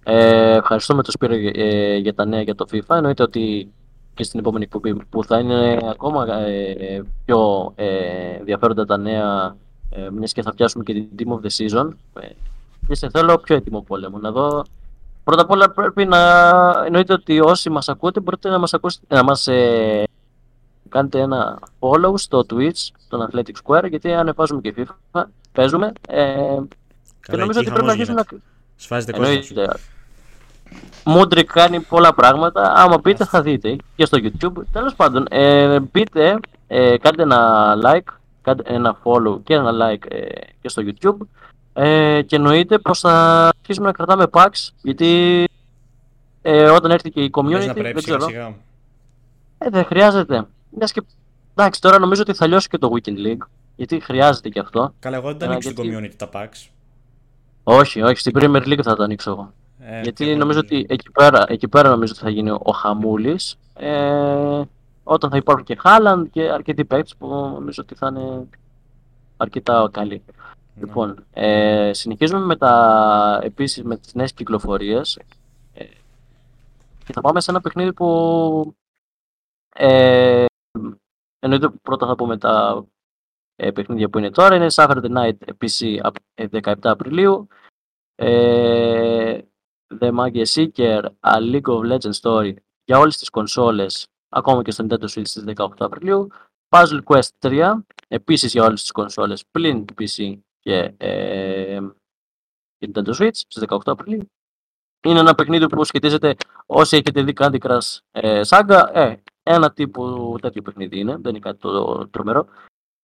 Ε, 0.03 0.55
ευχαριστούμε 0.55 1.03
τον 1.03 1.13
Σπύρο 1.13 1.33
ε, 1.33 1.97
για 1.97 2.13
τα 2.13 2.25
νέα 2.25 2.41
για 2.41 2.55
το 2.55 2.65
FIFA. 2.71 2.95
Εννοείται 2.95 3.23
ότι 3.23 3.71
και 4.13 4.23
στην 4.23 4.39
επόμενη 4.39 4.63
εκπομπή 4.63 5.05
που 5.09 5.23
θα 5.23 5.39
είναι 5.39 5.79
ακόμα 5.89 6.37
ε, 6.37 7.03
πιο 7.25 7.71
ε, 7.75 8.35
ενδιαφέροντα 8.39 8.85
τα 8.85 8.97
νέα, 8.97 9.55
ε, 9.89 10.09
μιας 10.09 10.33
και 10.33 10.41
θα 10.41 10.53
πιάσουμε 10.53 10.83
και 10.83 10.93
την 10.93 11.09
Team 11.17 11.31
of 11.31 11.45
the 11.45 11.49
Season. 11.49 11.89
Ε, 12.19 12.27
και 12.87 12.95
σε 12.95 13.09
θέλω 13.09 13.37
πιο 13.37 13.55
έτοιμο 13.55 13.81
πόλεμο. 13.81 14.17
Να 14.17 14.31
δω. 14.31 14.63
Πρώτα 15.23 15.41
απ' 15.41 15.49
όλα 15.49 15.69
πρέπει 15.69 16.05
να 16.05 16.17
εννοείται 16.85 17.13
ότι 17.13 17.39
όσοι 17.39 17.69
μας 17.69 17.89
ακούτε 17.89 18.19
μπορείτε 18.19 18.49
να 18.49 18.59
μας, 18.59 18.73
ακούσετε, 18.73 19.15
να 19.15 19.23
μας 19.23 19.47
ε, 19.47 20.03
κάνετε 20.89 21.19
ένα 21.19 21.59
follow 21.79 22.13
στο 22.15 22.45
Twitch, 22.49 22.87
στον 23.05 23.29
Athletic 23.29 23.53
Square, 23.63 23.89
γιατί 23.89 24.13
ανεβάζουμε 24.13 24.61
και 24.61 24.73
FIFA, 24.77 25.23
παίζουμε. 25.51 25.91
Ε, 26.07 26.57
και 27.21 27.37
νομίζω 27.37 27.59
ότι 27.59 27.69
πρέπει 27.69 27.85
να 27.85 27.91
αρχίσουμε 27.91 28.23
να... 28.31 28.39
Σφάζεται 28.75 29.11
κόσμος. 29.11 29.53
Μούντρικ 31.05 31.51
κάνει 31.51 31.79
πολλά 31.79 32.13
πράγματα. 32.13 32.73
Άμα 32.75 32.97
μπείτε 32.97 33.25
θα 33.25 33.41
δείτε 33.41 33.75
και 33.95 34.05
στο 34.05 34.17
YouTube. 34.21 34.61
Τέλος 34.71 34.95
πάντων, 34.95 35.25
ε, 35.29 35.79
μπείτε, 35.79 36.39
ε, 36.67 36.97
κάντε 36.97 37.23
ένα 37.23 37.73
like, 37.83 38.13
κάντε 38.41 38.63
ένα 38.65 38.97
follow 39.03 39.39
και 39.43 39.53
ένα 39.53 39.71
like 39.71 40.11
ε, 40.11 40.25
και 40.61 40.69
στο 40.69 40.83
YouTube. 40.85 41.17
Ε, 41.73 42.21
και 42.21 42.35
εννοείται 42.35 42.77
πως 42.77 42.99
θα 42.99 43.47
αρχίσουμε 43.47 43.85
να 43.87 43.93
κρατάμε 43.93 44.25
packs 44.31 44.69
γιατί 44.81 45.43
ε, 46.41 46.69
όταν 46.69 46.91
έρθει 46.91 47.09
και 47.09 47.23
η 47.23 47.29
community. 47.33 47.71
δεν 47.75 47.93
ξέρω. 47.93 48.55
Ε, 49.57 49.69
δεν 49.69 49.85
χρειάζεται. 49.85 50.47
Και... 50.79 51.01
Εντάξει, 51.55 51.81
τώρα 51.81 51.99
νομίζω 51.99 52.21
ότι 52.21 52.33
θα 52.33 52.47
λιώσει 52.47 52.67
και 52.67 52.77
το 52.77 52.91
Weekend 52.93 53.27
League. 53.27 53.47
Γιατί 53.75 53.99
χρειάζεται 53.99 54.49
και 54.49 54.59
αυτό. 54.59 54.93
Καλά, 54.99 55.17
εγώ 55.17 55.27
δεν 55.27 55.37
τα 55.37 55.45
ανοίξω 55.45 55.69
γιατί... 55.69 55.97
community 55.97 56.13
τα 56.17 56.29
packs. 56.33 56.69
Όχι, 57.63 58.01
όχι, 58.01 58.17
στην 58.17 58.31
Premier 58.35 58.63
League 58.65 58.81
θα 58.83 58.95
τα 58.95 59.03
ανοίξω 59.03 59.31
εγώ. 59.31 59.53
Ε, 59.79 60.01
Γιατί 60.01 60.35
νομίζω 60.35 60.59
ότι 60.59 60.85
εκεί 60.89 61.11
πέρα, 61.11 61.45
εκεί 61.47 61.67
πέρα 61.67 61.89
νομίζω 61.89 62.13
ότι 62.15 62.23
θα 62.23 62.29
γίνει 62.29 62.49
ο 62.49 62.71
χαμούλης. 62.71 63.57
Ε, 63.73 64.61
όταν 65.03 65.29
θα 65.29 65.37
υπάρχουν 65.37 65.65
και 65.65 65.75
Χάλαντ 65.75 66.27
και 66.31 66.41
αρκετοί 66.41 66.85
παίκτες 66.85 67.15
που 67.15 67.27
νομίζω 67.27 67.81
ότι 67.83 67.95
θα 67.95 68.07
είναι 68.07 68.47
αρκετά 69.37 69.89
καλοί. 69.91 70.23
Ναι. 70.75 70.85
Λοιπόν, 70.85 71.25
ε, 71.31 71.93
συνεχίζουμε 71.93 72.45
με, 72.45 72.55
τα, 72.55 73.39
επίσης, 73.43 73.83
με 73.83 73.97
τις 73.97 74.13
νέες 74.13 74.33
κυκλοφορίες 74.33 75.19
ε, 75.73 75.83
και 77.05 77.13
θα 77.13 77.21
πάμε 77.21 77.41
σε 77.41 77.51
ένα 77.51 77.61
παιχνίδι 77.61 77.93
που 77.93 78.75
ε, 79.75 80.45
εννοείται 81.39 81.69
πρώτα 81.69 82.07
θα 82.07 82.15
πούμε 82.15 82.37
τα 82.37 82.85
ε, 83.55 83.71
παιχνίδια 83.71 84.09
που 84.09 84.17
είναι 84.17 84.29
τώρα 84.29 84.55
είναι 84.55 84.67
Saturday 84.69 85.11
Night 85.17 85.33
PC 85.57 85.99
17 86.51 86.73
Απριλίου 86.81 87.47
ε, 88.15 89.41
The 89.99 90.11
Magic 90.11 90.45
Seeker, 90.45 91.03
A 91.19 91.39
League 91.39 91.67
of 91.67 91.91
Legends 91.91 92.19
Story 92.21 92.53
για 92.83 92.99
όλες 92.99 93.17
τις 93.17 93.29
κονσόλες, 93.29 94.07
ακόμα 94.29 94.61
και 94.61 94.71
στο 94.71 94.85
Nintendo 94.89 95.03
Switch 95.03 95.27
στις 95.27 95.43
18 95.55 95.67
Απριλίου. 95.77 96.27
Puzzle 96.69 96.99
Quest 97.03 97.29
3, 97.39 97.73
επίσης 98.07 98.51
για 98.51 98.63
όλες 98.63 98.81
τις 98.81 98.91
κονσόλες, 98.91 99.45
πλην 99.51 99.85
PC 99.97 100.39
και, 100.61 100.93
ε, 100.97 101.79
Nintendo 102.79 103.13
Switch 103.19 103.33
στις 103.33 103.63
18 103.67 103.77
Απριλίου. 103.85 104.31
Είναι 105.03 105.19
ένα 105.19 105.35
παιχνίδι 105.35 105.67
που 105.67 105.83
σχετίζεται 105.83 106.35
όσοι 106.65 106.95
έχετε 106.95 107.23
δει 107.23 107.33
Candy 107.35 107.57
Crush 107.59 107.97
ε, 108.11 108.41
Saga, 108.45 108.89
ε, 108.93 109.15
ένα 109.43 109.71
τύπο 109.71 110.35
τέτοιο 110.41 110.61
παιχνίδι 110.61 110.99
είναι, 110.99 111.17
δεν 111.17 111.29
είναι 111.29 111.39
κάτι 111.39 111.57
το 111.57 112.07
τρομερό. 112.07 112.47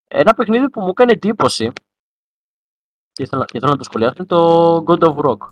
Ένα 0.07 0.33
παιχνίδι 0.33 0.69
που 0.69 0.81
μου 0.81 0.89
έκανε 0.89 1.11
εντύπωση 1.11 1.71
και 3.11 3.23
ήθελα, 3.23 3.45
και 3.45 3.57
ήθελα 3.57 3.71
να 3.71 3.77
το 3.77 3.83
σχολιάσω 3.83 4.13
είναι 4.17 4.27
το 4.27 4.75
God 4.87 4.99
of 4.99 5.17
Rock. 5.17 5.49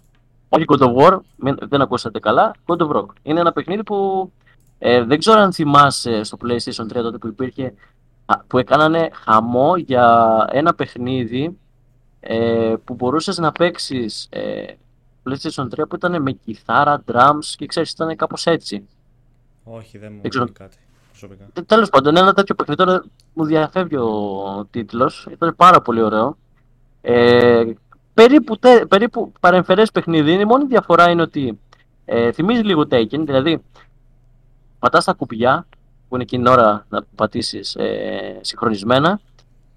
Όχι 0.49 0.65
God 0.67 0.79
of 0.79 0.95
War, 0.95 1.19
δεν 1.67 1.81
ακούσατε 1.81 2.19
καλά, 2.19 2.55
God 2.65 2.77
of 2.77 2.95
Rock. 2.95 3.05
Είναι 3.23 3.39
ένα 3.39 3.51
παιχνίδι 3.51 3.83
που 3.83 4.31
ε, 4.77 5.03
δεν 5.03 5.19
ξέρω 5.19 5.39
αν 5.39 5.53
θυμάσαι 5.53 6.23
στο 6.23 6.37
PlayStation 6.41 6.83
3 6.83 6.91
τότε 6.91 7.17
που 7.17 7.27
υπήρχε 7.27 7.73
που 8.47 8.57
έκανανε 8.57 9.09
χαμό 9.13 9.77
για 9.77 10.47
ένα 10.51 10.75
παιχνίδι 10.75 11.59
ε, 12.27 12.75
που 12.83 12.93
μπορούσες 12.93 13.37
να 13.37 13.51
παίξεις 13.51 14.27
ε, 14.29 14.65
PlayStation 15.29 15.63
3 15.63 15.87
που 15.89 15.95
ήταν 15.95 16.21
με 16.21 16.31
κιθάρα, 16.31 17.03
drums 17.11 17.53
και 17.57 17.65
ξέρεις 17.65 17.91
ήταν 17.91 18.15
κάπως 18.15 18.45
έτσι. 18.45 18.87
Όχι, 19.63 19.97
δεν 19.97 20.11
μου 20.13 20.21
δεν 20.21 20.53
κάτι 20.53 20.77
προσωπικά. 21.09 21.65
Τέλος 21.65 21.89
πάντων, 21.89 22.17
ένα 22.17 22.33
τέτοιο 22.33 22.55
παιχνίδι 22.55 22.83
τώρα 22.83 23.03
μου 23.33 23.45
διαφεύγει 23.45 23.95
ο 23.95 24.67
τίτλος, 24.71 25.27
ήταν 25.31 25.55
πάρα 25.55 25.81
πολύ 25.81 26.01
ωραίο. 26.01 26.37
Ε, 27.01 27.63
περίπου, 28.13 28.57
τε, 28.57 28.85
περίπου 28.85 29.31
παρεμφερές 29.39 29.91
παιχνίδι 29.91 30.31
είναι. 30.31 30.41
Η 30.41 30.45
μόνη 30.45 30.65
διαφορά 30.65 31.09
είναι 31.09 31.21
ότι 31.21 31.59
ε, 32.05 32.31
θυμίζει 32.31 32.61
λίγο 32.61 32.81
Taken, 32.81 33.19
δηλαδή 33.25 33.63
πατάς 34.79 35.05
τα 35.05 35.13
κουπιά 35.13 35.67
που 36.07 36.15
είναι 36.15 36.23
εκείνη 36.23 36.43
την 36.43 36.51
ώρα 36.51 36.85
να 36.89 37.03
πατήσεις 37.15 37.75
ε, 37.75 38.39
συγχρονισμένα 38.41 39.19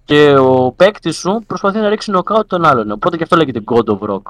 και 0.08 0.34
ο 0.38 0.72
παίκτης 0.72 1.16
σου 1.16 1.42
προσπαθεί 1.46 1.78
να 1.78 1.88
ρίξει 1.88 2.10
νοκάουτ 2.10 2.48
τον 2.48 2.64
άλλον. 2.64 2.90
Οπότε 2.90 3.16
και 3.16 3.22
αυτό 3.22 3.36
λέγεται 3.36 3.62
God 3.66 3.84
of 3.84 3.98
Rock. 3.98 4.22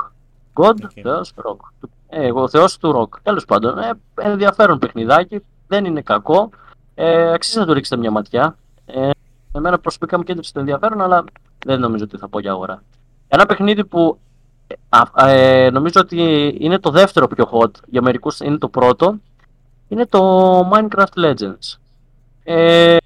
God, 0.54 0.74
okay. 0.74 1.00
Θεός, 1.02 1.32
Rock. 1.36 1.88
Ε, 2.08 2.30
ο 2.32 2.48
Θεός 2.48 2.78
του 2.78 2.94
Rock. 2.96 3.18
Τέλος 3.22 3.44
πάντων, 3.44 3.78
ε, 3.78 3.90
ενδιαφέρον 4.14 4.78
παιχνιδάκι, 4.78 5.40
δεν 5.66 5.84
είναι 5.84 6.00
κακό. 6.00 6.50
Ε, 6.94 7.32
αξίζει 7.32 7.58
να 7.58 7.66
του 7.66 7.72
ρίξετε 7.72 7.96
μια 7.96 8.10
ματιά. 8.10 8.56
Ε, 8.86 9.10
εμένα 9.52 9.78
προσωπικά 9.78 10.16
μου 10.16 10.22
κέντρισε 10.22 10.52
το 10.52 10.60
ενδιαφέρον, 10.60 11.00
αλλά 11.00 11.24
δεν 11.64 11.80
νομίζω 11.80 12.04
ότι 12.04 12.16
θα 12.16 12.28
πω 12.28 12.40
για 12.40 12.50
αγορά. 12.50 12.82
Ένα 13.28 13.46
παιχνίδι 13.46 13.84
που 13.84 14.18
ε, 15.16 15.70
νομίζω 15.70 16.00
ότι 16.00 16.56
είναι 16.60 16.78
το 16.78 16.90
δεύτερο 16.90 17.26
πιο 17.26 17.48
hot, 17.52 17.70
για 17.86 18.02
μερικούς 18.02 18.40
είναι 18.40 18.58
το 18.58 18.68
πρώτο, 18.68 19.16
είναι 19.88 20.06
το 20.06 20.60
Minecraft 20.72 21.24
Legends. 21.24 21.76
Ε, 22.44 22.96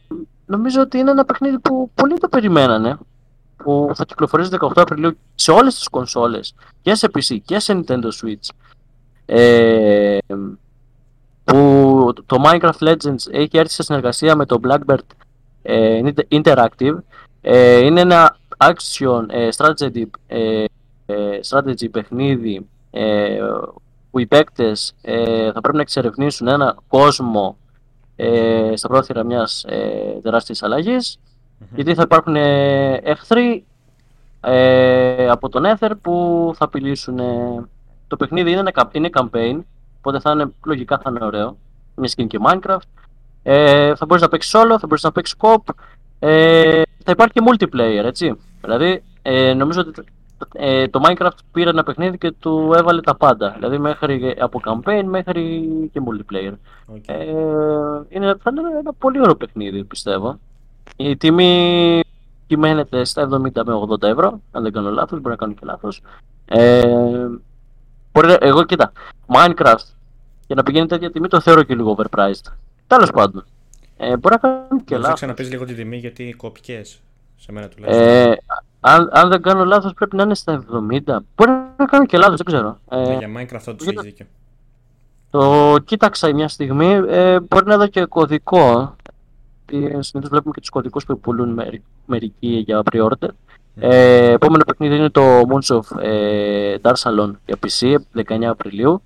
νομίζω 0.53 0.81
ότι 0.81 0.99
είναι 0.99 1.11
ένα 1.11 1.25
παιχνίδι 1.25 1.59
που 1.59 1.91
πολλοί 1.95 2.19
το 2.19 2.29
περιμένανε, 2.29 2.99
που 3.57 3.91
θα 3.95 4.05
κυκλοφορήσει 4.05 4.51
18 4.61 4.71
Απριλίου 4.75 5.19
σε 5.35 5.51
όλες 5.51 5.75
τις 5.75 5.89
κονσόλες, 5.89 6.55
και 6.83 6.95
σε 6.95 7.11
PC 7.15 7.37
και 7.45 7.59
σε 7.59 7.73
Nintendo 7.73 8.09
Switch. 8.23 8.49
Ε, 9.27 10.19
που 11.45 12.13
το 12.27 12.43
Minecraft 12.45 12.89
Legends 12.89 13.31
έχει 13.31 13.59
έρθει 13.59 13.73
σε 13.73 13.83
συνεργασία 13.83 14.37
με 14.37 14.47
το 14.47 14.61
Blackbird 14.65 15.07
ε, 15.63 16.01
Interactive. 16.31 16.97
Ε, 17.41 17.85
είναι 17.85 18.01
ένα 18.01 18.37
action 18.57 19.25
ε, 19.29 19.49
strategy, 19.57 20.05
ε, 20.27 20.65
ε, 21.07 21.41
strategy 21.49 21.91
παιχνίδι 21.91 22.67
που 24.11 24.19
οι 24.19 24.27
παίκτες 24.27 24.95
θα 25.55 25.61
πρέπει 25.61 25.77
να 25.77 25.83
εξερευνήσουν 25.83 26.49
ένα 26.49 26.77
κόσμο 26.89 27.57
στα 28.75 28.89
πρόθυρα 28.89 29.25
μιας 29.25 29.65
τεράστιας 30.23 30.63
αλλαγής 30.63 31.19
Γιατί 31.75 31.95
θα 31.95 32.03
υπάρχουν 32.03 32.37
ε, 32.37 32.95
εχθροί 32.95 33.65
ε, 34.41 35.29
από 35.29 35.49
τον 35.49 35.63
Ether 35.67 35.91
που 36.03 36.53
θα 36.57 36.65
απειλήσουν. 36.65 37.19
Ε, 37.19 37.65
το 38.07 38.17
παιχνίδι 38.17 38.51
είναι, 38.51 38.61
ένα, 38.61 38.91
είναι 38.93 39.11
campaign, 39.13 39.61
οπότε 39.99 40.21
θα 40.21 40.31
είναι, 40.31 40.53
λογικά 40.65 40.99
θα 40.99 41.11
είναι 41.11 41.25
ωραίο. 41.25 41.57
Μια 41.95 42.11
skin 42.17 42.27
και 42.27 42.39
Minecraft. 42.47 43.03
Ε, 43.43 43.95
θα 43.95 44.07
μπορείς 44.07 44.23
να 44.23 44.29
παίξεις 44.29 44.55
solo, 44.57 44.77
θα 44.81 44.87
μπορείς 44.87 45.03
να 45.03 45.13
παίξεις 45.13 45.37
cop. 45.41 45.75
Ε, 46.19 46.83
θα 47.05 47.11
υπάρχει 47.11 47.33
και 47.33 47.43
multiplayer, 47.51 48.05
έτσι. 48.05 48.37
Δηλαδή, 48.61 49.03
ε, 49.23 49.55
νομίζω 49.55 49.81
ότι 49.81 50.05
ε, 50.53 50.89
το 50.89 51.01
Minecraft 51.05 51.39
πήρε 51.53 51.71
ένα 51.71 51.83
παιχνίδι 51.83 52.19
και 52.19 52.33
του 52.33 52.73
έβαλε 52.77 53.01
τα 53.01 53.17
πάντα. 53.17 53.51
Δηλαδή, 53.51 53.79
μέχρι 53.79 54.37
από 54.41 54.61
campaign 54.65 55.03
μέχρι 55.05 55.63
και 55.93 56.01
multiplayer. 56.07 56.53
Okay. 56.95 57.01
Ε, 57.07 57.25
είναι, 58.09 58.35
θα 58.43 58.51
είναι 58.51 58.79
ένα 58.79 58.93
πολύ 58.99 59.21
ωραίο 59.21 59.37
παιχνίδι, 59.37 59.85
πιστεύω. 59.85 60.39
Η 60.97 61.17
τιμή 61.17 62.01
κυμαίνεται 62.47 63.05
στα 63.05 63.29
70 63.29 63.63
με 63.67 63.75
80 63.89 64.03
ευρώ, 64.03 64.41
αν 64.51 64.63
δεν 64.63 64.73
κάνω 64.73 64.91
λάθος, 64.91 65.21
μπορεί 65.21 65.31
να 65.31 65.37
κάνω 65.37 65.53
και 65.53 65.65
λάθος. 65.65 66.03
Ε, 66.45 67.27
μπορεί, 68.13 68.37
εγώ 68.41 68.65
κοίτα, 68.65 68.93
Minecraft 69.27 69.87
για 70.47 70.55
να 70.57 70.63
πηγαίνει 70.63 70.87
τέτοια 70.87 71.11
τιμή 71.11 71.29
το 71.29 71.41
θεωρώ 71.41 71.63
και 71.63 71.75
λίγο 71.75 71.97
overpriced. 71.99 72.53
Τέλος 72.87 73.11
πάντων. 73.11 73.45
Ε, 73.97 74.17
μπορεί 74.17 74.35
να 74.35 74.49
κάνω 74.49 74.81
και 74.85 74.95
λάθος. 74.95 75.09
Θα 75.09 75.15
ξαναπεί 75.15 75.45
λίγο 75.45 75.65
την 75.65 75.77
τιμή 75.77 75.97
γιατί 75.97 76.35
κόπηκε. 76.37 76.83
Σε 77.37 77.53
μένα 77.53 77.69
τουλάχιστον. 77.69 78.07
Ε, 78.09 78.37
αν, 78.85 79.09
αν 79.13 79.29
δεν 79.29 79.43
κάνω 79.43 79.65
λάθος, 79.65 79.93
πρέπει 79.95 80.17
να 80.17 80.23
είναι 80.23 80.35
στα 80.35 80.65
70. 80.73 81.17
Μπορεί 81.37 81.51
να 81.77 81.85
κάνω 81.85 82.07
και 82.07 82.19
λάθος, 82.19 82.37
δεν 82.37 82.47
ξέρω. 82.47 82.79
Ε, 82.89 83.17
για 83.17 83.29
Minecraft 83.29 83.69
όντω 83.69 83.85
έχει 83.85 84.01
δίκιο. 84.03 84.27
Το 85.31 85.77
κοίταξα 85.85 86.35
μια 86.35 86.49
στιγμή. 86.49 87.01
Ε, 87.09 87.41
μπορεί 87.41 87.67
να 87.67 87.77
δω 87.77 87.87
και 87.87 88.05
κωδικό. 88.05 88.97
Συνήθως 89.83 90.29
βλέπουμε 90.29 90.55
και 90.55 90.61
τους 90.61 90.69
κωδικούς 90.69 91.05
που 91.05 91.19
πουλούν 91.19 91.61
μερικοί 92.07 92.63
για 92.67 92.83
pre-order. 92.93 93.29
Ε, 93.77 94.33
επόμενο 94.33 94.65
παιχνίδι 94.65 94.97
είναι 94.97 95.11
το 95.11 95.23
Moons 95.23 95.77
of 95.77 96.03
ε, 96.03 96.75
Dar 96.83 96.93
Salon 96.93 97.31
για 97.47 97.59
PC 97.67 97.97
19 98.29 98.43
Απριλίου. 98.43 99.03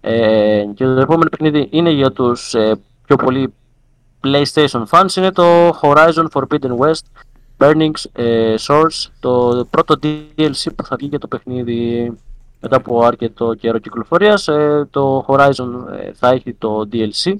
Ε, 0.00 0.64
και 0.74 0.84
το 0.84 1.00
επόμενο 1.00 1.30
παιχνίδι 1.30 1.68
είναι 1.70 1.90
για 1.90 2.12
τους 2.12 2.54
ε, 2.54 2.78
πιο 3.06 3.16
πολύ 3.16 3.52
PlayStation 4.24 4.84
fans 4.90 5.16
είναι 5.16 5.30
το 5.32 5.68
Horizon 5.68 6.26
Forbidden 6.32 6.76
West 6.78 7.02
Burning 7.60 7.90
ε, 8.12 8.54
Source 8.58 9.10
το 9.20 9.64
πρώτο 9.70 9.94
DLC 10.02 10.66
που 10.76 10.84
θα 10.84 10.96
βγει 10.96 11.06
για 11.06 11.18
το 11.18 11.26
παιχνίδι 11.26 12.12
μετά 12.60 12.76
από 12.76 13.04
αρκετό 13.04 13.54
καιρό 13.54 13.78
κυκλοφορίας 13.78 14.48
ε, 14.48 14.88
το 14.90 15.24
Horizon 15.28 15.68
ε, 16.00 16.12
θα 16.12 16.28
έχει 16.28 16.52
το 16.52 16.88
DLC 16.92 17.34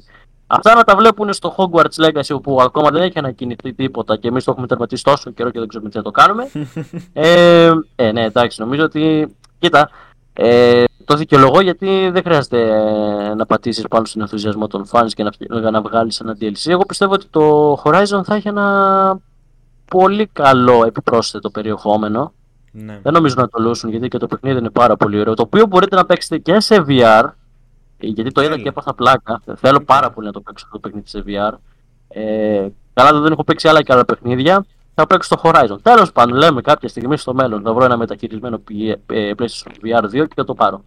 Αυτά 0.53 0.75
να 0.75 0.85
τα 0.85 0.97
βλέπουν 0.97 1.33
στο 1.33 1.55
Hogwarts 1.57 2.05
Legacy 2.05 2.35
όπου 2.35 2.61
ακόμα 2.61 2.91
δεν 2.91 3.03
έχει 3.03 3.19
ανακοινηθεί 3.19 3.73
τίποτα 3.73 4.17
και 4.17 4.29
εμείς 4.29 4.45
το 4.45 4.51
έχουμε 4.51 4.67
τερματίσει 4.67 5.05
τόσο 5.05 5.31
καιρό 5.31 5.51
και 5.51 5.59
δεν 5.59 5.69
ξέρουμε 5.69 5.91
τι 5.91 5.97
θα 5.97 6.03
το 6.03 6.11
κάνουμε. 6.11 6.51
ε, 7.13 7.71
ε, 7.97 8.13
ναι, 8.13 8.25
εντάξει, 8.25 8.61
νομίζω 8.61 8.85
ότι. 8.85 9.35
Κοίτα, 9.59 9.91
ε, 10.33 10.85
το 11.05 11.17
δικαιολογώ 11.17 11.61
γιατί 11.61 12.11
δεν 12.13 12.23
χρειάζεται 12.23 12.61
ε, 13.31 13.35
να 13.35 13.47
πατήσεις 13.47 13.85
πάνω 13.89 14.05
στον 14.05 14.23
ενθουσιασμό 14.23 14.67
των 14.67 14.87
fans 14.91 15.09
και 15.15 15.23
να, 15.49 15.71
να 15.71 15.81
βγάλεις 15.81 16.21
ένα 16.21 16.37
DLC. 16.41 16.71
Εγώ 16.71 16.87
πιστεύω 16.87 17.13
ότι 17.13 17.27
το 17.31 17.73
Horizon 17.85 18.21
θα 18.25 18.35
έχει 18.35 18.49
ένα 18.49 19.19
πολύ 19.91 20.27
καλό 20.27 20.85
επιπρόσθετο 20.87 21.51
περιεχόμενο. 21.51 22.33
Ναι. 22.73 22.99
Δεν 23.03 23.13
νομίζω 23.13 23.35
να 23.39 23.49
το 23.49 23.63
λούσουν 23.63 23.91
γιατί 23.91 24.09
και 24.09 24.19
το 24.19 24.27
παιχνίδι 24.27 24.59
είναι 24.59 24.71
πάρα 24.71 24.97
πολύ 24.97 25.21
ωραίο. 25.21 25.35
Το 25.35 25.43
οποίο 25.43 25.67
μπορείτε 25.67 25.97
να 25.97 26.07
παίξετε 26.07 26.39
και 26.39 26.61
σε 26.61 26.85
VR 26.89 27.31
γιατί 27.99 28.33
το 28.33 28.43
είδα 28.43 28.59
και 28.59 28.69
έπαθα 28.69 28.95
πλάκα. 28.95 29.43
Θέλω 29.57 29.81
πάρα 29.81 30.11
πολύ 30.11 30.27
να 30.27 30.33
το 30.33 30.41
παίξω 30.41 30.65
αυτό 30.67 30.79
το 30.79 30.89
παιχνίδι 30.89 31.09
σε 31.09 31.25
VR. 31.27 31.59
Ε, 32.09 32.69
καλά, 32.93 33.21
δεν 33.21 33.33
έχω 33.33 33.45
παίξει 33.45 33.69
άλλα 33.69 33.83
και 33.83 33.93
άλλα 33.93 34.05
παιχνίδια. 34.05 34.65
Θα 34.95 35.07
παίξω 35.07 35.37
στο 35.37 35.51
Horizon. 35.51 35.77
Τέλος 35.83 36.13
πάντων, 36.13 36.37
λέμε 36.37 36.61
κάποια 36.61 36.89
στιγμή 36.89 37.17
στο 37.17 37.35
μέλλον 37.35 37.63
θα 37.63 37.73
βρω 37.73 37.85
ένα 37.85 37.97
μεταχειρισμένο 37.97 38.63
ε, 39.07 39.33
PlayStation 39.39 39.73
VR 39.85 40.05
2 40.05 40.11
και 40.11 40.35
θα 40.37 40.45
το 40.45 40.55
πάρω. 40.55 40.85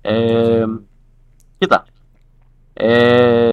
Ε, 0.00 0.64
κοίτα. 1.58 1.84
Ε, 2.72 3.48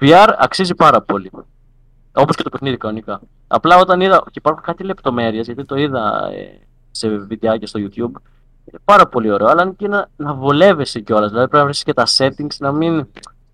VR 0.00 0.34
αξίζει 0.38 0.74
πάρα 0.74 1.02
πολύ. 1.02 1.30
Όπως 2.14 2.36
και 2.36 2.42
το 2.42 2.50
παιχνίδι 2.50 2.76
κανονικά. 2.76 3.20
Απλά 3.46 3.78
όταν 3.78 4.00
είδα. 4.00 4.22
και 4.24 4.32
υπάρχουν 4.32 4.62
κάτι 4.62 4.84
λεπτομέρειες, 4.84 5.46
γιατί 5.46 5.64
το 5.64 5.76
είδα 5.76 6.30
ε, 6.32 6.60
σε 6.90 7.08
βιντεάκια 7.08 7.66
στο 7.66 7.80
YouTube 7.82 8.20
πάρα 8.84 9.06
πολύ 9.06 9.30
ωραίο, 9.30 9.48
αλλά 9.48 9.72
και 9.76 9.88
να, 9.88 10.08
να 10.16 10.34
βολεύεσαι 10.34 11.00
κιόλας. 11.00 11.30
Δηλαδή 11.30 11.48
πρέπει 11.48 11.64
να 11.64 11.64
βρεις 11.64 11.82
και 11.82 11.92
τα 11.92 12.06
settings 12.16 12.56
να 12.58 12.72
μην 12.72 13.06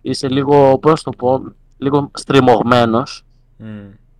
είσαι 0.03 0.29
λίγο, 0.29 0.79
πώς 0.79 1.03
το 1.03 1.11
πω, 1.11 1.43
λίγο 1.79 2.11
στριμωγμένος. 2.15 3.25
Mm. 3.61 3.65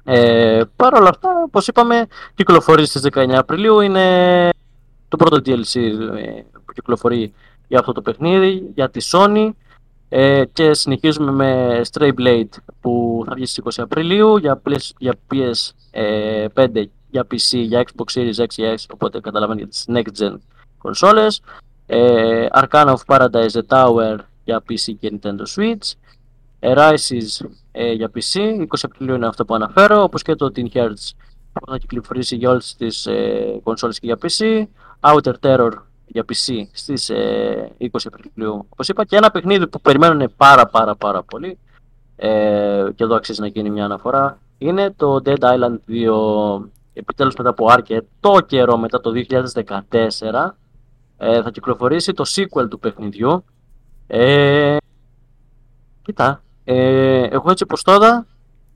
Ε, 0.05 0.63
Παρ' 0.77 0.95
όλα 0.95 1.09
αυτά, 1.09 1.29
όπως 1.45 1.67
είπαμε, 1.67 2.07
κυκλοφορεί 2.35 2.87
στις 2.87 3.07
19 3.13 3.31
Απριλίου. 3.31 3.81
Είναι 3.81 4.49
το 5.09 5.17
πρώτο 5.17 5.37
DLC 5.37 5.75
ε, 5.77 6.43
που 6.65 6.73
κυκλοφορεί 6.75 7.33
για 7.69 7.79
αυτό 7.79 7.93
το 7.93 8.03
παιχνίδι, 8.03 8.71
για 8.75 8.91
τη 8.91 9.01
Sony. 9.13 9.51
Ε, 10.13 10.45
και 10.53 10.75
συνεχίζουμε 10.75 11.31
με 11.33 11.81
Stray 11.91 12.13
Blade 12.19 12.49
που 12.81 13.23
θα 13.27 13.35
βγει 13.35 13.47
στις 13.47 13.79
20 13.79 13.83
Απριλίου 13.83 14.37
για, 14.37 14.63
για 14.99 15.15
PS5, 15.31 15.47
ες, 15.91 16.91
για 17.11 17.27
PC, 17.31 17.39
για 17.51 17.85
Xbox 17.87 18.19
Series 18.19 18.43
X 18.43 18.47
και 18.47 18.75
X, 18.79 18.85
οπότε 18.93 19.21
καταλαβαίνετε 19.21 19.69
για 19.69 19.69
τις 19.69 19.85
Next 19.89 20.23
Gen 20.23 20.37
κονσόλες, 20.79 21.43
ε, 21.87 22.47
Arcana 22.53 22.95
of 22.95 23.17
Paradise 23.17 23.51
The 23.51 23.63
Tower 23.69 24.17
για 24.45 24.63
PC 24.69 24.95
και 25.01 25.13
Nintendo 25.13 25.43
Switch, 25.57 25.93
ε, 26.59 26.75
Rises 26.77 27.47
ε, 27.73 27.93
για 27.93 28.11
PC, 28.15 28.39
20 28.39 28.65
Απριλίου 28.83 29.15
είναι 29.15 29.27
αυτό 29.27 29.45
που 29.45 29.55
αναφέρω, 29.55 30.03
όπως 30.03 30.23
και 30.23 30.35
το 30.35 30.53
Teen 30.57 30.69
Hearts 30.73 31.11
που 31.53 31.71
θα 31.71 31.79
κυκλοφορήσει 31.79 32.37
για 32.37 32.51
όλες 32.51 32.75
τις 32.79 33.07
ε, 33.07 33.61
κονσόλες 33.63 33.99
και 33.99 34.07
για 34.07 34.19
PC, 34.23 34.67
Outer 35.01 35.35
Terror 35.41 35.73
για 36.13 36.25
PC 36.29 36.63
στις 36.73 37.11
ε, 37.11 37.73
20 37.79 37.87
Απριλίου, 38.05 38.67
όπως 38.69 38.89
είπα, 38.89 39.05
και 39.05 39.17
ένα 39.17 39.31
παιχνίδι 39.31 39.67
που 39.67 39.81
περιμένουν 39.81 40.33
πάρα 40.37 40.67
πάρα 40.67 40.95
πάρα 40.95 41.23
πολύ 41.23 41.59
ε, 42.17 42.87
και 42.95 43.05
εδώ 43.05 43.15
αξίζει 43.15 43.41
να 43.41 43.47
γίνει 43.47 43.71
μια 43.71 43.85
αναφορά, 43.85 44.39
είναι 44.59 44.95
το 44.97 45.21
Dead 45.25 45.39
Island 45.39 45.77
2 45.89 46.63
επιτέλους 46.93 47.35
μετά 47.35 47.51
από 47.51 47.67
αρκετό 47.71 48.41
καιρό 48.47 48.77
μετά 48.77 49.01
το 49.01 49.13
2014 49.29 50.51
ε, 51.23 51.43
θα 51.43 51.51
κυκλοφορήσει 51.51 52.13
το 52.13 52.25
sequel 52.27 52.71
του 52.71 52.79
παιχνιδιού. 52.79 53.45
Ε, 54.07 54.77
κοίτα, 56.03 56.43
ε, 56.65 57.23
εγώ 57.23 57.51
έτσι 57.51 57.63
όπως 57.63 57.83
τώρα 57.83 58.27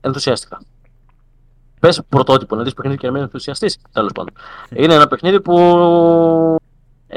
ενθουσιάστηκα. 0.01 0.61
Πες 1.79 2.01
πρωτότυπο, 2.09 2.55
να 2.55 2.63
δεις 2.63 2.73
παιχνίδι 2.73 2.97
και 2.97 3.05
να 3.05 3.11
μην 3.11 3.21
ενθουσιαστείς, 3.21 3.77
τέλος 3.91 4.11
πάντων. 4.11 4.33
Είναι 4.83 4.93
ένα 4.93 5.07
παιχνίδι 5.07 5.41
που 5.41 5.55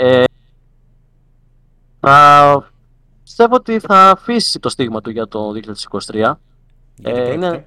ε, 0.01 0.25
θα 2.01 2.71
πιστεύω 3.23 3.55
ότι 3.55 3.79
θα 3.79 4.11
αφήσει 4.11 4.59
το 4.59 4.69
στίγμα 4.69 5.01
του 5.01 5.11
για 5.11 5.27
το 5.27 5.53
2023. 6.13 6.33
Ε, 7.03 7.33
είναι, 7.33 7.65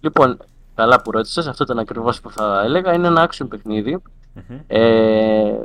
λοιπόν, 0.00 0.38
καλά 0.74 1.02
που 1.02 1.10
ρώτησες, 1.10 1.46
αυτό 1.46 1.64
ήταν 1.64 1.78
ακριβώς 1.78 2.20
που 2.20 2.30
θα 2.30 2.62
έλεγα. 2.64 2.94
Είναι 2.94 3.06
ένα 3.06 3.30
action 3.30 3.46
παιχνιδι 3.48 4.02
Ε, 4.66 5.58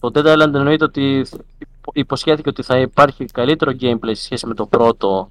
το 0.00 0.10
Dead 0.14 0.26
Island 0.26 0.54
εννοείται 0.54 0.84
ότι 0.84 1.26
υποσχέθηκε 1.92 2.48
ότι 2.48 2.62
θα 2.62 2.78
υπάρχει 2.78 3.24
καλύτερο 3.24 3.72
gameplay 3.80 4.12
σε 4.12 4.22
σχέση 4.22 4.46
με 4.46 4.54
το 4.54 4.66
πρώτο 4.66 5.28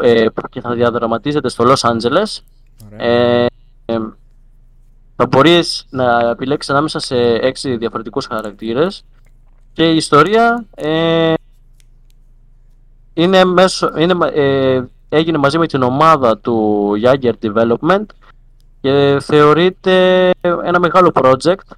ε, 0.00 0.26
και 0.50 0.60
θα 0.60 0.74
διαδραματίζεται 0.74 1.48
στο 1.48 1.64
Los 1.66 1.90
Angeles. 1.90 2.38
Ε, 2.96 3.46
ε, 3.84 3.98
θα 5.20 5.26
μπορείς 5.26 5.86
να 5.90 6.30
επιλέξεις 6.30 6.70
ανάμεσα 6.70 6.98
σε 6.98 7.16
έξι 7.16 7.76
διαφορετικούς 7.76 8.26
χαρακτήρες 8.26 9.04
και 9.72 9.92
η 9.92 9.96
ιστορία 9.96 10.64
ε, 10.74 11.34
είναι 13.14 13.44
μέσω, 13.44 13.92
είναι, 13.98 14.14
ε, 14.32 14.82
έγινε 15.08 15.38
μαζί 15.38 15.58
με 15.58 15.66
την 15.66 15.82
ομάδα 15.82 16.38
του 16.38 16.92
Jaeger 17.04 17.32
Development 17.42 18.04
και 18.80 19.18
θεωρείται 19.20 20.30
ένα 20.40 20.78
μεγάλο 20.78 21.10
project 21.14 21.76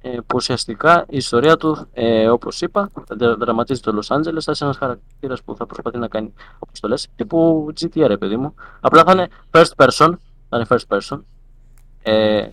ε, 0.00 0.10
που 0.10 0.34
ουσιαστικά 0.34 1.04
η 1.08 1.16
ιστορία 1.16 1.56
του, 1.56 1.86
ε, 1.92 2.28
όπως 2.28 2.60
είπα, 2.60 2.90
θα 3.06 3.36
δραματίζεται 3.36 3.90
στο 3.90 3.98
Los 4.00 4.16
Angeles. 4.16 4.40
Θα 4.40 4.52
είναι 4.52 4.56
ένας 4.60 4.76
χαρακτήρας 4.76 5.42
που 5.42 5.56
θα 5.56 5.66
προσπαθεί 5.66 5.98
να 5.98 6.08
κάνει, 6.08 6.32
όπως 6.58 6.80
το 6.80 6.88
λες, 6.88 7.08
τύπου 7.16 7.66
GTA, 7.80 8.06
ρε 8.06 8.16
παιδί 8.16 8.36
μου. 8.36 8.54
Απλά 8.80 9.04
θα 9.04 9.12
είναι 9.12 9.28
first 9.50 9.84
person. 9.84 10.12
Θα 10.48 10.56
είναι 10.56 10.66
first 10.68 10.96
person. 10.96 11.18
Ε, 12.02 12.46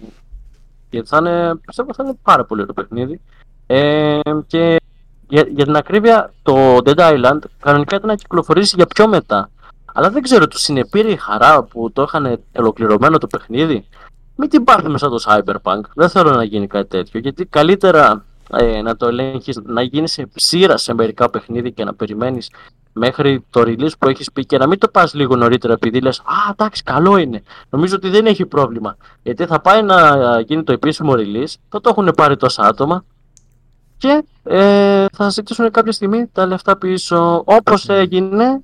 και 0.89 1.03
θα 1.03 1.17
είναι, 1.17 1.55
πιστεύω 1.55 1.93
θα 1.93 2.03
είναι 2.03 2.17
πάρα 2.23 2.45
πολύ 2.45 2.61
ωραίο 2.61 2.73
παιχνίδι. 2.73 3.21
Ε, 3.67 4.19
και 4.47 4.79
για, 5.27 5.47
για 5.49 5.65
την 5.65 5.75
ακρίβεια, 5.75 6.33
το 6.43 6.77
Dead 6.83 6.95
Island 6.95 7.39
κανονικά 7.59 7.95
ήταν 7.95 8.07
να 8.07 8.15
κυκλοφορήσει 8.15 8.75
για 8.75 8.85
πιο 8.85 9.07
μετά. 9.07 9.49
Αλλά 9.93 10.09
δεν 10.09 10.21
ξέρω, 10.21 10.47
τους 10.47 10.61
συνεπήρε 10.61 11.11
η 11.11 11.15
χαρά 11.15 11.63
που 11.63 11.91
το 11.91 12.01
είχαν 12.01 12.39
ολοκληρωμένο 12.57 13.17
το 13.17 13.27
παιχνίδι; 13.27 13.85
Μην 14.35 14.49
την 14.49 14.63
πάρουμε 14.63 14.97
σαν 14.97 15.09
το 15.09 15.23
Cyberpunk. 15.25 15.81
Δεν 15.95 16.09
θέλω 16.09 16.31
να 16.31 16.43
γίνει 16.43 16.67
κάτι 16.67 16.87
τέτοιο. 16.87 17.19
Γιατί 17.19 17.45
καλύτερα 17.45 18.25
ε, 18.51 18.81
να 18.81 18.95
το 18.95 19.07
ελέγχεις, 19.07 19.59
να 19.63 19.81
γίνεις 19.81 20.11
σε 20.11 20.25
ψήρα 20.33 20.77
σε 20.77 20.93
μερικά 20.93 21.29
παιχνίδια 21.29 21.69
και 21.69 21.83
να 21.83 21.93
περιμένεις 21.93 22.51
μέχρι 22.99 23.45
το 23.49 23.61
release 23.61 23.97
που 23.99 24.09
έχεις 24.09 24.31
πει 24.31 24.45
και 24.45 24.57
να 24.57 24.67
μην 24.67 24.79
το 24.79 24.87
πας 24.87 25.13
λίγο 25.13 25.35
νωρίτερα 25.35 25.73
επειδή 25.73 26.01
λες: 26.01 26.19
Α, 26.19 26.49
εντάξει, 26.51 26.83
καλό 26.83 27.17
είναι. 27.17 27.43
Νομίζω 27.69 27.95
ότι 27.95 28.09
δεν 28.09 28.25
έχει 28.25 28.45
πρόβλημα. 28.45 28.97
Γιατί 29.23 29.45
θα 29.45 29.61
πάει 29.61 29.81
να 29.81 30.39
γίνει 30.39 30.63
το 30.63 30.71
επίσημο 30.71 31.13
release, 31.15 31.53
θα 31.69 31.81
το 31.81 31.89
έχουν 31.89 32.11
πάρει 32.15 32.37
τόσα 32.37 32.63
άτομα 32.63 33.05
και 33.97 34.23
ε, 34.43 35.05
θα 35.11 35.29
ζητήσουν 35.29 35.71
κάποια 35.71 35.91
στιγμή 35.91 36.27
τα 36.27 36.45
λεφτά 36.45 36.77
πίσω. 36.77 37.43
Όπως 37.45 37.89
έγινε 37.89 38.61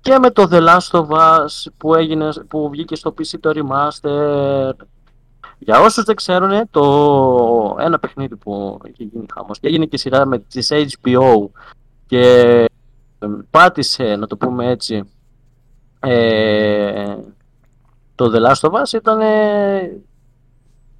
και 0.00 0.18
με 0.18 0.30
το 0.30 0.48
The 0.50 0.66
Last 0.68 1.00
of 1.00 1.06
Us 1.08 1.66
που, 1.76 1.94
έγινε, 1.94 2.28
που 2.48 2.68
βγήκε 2.70 2.96
στο 2.96 3.14
PC 3.18 3.34
το 3.40 3.52
Remaster. 3.54 4.70
Για 5.58 5.80
όσους 5.80 6.04
δεν 6.04 6.14
ξέρουν, 6.14 6.70
το 6.70 7.76
ένα 7.78 7.98
παιχνίδι 7.98 8.36
που 8.36 8.80
έχει 8.84 9.10
γίνει 9.12 9.26
χαμός 9.34 9.58
και 9.58 9.68
έγινε 9.68 9.84
και 9.84 9.96
σειρά 9.96 10.26
με 10.26 10.38
τις 10.38 10.72
HBO 10.72 11.48
και 12.06 12.64
πάτησε, 13.50 14.16
να 14.16 14.26
το 14.26 14.36
πούμε 14.36 14.70
έτσι, 14.70 15.02
ε, 16.00 17.16
το 18.14 18.32
The 18.34 18.46
Last 18.46 18.70
of 18.70 18.82
Us 18.82 18.92
ήταν 18.92 19.20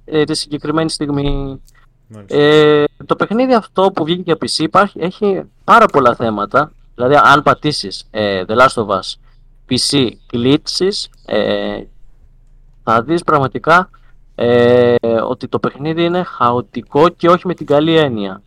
ε, 0.05 0.23
τη 0.23 0.35
συγκεκριμένη 0.35 0.89
στιγμή. 0.89 1.61
Ε, 2.27 2.83
το 3.05 3.15
παιχνίδι 3.15 3.53
αυτό 3.53 3.91
που 3.91 4.03
βγήκε 4.03 4.21
για 4.21 4.35
PC 4.35 4.63
υπάρχει, 4.63 4.99
έχει 4.99 5.43
πάρα 5.63 5.85
πολλά 5.85 6.15
θέματα. 6.15 6.71
Δηλαδή, 6.95 7.15
αν 7.23 7.43
πατήσεις 7.43 8.07
ε, 8.11 8.43
The 8.47 8.57
Last 8.57 8.83
of 8.83 8.87
Us 8.87 9.13
PC 9.69 10.09
glitches, 10.33 11.05
ε, 11.25 11.81
θα 12.83 13.03
δεις 13.03 13.23
πραγματικά 13.23 13.89
ε, 14.35 14.95
ότι 15.27 15.47
το 15.47 15.59
παιχνίδι 15.59 16.03
είναι 16.03 16.23
χαοτικό 16.23 17.09
και 17.09 17.29
όχι 17.29 17.47
με 17.47 17.53
την 17.53 17.65
καλή 17.65 17.97
έννοια. 17.97 18.41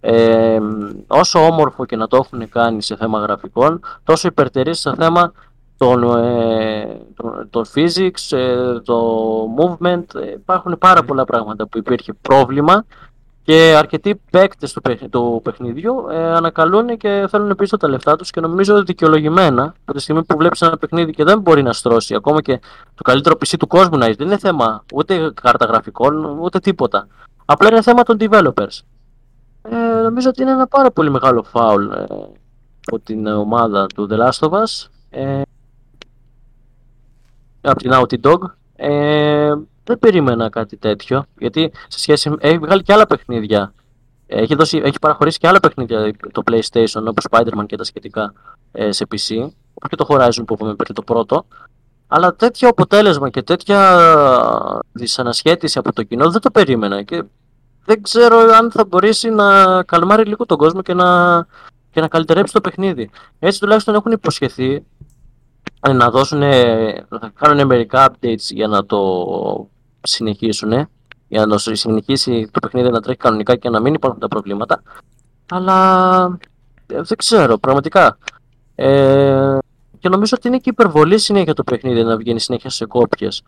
Ε, 0.00 0.58
όσο 1.06 1.46
όμορφο 1.46 1.84
και 1.84 1.96
να 1.96 2.06
το 2.06 2.16
έχουν 2.16 2.48
κάνει 2.48 2.82
σε 2.82 2.96
θέμα 2.96 3.18
γραφικών, 3.20 3.80
τόσο 4.04 4.28
υπερτερεί 4.28 4.74
σε 4.74 4.94
θέμα 4.94 5.32
των, 5.76 6.02
ε, 6.18 7.00
το, 7.50 7.64
physics, 7.74 8.36
ε, 8.36 8.80
το 8.80 9.38
movement. 9.58 10.14
Ε, 10.14 10.30
υπάρχουν 10.32 10.78
πάρα 10.78 11.02
πολλά 11.02 11.24
πράγματα 11.24 11.66
που 11.66 11.78
υπήρχε 11.78 12.12
πρόβλημα 12.12 12.84
και 13.42 13.74
αρκετοί 13.76 14.20
παίκτες 14.30 14.72
του, 14.72 14.80
του 15.10 15.40
παιχνιδιού 15.44 16.06
ε, 16.10 16.16
ανακαλούν 16.16 16.96
και 16.96 17.26
θέλουν 17.30 17.54
πίσω 17.54 17.76
τα 17.76 17.88
λεφτά 17.88 18.16
τους 18.16 18.30
και 18.30 18.40
νομίζω 18.40 18.82
δικαιολογημένα 18.82 19.74
από 19.84 19.92
τη 19.92 20.02
στιγμή 20.02 20.24
που 20.24 20.36
βλέπεις 20.36 20.62
ένα 20.62 20.76
παιχνίδι 20.76 21.12
και 21.12 21.24
δεν 21.24 21.40
μπορεί 21.40 21.62
να 21.62 21.72
στρώσει 21.72 22.14
ακόμα 22.14 22.42
και 22.42 22.60
το 22.94 23.02
καλύτερο 23.02 23.36
PC 23.40 23.54
του 23.58 23.66
κόσμου 23.66 23.98
να 23.98 24.04
έχει. 24.04 24.14
Δεν 24.14 24.26
είναι 24.26 24.38
θέμα 24.38 24.84
ούτε 24.94 25.32
κάρτα 25.42 25.66
γραφικών 25.66 26.38
ούτε 26.38 26.58
τίποτα. 26.58 27.06
Απλά 27.44 27.68
είναι 27.70 27.82
θέμα 27.82 28.02
των 28.02 28.16
developers. 28.20 28.80
Ε, 29.70 29.76
νομίζω 30.02 30.28
ότι 30.28 30.42
είναι 30.42 30.50
ένα 30.50 30.66
πάρα 30.66 30.90
πολύ 30.90 31.10
μεγάλο 31.10 31.42
φάουλ 31.42 31.90
ε, 31.90 32.06
από 32.86 33.00
την 33.02 33.26
ομάδα 33.26 33.86
του 33.86 34.08
The 34.10 34.18
Last 34.18 34.48
of 34.48 34.50
Us. 34.50 34.86
Ε, 35.10 35.42
από 37.60 37.78
την 37.78 37.90
Naughty 37.94 38.20
Dog. 38.20 38.38
Ε, 38.76 39.54
δεν 39.84 39.98
περίμενα 39.98 40.48
κάτι 40.48 40.76
τέτοιο, 40.76 41.24
γιατί 41.38 41.72
σε 41.88 41.98
σχέση 41.98 42.30
με... 42.30 42.36
έχει 42.40 42.58
βγάλει 42.58 42.82
και 42.82 42.92
άλλα 42.92 43.06
παιχνίδια. 43.06 43.74
Έχει, 44.26 44.54
δώσει, 44.54 44.80
έχει 44.84 44.98
παραχωρήσει 44.98 45.38
και 45.38 45.48
άλλα 45.48 45.60
παιχνίδια 45.60 46.12
το 46.32 46.42
PlayStation, 46.50 47.04
όπως 47.06 47.26
Spider-Man 47.30 47.66
και 47.66 47.76
τα 47.76 47.84
σχετικά 47.84 48.32
ε, 48.72 48.92
σε 48.92 49.06
PC, 49.10 49.36
όπως 49.74 49.88
και 49.88 49.96
το 49.96 50.06
Horizon 50.08 50.42
που 50.46 50.54
είπαμε 50.54 50.74
πριν 50.74 50.94
το 50.94 51.02
πρώτο. 51.02 51.46
Αλλά 52.06 52.34
τέτοιο 52.34 52.68
αποτέλεσμα 52.68 53.30
και 53.30 53.42
τέτοια 53.42 54.00
δυσανασχέτιση 54.92 55.78
από 55.78 55.92
το 55.92 56.02
κοινό 56.02 56.30
δεν 56.30 56.40
το 56.40 56.50
περίμενα 56.50 57.02
και 57.02 57.22
δεν 57.86 58.02
ξέρω 58.02 58.38
αν 58.38 58.70
θα 58.70 58.84
μπορέσει 58.84 59.30
να 59.30 59.82
καλμάρει 59.82 60.24
λίγο 60.24 60.46
τον 60.46 60.58
κόσμο 60.58 60.82
και 60.82 60.94
να, 60.94 61.40
και 61.90 62.00
να 62.00 62.08
καλυτερέψει 62.08 62.52
το 62.52 62.60
παιχνίδι. 62.60 63.10
Έτσι 63.38 63.60
τουλάχιστον 63.60 63.94
έχουν 63.94 64.12
υποσχεθεί 64.12 64.84
να 65.94 66.10
δώσουν, 66.10 66.38
να 66.38 67.32
κάνουν 67.34 67.66
μερικά 67.66 68.10
updates 68.10 68.50
για 68.50 68.66
να 68.66 68.86
το 68.86 69.68
συνεχίσουν, 70.00 70.88
για 71.28 71.46
να 71.46 71.58
συνεχίσει 71.58 72.48
το 72.52 72.58
παιχνίδι 72.60 72.90
να 72.90 73.00
τρέχει 73.00 73.18
κανονικά 73.18 73.56
και 73.56 73.70
να 73.70 73.80
μην 73.80 73.94
υπάρχουν 73.94 74.20
τα 74.20 74.28
προβλήματα. 74.28 74.82
Αλλά 75.50 76.38
ε, 76.86 77.02
δεν 77.02 77.16
ξέρω, 77.16 77.58
πραγματικά. 77.58 78.18
Ε, 78.74 79.58
και 79.98 80.08
νομίζω 80.08 80.34
ότι 80.38 80.48
είναι 80.48 80.58
και 80.58 80.70
υπερβολή 80.70 81.18
συνέχεια 81.18 81.54
το 81.54 81.64
παιχνίδι 81.64 82.02
να 82.02 82.16
βγαίνει 82.16 82.40
συνέχεια 82.40 82.70
σε 82.70 82.86
κόπιες 82.86 83.42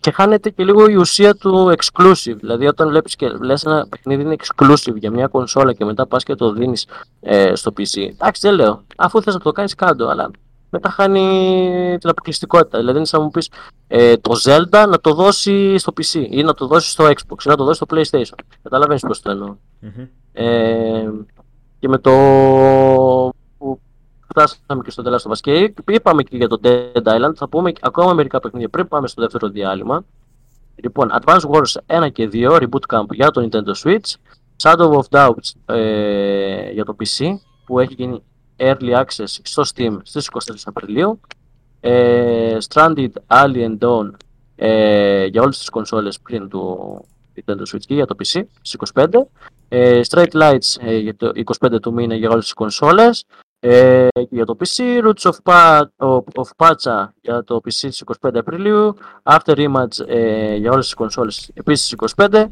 και 0.00 0.10
χάνεται 0.10 0.50
και 0.50 0.64
λίγο 0.64 0.88
η 0.88 0.94
ουσία 0.94 1.34
του 1.34 1.74
exclusive. 1.76 2.36
Δηλαδή, 2.36 2.66
όταν 2.66 2.88
βλέπεις 2.88 3.16
και 3.16 3.28
λες 3.28 3.64
ένα 3.64 3.86
παιχνίδι 3.88 4.22
είναι 4.22 4.36
exclusive 4.38 4.94
για 4.96 5.10
μια 5.10 5.26
κονσόλα 5.26 5.72
και 5.72 5.84
μετά 5.84 6.06
πας 6.06 6.24
και 6.24 6.34
το 6.34 6.52
δίνεις 6.52 6.86
ε, 7.20 7.54
στο 7.54 7.72
PC. 7.76 7.98
Εντάξει, 7.98 8.40
δεν 8.40 8.54
λέω. 8.54 8.82
Αφού 8.96 9.22
θες 9.22 9.34
να 9.34 9.40
το 9.40 9.52
κάνεις, 9.52 9.74
κάτω. 9.74 10.06
Αλλά 10.06 10.30
μετά 10.70 10.90
χάνει 10.90 11.96
την 12.00 12.10
αποκλειστικότητα. 12.10 12.78
Δηλαδή, 12.78 12.96
είναι 12.96 13.06
σαν 13.06 13.18
να 13.20 13.24
μου 13.26 13.30
πεις 13.30 13.50
ε, 13.88 14.16
το 14.16 14.32
Zelda 14.44 14.86
να 14.88 15.00
το 15.00 15.14
δώσει 15.14 15.78
στο 15.78 15.92
PC 15.96 16.26
ή 16.30 16.42
να 16.42 16.54
το 16.54 16.66
δώσει 16.66 16.90
στο 16.90 17.04
Xbox 17.04 17.44
ή 17.44 17.48
να 17.48 17.56
το 17.56 17.64
δώσει 17.64 17.84
στο 17.84 17.96
PlayStation. 17.96 18.38
Καταλαβαίνεις 18.62 19.02
πώς 19.02 19.20
το 19.22 19.30
εννοω 19.30 19.58
Ε, 20.32 21.10
και 21.78 21.88
με 21.88 21.98
το 21.98 22.10
φτάσαμε 24.30 24.82
και 24.84 24.90
στο 24.90 25.02
τέλος 25.02 25.22
του 25.22 25.28
Βασικέ. 25.28 25.74
Είπαμε 25.88 26.22
και 26.22 26.36
για 26.36 26.48
το 26.48 26.60
Dead 26.62 27.02
Island. 27.02 27.32
Θα 27.34 27.48
πούμε 27.48 27.72
ακόμα 27.80 28.12
μερικά 28.12 28.40
παιχνίδια 28.40 28.68
πριν 28.68 28.88
πάμε 28.88 29.08
στο 29.08 29.22
δεύτερο 29.22 29.48
διάλειμμα. 29.48 30.04
Λοιπόν, 30.74 31.10
Advance 31.20 31.40
Wars 31.40 32.02
1 32.04 32.12
και 32.12 32.28
2, 32.32 32.56
Reboot 32.56 32.96
Camp 32.96 33.10
για 33.10 33.30
το 33.30 33.48
Nintendo 33.50 33.72
Switch. 33.84 34.14
Shadow 34.62 34.92
of 34.92 35.02
Doubt 35.10 35.74
ε, 35.74 36.70
για 36.70 36.84
το 36.84 36.96
PC 36.98 37.26
που 37.66 37.78
έχει 37.78 37.94
γίνει 37.94 38.22
Early 38.56 38.94
Access 38.94 39.38
στο 39.42 39.62
Steam 39.74 39.96
στις 40.02 40.28
24 40.32 40.54
Απριλίου. 40.64 41.20
Ε, 41.80 42.56
Stranded 42.68 43.10
Alien 43.26 43.78
Dawn 43.78 44.10
ε, 44.56 45.24
για 45.24 45.42
όλες 45.42 45.58
τις 45.58 45.68
κονσόλες 45.68 46.20
πριν 46.20 46.48
του 46.48 47.04
Nintendo 47.36 47.60
Switch 47.72 47.84
και 47.86 47.94
για 47.94 48.06
το 48.06 48.14
PC 48.18 48.42
στις 48.62 48.76
25. 48.94 49.06
Ε, 49.68 50.00
Straight 50.08 50.32
Lights 50.32 50.76
ε, 50.80 50.96
για 50.96 51.16
το 51.16 51.30
25 51.60 51.80
του 51.82 51.92
μήνα 51.92 52.14
για 52.14 52.30
όλες 52.30 52.44
τις 52.44 52.52
κονσόλες. 52.52 53.24
Ε, 53.62 54.08
για 54.30 54.44
το 54.44 54.56
PC, 54.60 55.02
Roots 55.04 55.30
of, 55.30 55.36
Pa, 55.42 55.82
of 56.34 56.48
Pacha 56.56 57.06
για 57.20 57.44
το 57.44 57.56
PC 57.56 57.70
στις 57.70 58.02
25 58.20 58.30
Απριλίου, 58.34 58.96
After 59.22 59.68
Image 59.68 60.06
ε, 60.06 60.54
για 60.54 60.70
όλες 60.70 60.84
τις 60.84 60.94
κονσόλες 60.94 61.50
επίσης 61.54 61.94
25, 62.16 62.46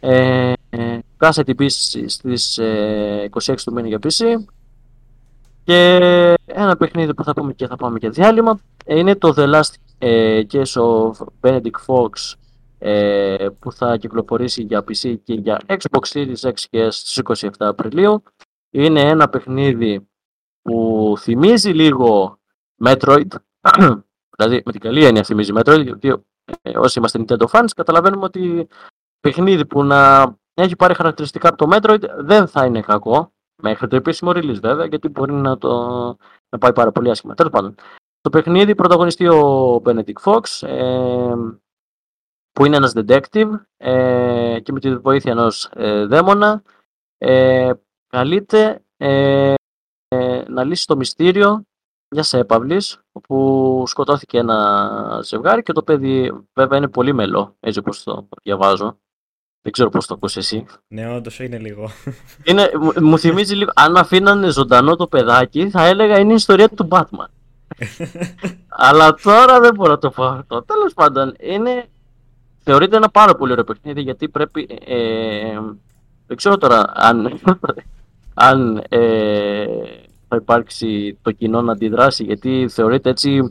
ε, 0.00 0.52
ε, 0.70 0.98
Cassette 1.18 1.48
επίσης 1.48 2.12
στις 2.12 2.60
26 3.30 3.54
του 3.64 3.72
μήνα 3.72 3.88
για 3.88 3.98
PC 4.02 4.24
και 5.64 5.96
ένα 6.46 6.76
παιχνίδι 6.76 7.14
που 7.14 7.24
θα 7.24 7.32
πούμε 7.32 7.52
και 7.52 7.66
θα 7.66 7.76
πάμε 7.76 7.98
και 7.98 8.10
διάλειμμα 8.10 8.60
είναι 8.86 9.14
το 9.14 9.34
The 9.36 9.54
Last 9.54 9.74
ε, 9.98 10.42
Case 10.52 10.72
of 10.72 11.10
Benedict 11.40 11.80
Fox 11.86 12.34
ε, 12.78 13.46
που 13.58 13.72
θα 13.72 13.96
κυκλοφορήσει 13.96 14.62
για 14.62 14.80
PC 14.80 15.14
και 15.24 15.34
για 15.34 15.60
Xbox 15.66 16.12
Series 16.12 16.50
X 16.50 16.52
και 16.70 16.90
στις 16.90 17.22
27 17.24 17.48
Απριλίου. 17.58 18.22
Είναι 18.70 19.00
ένα 19.00 19.28
παιχνίδι 19.28 20.08
που 20.66 21.14
θυμίζει 21.18 21.70
λίγο 21.70 22.38
Metroid, 22.84 23.26
δηλαδή 24.36 24.62
με 24.64 24.72
την 24.72 24.80
καλή 24.80 25.04
έννοια 25.04 25.22
θυμίζει 25.22 25.52
Metroid, 25.56 25.82
γιατί 25.82 26.24
ε, 26.62 26.78
όσοι 26.78 26.98
είμαστε 26.98 27.24
Nintendo 27.26 27.46
fans 27.46 27.68
καταλαβαίνουμε 27.76 28.24
ότι 28.24 28.68
παιχνίδι 29.20 29.66
που 29.66 29.84
να 29.84 30.32
έχει 30.54 30.76
πάρει 30.76 30.94
χαρακτηριστικά 30.94 31.48
από 31.48 31.56
το 31.56 31.76
Metroid 31.76 32.02
δεν 32.18 32.46
θα 32.46 32.64
είναι 32.64 32.80
κακό, 32.80 33.32
μέχρι 33.62 33.88
το 33.88 33.96
επίσημο 33.96 34.30
release 34.30 34.60
βέβαια, 34.60 34.86
γιατί 34.86 35.08
μπορεί 35.08 35.32
να, 35.32 35.58
το, 35.58 35.70
να 36.48 36.58
πάει 36.58 36.72
πάρα 36.72 36.92
πολύ 36.92 37.10
άσχημα. 37.10 37.34
Τέλος 37.34 37.52
πάντων, 37.52 37.74
το 38.20 38.30
παιχνίδι 38.30 38.74
πρωταγωνιστεί 38.74 39.28
ο 39.28 39.82
Benedict 39.84 40.22
Fox, 40.24 40.68
ε, 40.68 41.34
που 42.52 42.64
είναι 42.64 42.76
ένας 42.76 42.92
detective 42.94 43.50
ε, 43.76 44.58
και 44.62 44.72
με 44.72 44.80
τη 44.80 44.96
βοήθεια 44.96 45.32
ενός 45.32 45.70
ε, 45.74 46.06
δαίμονα 46.06 46.62
ε, 47.18 47.72
καλείται 48.06 48.84
ε, 50.08 50.36
ε, 50.36 50.44
να 50.48 50.64
λύσει 50.64 50.86
το 50.86 50.96
μυστήριο 50.96 51.62
μιας 52.08 52.32
έπαυλης 52.32 53.00
όπου 53.12 53.84
σκοτώθηκε 53.86 54.38
ένα 54.38 55.20
ζευγάρι 55.24 55.62
και 55.62 55.72
το 55.72 55.82
παιδί 55.82 56.32
βέβαια 56.52 56.78
είναι 56.78 56.88
πολύ 56.88 57.12
μελό, 57.12 57.56
έτσι 57.60 57.78
όπως 57.78 58.02
το 58.02 58.28
διαβάζω. 58.42 58.98
Δεν 59.62 59.72
ξέρω 59.72 59.90
πώς 59.90 60.06
το 60.06 60.14
ακούς 60.14 60.36
εσύ. 60.36 60.66
Ναι, 60.88 61.14
όντως 61.14 61.40
είναι 61.40 61.58
λίγο. 61.58 61.90
Είναι, 62.44 62.70
μου 63.00 63.18
θυμίζει 63.18 63.54
λίγο, 63.54 63.70
αν 63.74 63.96
αφήνανε 63.96 64.50
ζωντανό 64.50 64.96
το 64.96 65.06
παιδάκι 65.06 65.70
θα 65.70 65.84
έλεγα 65.84 66.18
είναι 66.18 66.32
η 66.32 66.34
ιστορία 66.34 66.68
του 66.68 66.88
Batman. 66.90 67.26
Αλλά 68.68 69.14
τώρα 69.14 69.60
δεν 69.60 69.74
μπορώ 69.74 69.90
να 69.90 69.98
το 69.98 70.10
πω 70.10 70.24
αυτό. 70.24 70.62
Τέλος 70.62 70.94
πάντων, 70.94 71.34
είναι, 71.40 71.86
θεωρείται 72.62 72.96
ένα 72.96 73.08
πάρα 73.08 73.34
πολύ 73.34 73.52
ωραίο 73.52 73.64
παιχνίδι 73.64 74.00
γιατί 74.00 74.28
πρέπει, 74.28 74.68
ε, 74.86 75.60
δεν 76.26 76.36
ξέρω 76.36 76.56
τώρα 76.56 76.84
αν 76.94 77.40
αν 78.38 78.84
ε, 78.88 79.66
θα 80.28 80.36
υπάρξει 80.36 81.18
το 81.22 81.30
κοινό 81.30 81.62
να 81.62 81.72
αντιδράσει 81.72 82.24
γιατί 82.24 82.66
θεωρείται 82.70 83.10
έτσι 83.10 83.48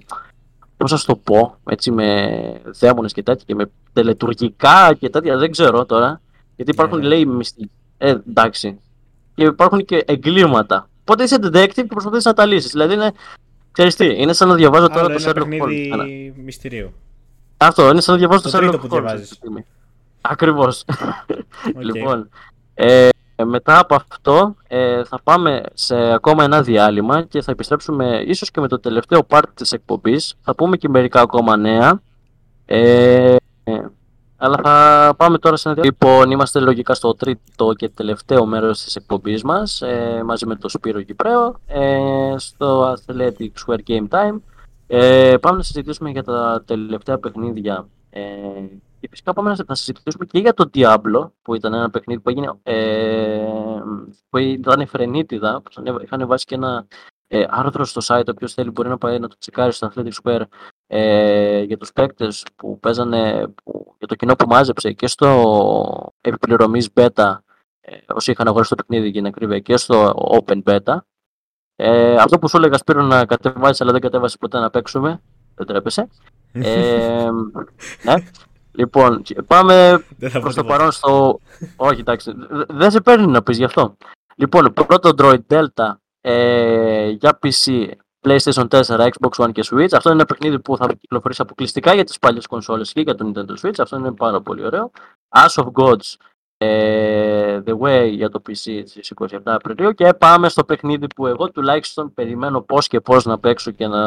πώς 0.78 0.92
θα 0.92 1.14
το 1.14 1.16
πω 1.16 1.58
έτσι 1.70 1.92
με 1.92 2.62
δαίμονες 2.80 3.14
και 3.14 3.24
τέτοια 3.24 3.44
και 3.48 3.56
με 3.56 3.72
τελετουργικά 3.94 4.94
και 5.00 5.10
τέτοια 5.10 5.38
δεν 5.38 5.52
ξέρω 5.52 5.86
τώρα 5.86 6.22
γιατί 6.56 6.72
υπάρχουν 6.72 6.98
yeah. 6.98 7.02
Ναι. 7.02 7.08
λέει 7.08 7.26
μυστικοί 7.26 7.72
ε, 7.98 8.10
εντάξει 8.10 8.80
και 9.36 9.44
υπάρχουν 9.44 9.86
και 9.86 10.04
εγκλήματα 10.08 10.90
Οπότε 11.08 11.24
είσαι 11.24 11.38
detective 11.42 11.74
και 11.74 11.84
προσπαθείς 11.84 12.26
να 12.26 12.34
τα 12.34 12.46
λύσεις. 12.46 12.72
Δηλαδή 12.72 12.94
είναι. 12.94 13.12
Ξέρεις 13.72 13.96
τι, 13.96 14.22
είναι 14.22 14.34
σαν 14.34 14.48
να 14.48 14.56
διαβάζω 14.56 14.88
τώρα 14.88 15.08
το 15.08 15.24
Sherlock 15.26 15.62
Holmes. 15.62 15.72
Είναι 15.72 16.34
μυστηρίου. 16.44 16.94
Αυτό, 17.58 17.90
είναι 17.90 18.02
σαν 18.02 18.14
να 18.14 18.20
διαβάζω 18.20 18.42
το, 18.42 18.50
το 18.50 18.58
Sherlock 18.58 18.94
Holmes. 18.94 19.62
Ακριβώς. 20.22 20.86
Λοιπόν, 21.80 22.30
ε, 22.74 23.10
μετά 23.44 23.80
από 23.80 23.96
αυτό 23.96 24.56
ε, 24.68 25.04
θα 25.04 25.20
πάμε 25.24 25.64
σε 25.74 25.96
ακόμα 25.96 26.44
ένα 26.44 26.62
διάλειμμα 26.62 27.24
και 27.24 27.42
θα 27.42 27.52
επιστρέψουμε 27.52 28.24
ίσως 28.26 28.52
και 28.52 28.60
με 28.60 28.68
το 28.68 28.80
τελευταίο 28.80 29.20
part 29.30 29.44
της 29.54 29.72
εκπομπής. 29.72 30.36
Θα 30.42 30.56
πούμε 30.56 30.78
και 30.78 30.90
μερικά 30.90 31.22
ακόμα 31.22 31.58
νέα. 31.58 32.02
Ε, 32.66 33.36
αλλά 34.38 34.60
θα 34.64 35.14
πάμε 35.18 35.38
τώρα 35.38 35.56
σε 35.56 35.70
ένα 35.70 35.78
διάλειμμα. 35.82 36.06
Λοιπόν, 36.08 36.32
είμαστε 36.32 36.60
λογικά 36.60 36.94
στο 36.94 37.16
τρίτο 37.16 37.74
και 37.74 37.90
τελευταίο 37.90 38.46
μέρος 38.46 38.84
της 38.84 38.96
εκπομπής 38.96 39.44
μας 39.44 39.82
ε, 39.82 40.22
μαζί 40.26 40.46
με 40.46 40.56
τον 40.56 40.70
Σπύρο 40.70 41.02
Κυπρέο 41.02 41.60
ε, 41.68 42.34
στο 42.38 42.94
Athletic 42.94 43.50
Square 43.66 43.80
Game 43.88 44.08
Time. 44.10 44.40
Ε, 44.88 45.36
πάμε 45.42 45.58
να 45.58 45.64
συζητήσουμε 45.64 46.10
για 46.10 46.24
τα 46.24 46.64
τελευταία 46.66 47.18
παιχνίδια 47.18 47.88
ε, 48.10 48.22
και 49.06 49.12
φυσικά 49.12 49.34
πάμε 49.34 49.56
να 49.68 49.76
συζητήσουμε 49.76 50.26
και 50.26 50.40
για 50.40 50.54
το 50.54 50.70
Diablo, 50.74 51.30
που 51.42 51.56
ήταν 51.56 51.74
ένα 51.74 51.90
παιχνίδι 51.90 52.22
που 52.22 52.30
έγινε. 52.30 52.54
Ε, 52.64 53.48
που 54.30 54.38
ήταν 54.38 54.88
φρενίτιδα. 54.88 55.62
Που 55.62 56.00
είχαν 56.04 56.28
βάσει 56.28 56.46
και 56.46 56.56
ένα 56.56 56.88
ε, 57.28 57.46
άρθρο 57.50 57.86
στο 57.86 58.02
site. 58.04 58.28
Όποιο 58.28 58.48
θέλει 58.48 58.70
μπορεί 58.70 58.90
να 58.90 58.98
πάει 58.98 59.20
να 59.20 59.28
το 59.28 59.36
τσεκάρει 59.40 59.72
στο 59.72 59.92
Athletic 59.96 60.12
Square 60.24 60.42
ε, 60.88 61.62
για 61.62 61.78
τους 61.78 61.92
παίκτες 61.92 62.46
που 62.56 62.80
παίζανε, 62.80 63.48
που, 63.48 63.96
για 63.98 64.08
το 64.08 64.16
κοινό 64.16 64.36
που 64.36 64.48
μάζεψε 64.48 64.92
και 64.92 65.08
στο 65.08 66.14
επιπληρωμής 66.22 66.90
beta. 66.94 67.38
Ε, 67.82 67.98
όσοι 68.08 68.32
είχαν 68.32 68.48
αγοράσει 68.48 68.70
το 68.70 68.76
παιχνίδι 68.76 69.10
για 69.10 69.22
να 69.22 69.32
κρύβει 69.32 69.62
και 69.62 69.78
στο 69.78 70.14
open 70.42 70.64
beta. 70.64 70.98
Ε, 71.76 72.16
αυτό 72.16 72.40
που 72.40 72.48
σου 72.48 72.58
έλεγα 72.58 72.78
Σπύρο 72.78 73.02
να 73.02 73.26
κατεβάσεις, 73.26 73.82
αλλά 73.82 73.92
δεν 73.92 74.02
κατέβασες 74.02 74.38
ποτέ 74.38 74.60
να 74.60 74.70
παίξουμε. 74.70 75.22
Δεν 75.56 75.66
τρέπεσαι. 75.66 76.10
ε, 76.54 77.30
ναι. 78.04 78.16
Λοιπόν, 78.78 79.22
πάμε 79.48 80.06
προς 80.42 80.56
το 80.56 80.64
παρόν 80.64 80.92
στο. 80.92 81.40
Όχι, 81.76 82.00
εντάξει. 82.00 82.34
Δεν 82.68 82.92
σε 82.92 83.02
παίρνει 83.02 83.28
να 83.28 83.44
πεις 83.44 83.58
γι' 83.58 83.64
αυτό. 83.64 83.98
Λοιπόν, 84.36 84.74
πρώτο 84.74 85.10
Android 85.18 85.40
Delta 85.50 85.94
ε, 86.22 87.10
για 87.10 87.40
PC, 87.42 87.88
PlayStation 88.28 88.68
4, 88.68 88.82
Xbox 88.82 89.46
One 89.46 89.52
και 89.52 89.64
Switch. 89.66 89.94
Αυτό 89.94 90.10
είναι 90.10 90.18
ένα 90.18 90.26
παιχνίδι 90.26 90.60
που 90.60 90.78
θα 90.78 90.88
κυκλοφορήσει 91.00 91.42
αποκλειστικά 91.42 91.94
για 91.94 92.04
τις 92.04 92.20
παλιές 92.20 92.48
κονσόλες 92.48 92.92
και 92.92 93.02
για 93.02 93.16
το 93.16 93.32
Nintendo 93.36 93.66
Switch. 93.66 93.80
Αυτό 93.80 93.98
είναι 93.98 94.12
πάρα 94.12 94.42
πολύ 94.42 94.66
ωραίο. 94.66 94.92
Ash 95.30 95.64
of 95.64 95.72
Gods 95.72 96.16
ε, 96.58 97.62
The 97.66 97.78
Way 97.78 98.10
για 98.12 98.30
το 98.30 98.42
PC 98.48 98.84
στις 98.86 99.14
27 99.16 99.38
Απριλίου 99.44 99.92
και 99.92 100.14
πάμε 100.14 100.50
στο 100.50 100.64
παιχνίδι 100.64 101.08
που 101.16 101.28
εγώ 101.28 101.52
τουλάχιστον 101.52 102.14
περιμένω 102.14 102.62
πώς 102.62 102.88
και 102.88 103.02
πώς 103.02 103.26
να 103.26 103.40
παίξω 103.40 103.72
και 103.72 103.88
να 103.88 104.02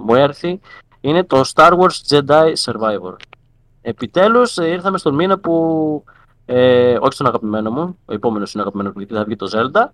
μου 0.00 0.14
έρθει 0.14 0.60
είναι 1.00 1.24
το 1.24 1.42
Star 1.54 1.78
Wars 1.78 1.96
Jedi 2.08 2.52
Survivor. 2.64 3.14
Επιτέλους 3.88 4.58
ε, 4.58 4.66
ήρθαμε 4.66 4.98
στον 4.98 5.14
μήνα 5.14 5.38
που, 5.38 6.04
ε, 6.44 6.96
όχι 7.00 7.12
στον 7.12 7.26
αγαπημένο 7.26 7.70
μου, 7.70 7.98
ο 8.04 8.12
επόμενος 8.12 8.52
είναι 8.52 8.62
αγαπημένος 8.62 8.92
μου 8.92 9.00
γιατί 9.00 9.14
θα 9.14 9.24
βγει 9.24 9.36
το 9.36 9.50
Zelda, 9.52 9.88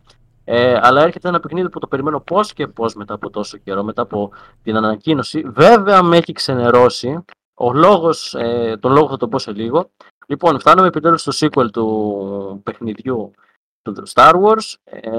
ε, 0.45 0.79
αλλά 0.83 1.03
έρχεται 1.03 1.29
ένα 1.29 1.41
παιχνίδι 1.41 1.69
που 1.69 1.79
το 1.79 1.87
περιμένω 1.87 2.21
πώς 2.21 2.53
και 2.53 2.67
πώς 2.67 2.95
μετά 2.95 3.15
από 3.15 3.31
τόσο 3.31 3.59
καιρό, 3.59 3.83
μετά 3.83 4.03
από 4.03 4.31
την 4.63 4.77
ανακοίνωση. 4.77 5.43
Βέβαια 5.47 6.03
με 6.03 6.17
έχει 6.17 6.33
ξενερώσει. 6.33 7.25
Ο 7.55 7.73
λόγος, 7.73 8.35
ε, 8.35 8.77
τον 8.81 8.93
λόγο 8.93 9.09
θα 9.09 9.17
το 9.17 9.29
πω 9.29 9.39
σε 9.39 9.53
λίγο. 9.53 9.91
Λοιπόν, 10.27 10.61
φτάνουμε 10.61 10.87
επιτέλους 10.87 11.21
στο 11.21 11.33
sequel 11.47 11.71
του 11.73 12.61
παιχνιδιού 12.63 13.31
του 13.83 14.03
Star 14.15 14.33
Wars. 14.43 14.75
Ε, 14.85 15.11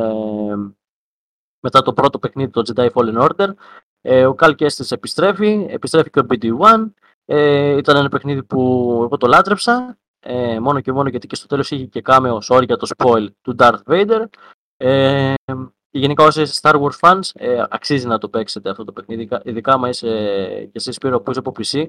μετά 1.59 1.81
το 1.81 1.93
πρώτο 1.93 2.19
παιχνίδι, 2.19 2.51
το 2.51 2.61
Jedi 2.75 2.89
Fallen 2.93 3.27
Order. 3.27 3.49
Ε, 4.01 4.25
ο 4.25 4.35
Cal 4.39 4.55
Kestis 4.55 4.91
επιστρέφει, 4.91 5.67
επιστρέφει 5.69 6.09
και 6.09 6.19
ο 6.19 6.25
BD-1. 6.29 6.85
Ε, 7.25 7.77
ήταν 7.77 7.95
ένα 7.95 8.09
παιχνίδι 8.09 8.43
που 8.43 8.59
εγώ 9.03 9.17
το 9.17 9.27
λάτρεψα, 9.27 9.97
ε, 10.19 10.59
μόνο 10.59 10.79
και 10.79 10.91
μόνο 10.91 11.09
γιατί 11.09 11.27
και 11.27 11.35
στο 11.35 11.47
τέλος 11.47 11.71
είχε 11.71 11.85
και 11.85 12.01
κάμεο, 12.01 12.39
sorry 12.49 12.65
για 12.65 12.77
το 12.77 12.87
spoil, 12.97 13.27
του 13.41 13.55
Darth 13.59 13.83
Vader. 13.85 14.25
Ε, 14.77 15.33
γενικά 15.89 16.23
όσοι 16.23 16.41
είστε 16.41 16.69
Star 16.69 16.81
Wars 16.81 16.99
fans, 16.99 17.29
ε, 17.33 17.63
αξίζει 17.69 18.07
να 18.07 18.17
το 18.17 18.29
παίξετε 18.29 18.69
αυτό 18.69 18.83
το 18.83 18.91
παιχνίδι, 18.91 19.29
ειδικά 19.43 19.73
άμα 19.73 19.89
είσαι 19.89 20.09
και 20.65 20.71
εσύ 20.73 20.91
Σπύρο 20.91 21.21
που 21.21 21.31
είσαι 21.31 21.39
από 21.39 21.51
PC. 21.51 21.87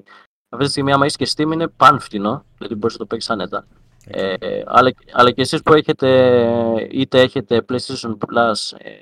Αυτή 0.49 0.65
τη 0.65 0.71
στιγμή 0.71 0.93
άμα 0.93 1.05
είσαι 1.05 1.17
και 1.17 1.31
Steam 1.35 1.51
είναι 1.51 1.67
πανφτηνό, 1.67 2.45
δηλαδή 2.57 2.75
μπορείς 2.75 2.93
να 2.93 2.99
το 2.99 3.05
παίξεις 3.05 3.29
άνετα. 3.29 3.67
Ε, 4.09 4.61
αλλά, 4.65 4.93
αλλά 5.11 5.31
και 5.31 5.41
εσείς 5.41 5.61
που 5.61 5.73
έχετε 5.73 6.87
είτε 6.91 7.21
έχετε 7.21 7.65
PlayStation 7.69 8.17
Plus 8.17 8.77
ε, 8.77 8.99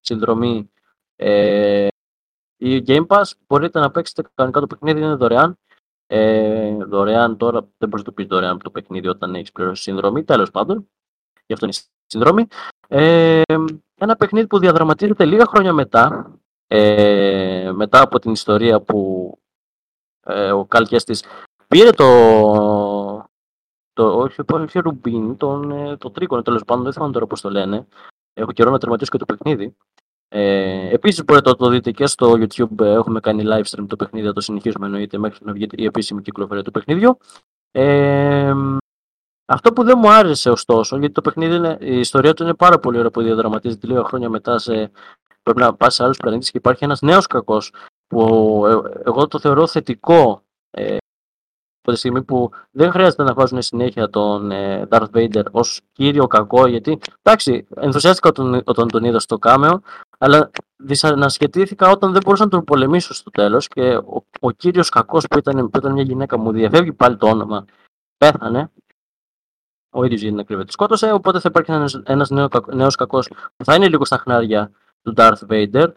συνδρομή 0.00 0.70
ε, 1.16 1.88
ή 2.56 2.82
Game 2.86 3.06
Pass, 3.06 3.22
μπορείτε 3.46 3.80
να 3.80 3.90
παίξετε 3.90 4.22
κανονικά 4.34 4.60
το 4.60 4.66
παιχνίδι, 4.66 5.00
είναι 5.00 5.14
δωρεάν. 5.14 5.58
Ε, 6.14 6.84
δωρεάν 6.84 7.36
τώρα, 7.36 7.60
δεν 7.60 7.88
μπορείς 7.88 8.04
να 8.04 8.10
το 8.10 8.12
πεις 8.12 8.26
δωρεάν 8.26 8.58
το 8.58 8.70
παιχνίδι 8.70 9.08
όταν 9.08 9.34
έχεις 9.34 9.52
πληρώσει 9.52 9.82
συνδρομή, 9.82 10.24
τέλος 10.24 10.50
πάντων. 10.50 10.88
Γι' 11.46 11.52
αυτό 11.52 11.66
είναι 11.66 11.74
συνδρομή. 12.06 12.46
Ε, 12.88 13.42
ένα 13.94 14.16
παιχνίδι 14.16 14.46
που 14.46 14.58
διαδραματίζεται 14.58 15.24
λίγα 15.24 15.46
χρόνια 15.46 15.72
μετά, 15.72 16.34
ε, 16.66 17.70
μετά 17.74 18.00
από 18.02 18.18
την 18.18 18.32
ιστορία 18.32 18.80
που 18.80 19.30
ε, 20.20 20.52
ο 20.52 20.64
Καλκιαστής 20.64 21.24
πήρε 21.68 21.90
το, 21.90 22.06
το 23.92 24.18
όχι, 24.18 24.40
όχι 24.48 24.78
Ρουμπίν, 24.78 25.36
τον, 25.36 25.70
ε, 25.70 25.96
το 25.96 26.10
τρίκονο 26.10 26.42
τέλος 26.42 26.64
πάντων, 26.64 26.84
δεν 26.84 26.92
θυμάμαι 26.92 27.12
τώρα 27.12 27.26
πώς 27.26 27.40
το 27.40 27.50
λένε. 27.50 27.86
Έχω 28.32 28.52
καιρό 28.52 28.70
να 28.70 28.78
τερματίσω 28.78 29.10
και 29.10 29.18
το 29.18 29.24
παιχνίδι. 29.24 29.76
Ε, 30.34 30.88
Επίσης 30.94 31.24
μπορείτε 31.24 31.48
να 31.48 31.56
το 31.56 31.68
δείτε 31.68 31.90
και 31.90 32.06
στο 32.06 32.32
YouTube. 32.32 32.80
Έχουμε 32.80 33.20
κάνει 33.20 33.42
live 33.46 33.64
stream 33.64 33.84
το 33.86 33.96
παιχνίδι, 33.96 34.26
θα 34.26 34.32
το 34.32 34.40
συνεχίσουμε 34.40 34.86
εννοείται 34.86 35.18
μέχρι 35.18 35.44
να 35.44 35.52
βγει 35.52 35.66
η 35.70 35.84
επίσημη 35.84 36.22
κυκλοφορία 36.22 36.62
του 36.62 36.70
παιχνίδιου. 36.70 37.18
Ε, 37.70 38.52
αυτό 39.46 39.72
που 39.72 39.82
δεν 39.82 39.98
μου 39.98 40.10
άρεσε 40.10 40.50
ωστόσο, 40.50 40.98
γιατί 40.98 41.14
το 41.14 41.20
παιχνίδι 41.20 41.54
είναι, 41.54 41.76
η 41.80 41.98
ιστορία 41.98 42.34
του 42.34 42.42
είναι 42.42 42.54
πάρα 42.54 42.78
πολύ 42.78 42.98
ωραία 42.98 43.10
που 43.10 43.22
διαδραματίζεται 43.22 43.86
λίγα 43.86 44.04
χρόνια 44.04 44.28
μετά 44.28 44.58
σε, 44.58 44.90
πρέπει 45.42 45.60
να 45.60 45.74
πας 45.74 45.94
σε 45.94 46.04
άλλους 46.04 46.16
πλανήτες 46.16 46.50
και 46.50 46.58
υπάρχει 46.58 46.84
ένας 46.84 47.00
νέος 47.00 47.26
κακός 47.26 47.72
που 48.06 48.62
ε, 48.66 49.00
εγώ 49.04 49.26
το 49.26 49.38
θεωρώ 49.38 49.66
θετικό 49.66 50.42
ε, 50.70 50.96
από 51.82 51.92
τη 51.92 51.96
στιγμή 51.96 52.22
που 52.22 52.50
δεν 52.70 52.90
χρειάζεται 52.90 53.22
να 53.22 53.34
βάζουν 53.34 53.62
συνέχεια 53.62 54.10
τον 54.10 54.50
ε, 54.50 54.86
Darth 54.90 55.10
Vader 55.14 55.44
ως 55.50 55.80
κύριο 55.92 56.26
κακό 56.26 56.66
γιατί 56.66 56.98
εντάξει 57.22 57.66
ενθουσιάστηκα 57.76 58.28
όταν, 58.28 58.62
όταν 58.64 58.88
τον 58.88 59.04
είδα 59.04 59.18
στο 59.18 59.38
κάμεο 59.38 59.82
αλλά 60.22 60.50
δυσανασχετήθηκα 60.76 61.90
όταν 61.90 62.12
δεν 62.12 62.20
μπορούσα 62.24 62.44
να 62.44 62.50
τον 62.50 62.64
πολεμήσω 62.64 63.14
στο 63.14 63.30
τέλος 63.30 63.68
και 63.68 63.96
ο, 63.96 64.24
ο 64.40 64.50
κύριος 64.50 64.88
κακός 64.88 65.26
που 65.26 65.38
ήταν, 65.38 65.70
που 65.70 65.78
ήταν 65.78 65.92
μια 65.92 66.02
γυναίκα 66.02 66.38
μου 66.38 66.52
διαφεύγει 66.52 66.92
πάλι 66.92 67.16
το 67.16 67.28
όνομα 67.28 67.64
πέθανε. 68.16 68.70
Ο 69.90 70.04
ίδιος 70.04 70.20
για 70.20 70.30
την 70.30 70.38
ακρίβεια 70.38 70.64
τη 70.64 70.72
σκότωσε 70.72 71.12
οπότε 71.12 71.40
θα 71.40 71.48
υπάρχει 71.48 71.72
ένας, 71.72 72.02
ένας 72.04 72.30
νέο, 72.30 72.48
νέος 72.66 72.94
κακός 72.94 73.28
που 73.56 73.64
θα 73.64 73.74
είναι 73.74 73.88
λίγο 73.88 74.04
στα 74.04 74.16
χνάρια 74.16 74.70
του 75.02 75.14
Darth 75.16 75.46
Vader. 75.48 75.92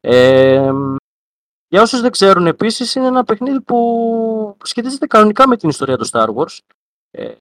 Ε, 0.00 0.72
για 1.68 1.82
όσους 1.82 2.00
δεν 2.00 2.10
ξέρουν 2.10 2.46
επίσης 2.46 2.94
είναι 2.94 3.06
ένα 3.06 3.24
παιχνίδι 3.24 3.60
που 3.60 4.56
σχετίζεται 4.62 5.06
κανονικά 5.06 5.48
με 5.48 5.56
την 5.56 5.68
ιστορία 5.68 5.96
του 5.96 6.08
Star 6.08 6.34
Wars. 6.34 6.58
Ε, 7.10 7.34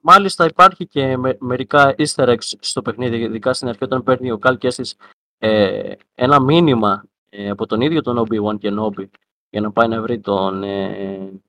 μάλιστα 0.00 0.44
υπάρχει 0.44 0.86
και 0.86 1.16
με, 1.16 1.36
μερικά 1.40 1.94
easter 1.98 2.28
eggs 2.28 2.52
στο 2.60 2.82
παιχνίδι, 2.82 3.16
ειδικά 3.16 3.52
στην 3.52 3.68
αρχή 3.68 3.84
όταν 3.84 4.02
παίρνει 4.02 4.30
ο 4.30 4.38
Cal 4.42 4.58
Kestis 4.58 4.92
ε, 5.38 5.92
ένα 6.14 6.40
μήνυμα 6.40 7.04
ε, 7.28 7.50
από 7.50 7.66
τον 7.66 7.80
ίδιο 7.80 8.00
τον 8.02 8.18
Obi-Wan 8.18 8.58
και 8.58 8.72
Nobi 8.78 9.08
για 9.50 9.60
να 9.60 9.72
πάει 9.72 9.88
να 9.88 10.02
βρει 10.02 10.20
τον, 10.20 10.62
ε, 10.62 11.40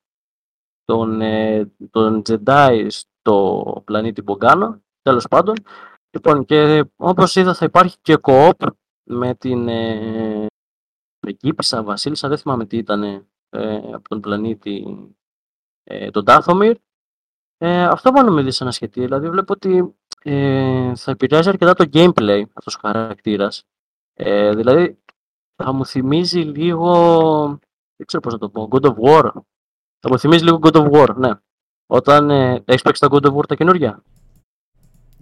τον, 0.86 1.22
ε, 1.22 1.72
τον 1.92 2.22
Jedi 2.26 2.88
στο 2.90 3.82
πλανήτη 3.86 4.22
Μπογκάνο, 4.22 4.82
τέλος 5.02 5.28
πάντων. 5.28 5.56
Λοιπόν, 6.12 6.46
και 6.46 6.86
όπως 6.96 7.36
είδα 7.36 7.54
θα 7.54 7.66
υπάρχει 7.66 7.98
και 8.02 8.18
co-op 8.22 8.68
με 9.04 9.36
την 9.36 9.68
ε, 9.68 10.46
πριγκίπισσα, 11.20 11.84
βασίλισσα, 11.84 12.28
δεν 12.28 12.38
θυμάμαι 12.38 12.66
τι 12.66 12.78
ήταν 12.78 13.04
ε, 13.04 13.76
από 13.76 14.10
τον 14.10 14.20
πλανήτη 14.20 14.86
ε, 15.84 16.12
τον 16.12 16.26
Τάθομιρ. 16.26 16.78
Ε, 17.58 17.84
αυτό 17.84 18.12
μόνο 18.12 18.32
με 18.32 18.42
δυσανασχετεί, 18.42 19.02
δηλαδή 19.02 19.30
βλέπω 19.30 19.54
ότι 19.54 19.96
ε, 20.24 20.96
θα 20.96 21.12
επηρεάζει 21.12 21.50
αρκετά 21.50 21.74
το 21.74 21.86
gameplay 21.94 22.44
αυτός 22.54 22.76
ο 22.76 22.80
χαρακτήρας. 22.82 23.64
Ε, 24.22 24.56
δηλαδή 24.56 24.98
θα 25.56 25.74
μου 25.74 25.86
θυμίζει 25.86 26.40
λίγο, 26.40 26.94
δεν 27.96 28.08
ξέρω 28.08 28.22
πώς 28.22 28.34
να 28.34 28.40
το 28.40 28.50
πω, 28.50 28.68
God 28.72 28.82
of 28.82 28.94
War. 29.04 29.32
Θα 30.00 30.10
μου 30.10 30.20
θυμίζει 30.20 30.44
λίγο 30.44 30.60
God 30.62 30.76
of 30.76 30.92
War, 30.92 31.16
ναι. 31.16 31.32
Όταν 31.88 32.30
ε, 32.30 32.62
έχεις 32.66 32.82
παίξει 32.82 33.02
τα 33.02 33.08
God 33.12 33.26
of 33.26 33.36
War 33.36 33.46
τα 33.48 33.56
καινούργια. 33.56 34.04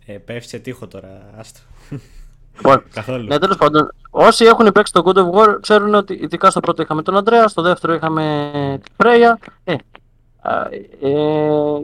Ε, 0.06 0.18
πέφτει 0.18 0.50
σε 0.50 0.60
τείχο 0.60 0.88
τώρα, 0.88 1.30
άστο. 1.36 1.60
Λοιπόν, 2.56 2.84
Καθόλου. 2.94 3.28
Ναι, 3.28 3.40
τέλος 3.40 3.58
πάντων, 3.58 3.92
όσοι 4.10 4.46
έχουν 4.46 4.72
παίξει 4.72 4.94
το 4.94 5.02
God 5.06 5.18
of 5.18 5.32
War 5.32 5.58
ξέρουν 5.62 5.96
ότι 5.96 6.14
ειδικά 6.14 6.50
στο 6.50 6.60
πρώτο 6.60 6.82
είχαμε 6.82 7.02
τον 7.02 7.18
Αντρέα, 7.18 7.48
στο 7.48 7.62
δεύτερο 7.62 7.94
είχαμε 7.94 8.80
τη 8.84 8.92
Φρέια. 8.98 9.40
Ε, 9.64 9.76
Ε, 11.02 11.10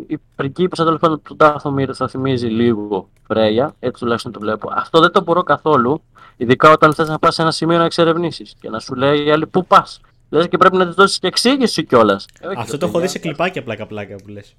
η 0.07 0.20
πριγκίπισσα 0.36 0.84
τέλο 0.84 0.97
πάντων 0.97 1.22
του 1.22 1.36
Ντάθομιρ 1.36 1.89
θα 1.93 2.07
θυμίζει 2.07 2.47
λίγο 2.47 3.09
Φρέια, 3.28 3.76
έτσι 3.80 4.01
τουλάχιστον 4.01 4.32
το 4.32 4.39
βλέπω. 4.39 4.72
Αυτό 4.76 4.99
δεν 4.99 5.11
το 5.11 5.22
μπορώ 5.22 5.43
καθόλου, 5.43 6.01
ειδικά 6.38 6.72
όταν 6.72 6.93
θες 6.93 7.07
να 7.07 7.20
πας 7.20 7.36
σε 7.36 7.41
ένα 7.41 7.51
σημείο 7.51 7.78
να 7.78 7.86
εξερευνήσεις 7.86 8.55
και 8.59 8.70
να 8.70 8.80
σου 8.80 8.95
λέει 8.95 9.26
η 9.26 9.32
άλλη 9.32 9.47
πού 9.47 9.66
πας; 9.66 10.01
Λες 10.30 10.47
και 10.47 10.57
πρέπει 10.57 10.78
να 10.78 10.86
της 10.86 10.95
δώσεις 10.95 11.20
και 11.20 11.28
εξήγηση 11.28 11.86
κιόλας. 11.86 12.26
Ε, 12.39 12.47
Αυτό 12.57 12.78
το 12.78 12.86
έχω 12.86 12.99
δει 12.99 13.07
σε 13.07 13.20
κλιπάκια 13.20 13.64
πλάκα-πλάκα 13.64 14.16
που 14.16 14.28
λες. 14.28 14.55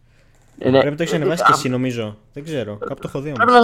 Ε, 0.59 0.70
ναι. 0.70 0.78
Πρέπει 0.78 0.90
να 0.90 0.96
το 0.96 1.02
έχεις 1.02 1.14
ανεβάσει 1.14 1.44
και 1.44 1.52
εσύ 1.52 1.68
νομίζω. 1.68 2.16
Δεν 2.32 2.44
ξέρω. 2.44 2.76
Κάπου 2.76 3.00
το 3.00 3.09
έχω 3.09 3.20
δει 3.20 3.32
όμως. 3.40 3.52
Να... 3.52 3.61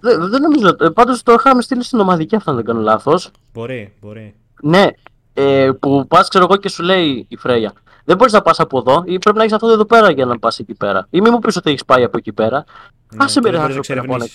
Δεν, 0.00 0.28
δεν 0.28 0.40
νομίζω. 0.40 0.92
Πάντως 0.94 1.22
το 1.22 1.32
είχαμε 1.32 1.62
στείλει 1.62 1.82
στην 1.82 2.00
ομαδική 2.00 2.36
αυτό, 2.36 2.50
αν 2.50 2.56
δεν 2.56 2.64
κάνω 2.64 2.80
λάθος. 2.80 3.30
Μπορεί, 3.52 3.92
μπορεί. 4.00 4.34
Ναι, 4.62 4.86
ε, 5.34 5.70
που 5.80 6.06
πας, 6.08 6.28
ξέρω 6.28 6.44
εγώ, 6.44 6.56
και 6.56 6.68
σου 6.68 6.82
λέει 6.82 7.26
η 7.28 7.36
Φρέια. 7.36 7.72
Δεν 8.04 8.16
μπορείς 8.16 8.32
να 8.32 8.42
πας 8.42 8.60
από 8.60 8.78
εδώ 8.78 9.02
ή 9.06 9.18
πρέπει 9.18 9.36
να 9.36 9.42
έχεις 9.42 9.54
αυτό 9.54 9.68
εδώ 9.68 9.84
πέρα 9.84 10.10
για 10.10 10.24
να 10.24 10.38
πας 10.38 10.58
εκεί 10.58 10.74
πέρα. 10.74 11.06
Ή 11.10 11.20
μην 11.20 11.32
μου 11.32 11.38
πεις 11.38 11.56
ότι 11.56 11.70
έχεις 11.70 11.84
πάει 11.84 12.04
από 12.04 12.18
εκεί 12.18 12.32
πέρα. 12.32 12.64
Ναι, 13.14 13.24
άσε 13.24 13.40
με 13.40 13.50
ρε 13.50 13.58
άνθρωποι 13.58 13.94
να 13.94 14.04
πάω 14.04 14.16
να 14.16 14.26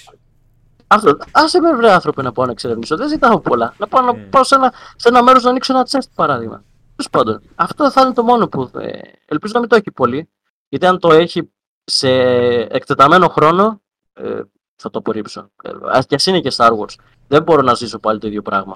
αυτό, 0.91 1.17
άσε 1.31 1.61
με 1.61 1.75
βρε 1.75 1.91
άνθρωποι 1.91 2.21
να 2.21 2.31
πάω 2.31 2.45
να 2.45 2.51
εξερευνήσω. 2.51 2.97
Δεν 2.97 3.07
ζητάω 3.07 3.39
πολλά. 3.39 3.73
Να 3.77 3.87
πάω, 3.87 4.01
mm. 4.01 4.05
να 4.05 4.13
ναι. 4.13 4.23
πάω 4.23 4.43
σε 4.43 4.55
ένα, 4.55 4.73
σε 4.95 5.07
ένα 5.07 5.23
μέρος 5.23 5.43
να 5.43 5.49
ανοίξω 5.49 5.73
ένα 5.73 5.83
τσέστ 5.83 6.09
παράδειγμα. 6.15 6.63
Τέλος 6.95 7.09
πάντων, 7.11 7.41
αυτό 7.55 7.91
θα 7.91 8.01
είναι 8.01 8.13
το 8.13 8.23
μόνο 8.23 8.47
που. 8.47 8.69
Ε, 8.79 8.99
ελπίζω 9.25 9.53
να 9.53 9.59
μην 9.59 9.69
το 9.69 9.75
έχει 9.75 9.91
πολύ. 9.91 10.29
Γιατί 10.69 10.85
αν 10.85 10.99
το 10.99 11.11
έχει 11.11 11.51
σε 11.83 12.09
εκτεταμένο 12.69 13.27
χρόνο, 13.27 13.81
ε, 14.13 14.41
θα 14.75 14.89
το 14.89 14.99
απορρίψω. 14.99 15.49
Ε, 15.63 15.69
Α 15.69 16.01
και 16.07 16.15
είναι 16.25 16.39
και 16.39 16.51
Star 16.55 16.69
Wars. 16.69 16.95
Δεν 17.27 17.43
μπορώ 17.43 17.61
να 17.61 17.73
ζήσω 17.73 17.99
πάλι 17.99 18.19
το 18.19 18.27
ίδιο 18.27 18.41
πράγμα. 18.41 18.75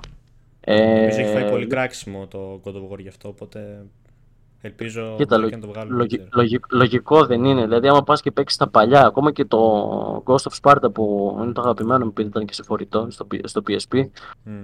Ε, 0.66 0.96
Νομίζω 0.96 1.20
έχει 1.20 1.34
φάει 1.34 1.50
πολύ 1.50 1.68
κράξιμο 1.68 2.28
το 2.28 2.62
God 2.64 2.72
of 2.72 2.94
War 2.94 3.00
γι' 3.00 3.08
αυτό, 3.08 3.30
οπότε 3.30 3.86
ελπίζω 4.62 5.16
Κοίτα, 5.18 5.38
να 5.38 5.60
το 5.60 5.68
βγάλω. 5.68 6.08
Λογι, 6.32 6.60
λογικό 6.72 7.26
δεν 7.26 7.44
είναι. 7.44 7.62
Δηλαδή, 7.62 7.88
άμα 7.88 8.04
πας 8.04 8.22
και 8.22 8.32
παίξεις 8.32 8.58
τα 8.58 8.68
παλιά, 8.68 9.06
ακόμα 9.06 9.32
και 9.32 9.46
το 9.46 10.24
Ghost 10.26 10.36
of 10.36 10.60
Sparta 10.62 10.94
που 10.94 11.38
είναι 11.44 11.52
το 11.52 11.62
αγαπημένο 11.62 12.04
μου, 12.04 12.10
επειδή 12.10 12.28
ήταν 12.28 12.46
και 12.46 12.54
σε 12.54 12.64
φορητό 12.64 13.08
στο, 13.10 13.28
στο 13.44 13.62
PSP, 13.68 13.98
mm. 13.98 14.08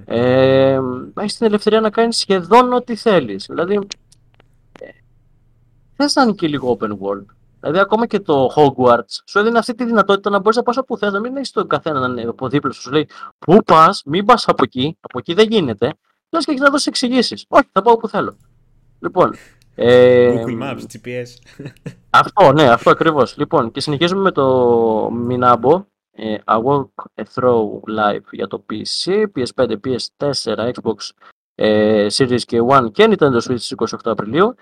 ε, 0.05 0.79
έχεις 1.19 1.37
την 1.37 1.45
ελευθερία 1.45 1.81
να 1.81 1.89
κάνεις 1.89 2.17
σχεδόν 2.17 2.73
ό,τι 2.73 2.95
θέλεις. 2.95 3.45
Δηλαδή, 3.49 3.73
ε, 4.81 4.87
θες 5.95 6.15
να 6.15 6.21
είναι 6.21 6.33
και 6.33 6.47
λίγο 6.47 6.77
open 6.79 6.89
world. 6.89 7.25
Δηλαδή, 7.59 7.79
ακόμα 7.79 8.07
και 8.07 8.19
το 8.19 8.49
Hogwarts 8.55 9.21
σου 9.25 9.39
έδινε 9.39 9.57
αυτή 9.57 9.75
τη 9.75 9.85
δυνατότητα 9.85 10.29
να 10.29 10.39
μπορείς 10.39 10.57
να 10.57 10.63
πας 10.63 10.77
όπου 10.77 10.97
θες, 10.97 11.11
να 11.11 11.19
μην 11.19 11.35
έχεις 11.35 11.51
τον 11.51 11.67
καθένα 11.67 12.07
να 12.07 12.21
είναι 12.21 12.29
από 12.29 12.47
δίπλα 12.47 12.71
σου. 12.71 12.81
Σου 12.81 12.91
λέει 12.91 13.09
Πού 13.39 13.63
πας, 13.65 14.01
μην 14.05 14.25
πας 14.25 14.47
από 14.47 14.63
εκεί, 14.63 14.97
από 15.01 15.19
εκεί 15.19 15.33
δεν 15.33 15.47
γίνεται. 15.49 15.93
Λες 16.29 16.45
και 16.45 16.51
έχεις 16.51 16.63
να 16.63 16.69
δώσεις 16.69 16.87
εξηγήσεις. 16.87 17.45
Όχι, 17.47 17.69
θα 17.71 17.81
πάω 17.81 17.93
όπου 17.93 18.07
θέλω. 18.07 18.37
Λοιπόν. 18.99 19.35
Ε, 19.75 20.43
Google 20.43 20.63
Maps, 20.63 20.79
GPS. 20.79 21.27
Αυτό, 22.09 22.51
ναι, 22.51 22.69
αυτό 22.69 22.89
ακριβώς. 22.89 23.37
Λοιπόν, 23.37 23.71
και 23.71 23.81
συνεχίζουμε 23.81 24.21
με 24.21 24.31
το 24.31 25.05
Minabo. 25.29 25.83
Ε, 26.11 26.35
A 26.45 26.63
Walk 26.63 26.89
a 27.15 27.23
Throw 27.33 27.63
Live 27.97 28.25
για 28.31 28.47
το 28.47 28.65
PC, 28.69 29.25
PS5, 29.35 29.75
PS4, 29.83 30.71
Xbox 30.71 31.09
ε, 31.55 32.07
Series 32.11 32.39
K1 32.51 32.91
και 32.91 33.07
Nintendo 33.09 33.39
Switch 33.47 33.85
28 33.85 33.85
Απριλίου. 34.03 34.55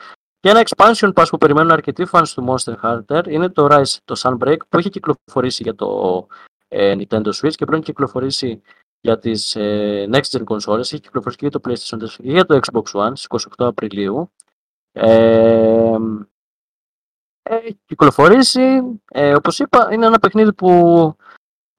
Και 0.47 0.53
ένα 0.53 0.63
expansion 0.67 1.13
pass 1.13 1.25
που 1.29 1.37
περιμένουν 1.37 1.71
αρκετοί 1.71 2.07
fans 2.11 2.27
του 2.33 2.45
Monster 2.47 2.75
Hunter 2.81 3.27
είναι 3.27 3.49
το 3.49 3.67
Rise, 3.71 3.95
το 4.05 4.15
Sunbreak, 4.17 4.57
που 4.69 4.77
έχει 4.77 4.89
κυκλοφορήσει 4.89 5.63
για 5.63 5.75
το 5.75 6.27
ε, 6.67 6.95
Nintendo 6.97 7.29
Switch 7.33 7.53
και 7.55 7.65
πριν 7.65 7.81
κυκλοφορήσει 7.81 8.61
για 9.01 9.19
τις 9.19 9.55
ε, 9.55 10.09
next 10.11 10.37
gen 10.37 10.43
consoles, 10.43 10.79
έχει 10.79 10.99
κυκλοφορήσει 10.99 11.37
και 11.37 11.47
για 11.47 11.59
το 11.59 11.61
PlayStation 11.65 12.03
4 12.03 12.07
και 12.07 12.31
για 12.31 12.45
το 12.45 12.59
Xbox 12.65 12.83
One 12.91 13.11
στις 13.13 13.47
28 13.57 13.65
Απριλίου. 13.65 14.31
Ε, 14.91 15.95
έχει 17.41 17.79
κυκλοφορήσει, 17.85 19.01
ε, 19.11 19.35
όπως 19.35 19.59
είπα, 19.59 19.93
είναι 19.93 20.05
ένα 20.05 20.19
παιχνίδι 20.19 20.53
που 20.53 20.69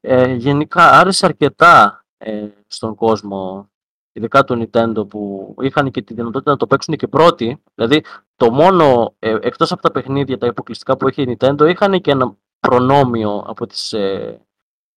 ε, 0.01 0.33
γενικά 0.33 0.91
άρεσε 0.91 1.27
αρκετά 1.27 2.05
ε, 2.19 2.49
στον 2.67 2.95
κόσμο 2.95 3.71
ειδικά 4.19 4.45
του 4.45 4.69
Nintendo 4.73 5.09
που 5.09 5.55
είχαν 5.61 5.91
και 5.91 6.03
τη 6.03 6.15
δυνατότητα 6.15 6.51
να 6.51 6.57
το 6.57 6.67
παίξουν 6.67 6.97
και 6.97 7.09
πρώτοι. 7.09 7.63
Δηλαδή, 7.75 8.05
το 8.37 8.51
μόνο, 8.51 9.15
ε, 9.19 9.37
εκτός 9.41 9.73
από 9.73 9.83
τα 9.83 9.91
παιχνίδια, 9.91 10.39
τα 10.39 10.47
υποκλειστικά 10.47 10.97
που 10.97 11.09
έχει 11.09 11.23
η 11.23 11.37
Nintendo, 11.39 11.69
είχαν 11.69 12.01
και 12.01 12.11
ένα 12.11 12.37
προνόμιο 12.61 13.45
από 13.47 13.67
τις 13.67 13.93
ε, 13.93 14.41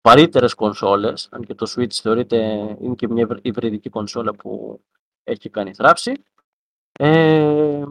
βαρύτερες 0.01 0.53
κονσόλες, 0.53 1.27
αν 1.31 1.41
και 1.41 1.55
το 1.55 1.73
Switch 1.75 1.91
θεωρείται 1.91 2.37
είναι 2.79 2.95
και 2.95 3.07
μια 3.07 3.39
υβριδική 3.41 3.89
κονσόλα 3.89 4.33
που 4.33 4.81
έχει 5.23 5.49
κάνει 5.49 5.73
θράψη. 5.73 6.23
Ε, 6.91 7.83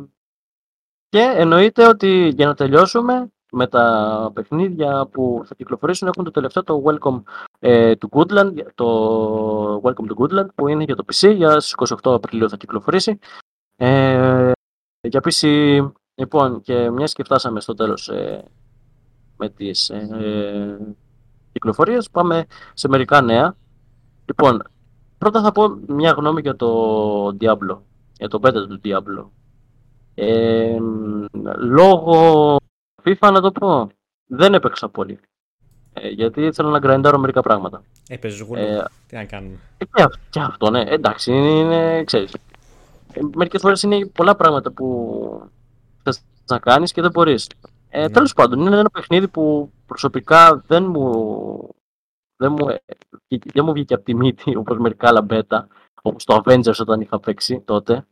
και 1.08 1.32
εννοείται 1.34 1.86
ότι 1.86 2.32
για 2.34 2.46
να 2.46 2.54
τελειώσουμε, 2.54 3.32
με 3.52 3.66
τα 3.66 4.30
παιχνίδια 4.34 5.06
που 5.06 5.42
θα 5.44 5.54
κυκλοφορήσουν 5.54 6.08
έχουν 6.08 6.24
το 6.24 6.30
τελευταίο 6.30 6.62
το 6.62 6.82
Welcome 6.84 7.22
ε, 7.58 7.92
to 8.00 8.18
Goodland, 8.18 8.52
το 8.74 9.80
Welcome 9.84 10.06
to 10.10 10.14
Goodland 10.16 10.46
που 10.54 10.68
είναι 10.68 10.84
για 10.84 10.96
το 10.96 11.04
PC, 11.12 11.34
για 11.36 11.60
στις 11.60 11.74
28 12.02 12.12
Απριλίου 12.14 12.48
θα 12.48 12.56
κυκλοφορήσει. 12.56 13.18
Ε, 13.76 14.52
για 15.00 15.20
PC, 15.24 15.46
λοιπόν, 16.14 16.60
και 16.60 16.90
μιας 16.90 17.12
και 17.12 17.24
φτάσαμε 17.24 17.60
στο 17.60 17.74
τέλος 17.74 18.08
ε, 18.08 18.44
με 19.36 19.48
τις 19.48 19.90
ε, 19.90 20.96
κυκλοφορίες, 21.52 22.10
πάμε 22.10 22.46
σε 22.74 22.88
μερικά 22.88 23.20
νέα. 23.20 23.56
Λοιπόν, 24.24 24.62
πρώτα 25.18 25.42
θα 25.42 25.52
πω 25.52 25.68
μια 25.86 26.10
γνώμη 26.12 26.40
για 26.40 26.56
το 26.56 27.26
Diablo, 27.40 27.78
για 28.18 28.28
το 28.28 28.40
beta 28.42 28.52
του 28.52 28.80
Diablo. 28.84 29.28
Ε, 30.14 30.78
λόγω 31.56 32.56
FIFA 33.04 33.30
να 33.32 33.40
το 33.40 33.52
πω, 33.52 33.90
δεν 34.26 34.54
έπαιξα 34.54 34.88
πολύ. 34.88 35.20
Ε, 35.92 36.08
γιατί 36.08 36.42
ήθελα 36.42 36.70
να 36.70 36.78
γκραϊντάρω 36.78 37.18
μερικά 37.18 37.40
πράγματα. 37.40 37.82
Έπαιζε 38.08 38.44
γούλο. 38.44 38.60
Ε, 38.60 38.84
Τι 39.06 39.16
να 39.16 39.24
κάνουμε. 39.24 39.58
Ε, 39.78 39.84
και, 39.84 40.02
αυτό, 40.02 40.18
και 40.30 40.40
αυτό, 40.40 40.70
ναι. 40.70 40.80
Εντάξει, 40.80 41.32
είναι, 41.32 41.48
είναι 41.48 42.04
ξέρεις. 42.04 42.34
Ε, 43.12 43.20
μερικές 43.34 43.60
φορές 43.60 43.82
είναι 43.82 44.06
πολλά 44.06 44.36
πράγματα 44.36 44.70
που 44.70 45.50
θες 46.02 46.22
να 46.46 46.58
κάνεις 46.58 46.92
και 46.92 47.02
δεν 47.02 47.10
μπορείς. 47.10 47.50
Ε, 47.88 48.04
mm. 48.04 48.12
Τέλος 48.12 48.32
πάντων, 48.32 48.60
είναι 48.60 48.78
ένα 48.78 48.90
παιχνίδι 48.90 49.28
που 49.28 49.72
προσωπικά 49.86 50.62
δεν 50.66 50.84
μου, 50.84 51.74
δεν 52.36 52.52
μου, 52.52 52.68
ε, 52.68 52.82
δεν 53.28 53.64
μου 53.64 53.72
βγήκε 53.72 53.94
από 53.94 54.04
τη 54.04 54.14
μύτη 54.14 54.56
όπως 54.56 54.78
μερικά 54.78 55.08
άλλα 55.08 55.22
μπέτα, 55.22 55.68
όπως 56.02 56.24
το 56.24 56.42
Avengers 56.44 56.78
όταν 56.78 57.00
είχα 57.00 57.20
παίξει 57.20 57.60
τότε. 57.64 58.06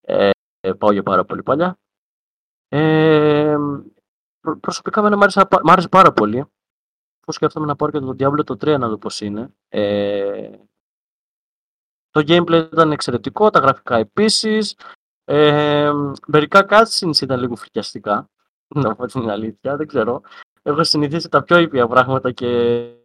Ε, 0.00 0.30
πάω 0.78 0.92
για 0.92 1.02
πάρα 1.02 1.24
πολύ 1.24 1.42
παλιά. 1.42 1.78
Ε, 2.68 3.35
προσωπικά 4.60 5.02
με 5.02 5.16
μου 5.16 5.22
άρεσε, 5.22 5.48
άρεσε 5.62 5.88
πάρα 5.88 6.12
πολύ. 6.12 6.44
Πώς 7.26 7.34
σκέφτομαι 7.34 7.66
να 7.66 7.76
πάρω 7.76 7.92
και 7.92 7.98
το 7.98 8.14
Diablo 8.18 8.44
το 8.44 8.54
3 8.54 8.78
να 8.78 8.88
δω 8.88 8.98
πώς 8.98 9.20
είναι. 9.20 9.54
Ε, 9.68 10.50
το 12.10 12.24
gameplay 12.26 12.68
ήταν 12.72 12.92
εξαιρετικό, 12.92 13.50
τα 13.50 13.58
γραφικά 13.58 13.96
επίσης. 13.96 14.76
Ε, 15.24 15.92
μερικά 16.26 16.66
cutscenes 16.68 17.20
ήταν 17.20 17.40
λίγο 17.40 17.56
φρικιαστικά. 17.56 18.30
Να 18.74 18.94
πω 18.94 19.06
την 19.06 19.30
αλήθεια, 19.30 19.76
δεν 19.76 19.86
ξέρω. 19.86 20.20
Έχω 20.62 20.84
συνηθίσει 20.84 21.28
τα 21.28 21.42
πιο 21.42 21.58
ήπια 21.58 21.86
πράγματα 21.86 22.32
και 22.32 22.46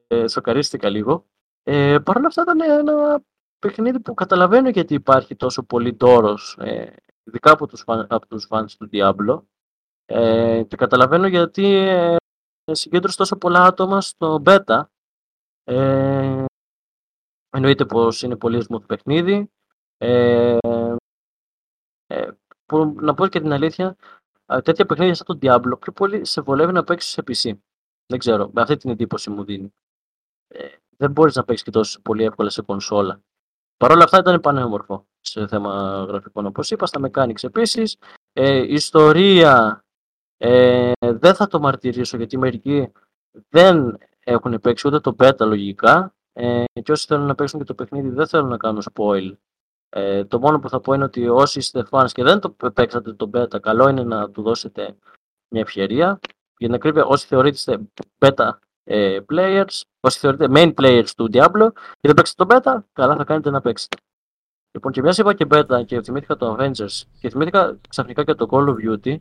ε, 0.07 0.27
σοκαρίστηκα 0.27 0.89
λίγο. 0.89 1.25
Ε, 1.63 1.97
Παρ' 1.99 2.17
όλα 2.17 2.27
αυτά 2.27 2.41
ήταν 2.41 2.61
ένα 2.61 3.21
παιχνίδι 3.59 3.99
που 3.99 4.13
καταλαβαίνω 4.13 4.69
γιατί 4.69 4.93
υπάρχει 4.93 5.35
τόσο 5.35 5.63
πολύ 5.63 5.95
τόρος, 5.95 6.57
ε, 6.59 6.93
ειδικά 7.23 7.51
από 7.51 7.67
τους, 7.67 7.83
από 7.85 8.27
τους 8.27 8.47
fans 8.49 8.71
του 8.77 8.89
Diablo. 8.91 9.41
Ε, 10.13 10.63
και 10.63 10.75
καταλαβαίνω 10.75 11.27
γιατί 11.27 11.65
ε, 11.75 12.15
συγκέντρωσε 12.71 13.17
τόσο 13.17 13.37
πολλά 13.37 13.63
άτομα 13.63 14.01
στο 14.01 14.41
beta. 14.45 14.83
Ε, 15.63 16.45
εννοείται 17.49 17.85
πως 17.85 18.21
είναι 18.21 18.35
πολύ 18.35 18.65
smooth 18.69 18.85
παιχνίδι. 18.87 19.51
Ε, 19.97 20.57
ε, 22.07 22.31
που, 22.65 22.95
να 22.99 23.13
πω 23.13 23.27
και 23.27 23.39
την 23.39 23.51
αλήθεια, 23.51 23.95
τέτοια 24.63 24.85
παιχνίδια 24.85 25.15
σαν 25.15 25.25
τον 25.25 25.39
Diablo 25.41 25.79
πιο 25.79 25.91
πολύ 25.91 26.25
σε 26.25 26.41
βολεύει 26.41 26.71
να 26.71 26.83
παίξεις 26.83 27.11
σε 27.11 27.21
PC. 27.27 27.57
Δεν 28.05 28.19
ξέρω, 28.19 28.49
με 28.53 28.61
αυτή 28.61 28.77
την 28.77 28.89
εντύπωση 28.89 29.29
μου 29.29 29.43
δίνει. 29.43 29.73
Ε, 30.47 30.67
δεν 30.97 31.11
μπορείς 31.11 31.35
να 31.35 31.43
παίξεις 31.43 31.65
και 31.65 31.71
τόσο 31.71 32.01
πολύ 32.01 32.23
εύκολα 32.23 32.49
σε 32.49 32.61
κονσόλα. 32.61 33.21
Παρ' 33.77 33.91
όλα 33.91 34.03
αυτά 34.03 34.17
ήταν 34.17 34.39
πανέμορφο 34.39 35.05
σε 35.19 35.47
θέμα 35.47 36.05
γραφικών. 36.07 36.45
Όπως 36.45 36.71
είπα, 36.71 36.85
στα 36.85 36.99
mechanics 37.03 37.43
επίσης. 37.43 37.97
Ε, 38.33 38.73
ιστορία 38.73 39.83
ε, 40.43 40.91
δεν 40.99 41.35
θα 41.35 41.47
το 41.47 41.59
μαρτυρήσω 41.59 42.17
γιατί 42.17 42.37
μερικοί 42.37 42.91
δεν 43.49 43.97
έχουν 44.23 44.59
παίξει 44.59 44.87
ούτε 44.87 44.99
το 44.99 45.15
beta 45.19 45.39
λογικά 45.39 46.13
ε, 46.33 46.63
και 46.83 46.91
όσοι 46.91 47.05
θέλουν 47.07 47.25
να 47.25 47.35
παίξουν 47.35 47.59
και 47.59 47.65
το 47.65 47.73
παιχνίδι 47.73 48.09
δεν 48.09 48.27
θέλουν 48.27 48.49
να 48.49 48.57
κάνουν 48.57 48.83
spoil. 48.93 49.35
Ε, 49.89 50.25
το 50.25 50.39
μόνο 50.39 50.59
που 50.59 50.69
θα 50.69 50.79
πω 50.79 50.93
είναι 50.93 51.03
ότι 51.03 51.27
όσοι 51.27 51.59
είστε 51.59 51.85
fans 51.89 52.07
και 52.11 52.23
δεν 52.23 52.39
το 52.39 52.49
παίξατε 52.73 53.13
το 53.13 53.29
beta, 53.33 53.59
καλό 53.61 53.89
είναι 53.89 54.03
να 54.03 54.29
του 54.29 54.41
δώσετε 54.41 54.95
μια 55.47 55.61
ευκαιρία. 55.61 56.19
Για 56.57 56.69
να 56.69 56.75
ακρίβεια, 56.75 57.05
όσοι 57.05 57.27
θεωρείτε 57.27 57.55
είστε 57.55 57.79
beta 58.19 58.49
ε, 58.83 59.19
players, 59.33 59.81
όσοι 59.99 60.19
θεωρείτε 60.19 60.47
main 60.49 60.73
players 60.73 61.09
του 61.15 61.29
Diablo 61.33 61.69
και 61.73 62.07
δεν 62.07 62.13
παίξετε 62.13 62.45
το 62.45 62.55
beta, 62.55 62.79
καλά 62.93 63.15
θα 63.15 63.23
κάνετε 63.23 63.49
να 63.49 63.61
παίξετε. 63.61 63.97
Λοιπόν, 64.71 64.91
και 64.91 65.01
μια 65.01 65.13
είπα 65.17 65.33
και 65.33 65.47
beta 65.49 65.85
και 65.85 66.01
θυμήθηκα 66.01 66.35
το 66.35 66.55
Avengers 66.59 67.01
και 67.19 67.29
θυμήθηκα 67.29 67.77
ξαφνικά 67.89 68.23
και 68.23 68.33
το 68.33 68.47
Call 68.51 68.67
of 68.67 68.75
Duty, 68.75 69.17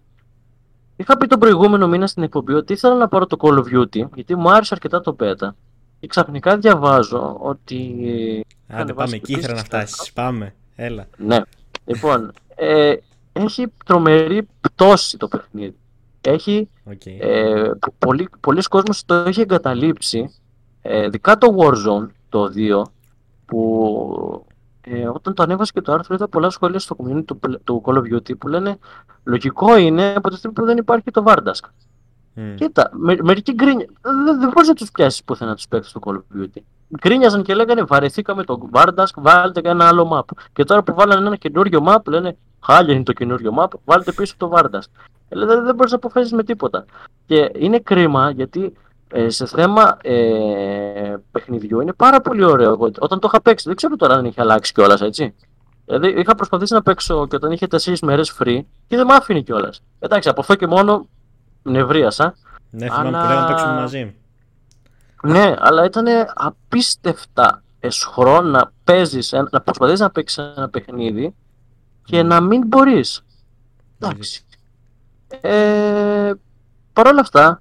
Είχα 1.00 1.16
πει 1.16 1.26
τον 1.26 1.38
προηγούμενο 1.38 1.88
μήνα 1.88 2.06
στην 2.06 2.22
εκπομπή 2.22 2.52
ότι 2.52 2.72
ήθελα 2.72 2.94
να 2.94 3.08
πάρω 3.08 3.26
το 3.26 3.36
Call 3.40 3.58
of 3.58 3.64
Duty, 3.74 4.08
γιατί 4.14 4.36
μου 4.36 4.50
άρεσε 4.50 4.74
αρκετά 4.74 5.00
το 5.00 5.16
beta. 5.20 5.48
Και 6.00 6.06
ξαφνικά 6.06 6.56
διαβάζω 6.58 7.36
ότι. 7.40 8.46
Άντε, 8.68 8.92
πάμε 8.92 9.16
εκεί, 9.16 9.32
ήθελα 9.32 9.54
να 9.54 9.64
φτάσεις. 9.64 10.12
Πάμε, 10.12 10.54
έλα. 10.76 11.06
Ναι. 11.16 11.38
Λοιπόν, 11.84 12.32
ε, 12.54 12.94
έχει 13.32 13.66
τρομερή 13.84 14.48
πτώση 14.60 15.16
το 15.16 15.28
παιχνίδι. 15.28 15.76
Έχει. 16.20 16.68
Okay. 16.90 17.16
Ε, 17.18 17.70
πολλοί, 17.98 18.28
πολλοί 18.40 18.62
κόσμος 18.62 19.04
το 19.04 19.14
έχει 19.14 19.40
εγκαταλείψει. 19.40 20.34
Ε, 20.82 21.08
δικά 21.08 21.38
το 21.38 21.56
Warzone, 21.58 22.06
το 22.28 22.52
2, 22.56 22.82
που 23.46 24.46
ε, 24.92 25.08
όταν 25.08 25.34
το 25.34 25.42
ανέβασε 25.42 25.72
και 25.72 25.80
το 25.80 25.92
άρθρο 25.92 26.14
είδα 26.14 26.28
πολλά 26.28 26.50
σχόλια 26.50 26.78
στο 26.78 26.96
community 26.98 27.24
του, 27.24 27.40
του 27.64 27.82
Call 27.84 27.94
of 27.94 28.14
Duty 28.14 28.38
που 28.38 28.48
λένε 28.48 28.78
λογικό 29.24 29.76
είναι 29.76 30.14
από 30.16 30.30
τη 30.30 30.36
στιγμή 30.36 30.56
που 30.56 30.64
δεν 30.64 30.76
υπάρχει 30.76 31.10
το 31.10 31.24
Vardask. 31.26 31.68
Mm. 32.36 32.54
Κοίτα, 32.54 32.90
με, 32.92 33.16
μερικοί 33.22 33.52
γκρίνια. 33.52 33.86
Δεν, 34.00 34.38
δεν 34.40 34.50
μπορείς 34.54 34.68
να 34.68 34.74
τους 34.74 34.90
πιάσεις 34.90 35.24
πουθενά 35.24 35.54
τους 35.54 35.68
παίκτες 35.68 35.92
του 35.92 36.00
Call 36.04 36.14
of 36.14 36.42
Duty. 36.42 36.62
Γκρίνιαζαν 37.00 37.42
και 37.42 37.54
λέγανε 37.54 37.82
βαρεθήκαμε 37.82 38.44
το 38.44 38.68
Vardask, 38.72 39.14
βάλτε 39.16 39.60
ένα 39.64 39.88
άλλο 39.88 40.10
map. 40.12 40.36
Και 40.52 40.64
τώρα 40.64 40.82
που 40.82 40.94
βάλανε 40.94 41.26
ένα 41.26 41.36
καινούριο 41.36 41.84
map, 41.86 42.04
λένε 42.06 42.36
χάλια 42.60 42.94
είναι 42.94 43.02
το 43.02 43.12
καινούριο 43.12 43.54
map, 43.58 43.68
βάλτε 43.84 44.12
πίσω 44.12 44.34
το 44.36 44.52
Vardask. 44.54 44.90
Ε, 45.28 45.38
δεν, 45.38 45.64
δεν 45.64 45.74
μπορείς 45.74 45.90
να 45.90 45.96
αποφασίσεις 45.96 46.36
με 46.36 46.42
τίποτα. 46.42 46.84
Και 47.26 47.50
είναι 47.54 47.78
κρίμα 47.78 48.30
γιατί 48.30 48.72
ε, 49.12 49.28
σε 49.28 49.46
θέμα 49.46 49.96
ε, 50.02 51.16
παιχνιδιού 51.30 51.80
είναι 51.80 51.92
πάρα 51.92 52.20
πολύ 52.20 52.44
ωραίο. 52.44 52.70
Εγώ, 52.70 52.90
όταν 52.98 53.18
το 53.20 53.28
είχα 53.32 53.42
παίξει, 53.42 53.64
δεν 53.66 53.76
ξέρω 53.76 53.96
τώρα 53.96 54.14
αν 54.14 54.24
είχε 54.24 54.40
αλλάξει 54.40 54.72
κιόλας, 54.72 55.00
έτσι. 55.00 55.34
Δηλαδή 55.84 56.20
είχα 56.20 56.34
προσπαθήσει 56.34 56.72
να 56.72 56.82
παίξω 56.82 57.26
και 57.26 57.36
όταν 57.36 57.52
είχε 57.52 57.66
4 57.70 57.94
μέρες 58.02 58.36
free 58.38 58.60
και 58.86 58.96
δεν 58.96 59.06
μ' 59.06 59.10
άφηνε 59.10 59.40
κιόλας. 59.40 59.82
Εντάξει, 59.98 60.28
από 60.28 60.40
αυτό 60.40 60.54
και 60.54 60.66
μόνο 60.66 61.08
νευρίασα. 61.62 62.34
Ναι, 62.70 62.86
θυμάμαι 62.86 63.08
αλλά... 63.08 63.20
που 63.20 63.28
λέγαμε 63.28 63.40
να 63.40 63.46
παίξουμε 63.46 63.72
μαζί. 63.72 64.14
Ναι, 65.22 65.54
αλλά 65.58 65.84
ήταν 65.84 66.06
απίστευτα 66.34 67.62
εσχρό 67.80 68.40
να 68.40 68.72
παίζει, 68.84 69.36
να 69.50 69.60
προσπαθείς 69.60 70.00
να 70.00 70.10
παίξεις 70.10 70.52
ένα 70.56 70.68
παιχνίδι 70.68 71.34
και 72.04 72.22
να 72.22 72.40
μην 72.40 72.66
μπορείς. 72.66 73.24
Εντάξει. 73.98 74.44
Ε, 75.40 76.32
Παρ' 76.92 77.06
όλα 77.06 77.20
αυτά, 77.20 77.60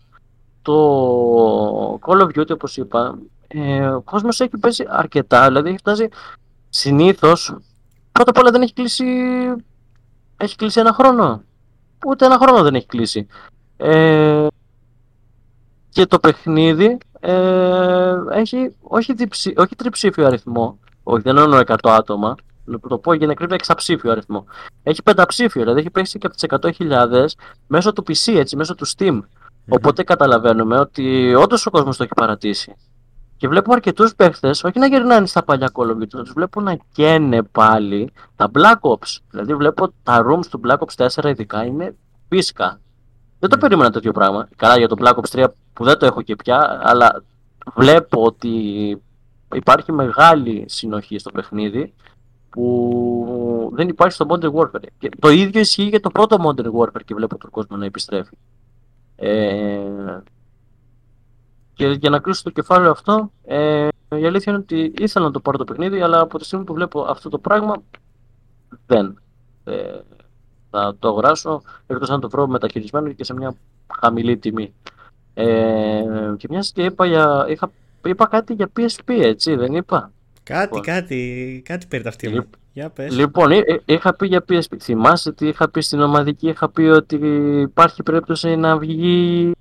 το 0.62 2.00
Call 2.02 2.22
of 2.22 2.40
Duty 2.40 2.50
όπως 2.52 2.78
είπα 2.78 3.18
ε, 3.48 3.88
ο 3.88 4.02
κόσμος 4.02 4.40
έχει 4.40 4.58
παίζει 4.58 4.84
αρκετά 4.88 5.48
δηλαδή 5.48 5.70
έχει 5.70 5.78
φτάσει 5.78 6.10
συνήθως 6.70 7.58
πρώτα 8.12 8.30
απ' 8.30 8.38
όλα 8.38 8.52
δεν 8.52 8.62
έχει 8.62 8.74
κλείσει 8.74 9.06
έχει 10.38 10.56
κλείσει 10.56 10.80
ένα 10.80 10.94
χρόνο 10.94 11.42
ούτε 12.08 12.26
ένα 12.26 12.38
χρόνο 12.38 12.64
δεν 12.64 12.76
έχει 12.76 12.86
κλείσει 12.86 13.28
ε, 13.78 14.48
και 15.90 16.06
το 16.06 16.20
παιχνίδι 16.20 16.98
ε, 17.20 18.14
έχει 18.32 18.76
όχι, 18.82 19.14
διψη, 19.14 19.54
όχι 19.58 19.76
τριψήφιο 19.76 20.26
αριθμό 20.26 20.80
όχι 21.04 21.22
δεν 21.22 21.38
εννοώ 21.38 21.62
100 21.66 21.76
άτομα 21.84 22.36
το 22.78 22.98
πω 22.98 23.14
για 23.14 23.28
να 23.28 23.34
κρύβει 23.34 23.54
εξαψήφιο 23.54 24.12
αριθμό. 24.12 24.46
Έχει 24.84 25.04
πενταψήφιο, 25.04 25.62
δηλαδή 25.62 25.80
έχει 25.80 25.90
παίξει 25.90 26.18
και 26.20 26.28
από 26.28 26.36
τις 26.36 26.78
100.000 26.80 27.26
μέσω 27.68 27.94
του 27.94 28.04
PC, 28.08 28.34
έτσι, 28.36 28.56
μέσω 28.56 28.76
του 28.76 28.88
Steam. 28.88 29.20
Οπότε 29.70 30.04
καταλαβαίνουμε 30.04 30.80
ότι 30.80 31.36
όντως 31.36 31.66
ο 31.66 31.70
κόσμος 31.70 31.98
το 31.98 32.04
έχει 32.04 32.14
παρατήσει. 32.16 32.76
Και 33.38 33.48
βλέπουμε 33.48 33.76
αρκετούς 33.76 34.16
παίχτες, 34.16 34.64
όχι 34.64 34.80
να 34.80 34.88
γυρνάνε 34.88 35.26
στα 35.26 35.44
παλιά 35.44 35.72
Call 35.74 35.86
of 35.86 35.96
Duty, 35.96 36.14
να 36.14 36.24
τους 36.24 36.34
βλέπω 36.34 36.62
να 36.62 36.78
καίνε 36.92 37.44
πάλι 37.44 38.12
τα 38.36 38.52
Black 38.54 38.80
Ops. 38.80 39.18
Δηλαδή 39.30 39.56
βλέπω 39.56 39.94
τα 40.04 40.26
rooms 40.30 40.46
του 40.50 40.62
Black 40.68 40.78
Ops 40.78 41.08
4 41.08 41.26
ειδικά 41.26 41.66
είναι 41.66 41.96
πίσκα. 42.28 42.80
Δεν 43.40 43.50
το 43.50 43.58
περίμενα 43.58 43.92
τέτοιο 43.92 44.12
πράγμα. 44.12 44.48
Καλά 44.56 44.78
για 44.78 44.88
το 44.88 44.96
Black 45.00 45.14
Ops 45.14 45.44
3 45.44 45.46
που 45.74 45.84
δεν 45.84 45.98
το 45.98 46.06
έχω 46.06 46.22
και 46.22 46.36
πια, 46.36 46.82
αλλά 46.84 47.24
βλέπω 47.76 48.24
ότι 48.24 48.50
υπάρχει 49.54 49.92
μεγάλη 49.92 50.66
συνοχή 50.68 51.18
στο 51.18 51.32
παιχνίδι 51.32 51.94
που 52.50 53.72
δεν 53.74 53.88
υπάρχει 53.88 54.14
στο 54.14 54.26
Modern 54.30 54.52
Warfare. 54.54 54.88
Και 54.98 55.10
το 55.20 55.30
ίδιο 55.30 55.62
ισχύει 55.62 55.84
για 55.84 56.00
το 56.00 56.10
πρώτο 56.10 56.38
Modern 56.40 56.72
Warfare 56.80 57.04
και 57.06 57.16
βλέπω 57.16 57.38
τον 57.38 57.50
κόσμο 57.50 57.78
να 57.78 57.86
επιστρέφει. 57.86 58.38
Ε, 59.20 60.22
και 61.74 61.88
για 61.88 62.10
να 62.10 62.20
κλείσω 62.20 62.44
το 62.44 62.50
κεφάλαιο 62.50 62.92
αυτό, 62.92 63.32
ε, 63.46 63.88
η 64.10 64.26
αλήθεια 64.26 64.52
είναι 64.52 64.62
ότι 64.62 64.94
ήθελα 64.98 65.26
να 65.26 65.32
το 65.32 65.40
πάρω 65.40 65.58
το 65.58 65.64
παιχνίδι, 65.64 66.02
αλλά 66.02 66.20
από 66.20 66.38
τη 66.38 66.46
στιγμή 66.46 66.66
που 66.66 66.74
βλέπω 66.74 67.02
αυτό 67.02 67.30
το 67.30 67.38
πράγμα, 67.38 67.84
δεν 68.86 69.22
ε, 69.64 70.00
θα 70.70 70.96
το 71.00 71.08
αγοράσω, 71.08 71.62
εκτός 71.88 72.10
αν 72.10 72.20
το 72.20 72.30
βρω 72.30 72.48
μεταχειρισμένο 72.48 73.12
και 73.12 73.24
σε 73.24 73.34
μια 73.34 73.56
χαμηλή 74.00 74.38
τιμή. 74.38 74.74
Ε, 75.34 76.04
και 76.38 76.48
μιας 76.50 76.72
και 76.72 76.84
είπα, 76.84 77.06
για, 77.06 77.46
είχα, 77.50 77.72
είπα 78.06 78.28
κάτι 78.28 78.54
για 78.54 78.70
PSP, 78.78 79.08
έτσι, 79.08 79.56
δεν 79.56 79.76
είπα; 79.76 80.12
Κάτι, 80.44 80.64
λοιπόν. 80.64 80.82
κάτι, 80.82 81.62
κάτι 81.66 81.88
περί 81.88 82.04
τα 82.04 82.10
αυτή 82.10 82.48
Για 82.74 82.90
πες. 82.90 83.16
Λοιπόν, 83.16 83.52
ε, 83.52 83.62
είχα 83.86 84.16
πει 84.16 84.28
για 84.28 84.44
PSP. 84.50 84.78
Θυμάσαι 84.80 85.32
τι 85.32 85.48
είχα 85.48 85.70
πει 85.70 85.82
στην 85.82 86.02
ομαδική, 86.02 86.48
είχα 86.48 86.70
πει 86.70 86.82
ότι 86.82 87.16
υπάρχει 87.62 88.04
περίπτωση 88.04 88.56
να 88.56 88.78
βγει 88.78 89.52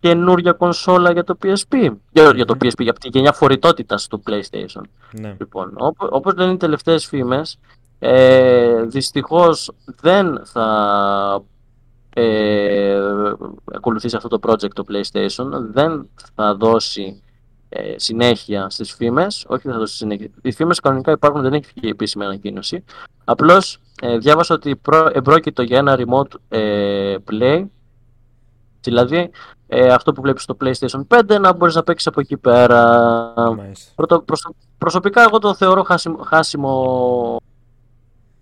καινούρια 0.00 0.52
κονσόλα 0.52 1.12
για 1.12 1.24
το 1.24 1.38
PSP. 1.42 1.90
Για, 2.10 2.32
για 2.34 2.44
το 2.44 2.56
PSP, 2.60 2.78
για 2.78 2.92
τη 2.92 3.08
γενιά 3.08 3.32
φορητότητας 3.32 4.06
του 4.06 4.22
PlayStation. 4.26 4.82
Ναι. 5.20 5.36
Λοιπόν, 5.38 5.72
όπω 5.76 6.08
όπως 6.10 6.34
λένε 6.36 6.52
οι 6.52 6.56
τελευταίες 6.56 7.06
φήμες, 7.06 7.58
ε, 7.98 8.82
δυστυχώς 8.82 9.72
δεν 10.00 10.40
θα 10.44 11.42
ε, 12.14 13.00
ακολουθήσει 13.74 14.16
αυτό 14.16 14.28
το 14.28 14.38
project 14.42 14.72
το 14.72 14.84
PlayStation, 14.88 15.46
δεν 15.72 16.08
θα 16.34 16.54
δώσει 16.54 17.22
ε, 17.76 17.94
συνέχεια 17.96 18.70
στις 18.70 18.92
φήμες, 18.92 19.44
όχι 19.48 19.68
θα 19.68 19.78
δώσει 19.78 19.96
συνέχεια. 19.96 20.28
Οι 20.42 20.52
φήμες 20.52 20.80
κανονικά 20.80 21.12
υπάρχουν, 21.12 21.42
δεν 21.42 21.52
έχει 21.52 21.72
βγει 21.76 21.88
επίσημη 21.88 22.24
ανακοίνωση. 22.24 22.84
Απλώς 23.24 23.78
ε, 24.02 24.18
διάβασα 24.18 24.54
ότι 24.54 24.76
προ, 24.76 25.10
εμπρόκειτο 25.12 25.62
για 25.62 25.78
ένα 25.78 25.98
remote 25.98 26.38
ε, 26.48 27.16
play, 27.30 27.64
δηλαδή 28.80 29.30
ε, 29.66 29.92
αυτό 29.92 30.12
που 30.12 30.22
βλέπεις 30.22 30.42
στο 30.42 30.56
PlayStation 30.60 31.00
5 31.08 31.40
να 31.40 31.52
μπορείς 31.52 31.74
να 31.74 31.82
παίξεις 31.82 32.06
από 32.06 32.20
εκεί 32.20 32.36
πέρα. 32.36 33.34
Πρωτο, 33.94 34.24
προσωπικά 34.78 35.22
εγώ 35.22 35.38
το 35.38 35.54
θεωρώ 35.54 35.82
χάσιμο, 35.82 36.22
χάσιμο 36.22 37.42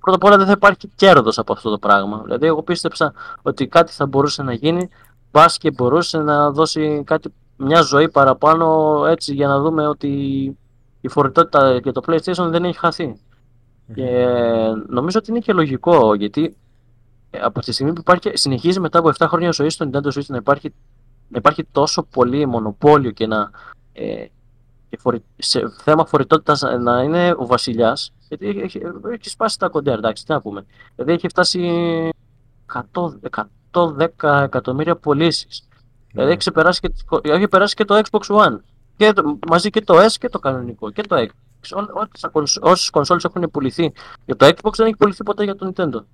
Πρώτα 0.03 0.17
απ' 0.17 0.25
όλα 0.25 0.37
δεν 0.37 0.47
θα 0.47 0.53
υπάρχει 0.53 0.91
κέρδος 0.95 1.39
από 1.39 1.53
αυτό 1.53 1.71
το 1.71 1.79
πράγμα. 1.79 2.21
Δηλαδή 2.25 2.47
εγώ 2.47 2.63
πίστεψα 2.63 3.13
ότι 3.43 3.67
κάτι 3.67 3.93
θα 3.93 4.07
μπορούσε 4.07 4.43
να 4.43 4.53
γίνει, 4.53 4.89
πας 5.31 5.59
και 5.59 5.71
μπορούσε 5.71 6.19
να 6.19 6.51
δώσει 6.51 7.03
κάτι 7.07 7.35
μια 7.63 7.81
ζωή 7.81 8.09
παραπάνω 8.09 8.97
έτσι 9.07 9.35
για 9.35 9.49
να 9.49 9.61
δούμε 9.61 9.87
ότι 9.87 10.09
η 11.01 11.09
φορητότητα 11.09 11.77
για 11.77 11.93
το 11.93 12.01
PlayStation 12.07 12.49
δεν 12.51 12.65
έχει 12.65 12.79
χαθεί. 12.79 13.17
Και 13.95 14.27
νομίζω 14.87 15.19
ότι 15.19 15.31
είναι 15.31 15.41
και 15.41 15.53
λογικό 15.53 16.15
γιατί 16.15 16.57
ε, 17.31 17.39
από 17.39 17.61
τη 17.61 17.73
στιγμή 17.73 17.93
που 17.93 18.01
υπάρχει, 18.01 18.31
συνεχίζει 18.37 18.81
μετά 18.81 18.99
από 18.99 19.11
7 19.19 19.27
χρόνια 19.29 19.51
ζωής 19.51 19.75
στο 19.75 19.91
Nintendo 19.93 20.07
Switch 20.07 20.27
να 20.27 20.37
υπάρχει, 20.37 20.75
να 21.29 21.39
υπάρχει 21.39 21.65
τόσο 21.73 22.03
πολύ 22.03 22.47
μονοπόλιο 22.47 23.11
και 23.11 23.27
να 23.27 23.51
ε, 23.93 24.27
σε 25.37 25.69
θέμα 25.83 26.07
φορητότητας 26.07 26.63
να 26.81 27.03
είναι 27.03 27.35
ο 27.37 27.47
βασιλιάς. 27.47 28.13
Γιατί 28.29 28.49
έχει, 28.49 28.81
έχει, 29.13 29.29
σπάσει 29.29 29.59
τα 29.59 29.69
κοντέρ, 29.69 29.99
εντάξει, 29.99 30.25
τι 30.25 30.33
να 30.33 30.41
πούμε. 30.41 30.67
Δηλαδή 30.95 31.13
έχει 31.13 31.29
φτάσει 31.29 32.11
100, 32.93 33.13
110 33.73 34.43
εκατομμύρια 34.43 34.97
πωλήσεις. 34.97 35.69
Δηλαδή 36.13 36.31
έχει 36.31 36.39
ξεπεράσει 36.39 36.81
και, 36.81 36.91
έχει 37.23 37.49
περάσει 37.49 37.75
και 37.75 37.85
το 37.85 38.01
Xbox 38.11 38.21
One. 38.21 38.57
Και 38.97 39.13
το, 39.13 39.39
μαζί 39.49 39.71
και 39.71 39.81
το 39.81 40.05
S 40.05 40.13
και 40.19 40.29
το 40.29 40.39
κανονικό. 40.39 40.91
Και 40.91 41.03
το 41.03 41.17
X. 41.17 41.29
Όσες 42.61 42.91
κονσόλες 42.91 43.25
έχουν 43.25 43.51
πουληθεί 43.51 43.93
για 44.25 44.37
το 44.37 44.47
Xbox 44.47 44.73
δεν 44.77 44.87
έχει 44.87 44.97
πουληθεί 44.97 45.23
ποτέ 45.23 45.45
για 45.45 45.57
το 45.57 45.73
Nintendo. 45.75 46.05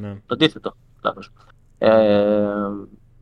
Ναι. 0.00 0.14
Το 0.14 0.34
αντίθετο. 0.34 0.76
Λάθος. 1.02 1.30
Ε, 1.78 1.88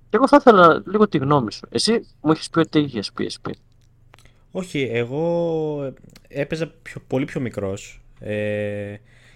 και 0.09 0.17
εγώ 0.17 0.29
θα 0.29 0.37
ήθελα 0.41 0.83
λίγο 0.87 1.09
τη 1.09 1.19
γνώμη 1.19 1.53
σου. 1.53 1.67
Εσύ 1.71 2.07
μου 2.21 2.31
έχεις 2.33 2.51
πει 2.51 2.59
ότι 2.59 2.79
είχες 2.79 3.11
PSP. 3.19 3.51
Όχι, 4.51 4.89
εγώ 4.93 5.93
έπαιζα 6.29 6.67
πιο, 6.83 7.01
πολύ 7.07 7.25
πιο 7.25 7.41
μικρός. 7.41 8.03
Ε, 8.21 8.95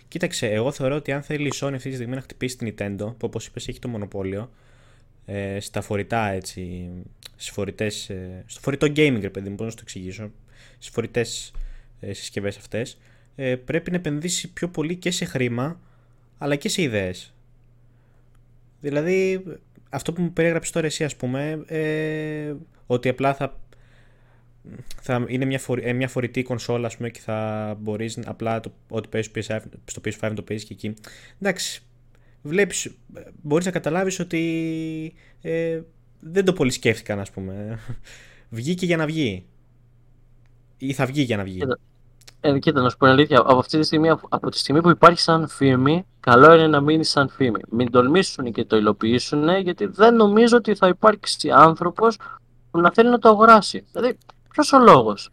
κοίταξε, 0.08 0.46
εγώ 0.46 0.72
θεωρώ 0.72 0.96
ότι 0.96 1.12
αν 1.12 1.22
θέλει 1.22 1.46
η 1.46 1.52
Sony 1.54 1.72
αυτή 1.74 1.88
τη 1.88 1.94
στιγμή 1.94 2.14
να 2.14 2.20
χτυπήσει 2.20 2.56
την 2.56 2.74
Nintendo, 2.74 3.06
που 3.06 3.26
όπως 3.26 3.46
είπες 3.46 3.68
έχει 3.68 3.78
το 3.78 3.88
μονοπόλιο, 3.88 4.50
ε, 5.30 5.60
στα 5.60 5.80
φορητά 5.80 6.28
έτσι, 6.28 6.90
στις 7.36 7.50
φορητές, 7.50 8.10
ε, 8.10 8.44
στο 8.46 8.60
φορητό 8.60 8.86
gaming 8.86 9.18
ρε 9.20 9.30
παιδί 9.30 9.48
μου, 9.48 9.55
πώς 9.55 9.66
να 9.66 9.72
το 9.72 9.80
εξηγήσω, 9.82 10.30
στις 10.72 10.88
φορητές 10.88 11.52
ε, 12.00 12.12
συσκευές 12.12 12.56
αυτές, 12.56 12.98
ε, 13.36 13.56
πρέπει 13.56 13.90
να 13.90 13.96
επενδύσει 13.96 14.52
πιο 14.52 14.68
πολύ 14.68 14.96
και 14.96 15.10
σε 15.10 15.24
χρήμα, 15.24 15.80
αλλά 16.38 16.56
και 16.56 16.68
σε 16.68 16.82
ιδέες. 16.82 17.34
Δηλαδή, 18.80 19.44
αυτό 19.88 20.12
που 20.12 20.22
μου 20.22 20.32
περιέγραψες 20.32 20.72
τώρα 20.72 20.86
εσύ 20.86 21.05
ας 21.05 21.16
πούμε, 21.16 21.64
ε, 21.66 22.55
ότι 22.86 23.09
απλά 23.09 23.34
θα, 23.34 23.60
θα 25.00 25.24
είναι 25.28 25.44
μια, 25.44 25.59
φορη, 25.59 25.82
ε, 25.84 25.92
μια 25.92 26.09
φορητή 26.09 26.42
κονσόλα 26.42 26.86
ας 26.86 26.96
πούμε, 26.96 27.10
και 27.10 27.20
θα 27.20 27.76
μπορείς 27.80 28.18
απλά 28.24 28.60
το, 28.60 28.72
ό,τι 28.88 29.09
παίζεις 29.09 29.46
στο 29.84 30.00
PS5 30.05 30.32
το 30.34 30.42
παίζεις 30.42 30.66
και 30.66 30.74
εκεί. 30.74 30.94
Εντάξει, 31.40 31.82
βλέπεις, 32.48 32.90
μπορείς 33.42 33.64
να 33.64 33.70
καταλάβεις 33.70 34.20
ότι 34.20 35.14
ε, 35.40 35.80
δεν 36.20 36.44
το 36.44 36.52
πολύ 36.52 36.70
σκέφτηκαν 36.70 37.20
ας 37.20 37.30
πούμε. 37.30 37.78
Βγήκε 38.50 38.86
για 38.86 38.96
να 38.96 39.06
βγει. 39.06 39.46
Ή 40.76 40.92
θα 40.92 41.06
βγει 41.06 41.22
για 41.22 41.36
να 41.36 41.42
βγει. 41.42 41.60
Ε, 42.40 42.58
κοίτα, 42.58 42.80
να 42.80 42.88
σου 42.88 42.96
πω 42.96 43.06
αλήθεια, 43.06 43.38
από 43.38 43.58
αυτή 43.58 43.78
τη 43.78 43.84
στιγμή, 43.84 44.08
από 44.28 44.50
τη 44.50 44.58
στιγμή 44.58 44.80
που 44.80 44.90
υπάρχει 44.90 45.20
σαν 45.20 45.48
φήμη, 45.48 46.06
καλό 46.20 46.54
είναι 46.54 46.66
να 46.66 46.80
μείνεις 46.80 47.10
σαν 47.10 47.28
φήμη. 47.28 47.60
Μην 47.70 47.90
τολμήσουν 47.90 48.52
και 48.52 48.64
το 48.64 48.76
υλοποιήσουν, 48.76 49.48
γιατί 49.48 49.86
δεν 49.86 50.14
νομίζω 50.14 50.56
ότι 50.56 50.74
θα 50.74 50.88
υπάρξει 50.88 51.50
άνθρωπος 51.50 52.16
που 52.70 52.80
να 52.80 52.92
θέλει 52.92 53.10
να 53.10 53.18
το 53.18 53.28
αγοράσει. 53.28 53.84
Δηλαδή, 53.92 54.18
ποιος 54.50 54.72
ο 54.72 54.78
λόγος; 54.78 55.30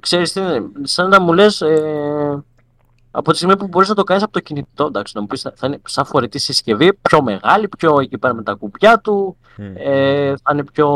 Ξέρεις 0.00 0.32
τι 0.32 0.40
είναι, 0.40 0.62
σαν 0.82 1.08
να 1.08 1.20
μου 1.20 1.32
λες, 1.32 1.60
ε, 1.60 2.44
από 3.16 3.30
τη 3.30 3.36
στιγμή 3.36 3.56
που 3.56 3.66
μπορείς 3.66 3.88
να 3.88 3.94
το 3.94 4.04
κάνεις 4.04 4.22
από 4.22 4.32
το 4.32 4.40
κινητό, 4.40 4.84
εντάξει, 4.84 5.12
να 5.16 5.20
μου 5.20 5.26
πεις 5.26 5.42
θα 5.42 5.66
είναι 5.66 5.80
σαν 5.84 6.04
φορητή 6.04 6.38
συσκευή, 6.38 6.94
πιο 6.94 7.22
μεγάλη, 7.22 7.68
πιο 7.68 8.00
εκεί 8.00 8.18
πέρα 8.18 8.34
με 8.34 8.42
τα 8.42 8.54
κουπιά 8.54 8.98
του, 8.98 9.36
ε, 9.74 10.34
θα 10.42 10.52
είναι 10.52 10.64
πιο 10.64 10.88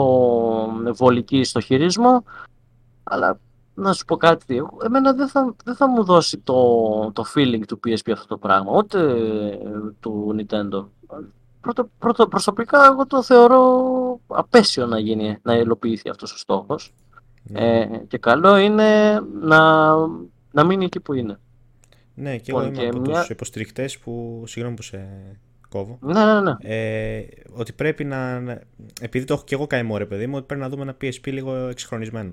βολική 0.94 1.44
στο 1.44 1.60
χειρισμό. 1.60 2.24
Αλλά 3.02 3.38
να 3.74 3.92
σου 3.92 4.04
πω 4.04 4.16
κάτι, 4.16 4.62
εμένα 4.84 5.12
δεν 5.12 5.28
θα, 5.28 5.54
δεν 5.64 5.74
θα 5.74 5.88
μου 5.88 6.04
δώσει 6.04 6.38
το, 6.38 6.54
το 7.12 7.24
feeling 7.34 7.60
του 7.68 7.80
PSP 7.86 8.10
αυτό 8.12 8.26
το 8.26 8.36
πράγμα, 8.36 8.72
ούτε 8.76 8.98
του 10.00 10.36
Nintendo. 10.38 10.86
Πρώτο, 11.60 11.88
πρώτο, 11.98 12.26
προσωπικά 12.28 12.86
εγώ 12.86 13.06
το 13.06 13.22
θεωρώ 13.22 13.84
απέσιο 14.26 14.86
να, 14.86 14.98
γίνει, 14.98 15.38
να 15.42 15.54
υλοποιηθεί 15.54 16.08
αυτός 16.08 16.32
ο 16.32 16.38
στόχος. 16.38 16.94
Ναι. 17.42 17.80
Ε, 17.80 18.04
και 18.08 18.18
καλό 18.18 18.56
είναι 18.56 19.20
να, 19.40 19.92
να 20.52 20.64
μείνει 20.64 20.84
εκεί 20.84 21.00
που 21.00 21.12
είναι. 21.12 21.38
Ναι, 22.20 22.36
και 22.36 22.50
εγώ 22.50 22.64
είμαι 22.64 22.86
από 22.86 23.00
μια... 23.00 23.18
τους 23.18 23.28
υποστηρικτές 23.28 23.98
που, 23.98 24.42
συγγνώμη 24.46 24.76
που 24.76 24.82
σε 24.82 25.08
κόβω, 25.68 25.98
ναι, 26.00 26.24
ναι, 26.24 26.40
ναι. 26.40 26.56
Ε, 26.60 27.22
ότι 27.52 27.72
πρέπει 27.72 28.04
να, 28.04 28.42
επειδή 29.00 29.24
το 29.24 29.34
έχω 29.34 29.44
και 29.44 29.54
εγώ 29.54 29.66
καημό 29.66 29.96
ρε 29.96 30.06
παιδί 30.06 30.26
μου, 30.26 30.36
ότι 30.36 30.46
πρέπει 30.46 30.60
να 30.60 30.68
δούμε 30.68 30.82
ένα 30.82 30.96
PSP 31.00 31.32
λίγο 31.32 31.54
εξυγχρονισμένο. 31.54 32.32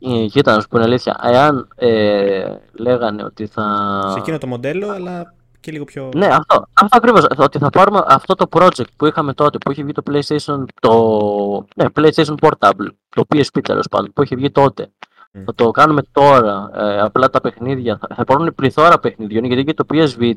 Ε, 0.00 0.26
κοίτα, 0.26 0.54
να 0.54 0.60
σου 0.60 0.68
πω 0.68 0.76
την 0.76 0.86
αλήθεια. 0.86 1.20
Εάν 1.22 1.68
ε, 1.74 2.54
λέγανε 2.72 3.24
ότι 3.24 3.46
θα. 3.46 4.00
Σε 4.12 4.18
εκείνο 4.18 4.38
το 4.38 4.46
μοντέλο, 4.46 4.90
αλλά 4.90 5.34
και 5.60 5.70
λίγο 5.70 5.84
πιο. 5.84 6.10
Ναι, 6.16 6.26
αυτό, 6.26 6.66
αυτό 6.72 6.96
ακριβώς. 6.96 7.26
Ότι 7.36 7.58
θα 7.58 7.70
πάρουμε 7.70 8.02
αυτό 8.06 8.34
το 8.34 8.46
project 8.50 8.90
που 8.96 9.06
είχαμε 9.06 9.34
τότε, 9.34 9.58
που 9.58 9.70
είχε 9.70 9.82
βγει 9.82 9.92
το 9.92 10.02
PlayStation, 10.10 10.64
το 10.80 11.66
ναι, 11.76 11.84
PlayStation 11.94 12.34
Portable, 12.40 12.88
το 13.08 13.24
PSP 13.34 13.60
τέλος 13.62 13.86
πάντων, 13.90 14.12
που 14.12 14.22
είχε 14.22 14.36
βγει 14.36 14.50
τότε. 14.50 14.90
Mm. 15.34 15.42
Θα 15.44 15.54
το 15.54 15.70
κάνουμε 15.70 16.02
τώρα. 16.12 16.70
Ε, 16.74 17.00
απλά 17.00 17.30
τα 17.30 17.40
παιχνίδια. 17.40 17.98
Θα, 18.00 18.14
θα 18.14 18.22
υπάρχουν 18.22 18.54
πληθώρα 18.54 18.98
παιχνιδιών, 18.98 19.44
γιατί 19.44 19.64
και 19.64 19.74
το 19.74 19.84
PSV 19.92 20.32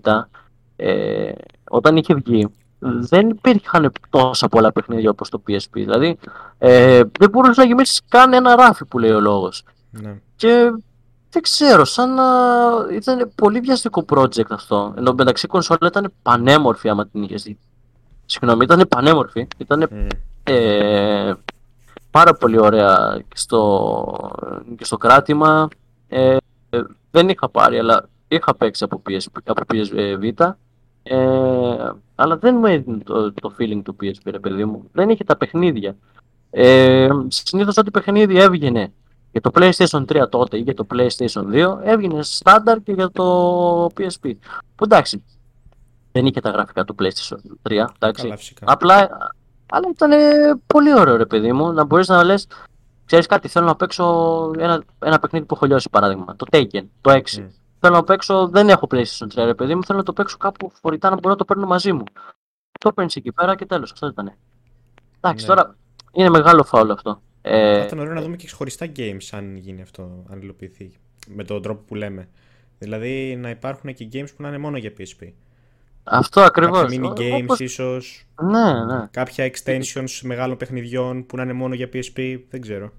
ε, 0.75 1.31
όταν 1.69 1.97
είχε 1.97 2.13
βγει, 2.13 2.47
δεν 2.79 3.29
υπήρχαν 3.29 3.91
τόσα 4.09 4.47
πολλά 4.47 4.71
παιχνίδια 4.71 5.09
όπως 5.09 5.29
το 5.29 5.41
PSP. 5.47 5.69
Δηλαδή, 5.71 6.17
ε, 6.57 7.01
δεν 7.19 7.29
μπορούσες 7.29 7.57
να 7.57 7.63
γεμίσεις 7.63 8.01
καν 8.09 8.33
ένα 8.33 8.55
ράφι 8.55 8.85
που 8.85 8.99
λέει 8.99 9.11
ο 9.11 9.19
λόγος. 9.19 9.63
Ναι. 9.91 10.19
Και 10.35 10.71
δεν 11.29 11.41
ξέρω, 11.41 11.85
σαν 11.85 12.13
να 12.13 12.23
ήταν 12.91 13.31
πολύ 13.35 13.59
βιαστικό 13.59 14.05
project 14.09 14.49
αυτό. 14.49 14.93
Ενώ 14.97 15.13
μεταξύ 15.13 15.47
κονσόλα 15.47 15.87
ήταν 15.87 16.13
πανέμορφη 16.21 16.89
άμα 16.89 17.07
την 17.07 17.23
είχες 17.23 17.43
δει. 17.43 17.57
Συγγνώμη, 18.25 18.63
ήταν 18.63 18.85
πανέμορφη. 18.89 19.47
Ήταν 19.57 19.87
mm. 19.91 20.07
ε, 20.43 21.33
πάρα 22.15 22.33
πολύ 22.33 22.59
ωραία 22.59 23.21
και 23.27 23.37
στο, 23.37 24.31
και 24.77 24.85
στο 24.85 24.97
κράτημα. 24.97 25.67
Ε, 26.07 26.37
δεν 27.11 27.29
είχα 27.29 27.49
πάρει, 27.49 27.79
αλλά 27.79 28.09
είχα 28.27 28.55
παίξει 28.55 28.83
από 28.83 29.01
PSP, 29.09 29.39
από 29.43 29.63
PSV. 29.73 30.31
Ε, 31.03 31.89
αλλά 32.15 32.37
δεν 32.37 32.55
μου 32.57 32.65
έδινε 32.65 32.97
το, 33.03 33.33
το 33.33 33.53
feeling 33.59 33.81
του 33.83 33.95
PSP, 34.01 34.25
ρε 34.25 34.39
παιδί 34.39 34.65
μου. 34.65 34.89
Δεν 34.91 35.09
είχε 35.09 35.23
τα 35.23 35.37
παιχνίδια. 35.37 35.95
Ε, 36.49 37.09
Συνήθως 37.27 37.77
ό,τι 37.77 37.91
παιχνίδι 37.91 38.37
έβγαινε 38.37 38.91
για 39.31 39.41
το 39.41 39.51
PlayStation 39.53 40.05
3 40.05 40.29
τότε 40.29 40.57
ή 40.57 40.61
για 40.61 40.73
το 40.73 40.87
PlayStation 40.93 41.43
2, 41.53 41.77
έβγαινε 41.83 42.23
στάνταρ 42.23 42.81
και 42.81 42.91
για 42.91 43.11
το 43.11 43.85
PSP. 43.85 44.31
Που 44.75 44.83
εντάξει, 44.83 45.23
δεν 46.11 46.25
είχε 46.25 46.39
τα 46.39 46.49
γραφικά 46.49 46.85
του 46.85 46.95
PlayStation 46.99 47.69
3. 47.69 47.85
Εντάξει. 47.99 48.33
Απλά, 48.61 49.09
αλλά 49.69 49.89
ήταν 49.89 50.11
πολύ 50.67 50.93
ωραίο, 50.93 51.15
ρε 51.15 51.25
παιδί 51.25 51.53
μου, 51.53 51.71
να 51.71 51.83
μπορείς 51.83 52.07
να 52.07 52.23
λες. 52.23 52.47
Ξέρεις 53.05 53.25
κάτι, 53.25 53.47
θέλω 53.47 53.65
να 53.65 53.75
παίξω 53.75 54.05
ένα, 54.57 54.83
ένα 54.99 55.19
παιχνίδι 55.19 55.45
που 55.45 55.55
έχω 55.55 55.65
λιώσει 55.65 55.89
παράδειγμα. 55.89 56.35
Το 56.35 56.45
Taken, 56.51 56.83
το 57.01 57.11
6 57.11 57.47
θέλω 57.79 57.95
να 57.95 58.03
παίξω, 58.03 58.47
δεν 58.47 58.69
έχω 58.69 58.87
PlayStation 58.91 59.27
3, 59.35 59.45
ρε 59.45 59.53
παιδί 59.53 59.75
μου, 59.75 59.83
θέλω 59.83 59.97
να 59.97 60.03
το 60.03 60.13
παίξω 60.13 60.37
κάπου 60.37 60.71
φορητά 60.81 61.09
να 61.09 61.15
μπορώ 61.15 61.29
να 61.29 61.35
το 61.35 61.45
παίρνω 61.45 61.65
μαζί 61.65 61.93
μου. 61.93 62.03
Το 62.79 62.93
παίρνει 62.93 63.11
εκεί 63.15 63.31
πέρα 63.31 63.55
και 63.55 63.65
τέλος. 63.65 63.91
Αυτό 63.91 64.07
ήταν. 64.07 64.33
Εντάξει, 65.19 65.47
ναι. 65.47 65.55
τώρα 65.55 65.75
είναι 66.11 66.29
μεγάλο 66.29 66.63
φάουλ 66.63 66.91
αυτό. 66.91 67.21
Ε, 67.41 67.77
θα 67.77 67.85
ήταν 67.85 67.99
ωραίο 67.99 68.13
να 68.13 68.21
δούμε 68.21 68.35
και 68.35 68.49
χωριστά 68.51 68.91
games 68.95 69.27
αν 69.31 69.57
γίνει 69.57 69.81
αυτό, 69.81 70.23
αν 70.29 70.41
υλοποιηθεί. 70.41 70.91
Με 71.27 71.43
τον 71.43 71.61
τρόπο 71.61 71.83
που 71.87 71.95
λέμε. 71.95 72.29
Δηλαδή 72.77 73.35
να 73.35 73.49
υπάρχουν 73.49 73.93
και 73.93 74.09
games 74.13 74.27
που 74.35 74.41
να 74.41 74.47
είναι 74.47 74.57
μόνο 74.57 74.77
για 74.77 74.93
PSP. 74.97 75.31
Αυτό 76.07 76.41
ακριβώς. 76.41 76.81
Κάποια 76.81 76.99
mini 77.01 77.19
games 77.19 77.43
Όπως... 77.43 77.59
ίσως. 77.59 78.25
Ναι, 78.41 78.83
ναι. 78.85 79.07
Κάποια 79.11 79.51
extensions 79.51 80.19
μεγάλων 80.23 80.57
παιχνιδιών 80.57 81.25
που 81.25 81.35
να 81.35 81.43
είναι 81.43 81.53
μόνο 81.53 81.73
για 81.73 81.89
PSP. 81.93 82.39
Δεν 82.49 82.61
ξέρω. 82.61 82.91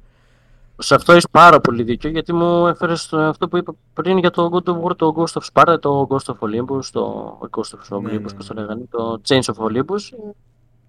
Σε 0.79 0.95
αυτό 0.95 1.13
έχει 1.13 1.29
πάρα 1.31 1.61
πολύ 1.61 1.83
δίκιο 1.83 2.11
γιατί 2.11 2.33
μου 2.33 2.67
έφερες 2.67 3.13
αυτό 3.13 3.49
που 3.49 3.57
είπα 3.57 3.75
πριν 3.93 4.19
για 4.19 4.31
το 4.31 4.51
God 4.53 4.71
of 4.71 4.83
War, 4.83 4.97
το 4.97 5.15
Ghost 5.17 5.41
of 5.41 5.47
Sparta, 5.53 5.81
το 5.81 6.07
Ghost 6.11 6.35
of 6.35 6.39
Olympus, 6.39 6.85
το 6.93 7.39
Ghost 7.51 7.91
of 7.91 7.97
Olympus, 7.97 8.03
ναι, 8.03 8.19
ναι. 8.19 8.45
το 8.47 8.55
λέγανε, 8.55 8.85
το 8.91 9.21
Chains 9.29 9.55
of 9.55 9.67
Olympus. 9.67 10.35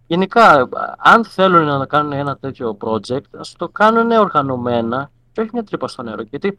Γενικά, 0.08 0.70
αν 0.98 1.26
θέλουν 1.26 1.66
να 1.66 1.86
κάνουν 1.86 2.12
ένα 2.12 2.38
τέτοιο 2.38 2.78
project, 2.82 3.30
ας 3.40 3.56
το 3.58 3.70
κάνουν 3.70 4.12
οργανωμένα 4.12 5.12
και 5.32 5.42
όχι 5.42 5.50
μια 5.54 5.64
τρύπα 5.64 5.88
στο 5.88 6.04
νερό. 6.04 6.22
Γιατί, 6.22 6.58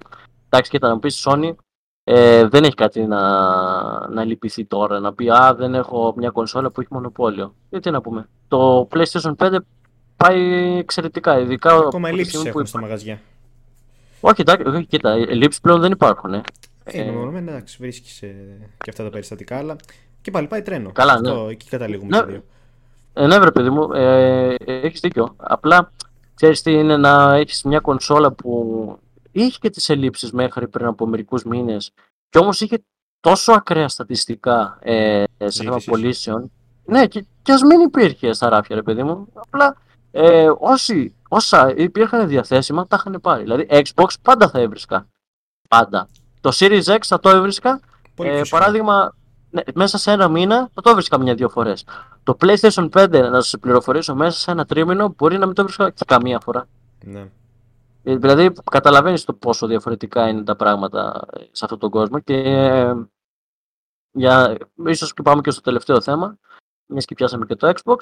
εντάξει, 0.48 0.70
κοίτα 0.70 0.89
να 0.89 0.98
πεις 0.98 1.26
Sony, 1.28 1.51
ε, 2.10 2.48
δεν 2.48 2.64
έχει 2.64 2.74
κάτι 2.74 3.06
να, 3.06 3.20
να 4.09 4.24
λυπηθεί 4.24 4.64
τώρα, 4.64 5.01
να 5.01 5.12
πει 5.12 5.30
Α, 5.30 5.55
δεν 5.55 5.74
έχω 5.74 6.14
μια 6.16 6.30
κονσόλα 6.30 6.70
που 6.70 6.80
έχει 6.80 6.93
μονοπόλιο. 6.93 7.55
Γιατί 7.70 7.90
να 7.90 8.01
πούμε. 8.01 8.28
Το 8.48 8.89
PlayStation 8.93 9.35
5 9.36 9.56
πάει 10.16 10.40
εξαιρετικά. 10.78 11.39
Ειδικά 11.39 11.74
Ακόμα 11.74 12.09
ελλείψεις 12.09 12.44
έχουν 12.44 12.60
που... 12.60 12.66
στα 12.66 12.80
μαγαζιά. 12.80 13.20
Όχι, 14.20 14.40
εντάξει, 14.40 14.86
κοίτα, 14.86 15.10
ελλείψεις 15.10 15.60
πλέον 15.60 15.80
δεν 15.80 15.93
υπάρχουν. 15.93 16.35
Ε, 16.35 16.43
ε, 16.85 17.01
ε 17.01 17.39
εντάξει, 17.39 17.76
βρίσκεις 17.80 18.22
ε, 18.22 18.35
και 18.78 18.90
αυτά 18.90 19.05
τα 19.05 19.10
περιστατικά, 19.10 19.56
αλλά 19.56 19.76
και 20.20 20.30
πάλι 20.30 20.47
πάει 20.47 20.62
τρένο. 20.62 20.93
Καλά, 20.93 21.12
Αυτό, 21.12 21.44
ναι. 21.44 21.51
Εκεί 21.51 21.68
καταλήγουμε 21.68 22.16
ναι, 22.16 22.24
δύο. 22.24 22.44
Ε, 23.12 23.26
ναι, 23.26 23.39
βρε 23.39 23.51
παιδί 23.51 23.70
μου, 23.70 23.93
ε, 23.93 24.55
έχεις 24.64 25.01
δίκιο. 25.01 25.35
Απλά 25.36 25.93
ξέρεις 26.35 26.62
τι 26.62 26.72
είναι 26.72 26.97
να 26.97 27.35
έχεις 27.35 27.62
μια 27.62 27.80
κονσόλα 27.80 28.32
που 28.32 28.98
είχε 29.43 29.59
και 29.60 29.70
τις 29.70 29.89
ελλείψεις 29.89 30.32
μέχρι 30.32 30.69
πριν 30.69 30.86
από 30.86 31.06
μερικούς 31.06 31.44
μήνες, 31.44 31.93
και 32.28 32.39
όμως 32.39 32.60
είχε 32.60 32.85
τόσο 33.20 33.52
ακραία 33.52 33.89
στατιστικά 33.89 34.78
ε, 34.81 35.24
σε 35.44 35.62
θέμα 35.62 35.78
πωλήσεων. 35.85 36.51
Ναι, 36.85 37.06
και, 37.06 37.24
και 37.43 37.52
ας 37.52 37.62
μην 37.62 37.81
υπήρχε 37.81 38.32
στα 38.32 38.48
ράφια, 38.48 38.77
ρε 38.77 38.82
παιδί 38.82 39.02
μου. 39.02 39.28
Απλά 39.35 39.77
ε, 40.10 40.48
όσοι, 40.59 41.15
όσα 41.28 41.74
υπήρχαν 41.77 42.28
διαθέσιμα 42.28 42.86
τα 42.86 42.97
είχαν 42.98 43.20
πάρει. 43.20 43.43
Δηλαδή 43.43 43.66
Xbox 43.70 44.09
πάντα 44.23 44.48
θα 44.48 44.59
έβρισκα. 44.60 45.06
Πάντα. 45.69 46.09
Το 46.40 46.51
Series 46.55 46.85
X 46.85 46.98
θα 47.01 47.20
το 47.20 47.28
έβρισκα. 47.28 47.81
Ε, 48.15 48.43
παράδειγμα, 48.51 49.15
ναι, 49.51 49.62
μέσα 49.74 49.98
σε 49.98 50.10
ένα 50.12 50.28
μήνα 50.28 50.70
θα 50.74 50.81
το 50.82 50.90
έβρισκα 50.90 51.19
μια-δύο 51.19 51.48
φορές. 51.48 51.85
Το 52.23 52.36
PlayStation 52.40 52.89
5, 52.90 53.10
να 53.10 53.40
σας 53.40 53.55
πληροφορήσω, 53.60 54.15
μέσα 54.15 54.39
σε 54.39 54.51
ένα 54.51 54.65
τρίμηνο 54.65 55.15
μπορεί 55.16 55.39
να 55.39 55.47
μην 55.47 55.55
το 55.55 55.60
έβρισκα 55.60 55.90
και 55.90 56.05
καμία 56.06 56.40
φορά. 56.40 56.66
Ναι. 57.05 57.31
Ε, 58.02 58.16
δηλαδή, 58.16 58.52
καταλαβαίνεις 58.70 59.24
το 59.24 59.34
πόσο 59.34 59.66
διαφορετικά 59.66 60.28
είναι 60.28 60.42
τα 60.42 60.56
πράγματα 60.56 61.26
σε 61.50 61.64
αυτόν 61.64 61.78
τον 61.78 61.90
κόσμο 61.90 62.20
και 62.20 62.34
ε, 62.34 62.94
για, 64.12 64.56
ίσως 64.86 65.14
και 65.14 65.22
πάμε 65.22 65.40
και 65.40 65.50
στο 65.50 65.60
τελευταίο 65.60 66.00
θέμα, 66.00 66.38
μιας 66.86 67.04
και 67.04 67.14
πιάσαμε 67.14 67.46
και 67.46 67.54
το 67.54 67.72
Xbox, 67.74 67.96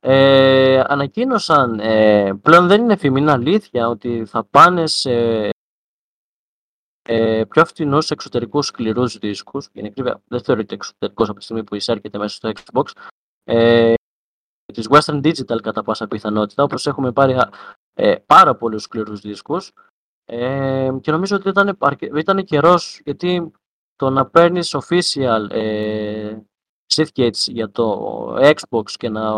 ε, 0.00 0.82
ανακοίνωσαν, 0.86 1.80
ε, 1.80 2.34
πλέον 2.42 2.66
δεν 2.66 2.82
είναι 2.82 2.96
φημινά 2.96 3.32
αλήθεια, 3.32 3.88
ότι 3.88 4.24
θα 4.24 4.44
πάνε 4.44 4.86
σε 4.86 5.50
ε, 7.08 7.44
πιο 7.48 7.64
φθηνούς 7.64 8.10
εξωτερικούς 8.10 8.66
σκληρούς 8.66 9.18
δίσκους. 9.18 9.68
Για 9.72 10.20
δεν 10.26 10.42
θεωρείται 10.42 10.74
εξωτερικός 10.74 11.28
από 11.28 11.38
τη 11.38 11.44
στιγμή 11.44 11.64
που 11.64 11.74
εισέρχεται 11.74 12.18
μέσα 12.18 12.34
στο 12.34 12.52
Xbox. 12.54 12.90
Ε, 13.44 13.94
της 14.72 14.88
Western 14.90 15.20
Digital 15.22 15.60
κατά 15.62 15.82
πάσα 15.82 16.06
πιθανότητα, 16.06 16.62
όπως 16.62 16.86
έχουμε 16.86 17.12
πάρει 17.12 17.36
ε, 17.98 18.14
πάρα 18.26 18.54
πολλούς 18.54 18.82
σκληρούς 18.82 19.20
δίσκους. 19.20 19.72
Ε, 20.24 20.90
και 21.00 21.10
νομίζω 21.10 21.36
ότι 21.36 21.48
ήταν, 21.48 21.78
ήταν 22.16 22.44
καιρός 22.44 23.00
γιατί 23.04 23.50
το 23.96 24.10
να 24.10 24.26
παίρνεις 24.26 24.76
official 24.76 25.50
ε, 25.50 26.36
certificates 26.94 27.46
για 27.46 27.70
το 27.70 28.36
Xbox 28.38 28.90
και 28.90 29.08
να, 29.08 29.32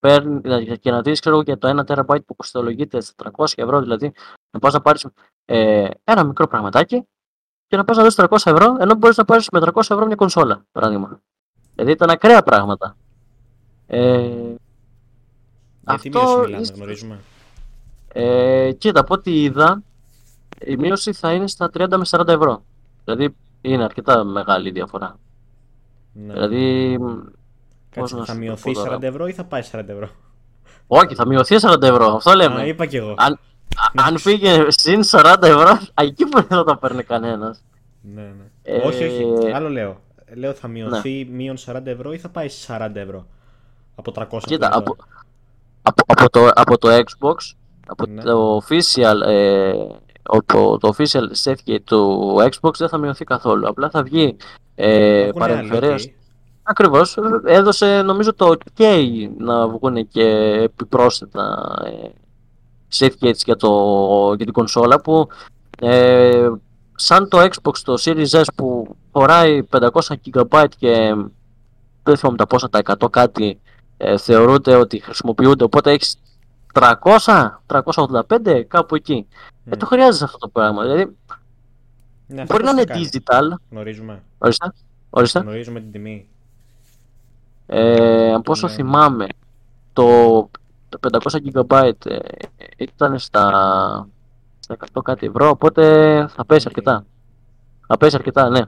παίρνει, 0.00 0.78
και 0.78 0.90
να 0.90 1.02
δεις 1.02 1.20
ξέρω, 1.20 1.40
για 1.40 1.58
το 1.58 1.84
1 1.86 1.94
TB 1.94 2.24
που 2.26 2.36
κοστολογείται 2.36 3.02
400 3.16 3.44
ευρώ 3.54 3.80
δηλαδή 3.80 4.12
να 4.50 4.58
πας 4.58 4.72
να 4.72 4.80
πάρεις 4.80 5.06
ε, 5.44 5.88
ένα 6.04 6.24
μικρό 6.24 6.46
πραγματάκι 6.46 7.06
και 7.66 7.76
να 7.76 7.84
πας 7.84 7.96
να 7.96 8.02
δώσεις 8.02 8.24
300 8.28 8.36
ευρώ 8.44 8.76
ενώ 8.80 8.94
μπορείς 8.94 9.16
να 9.16 9.24
πάρεις 9.24 9.48
με 9.52 9.60
300 9.62 9.76
ευρώ 9.76 10.06
μια 10.06 10.14
κονσόλα 10.14 10.64
παράδειγμα. 10.72 11.20
Δηλαδή 11.74 11.92
ήταν 11.92 12.10
ακραία 12.10 12.42
πράγματα. 12.42 12.96
Ε, 13.86 14.54
Για 15.80 15.98
τι 15.98 16.08
μείωση 16.08 16.36
μιλάμε, 16.40 16.66
γνωρίζουμε. 16.74 17.20
Ε, 18.12 18.72
κοίτα, 18.78 19.00
από 19.00 19.14
ό,τι 19.14 19.42
είδα, 19.42 19.82
η 20.64 20.76
μείωση 20.76 21.12
θα 21.12 21.32
είναι 21.32 21.46
στα 21.46 21.70
30 21.78 21.86
με 21.90 22.04
40 22.10 22.28
ευρώ. 22.28 22.62
Δηλαδή 23.04 23.34
είναι 23.60 23.84
αρκετά 23.84 24.24
μεγάλη 24.24 24.68
η 24.68 24.72
διαφορά. 24.72 25.18
Ναι. 26.12 26.32
Δηλαδή. 26.32 26.98
Κάτσε, 27.90 28.22
θα 28.24 28.34
μειωθεί 28.34 28.72
40 28.90 29.02
ευρώ 29.02 29.26
ή 29.26 29.32
θα 29.32 29.44
πάει 29.44 29.62
40 29.72 29.88
ευρώ; 29.88 30.08
Όχι, 30.86 31.14
θα 31.14 31.26
μειωθεί 31.26 31.56
40 31.60 31.82
ευρώ. 31.82 32.14
Αυτό 32.14 32.32
λέμε. 32.32 32.60
Α, 32.60 32.66
είπα 32.66 32.86
και 32.86 32.96
εγώ. 32.96 33.14
Αν, 33.16 33.38
αν 33.94 34.18
φύγει 34.18 34.64
συν 34.68 35.00
40 35.10 35.36
ευρώ, 35.42 35.78
εκεί 36.04 36.24
που 36.24 36.38
δεν 36.38 36.58
θα 36.58 36.64
το 36.64 36.76
παίρνει 36.76 37.02
κανένας. 37.02 37.62
Ναι, 38.00 38.22
ναι. 38.22 38.44
Ε... 38.62 38.86
Όχι, 38.86 39.04
όχι. 39.04 39.52
Άλλο 39.52 39.68
λέω. 39.68 40.00
Λέω 40.34 40.52
θα 40.52 40.68
μειωθεί 40.68 41.24
ναι. 41.24 41.36
μείον 41.36 41.56
40 41.66 41.80
ευρώ 41.84 42.12
ή 42.12 42.18
θα 42.18 42.28
πάει 42.28 42.48
40 42.66 42.90
ευρώ. 42.94 43.26
Από 43.94 44.12
300 44.14 44.38
Κοίτα, 44.40 44.70
από, 44.72 44.96
από, 45.82 46.02
από, 46.06 46.30
το, 46.30 46.48
από 46.54 46.78
το 46.78 46.88
Xbox, 46.88 47.34
από 47.90 48.06
ναι. 48.06 48.22
το 48.22 48.62
official 48.68 49.20
ε, 49.26 49.72
το, 50.46 50.78
το 50.78 50.94
official 50.96 51.22
certificate 51.44 51.82
του 51.84 52.34
Xbox 52.38 52.74
δεν 52.78 52.88
θα 52.88 52.98
μειωθεί 52.98 53.24
καθόλου. 53.24 53.68
Απλά 53.68 53.90
θα 53.90 54.02
βγει 54.02 54.36
ε, 54.74 55.30
παρεμφερές. 55.38 56.10
Ακριβώς. 56.62 57.18
Έδωσε 57.44 58.02
νομίζω 58.02 58.34
το 58.34 58.56
OK 58.76 58.84
να 59.38 59.68
βγουν 59.68 60.08
και 60.08 60.24
επιπρόσθετα 60.62 61.74
ε, 61.84 62.08
certificates 62.98 63.44
για, 63.44 63.56
το, 63.56 63.70
για 64.36 64.44
την 64.44 64.54
κονσόλα 64.54 65.00
που 65.00 65.28
ε, 65.80 66.48
σαν 66.94 67.28
το 67.28 67.38
Xbox 67.40 67.78
το 67.84 67.94
Series 68.00 68.28
S 68.28 68.44
που 68.54 68.96
χωράει 69.12 69.62
500 69.70 69.88
GB 70.32 70.64
και 70.78 71.14
δεν 72.02 72.16
θυμάμαι 72.16 72.36
τα 72.36 72.46
πόσα, 72.46 72.68
τα 72.68 72.80
100 73.00 73.10
κάτι 73.10 73.60
ε, 73.96 74.16
θεωρούνται 74.16 74.74
ότι 74.74 75.00
χρησιμοποιούνται 75.00 75.64
οπότε 75.64 75.90
έχεις 75.90 76.16
300, 76.72 77.48
385 77.66 78.62
κάπου 78.68 78.94
εκεί. 78.94 79.26
Mm. 79.30 79.72
Ε, 79.72 79.76
το 79.76 79.86
χρειάζεσαι 79.86 80.24
αυτό 80.24 80.38
το 80.38 80.48
πράγμα. 80.48 80.82
Δηλαδή, 80.82 81.16
ναι, 82.26 82.44
μπορεί 82.44 82.64
να 82.64 82.70
είναι 82.70 82.84
digital. 82.86 83.48
Γνωρίζουμε. 83.70 84.22
Ορίστε. 84.38 84.72
Ορίστε. 85.10 85.38
Γνωρίζουμε 85.38 85.80
την 85.80 85.92
τιμή. 85.92 86.28
Ε, 87.66 88.32
από 88.32 88.52
όσο 88.52 88.66
ναι. 88.66 88.72
θυμάμαι, 88.72 89.26
το, 89.92 90.50
το 90.88 90.98
500 91.12 91.36
GB 91.52 91.92
ε, 92.04 92.18
ήταν 92.76 93.18
στα, 93.18 94.08
στα 94.60 94.76
100 94.92 95.02
κάτι 95.04 95.26
ευρώ, 95.26 95.48
οπότε 95.48 95.82
θα 96.28 96.44
πέσει 96.44 96.60
okay. 96.64 96.68
αρκετά. 96.68 97.04
Θα 97.86 97.96
πέσει 97.96 98.16
αρκετά, 98.16 98.48
ναι. 98.48 98.60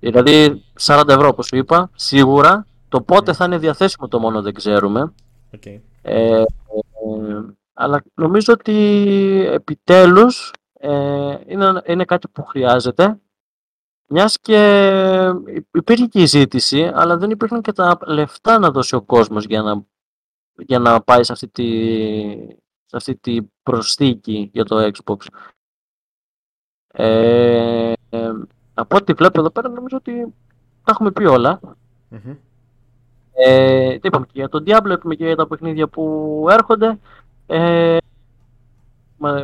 Δηλαδή 0.00 0.64
40 0.80 1.02
ευρώ 1.08 1.28
όπως 1.28 1.46
σου 1.46 1.56
είπα, 1.56 1.90
σίγουρα. 1.94 2.66
Το 2.88 3.00
πότε 3.00 3.30
mm. 3.30 3.34
θα 3.34 3.44
είναι 3.44 3.58
διαθέσιμο 3.58 4.08
το 4.08 4.18
μόνο 4.18 4.42
δεν 4.42 4.54
ξέρουμε. 4.54 5.12
Okay. 5.56 5.78
Ε, 6.02 6.42
αλλά 7.74 8.02
νομίζω 8.14 8.52
ότι 8.52 8.74
επιτέλους 9.50 10.52
ε, 10.72 11.36
είναι, 11.46 11.82
είναι 11.86 12.04
κάτι 12.04 12.28
που 12.28 12.44
χρειάζεται 12.44 13.18
μιας 14.06 14.38
και 14.40 15.32
υπήρχε 15.72 16.06
και 16.06 16.20
η 16.20 16.26
ζήτηση 16.26 16.90
αλλά 16.94 17.16
δεν 17.16 17.30
υπήρχαν 17.30 17.62
και 17.62 17.72
τα 17.72 17.98
λεφτά 18.06 18.58
να 18.58 18.70
δώσει 18.70 18.94
ο 18.94 19.02
κόσμος 19.02 19.44
για 19.44 19.62
να, 19.62 19.84
για 20.56 20.78
να 20.78 21.02
πάει 21.02 21.24
σε 21.24 21.32
αυτή 21.32 21.48
τη, 21.48 21.68
σε 22.84 22.96
αυτή 22.96 23.16
τη 23.16 23.42
προσθήκη 23.62 24.50
για 24.52 24.64
το 24.64 24.90
Xbox. 24.92 25.26
Ε, 26.86 27.92
ε, 28.10 28.32
από 28.74 28.96
ό,τι 28.96 29.12
βλέπω 29.12 29.40
εδώ 29.40 29.50
πέρα 29.50 29.68
νομίζω 29.68 29.96
ότι 29.96 30.34
τα 30.84 30.90
έχουμε 30.90 31.10
πει 31.12 31.24
όλα. 31.24 31.60
Ε, 33.36 33.98
είπαμε 34.02 34.26
και 34.26 34.32
για 34.34 34.48
τον 34.48 34.64
Diablo, 34.66 34.90
είπαμε 34.90 35.14
και 35.14 35.24
για 35.24 35.36
τα 35.36 35.46
παιχνίδια 35.46 35.88
που 35.88 36.46
έρχονται. 36.50 36.98
Ε, 37.46 37.96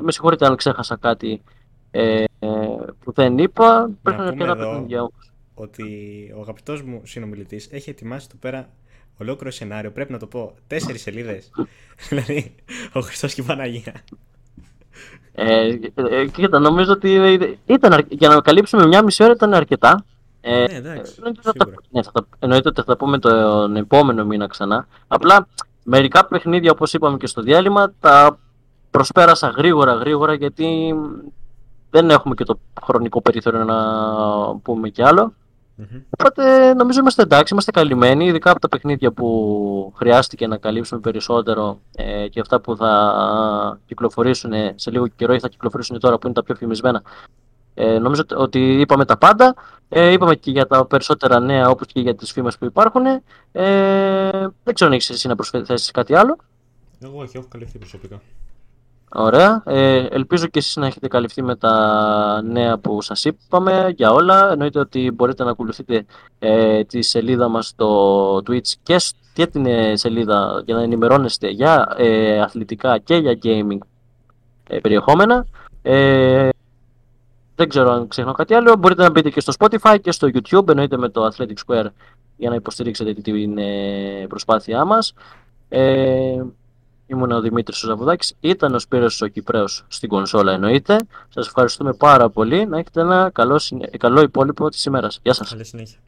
με 0.03 0.13
συγχωρείτε 0.13 0.47
αν 0.47 0.57
ξέχασα 0.57 0.97
κάτι 0.97 1.43
ε, 1.91 2.25
που 3.05 3.13
δεν 3.13 3.39
είπα. 3.39 3.91
Πρέπει 4.03 4.21
να 4.21 4.27
αρκετά 4.27 4.57
παιχνίδια 4.57 5.01
όμως. 5.01 5.33
Ότι 5.55 5.85
ο 6.37 6.41
αγαπητός 6.41 6.83
μου 6.83 7.01
συνομιλητής 7.05 7.69
έχει 7.71 7.91
ετοιμάσει 7.91 8.27
εδώ 8.31 8.39
πέρα 8.41 8.69
ολόκληρο 9.19 9.51
σενάριο. 9.51 9.91
Πρέπει 9.91 10.13
να 10.13 10.19
το 10.19 10.27
πω 10.27 10.55
τέσσερις 10.67 11.03
σελίδες. 11.03 11.51
δηλαδή, 12.09 12.55
ο 12.93 13.01
Χριστός 13.01 13.35
και 13.35 13.41
η 13.41 13.45
Παναγία. 13.45 13.95
Ε, 15.33 15.79
ε, 15.95 16.27
κοίτα, 16.27 16.59
νομίζω 16.59 16.93
ότι 16.93 17.39
ήταν, 17.67 18.07
για 18.09 18.29
να 18.29 18.41
καλύψουμε 18.41 18.87
μια 18.87 19.03
μισή 19.03 19.23
ώρα 19.23 19.33
ήταν 19.33 19.55
αρκετά. 19.55 20.05
Ε, 20.41 20.65
ναι, 20.71 20.77
εντάξει, 20.77 21.15
εννοείται, 21.17 21.41
θα 21.43 21.53
ναι, 21.91 22.03
θα 22.03 22.27
εννοείται 22.39 22.69
ότι 22.69 22.81
θα 22.81 22.87
τα 22.87 22.97
πούμε 22.97 23.19
τον 23.19 23.77
επόμενο 23.77 24.25
μήνα 24.25 24.47
ξανά. 24.47 24.87
Απλά 25.09 25.49
μερικά 25.85 26.27
παιχνίδια, 26.27 26.71
όπως 26.71 26.93
είπαμε 26.93 27.17
και 27.17 27.27
στο 27.27 27.43
διάλειμμα, 27.43 27.93
τα 28.01 28.39
προσπέρασα 28.91 29.49
γρήγορα 29.49 29.95
γρήγορα 29.95 30.35
γιατί 30.35 30.95
δεν 31.91 32.11
έχουμε 32.11 32.35
και 32.35 32.45
το 32.45 32.59
χρονικό 32.83 33.23
περιθώριο 33.23 33.65
να 33.65 33.77
πούμε 34.63 34.89
κι 34.89 35.03
άλλο. 35.03 35.35
Mm-hmm. 35.81 36.03
Οπότε 36.11 36.75
νομίζω 36.75 37.01
είμαστε 37.01 37.23
εντάξει, 37.23 37.53
είμαστε 37.53 37.71
καλυμμένοι, 37.71 38.27
ειδικά 38.27 38.51
από 38.51 38.61
τα 38.61 38.69
παιχνίδια 38.69 39.13
που 39.13 39.93
χρειάστηκε 39.97 40.47
να 40.47 40.57
καλύψουμε 40.57 41.01
περισσότερο 41.01 41.81
ε, 41.97 42.29
και 42.29 42.41
αυτά 42.41 42.61
που 42.61 42.77
θα 42.77 43.81
κυκλοφορήσουν 43.87 44.53
σε 44.75 44.91
λίγο 44.91 45.07
καιρό 45.07 45.35
ή 45.35 45.39
θα 45.39 45.49
κυκλοφορήσουν 45.49 45.99
τώρα 45.99 46.19
που 46.19 46.27
είναι 46.27 46.35
τα 46.35 46.43
πιο 46.43 46.55
φημισμένα. 46.55 47.03
Ε, 47.81 47.99
νομίζω 47.99 48.23
ότι 48.35 48.81
είπαμε 48.81 49.05
τα 49.05 49.17
πάντα. 49.17 49.55
Ε, 49.89 50.11
είπαμε 50.13 50.35
και 50.35 50.51
για 50.51 50.67
τα 50.67 50.87
περισσότερα 50.87 51.41
νέα 51.41 51.69
όπως 51.69 51.87
και 51.87 52.01
για 52.01 52.15
τις 52.15 52.33
φήμες 52.33 52.59
που 52.59 52.65
υπάρχουν. 52.65 53.07
Ε, 53.07 53.21
δεν 54.65 54.75
ξέρω 54.75 54.91
αν 54.91 54.97
έχεις 54.97 55.11
εσύ 55.11 55.29
να 55.29 55.35
προσθέσεις 55.35 55.91
κάτι 55.91 56.15
άλλο. 56.15 56.37
Εγώ 57.05 57.21
όχι, 57.21 57.37
έχω 57.37 57.47
καλυφθεί 57.51 57.79
προσωπικά. 57.79 58.21
Ωραία. 59.15 59.63
Ε, 59.67 60.07
ελπίζω 60.11 60.47
και 60.47 60.59
εσείς 60.59 60.77
να 60.77 60.87
έχετε 60.87 61.09
καλυφθεί 61.09 61.43
με 61.43 61.57
τα 61.57 62.43
νέα 62.43 62.79
που 62.79 63.03
σας 63.03 63.25
είπαμε 63.25 63.93
για 63.97 64.11
όλα. 64.11 64.53
Εννοείται 64.53 64.79
ότι 64.79 65.11
μπορείτε 65.11 65.45
να 65.45 65.51
ακολουθείτε 65.51 66.07
ε, 66.39 66.85
τη 66.85 67.03
σελίδα 67.03 67.49
μας 67.49 67.67
στο 67.67 68.37
Twitch 68.37 68.73
και, 68.83 68.97
και 69.33 69.47
την 69.47 69.67
ε, 69.67 69.97
σελίδα 69.97 70.63
για 70.65 70.75
να 70.75 70.83
ενημερώνεστε 70.83 71.49
για 71.49 71.95
ε, 71.97 72.41
αθλητικά 72.41 72.99
και 72.99 73.15
για 73.15 73.39
gaming 73.43 73.79
ε, 74.69 74.79
περιεχόμενα. 74.79 75.47
Ε, 77.61 77.63
δεν 77.63 77.69
ξέρω 77.69 77.91
αν 77.91 78.09
ξεχνώ 78.09 78.33
κάτι 78.33 78.55
άλλο. 78.55 78.77
Μπορείτε 78.77 79.03
να 79.03 79.11
μπείτε 79.11 79.31
και 79.31 79.41
στο 79.41 79.53
Spotify 79.59 79.97
και 80.03 80.13
στο 80.13 80.29
YouTube, 80.33 80.69
εννοείται 80.69 80.97
με 80.97 81.09
το 81.09 81.27
Athletic 81.27 81.55
Square 81.67 81.87
για 82.37 82.49
να 82.49 82.55
υποστηρίξετε 82.55 83.15
την 83.15 83.59
ε, 83.59 84.27
προσπάθειά 84.29 84.85
μας. 84.85 85.15
Ε, 85.69 86.43
ήμουν 87.07 87.31
ο 87.31 87.41
Δημήτρης 87.41 87.83
ο 87.83 87.87
Ζαβουδάκης, 87.87 88.35
ήταν 88.41 88.75
ο 88.75 88.79
Σπύρος 88.79 89.23
ο 89.23 89.27
Κυπρέος 89.27 89.85
στην 89.89 90.09
κονσόλα 90.09 90.53
εννοείται. 90.53 90.97
Σας 91.29 91.47
ευχαριστούμε 91.47 91.93
πάρα 91.93 92.31
πολύ. 92.31 92.67
Να 92.67 92.79
έχετε 92.79 93.01
ένα 93.01 93.31
καλό, 93.33 93.61
καλό 93.99 94.21
υπόλοιπο 94.21 94.69
της 94.69 94.85
ημέρας. 94.85 95.21
Γεια 95.23 95.33
σας. 95.33 95.51
Καλή 95.51 95.65
συνέχεια. 95.65 95.99